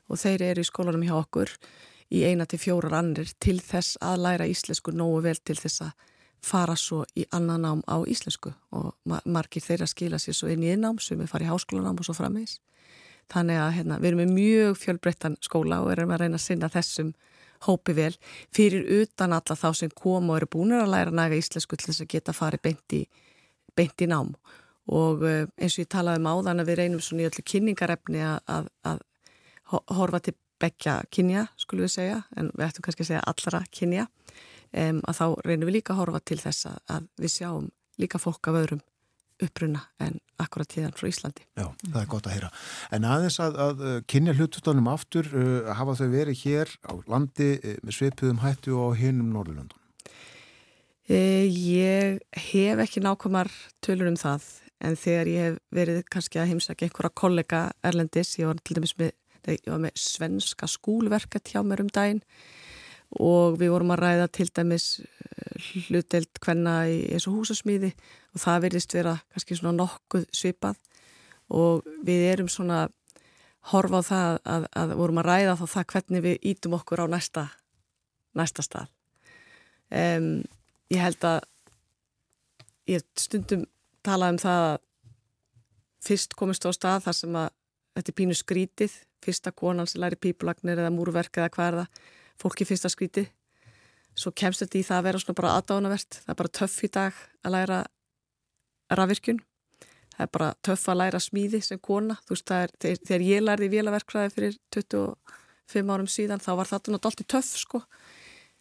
og 0.08 0.20
þeir 0.20 0.48
eru 0.50 0.64
í 0.64 0.68
skólanum 0.68 1.04
hjá 1.06 1.16
okkur 1.18 1.52
í 2.14 2.24
eina 2.28 2.46
til 2.46 2.60
fjórar 2.60 2.98
annir 3.00 3.30
til 3.42 3.58
þess 3.62 3.98
að 4.04 4.24
læra 4.26 4.48
íslensku 4.50 4.92
nógu 4.94 5.22
vel 5.24 5.38
til 5.40 5.56
þess 5.58 5.86
að 5.86 6.10
fara 6.44 6.76
svo 6.76 7.04
í 7.16 7.24
annan 7.32 7.64
nám 7.64 7.82
á 7.88 8.04
íslensku. 8.04 8.52
Og 8.76 8.92
margir 9.24 9.64
þeirra 9.64 9.88
skila 9.88 10.20
sér 10.20 10.36
svo 10.36 10.50
inn 10.52 10.64
í 10.64 10.72
innám 10.74 11.00
sem 11.00 11.20
er 11.20 11.30
farið 11.30 11.48
í 11.48 11.52
háskólanám 11.52 12.00
og 12.00 12.08
svo 12.08 12.16
frammeins. 12.18 12.58
Þannig 13.32 13.60
að 13.60 13.70
hérna, 13.78 14.00
við 14.02 14.10
erum 14.10 14.20
með 14.20 14.34
mjög 14.36 14.74
fjölbreyttan 14.82 15.38
skóla 15.40 15.80
og 15.80 15.94
erum 15.94 16.12
að 16.12 16.24
reyna 16.24 16.36
að 16.40 16.44
sinna 16.44 16.68
þessum 16.68 17.14
hópi 17.64 17.94
vel. 17.96 18.12
Fyrir 18.52 18.84
utan 19.00 19.32
alla 19.32 19.56
þá 19.56 19.70
sem 19.78 19.94
kom 19.96 20.28
og 20.28 20.40
eru 20.40 20.50
búin 20.52 20.76
að 20.76 20.92
læra 20.92 21.14
næga 21.14 21.38
íslensku 21.38 21.78
til 21.78 21.88
þess 21.88 22.04
að 22.04 22.12
geta 22.12 22.36
farið 22.36 22.64
beint 22.68 22.96
í, 22.98 23.02
beint 23.76 24.04
í 24.04 24.10
nám. 24.10 24.34
Og 24.92 25.24
eh, 25.24 25.46
eins 25.56 25.78
og 25.78 25.86
ég 25.86 25.92
talaði 25.94 26.20
um 26.20 26.28
áðan 26.28 26.60
að 26.60 26.68
við 26.68 26.80
reynum 26.82 27.00
svona 27.00 27.24
í 27.24 27.28
öllu 27.30 27.44
kynningarefni 27.48 28.20
að, 28.20 28.42
að, 28.52 28.68
að 28.84 29.00
horfa 29.70 30.20
til 30.24 30.36
begja 30.62 31.00
kynja, 31.12 31.48
skulum 31.60 31.86
við 31.86 31.94
segja, 31.96 32.22
en 32.38 32.50
við 32.54 32.66
ættum 32.68 32.86
kannski 32.86 33.04
að 33.04 33.10
segja 33.12 33.26
allra 33.30 33.62
kynja 33.74 34.06
um, 34.06 35.00
að 35.02 35.18
þá 35.18 35.24
reynum 35.44 35.68
við 35.68 35.78
líka 35.78 35.94
að 35.94 36.02
horfa 36.02 36.24
til 36.30 36.40
þess 36.40 36.68
að, 36.70 36.82
að 36.96 37.06
við 37.20 37.32
sjáum 37.34 37.70
líka 38.00 38.20
fólk 38.22 38.50
af 38.50 38.60
öðrum 38.62 38.82
uppruna 39.42 39.80
en 40.02 40.20
akkurat 40.38 40.68
tíðan 40.70 40.94
frá 40.94 41.08
Íslandi. 41.08 41.42
Já, 41.58 41.66
það 41.82 42.00
er 42.00 42.10
gott 42.10 42.28
að 42.28 42.36
heyra. 42.36 42.50
En 42.94 43.06
aðeins 43.08 43.38
að, 43.42 43.56
að 43.64 43.86
kynja 44.10 44.34
hlutustanum 44.38 44.90
aftur, 44.92 45.30
uh, 45.34 45.72
hafa 45.74 45.96
þau 45.98 46.06
verið 46.12 46.44
hér 46.44 46.74
á 46.86 46.92
landi 47.10 47.50
uh, 47.58 47.72
með 47.82 47.98
sveipuðum 47.98 48.44
hættu 48.44 48.76
og 48.78 48.94
hinnum 49.00 49.32
Norðurlandun? 49.34 49.80
E, 51.04 51.18
ég 51.50 52.22
hef 52.46 52.80
ekki 52.80 53.02
nákvæmar 53.04 53.50
tölur 53.84 54.08
um 54.08 54.16
það, 54.16 54.46
en 54.84 54.94
þegar 54.96 55.28
ég 55.28 55.48
hef 55.48 55.58
verið 55.76 55.98
kannski 56.14 56.40
að 56.40 56.54
heimsækja 56.54 56.88
einhverja 56.88 57.12
kollega 57.20 57.60
Erlendis, 57.84 58.38
ég 58.40 58.48
var 58.48 58.62
til 58.64 58.78
dæmis 58.78 58.94
með, 58.96 59.12
var 59.46 59.82
með 59.82 59.98
svenska 60.00 60.68
skúlverkat 60.70 61.52
hjá 61.52 61.62
mér 61.66 61.84
um 61.84 61.92
daginn 61.92 62.22
og 63.20 63.58
við 63.60 63.70
vorum 63.74 63.92
að 63.94 64.02
ræða 64.02 64.26
til 64.34 64.48
dæmis 64.50 64.86
eh, 65.00 65.68
hlutelt 65.86 66.40
hvenna 66.42 66.80
í 66.90 66.98
eins 67.14 67.28
og 67.30 67.38
húsasmíði 67.38 67.92
og 68.34 68.42
það 68.42 68.66
verðist 68.66 68.96
vera 68.96 69.14
kannski 69.30 69.58
svona 69.58 69.76
nokkuð 69.78 70.26
svipað 70.34 70.80
og 71.54 71.84
við 72.06 72.26
erum 72.32 72.50
svona 72.50 72.86
horfa 73.70 74.00
á 74.00 74.08
það 74.08 74.38
að, 74.44 74.66
að 74.76 74.94
vorum 74.98 75.20
að 75.22 75.28
ræða 75.30 75.56
þá 75.60 75.64
það 75.74 75.86
hvernig 75.92 76.24
við 76.24 76.48
ítum 76.52 76.76
okkur 76.76 77.04
á 77.04 77.06
næsta, 77.08 77.44
næsta 78.36 78.64
stað. 78.64 78.90
Um, 79.94 80.42
ég 80.92 81.00
held 81.00 81.24
að 81.28 81.40
ég 82.90 83.04
stundum 83.16 83.64
tala 84.04 84.28
um 84.32 84.40
það 84.40 84.66
að 84.72 84.78
fyrst 86.04 86.36
komist 86.36 86.66
á 86.68 86.70
stað 86.76 87.06
þar 87.06 87.16
sem 87.16 87.38
að 87.40 87.48
þetta 87.94 88.10
er 88.10 88.18
pínu 88.18 88.36
skrítið, 88.36 88.96
fyrsta 89.24 89.52
konan 89.52 89.88
sem 89.90 90.02
læri 90.04 90.20
pípulagnir 90.20 90.78
eða 90.78 90.92
múrverk 90.94 91.40
eða 91.40 91.50
hvað 91.56 91.70
er 91.70 91.80
það 91.80 92.04
fólki 92.44 92.68
það 92.68 92.92
skríti 92.92 93.24
svo 94.14 94.30
kemst 94.30 94.62
þetta 94.62 94.78
í 94.78 94.86
það 94.86 95.00
að 95.00 95.06
vera 95.08 95.20
svona 95.22 95.38
bara 95.40 95.56
aðdánavert 95.58 96.20
það 96.20 96.32
er 96.34 96.40
bara 96.40 96.56
töff 96.60 96.76
í 96.86 96.90
dag 96.94 97.20
að 97.42 97.54
læra 97.56 97.78
rafvirkjun. 98.92 99.40
Það 100.14 100.26
er 100.26 100.30
bara 100.36 100.50
töff 100.62 100.88
að 100.88 101.00
læra 101.00 101.20
smíði 101.22 101.60
sem 101.64 101.80
kona. 101.82 102.16
Þú 102.26 102.36
veist 102.36 102.50
það 102.50 102.66
er, 102.66 102.98
þegar 103.08 103.24
ég 103.26 103.44
lærði 103.44 103.70
vélaverkfræði 103.72 104.34
fyrir 104.34 104.58
25 104.76 105.94
árum 105.94 106.10
síðan 106.10 106.42
þá 106.42 106.52
var 106.60 106.70
þetta 106.70 106.94
náttúrulega 106.94 107.10
allt 107.10 107.24
í 107.24 107.28
töff 107.34 107.56
sko. 107.58 107.82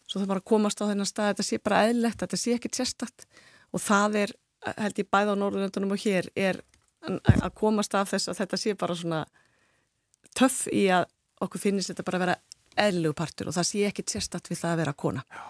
Svo 0.08 0.20
það 0.20 0.32
bara 0.32 0.46
komast 0.52 0.82
á 0.82 0.88
þennan 0.88 1.08
stað. 1.08 1.30
Þetta 1.32 1.46
sé 1.46 1.60
bara 1.62 1.84
eðlilegt, 1.86 2.20
þetta 2.24 2.40
sé 2.40 2.56
ekkit 2.56 2.80
sérstakt. 2.80 3.28
Og 3.74 3.82
það 3.82 4.18
er, 4.24 4.34
held 4.80 5.00
ég 5.00 5.10
bæða 5.12 5.36
á 5.38 5.40
Norðurlöndunum 5.40 5.94
og 5.94 6.02
hér 6.02 6.30
er 6.34 6.60
að 7.04 7.50
komast 7.60 7.94
af 7.94 8.10
þess 8.10 8.32
að 8.32 8.40
þetta 8.42 8.60
sé 8.60 8.74
bara 8.80 8.96
svona 8.98 9.24
töff 10.38 10.64
í 10.72 10.86
að 10.92 11.08
okkur 11.44 11.62
finnist 11.62 11.92
þetta 11.92 12.06
bara 12.06 12.20
að 12.20 12.24
vera 12.26 12.38
eðlilegu 12.86 13.16
partur 13.18 13.50
og 13.50 13.56
það 13.56 13.68
sé 13.68 13.84
ekki 13.88 14.06
sérstatt 14.08 14.50
við 14.50 14.62
það 14.62 14.72
að 14.72 14.80
vera 14.82 14.94
kona 14.98 15.22
Já. 15.28 15.42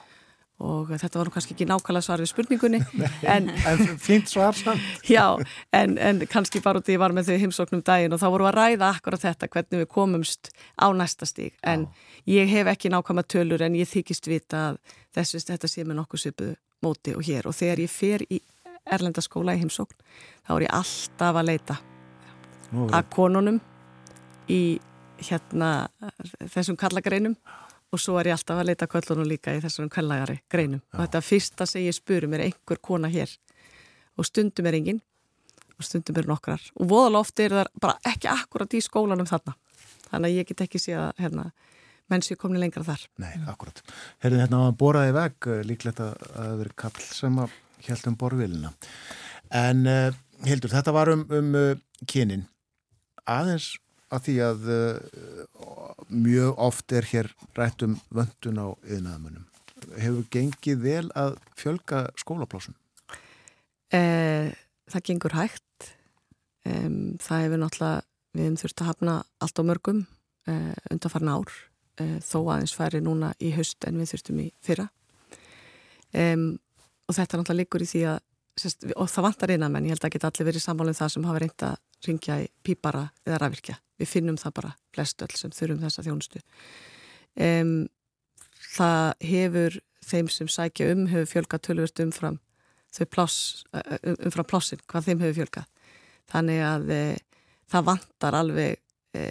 og 0.68 0.90
þetta 0.92 1.18
var 1.18 1.28
nú 1.28 1.34
kannski 1.34 1.54
ekki 1.54 1.68
nákvæmlega 1.68 2.06
svar 2.06 2.22
við 2.22 2.30
spurningunni 2.32 2.80
en, 3.34 3.48
en 3.70 3.84
fint 4.02 4.28
svar 4.30 4.58
samt 4.58 5.08
Já, 5.16 5.38
en, 5.76 5.96
en 5.98 6.24
kannski 6.30 6.62
bara 6.64 6.82
út 6.82 6.90
í 6.92 6.98
var 7.00 7.14
með 7.16 7.30
þau 7.30 7.44
heimsóknum 7.44 7.84
daginn 7.86 8.16
og 8.16 8.22
þá 8.22 8.28
voru 8.34 8.48
að 8.50 8.58
ræða 8.58 8.90
akkurat 8.90 9.24
þetta 9.24 9.50
hvernig 9.56 9.84
við 9.84 9.90
komumst 9.96 10.52
á 10.76 10.86
næsta 10.92 11.28
stíg 11.28 11.56
en 11.62 11.88
Já. 11.88 12.10
ég 12.38 12.52
hef 12.52 12.72
ekki 12.74 12.92
nákvæmlega 12.92 13.32
tölur 13.36 13.64
en 13.64 13.78
ég 13.80 13.88
þykist 13.90 14.28
vita 14.28 14.68
að 14.70 14.80
þessu 15.16 15.44
þetta 15.48 15.70
sé 15.70 15.86
með 15.86 16.02
nokkuð 16.02 16.26
svipuðu 16.26 16.56
móti 16.84 17.16
og 17.16 17.24
hér 17.24 17.48
og 17.48 17.56
þegar 17.56 17.86
ég 17.86 17.92
fer 17.92 18.26
í 18.28 18.42
erlendaskóla 18.84 19.54
í 19.56 19.62
heimsókn 19.62 19.96
þá 20.44 20.56
er 20.58 20.66
ég 20.66 20.74
alltaf 20.76 21.38
að 21.40 21.48
leita 21.48 21.78
að 22.74 23.06
konunum 23.14 23.62
í 24.50 24.78
hérna 25.24 25.88
þessum 26.52 26.76
kallagreinum 26.80 27.36
og 27.94 28.02
svo 28.02 28.16
er 28.18 28.32
ég 28.32 28.36
alltaf 28.36 28.58
að 28.58 28.70
leita 28.72 28.88
kvöllunum 28.90 29.28
líka 29.28 29.54
í 29.54 29.62
þessum 29.62 29.90
kallagari 29.92 30.40
greinum. 30.50 30.82
Já. 30.82 30.96
og 30.96 31.02
þetta 31.04 31.24
fyrsta 31.24 31.66
sem 31.70 31.86
ég 31.86 31.96
spurum 31.96 32.34
er 32.34 32.46
einhver 32.48 32.80
kona 32.82 33.10
hér 33.12 33.30
og 34.18 34.26
stundum 34.26 34.66
er 34.70 34.78
engin 34.80 35.02
og 35.78 35.86
stundum 35.86 36.18
er 36.18 36.28
nokkrar. 36.30 36.62
Og 36.78 36.88
voðalega 36.90 37.26
ofti 37.26 37.46
er 37.46 37.58
það 37.58 37.70
bara 37.82 38.10
ekki 38.10 38.30
akkurat 38.30 38.74
í 38.74 38.82
skólanum 38.84 39.28
þarna. 39.30 39.56
Þannig 40.10 40.28
að 40.28 40.38
ég 40.38 40.48
get 40.50 40.64
ekki 40.66 40.80
sé 40.82 40.94
að 40.98 41.10
hérna, 41.18 41.48
menn 42.12 42.22
séu 42.22 42.38
komin 42.38 42.62
lengra 42.62 42.84
þar. 42.86 43.02
Nei, 43.22 43.32
akkurat. 43.50 43.82
Herðin 44.22 44.44
hérna 44.44 44.68
að 44.68 44.76
boraði 44.78 45.14
veg 45.16 45.48
eh, 45.50 45.62
líklegt 45.66 46.02
að 46.04 46.14
það 46.28 46.58
veri 46.60 46.74
kall 46.84 47.06
sem 47.08 47.40
að 47.42 47.56
heldum 47.84 48.18
borvilina 48.18 48.70
en 49.54 49.86
uh, 49.86 50.10
Hildur, 50.44 50.72
þetta 50.72 50.92
var 50.94 51.10
um, 51.12 51.24
um 51.32 51.54
uh, 51.56 51.72
kynin. 52.10 52.46
Aðeins 53.30 53.74
að 54.14 54.28
því 54.28 54.36
að 54.46 54.68
uh, 54.74 55.34
mjög 56.08 56.62
oft 56.62 56.94
er 56.94 57.06
hér 57.10 57.30
rætt 57.56 57.84
um 57.86 57.98
vöndun 58.14 58.62
á 58.62 58.68
yðnaðamönnum. 58.86 59.44
Hefur 59.98 60.24
gengið 60.32 60.80
vel 60.80 61.06
að 61.18 61.36
fjölga 61.58 62.06
skólaplásum? 62.20 62.76
Eh, 63.92 64.50
það 64.90 65.06
gengur 65.10 65.36
hægt. 65.36 65.92
Um, 66.64 67.16
það 67.20 67.44
hefur 67.44 67.60
náttúrulega, 67.60 68.04
við 68.34 68.46
hefum 68.46 68.60
þurft 68.62 68.82
að 68.82 68.90
hafna 68.90 69.14
allt 69.44 69.60
á 69.60 69.62
mörgum 69.68 70.04
eh, 70.48 70.72
undanfarn 70.94 71.28
ár, 71.28 71.56
eh, 72.00 72.16
þó 72.24 72.38
aðeins 72.54 72.72
færi 72.76 73.02
núna 73.04 73.34
í 73.36 73.52
höst 73.52 73.84
en 73.84 74.00
við 74.00 74.14
þurftum 74.14 74.40
í 74.40 74.46
fyrra. 74.64 74.88
Um, 76.14 76.54
og 77.04 77.18
þetta 77.18 77.40
náttúrulega 77.42 77.60
liggur 77.60 77.84
í 77.84 77.90
því 77.90 78.04
að, 78.14 78.20
sérst, 78.56 78.86
og 78.94 79.10
það 79.12 79.28
vantar 79.28 79.52
einan 79.52 79.74
menn, 79.74 79.90
ég 79.90 79.98
held 79.98 80.08
að 80.08 80.14
geta 80.16 80.30
allir 80.30 80.48
verið 80.48 80.64
sammálinn 80.64 80.96
það 80.96 81.12
sem 81.12 81.28
hafa 81.28 81.42
reynda 81.42 81.72
að 81.74 82.08
ringja 82.08 82.40
í 82.40 82.48
pípara 82.64 83.08
eða 83.26 83.42
rafvirkja 83.42 83.76
við 84.00 84.10
finnum 84.10 84.38
það 84.40 84.56
bara 84.58 84.72
flest 84.94 85.22
öll 85.24 85.34
sem 85.38 85.52
þurfum 85.54 85.82
þessa 85.84 86.04
þjónustu. 86.06 86.42
Um, 87.34 87.74
það 88.74 89.12
hefur 89.28 89.78
þeim 90.04 90.30
sem 90.32 90.50
sækja 90.50 90.90
um 90.92 91.06
hefur 91.10 91.30
fjölgat 91.30 91.64
tölvört 91.66 92.02
umfram 92.04 92.40
þau 92.94 93.06
pláss, 93.10 93.38
umfram 94.20 94.46
plássin 94.46 94.82
hvað 94.90 95.08
þeim 95.08 95.22
hefur 95.24 95.38
fjölgat 95.40 95.70
þannig 96.30 96.60
að 96.64 96.92
e, 96.94 97.00
það 97.72 97.88
vantar 97.88 98.36
alveg 98.38 98.76
e, 99.16 99.24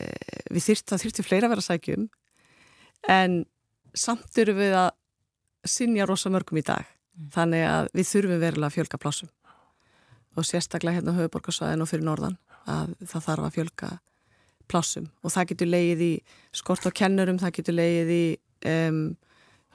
við 0.51 0.65
þyrt, 0.67 0.87
það 0.89 1.03
þyrfti 1.03 1.25
fleira 1.25 1.47
að 1.47 1.53
vera 1.55 1.65
sækjum 1.67 2.09
en 3.13 3.37
samt 3.93 4.41
eru 4.41 4.57
við 4.57 4.75
að 4.81 4.91
sinja 5.69 6.07
rosa 6.09 6.31
mörgum 6.33 6.59
í 6.59 6.65
dag. 6.65 6.83
Mm. 7.13 7.29
þannig 7.29 7.63
að 7.69 7.87
við 7.93 8.07
þurfum 8.09 8.39
verulega 8.41 8.67
að 8.71 8.73
fjölga 8.73 8.97
plásum 8.97 9.29
og 10.33 10.45
sérstaklega 10.49 10.97
hérna 10.97 11.13
höfuborgarsvæðin 11.13 11.83
og 11.85 11.89
fyrir 11.91 12.07
norðan 12.07 12.39
að 12.65 12.95
það 13.05 13.25
þarf 13.27 13.45
að 13.45 13.57
fjölga 13.59 13.89
plásum 14.73 15.05
og 15.21 15.33
það 15.33 15.51
getur 15.53 15.69
leið 15.69 16.03
í 16.05 16.13
skort 16.55 16.89
og 16.89 16.95
kennurum, 16.97 17.39
það 17.41 17.55
getur 17.59 17.77
leið 17.77 18.13
í 18.13 18.23
um, 18.73 19.03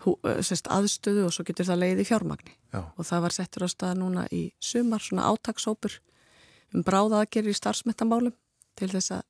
hú, 0.04 0.14
sérst, 0.44 0.68
aðstöðu 0.72 1.26
og 1.28 1.34
svo 1.34 1.46
getur 1.48 1.68
það 1.68 1.82
leið 1.84 2.02
í 2.02 2.08
fjármagni. 2.08 2.54
Já. 2.68 2.82
og 2.84 3.06
það 3.08 3.22
var 3.24 3.32
settur 3.32 3.64
á 3.64 3.68
stað 3.72 3.94
núna 4.02 4.26
í 4.28 4.42
sumar 4.60 5.00
svona 5.00 5.30
átagsópur 5.30 5.94
um 6.76 6.84
bráðaðgerir 6.84 7.54
í 7.54 7.56
starfsmettamálum 7.56 8.34
til 8.76 8.90
þess 8.92 9.14
að 9.16 9.22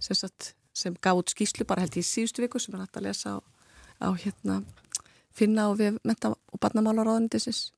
sérst, 0.00 0.52
sem 0.72 0.96
gaf 1.02 1.20
út 1.20 1.34
skýslu 1.34 1.66
bara 1.68 1.84
held 1.84 1.98
í 2.00 2.04
síðustu 2.06 2.44
viku 2.44 2.62
sem 2.62 2.76
er 2.78 2.86
hægt 2.86 2.96
að 2.96 3.10
lesa 3.10 3.34
á, 3.36 3.38
á 4.00 4.08
hérna 4.16 4.62
finna 5.36 5.68
á 5.68 5.76
við 5.76 5.98
menta- 6.06 6.32
og 6.32 6.62
barnamálaráðanindisins 6.62 7.74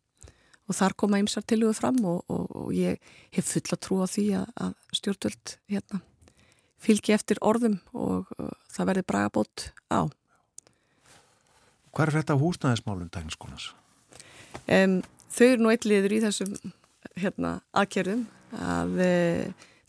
og 0.70 0.76
þar 0.78 0.94
koma 1.02 1.18
ymsar 1.18 1.42
tilugu 1.42 1.74
fram 1.74 1.98
og, 2.06 2.22
og, 2.30 2.46
og 2.54 2.70
ég 2.76 3.00
hef 3.34 3.50
fulla 3.50 3.80
trú 3.80 4.00
á 4.04 4.06
því 4.06 4.26
að, 4.38 4.46
að 4.62 4.74
stjórnvöld 5.00 5.54
hérna, 5.72 6.02
fylgi 6.80 7.14
eftir 7.16 7.40
orðum 7.44 7.78
og, 7.92 8.30
og 8.38 8.50
það 8.72 8.90
verði 8.92 9.06
bragabót 9.10 9.66
á. 9.92 10.08
Hvað 11.90 12.06
er 12.06 12.16
þetta 12.20 12.38
húsnæðismálum 12.40 13.10
tækniskónas? 13.12 13.70
Um, 14.70 15.00
þau 15.30 15.46
eru 15.46 15.64
nú 15.64 15.72
eitthliður 15.72 16.14
í 16.14 16.20
þessum 16.24 16.54
hérna, 17.18 17.58
aðkerðum 17.74 18.26
að 18.60 19.00
e, 19.02 19.14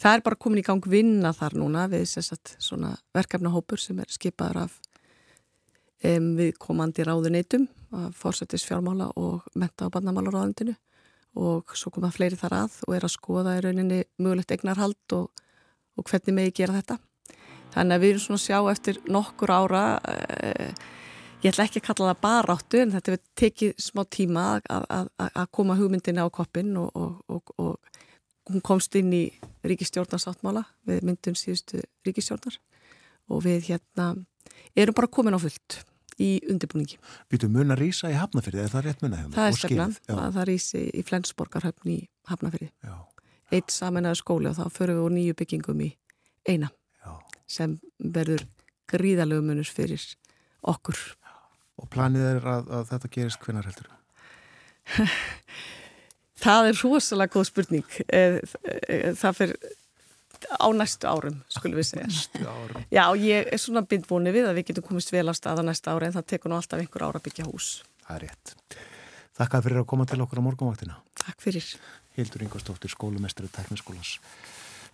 það 0.01 0.15
er 0.15 0.23
bara 0.25 0.39
komin 0.41 0.61
í 0.61 0.65
gang 0.65 0.85
vinna 0.89 1.31
þar 1.37 1.57
núna 1.61 1.87
við 1.91 2.07
svona 2.11 2.95
verkefnahópur 3.15 3.81
sem 3.81 3.99
er 4.01 4.09
skipaður 4.13 4.65
af 4.65 4.77
um, 6.05 6.31
við 6.37 6.55
komandi 6.61 7.05
ráðuneytum 7.07 7.67
fórsættis 8.15 8.65
fjármála 8.67 9.11
og 9.19 9.47
menta 9.55 9.89
á 9.89 9.93
barnamálaráðundinu 9.93 10.75
og 11.41 11.75
svo 11.75 11.91
koma 11.95 12.11
fleiri 12.11 12.39
þar 12.39 12.57
að 12.63 12.77
og 12.87 12.95
er 12.95 13.07
að 13.07 13.15
skoða 13.15 13.57
í 13.57 13.63
rauninni 13.65 14.01
mögulegt 14.19 14.51
egnarhald 14.55 15.15
og, 15.15 15.29
og 16.01 16.09
hvernig 16.09 16.37
megi 16.37 16.55
gera 16.61 16.79
þetta. 16.79 16.97
Þannig 17.71 17.95
að 17.95 18.03
við 18.03 18.13
erum 18.13 18.23
svona 18.25 18.41
að 18.41 18.45
sjá 18.47 18.57
eftir 18.73 18.99
nokkur 19.07 19.53
ára, 19.53 19.83
eh, 20.11 20.73
ég 21.41 21.53
ætla 21.53 21.67
ekki 21.69 21.79
að 21.79 21.87
kalla 21.87 22.09
það 22.11 22.23
bara 22.25 22.55
áttu 22.57 22.81
en 22.81 22.95
þetta 22.95 23.17
tekið 23.39 23.77
smá 23.79 24.03
tíma 24.11 24.47
að, 24.57 24.87
að, 24.89 25.11
að 25.29 25.51
koma 25.55 25.77
hugmyndinni 25.79 26.25
á 26.25 26.27
koppin 26.33 26.75
og, 26.81 27.21
og, 27.29 27.53
og 27.61 27.77
hún 28.51 28.65
komst 28.65 28.97
inn 28.99 29.13
í 29.15 29.23
ríkistjórnarsáttmála 29.63 30.65
við 30.89 31.05
myndun 31.07 31.37
síðustu 31.39 31.79
ríkistjórnar 32.05 32.57
og 33.31 33.45
við 33.45 33.71
hérna 33.71 34.11
erum 34.75 34.97
bara 34.97 35.11
komin 35.11 35.37
á 35.37 35.39
fullt 35.41 35.81
í 36.21 36.31
undirbúningi. 36.51 36.99
Býtu 37.31 37.49
mun 37.49 37.73
að 37.73 37.85
rýsa 37.85 38.11
í 38.11 38.17
Hafnafyrði, 38.19 38.65
er 38.65 38.73
það 38.73 38.87
rétt 38.87 39.03
mun 39.03 39.15
að 39.15 39.21
hefna? 39.23 39.35
Það 39.37 39.47
er 39.47 39.57
stefnan, 39.57 39.95
að 40.17 40.35
það 40.37 40.47
rýsi 40.51 40.81
í 40.91 41.03
Flensborgarhöfn 41.07 41.93
í 41.93 41.97
Hafnafyrði. 42.29 42.69
Eitt 43.51 43.73
samanlega 43.73 44.15
skóli 44.19 44.49
og 44.51 44.57
þá 44.57 44.65
förum 44.71 44.99
við 44.99 45.05
úr 45.05 45.15
nýju 45.17 45.37
byggingum 45.41 45.81
í 45.83 45.89
eina 46.47 46.71
Já. 47.03 47.17
sem 47.47 47.77
verður 47.99 48.45
gríðalögum 48.91 49.51
munus 49.51 49.71
fyrir 49.73 50.03
okkur. 50.61 50.99
Og 51.81 51.89
planið 51.91 52.27
er 52.35 52.47
að, 52.47 52.71
að 52.77 52.87
þetta 52.93 53.11
gerist 53.15 53.43
hvenar 53.43 53.67
heldur? 53.67 53.91
það 56.43 56.71
er 56.71 56.81
rosalega 56.81 57.35
góð 57.35 57.47
spurning. 57.49 57.99
Eh, 58.07 58.39
eh, 58.63 59.11
það 59.17 59.37
fyrir 59.39 59.55
á 60.57 60.67
næstu 60.73 61.09
árum, 61.09 61.41
skulum 61.51 61.79
við 61.81 61.89
segja. 61.91 62.07
Næstu 62.09 62.43
árum. 62.45 62.85
Já, 62.97 63.05
ég 63.19 63.51
er 63.51 63.61
svona 63.61 63.83
bindvoni 63.87 64.33
við 64.33 64.49
að 64.49 64.59
við 64.59 64.71
getum 64.71 64.87
komist 64.89 65.13
vel 65.13 65.27
á 65.29 65.33
stað 65.37 65.63
á 65.65 65.69
næsta 65.69 65.95
ári 65.95 66.09
en 66.09 66.17
það 66.17 66.29
tekur 66.33 66.53
nú 66.53 66.59
alltaf 66.59 66.81
einhver 66.81 67.07
ára 67.07 67.21
að 67.21 67.27
byggja 67.27 67.49
hús. 67.49 67.71
Það 68.05 68.15
er 68.17 68.27
rétt. 68.27 68.55
Þakka 69.41 69.61
fyrir 69.65 69.81
að 69.81 69.89
koma 69.89 70.05
til 70.09 70.21
okkur 70.21 70.41
á 70.41 70.47
morgunvaktina. 70.47 70.97
Takk 71.21 71.43
fyrir. 71.43 71.67
Hildur 72.17 72.43
Ingvarstóttir, 72.43 72.91
skólumestri 72.91 73.47
tekniskólas. 73.51 74.17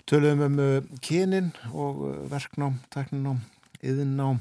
Töluðum 0.07 0.43
um 0.45 0.59
uh, 0.61 0.77
kynin 1.03 1.49
og 1.73 2.03
uh, 2.05 2.11
verknám, 2.31 2.77
tekninám, 2.93 3.41
yðinnám 3.81 4.39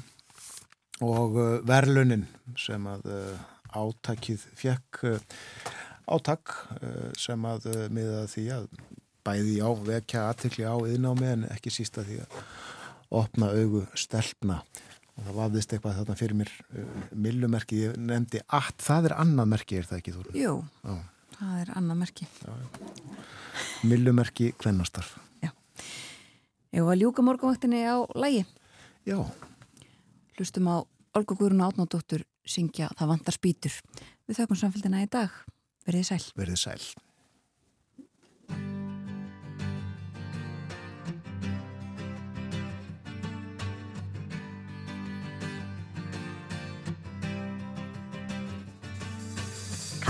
og 1.04 1.38
uh, 1.40 1.46
verlunin 1.66 2.26
sem 2.60 2.84
að 2.86 3.08
uh, 3.10 3.40
átakið 3.74 4.44
fjekk 4.60 5.02
uh, 5.08 5.40
átak 6.06 6.52
uh, 6.76 7.08
sem 7.18 7.48
að 7.48 7.66
miða 7.90 8.26
því 8.30 8.46
að 8.60 8.68
bæði 9.26 9.56
á 9.58 9.70
vekja 9.88 10.28
aðtekli 10.28 10.68
á 10.68 10.76
yðnámi 10.86 11.32
en 11.32 11.48
ekki 11.50 11.72
sísta 11.74 12.04
því 12.06 12.20
að 12.22 12.38
opna 13.16 13.50
augu 13.56 13.82
stelpna 13.98 14.60
og 15.16 15.24
það 15.24 15.36
vafðist 15.40 15.72
eitthvað 15.74 15.98
þarna 15.98 16.18
fyrir 16.20 16.38
mér 16.38 16.50
millumerki, 17.10 17.82
ég 17.88 17.98
nefndi 17.98 18.42
að 18.46 18.70
það 18.84 19.10
er 19.10 19.14
annað 19.24 19.52
merki, 19.56 19.80
er 19.80 19.88
það 19.88 20.02
ekki 20.02 20.14
þú? 20.14 20.24
Jú, 20.36 20.56
Já. 20.84 20.96
Það 21.38 21.62
er 21.62 21.72
annað 21.78 22.00
merki. 22.02 22.28
Millumerki 23.86 24.50
kvennastarf. 24.60 25.16
Já. 25.44 25.52
Ég 26.74 26.84
var 26.84 26.96
að 26.96 27.02
ljúka 27.04 27.24
morgunvaktinni 27.24 27.84
á 27.86 28.02
lægi 28.18 28.44
Já. 29.06 29.22
Hlustum 30.36 30.68
á 30.68 30.76
Olga 31.16 31.34
Guðrún 31.38 31.64
Átnóttur 31.64 32.26
syngja 32.46 32.90
Það 32.98 33.12
vantar 33.14 33.36
spýtur. 33.38 33.80
Við 34.26 34.42
þaukum 34.42 34.62
samfélgina 34.62 35.04
í 35.06 35.10
dag. 35.10 35.30
Verðið 35.86 36.08
sæl. 36.10 36.24
Verðið 36.34 36.64
sæl 36.66 37.05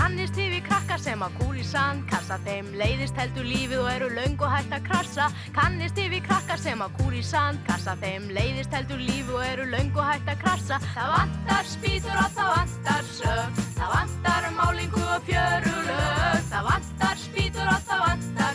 Kannist 0.07 0.37
yfir 0.39 0.61
krakka 0.63 0.95
sem 1.03 1.19
að 1.19 1.33
kúri 1.35 1.63
sand 1.67 2.05
Kassa 2.07 2.37
þeim 2.45 2.69
leiðist 2.79 3.17
heldur 3.19 3.43
lífið 3.43 3.81
og 3.81 3.89
eru 3.91 4.07
laung 4.15 4.37
og 4.39 4.53
hægt 4.53 4.75
að 4.77 4.85
krassa. 4.85 5.25
Kannist 5.57 5.99
yfir 5.99 6.23
krakka 6.23 6.55
sem 6.61 6.79
að 6.85 6.93
kúri 7.01 7.23
sand 7.27 7.59
Kassa 7.67 7.97
þeim 7.99 8.29
leiðist 8.31 8.71
heldur 8.71 9.03
lífið 9.03 9.33
og 9.35 9.43
eru 9.49 9.65
laung 9.73 9.91
og 9.99 10.07
hægt 10.07 10.31
að 10.31 10.39
krassa. 10.45 10.79
Það 10.93 11.11
vantar 11.11 11.67
spýtur 11.73 12.23
og 12.23 12.31
það 12.39 12.53
vantar 12.53 13.11
sög 13.17 13.59
Það 13.81 13.93
vantar 13.97 14.49
málingu 14.61 15.03
og 15.03 15.27
fjörulög. 15.27 16.41
Það 16.53 16.71
vantar 16.71 17.23
spýtur 17.27 17.73
og 17.75 17.83
það 17.91 18.05
vantar 18.07 18.46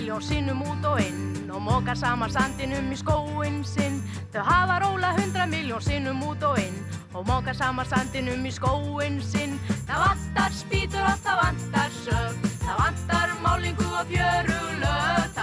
miljón 0.00 0.22
sinnum 0.22 0.62
út 0.64 0.84
og 0.88 1.00
inn 1.00 1.50
og 1.52 1.60
móka 1.60 1.92
saman 1.94 2.30
sandinum 2.32 2.86
í 2.88 2.96
skóin 2.96 3.58
sinn. 3.68 3.98
Þau 4.32 4.44
hafa 4.46 4.78
róla 4.80 5.10
hundra 5.18 5.44
miljón 5.44 5.82
sinnum 5.84 6.22
út 6.24 6.40
og 6.48 6.56
inn 6.62 6.78
og 7.12 7.26
móka 7.28 7.52
saman 7.52 7.84
sandinum 7.84 8.46
í 8.48 8.52
skóin 8.54 9.20
sinn. 9.20 9.58
Það 9.84 10.06
vantar 10.06 10.56
spýtur 10.56 11.04
og 11.04 11.20
það 11.26 11.42
vantar 11.42 11.92
sög, 12.00 12.48
það 12.64 12.80
vantar 12.80 13.36
málingu 13.44 13.92
og 14.00 14.08
fjörulög. 14.08 15.39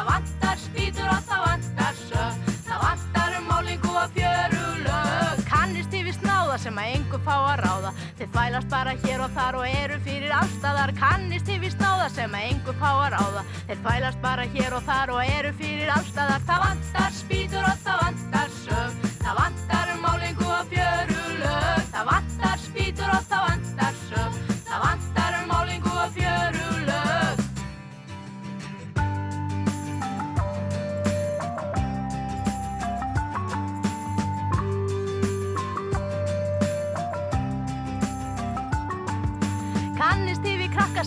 Sem 6.77 6.85
að 6.85 6.95
engur 6.97 7.21
fá 7.25 7.35
að 7.35 7.61
ráða, 7.63 7.91
þeir 8.17 8.27
þvælast 8.33 8.69
bara 8.69 8.91
hér 9.01 9.23
og 9.25 9.31
þar 9.33 9.57
og 9.57 9.65
eru 9.81 9.97
fyrir 10.05 10.35
allstaðar. 10.37 10.93
Kannist 10.99 11.49
yfir 11.49 11.73
snáða 11.73 12.09
sem 12.13 12.37
að 12.37 12.47
engur 12.51 12.77
fá 12.77 12.89
að 12.91 13.09
ráða, 13.15 13.45
þeir 13.65 13.81
þvælast 13.81 14.21
bara 14.21 14.47
hér 14.53 14.77
og 14.77 14.87
þar 14.91 15.15
og 15.15 15.35
eru 15.39 15.53
fyrir 15.57 15.93
allstaðar. 15.97 16.47
Það 16.47 16.65
vantar 16.67 17.13
spýtur 17.17 17.69
og 17.73 17.85
það 17.85 18.01
vantar 18.05 18.57
sög, 18.61 19.05
það 19.23 19.39
vantar 19.43 19.95
málingu 20.05 20.51
og 20.53 20.67
fjörulög. 20.73 21.16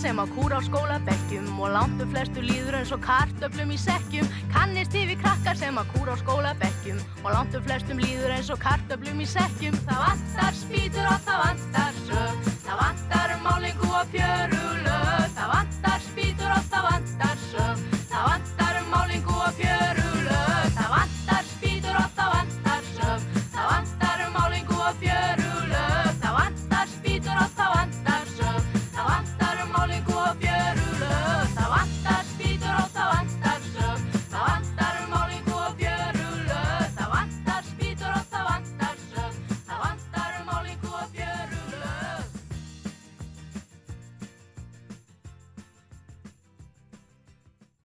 sem 0.01 0.17
á 0.17 0.25
kúra 0.33 0.57
á 0.57 0.63
skólabeggjum 0.65 1.61
og 1.61 1.75
langt 1.77 2.01
um 2.01 2.09
flestu 2.09 2.41
líður 2.41 2.79
eins 2.79 2.93
og 2.95 3.03
kartöflum 3.05 3.73
í 3.75 3.77
sekkjum. 3.77 4.29
Kannist 4.55 4.95
yfir 4.97 5.19
krakkar 5.21 5.59
sem 5.61 5.77
á 5.77 5.85
kúra 5.93 6.17
á 6.17 6.23
skólabeggjum 6.23 7.03
og 7.21 7.29
langt 7.35 7.57
um 7.59 7.67
flestum 7.67 8.01
líður 8.01 8.33
eins 8.33 8.49
og 8.49 8.63
kartöflum 8.65 9.21
í 9.21 9.29
sekkjum. 9.29 9.77
Það 9.85 10.01
vantar 10.07 10.57
spýtur 10.57 11.11
og 11.11 11.21
það 11.27 11.45
vantar 11.45 12.01
sög 12.07 12.49
Það 12.65 12.81
vantar 12.81 13.37
málingu 13.45 13.93
og 13.93 14.09
fjörulög. 14.15 15.29
Það 15.37 15.53
vantar 15.53 16.09
spýtur 16.09 16.57
og 16.57 16.73
það 16.73 16.89
vantar 16.89 17.47
sög 17.51 17.87
Það 18.09 18.27
vantar 18.31 18.60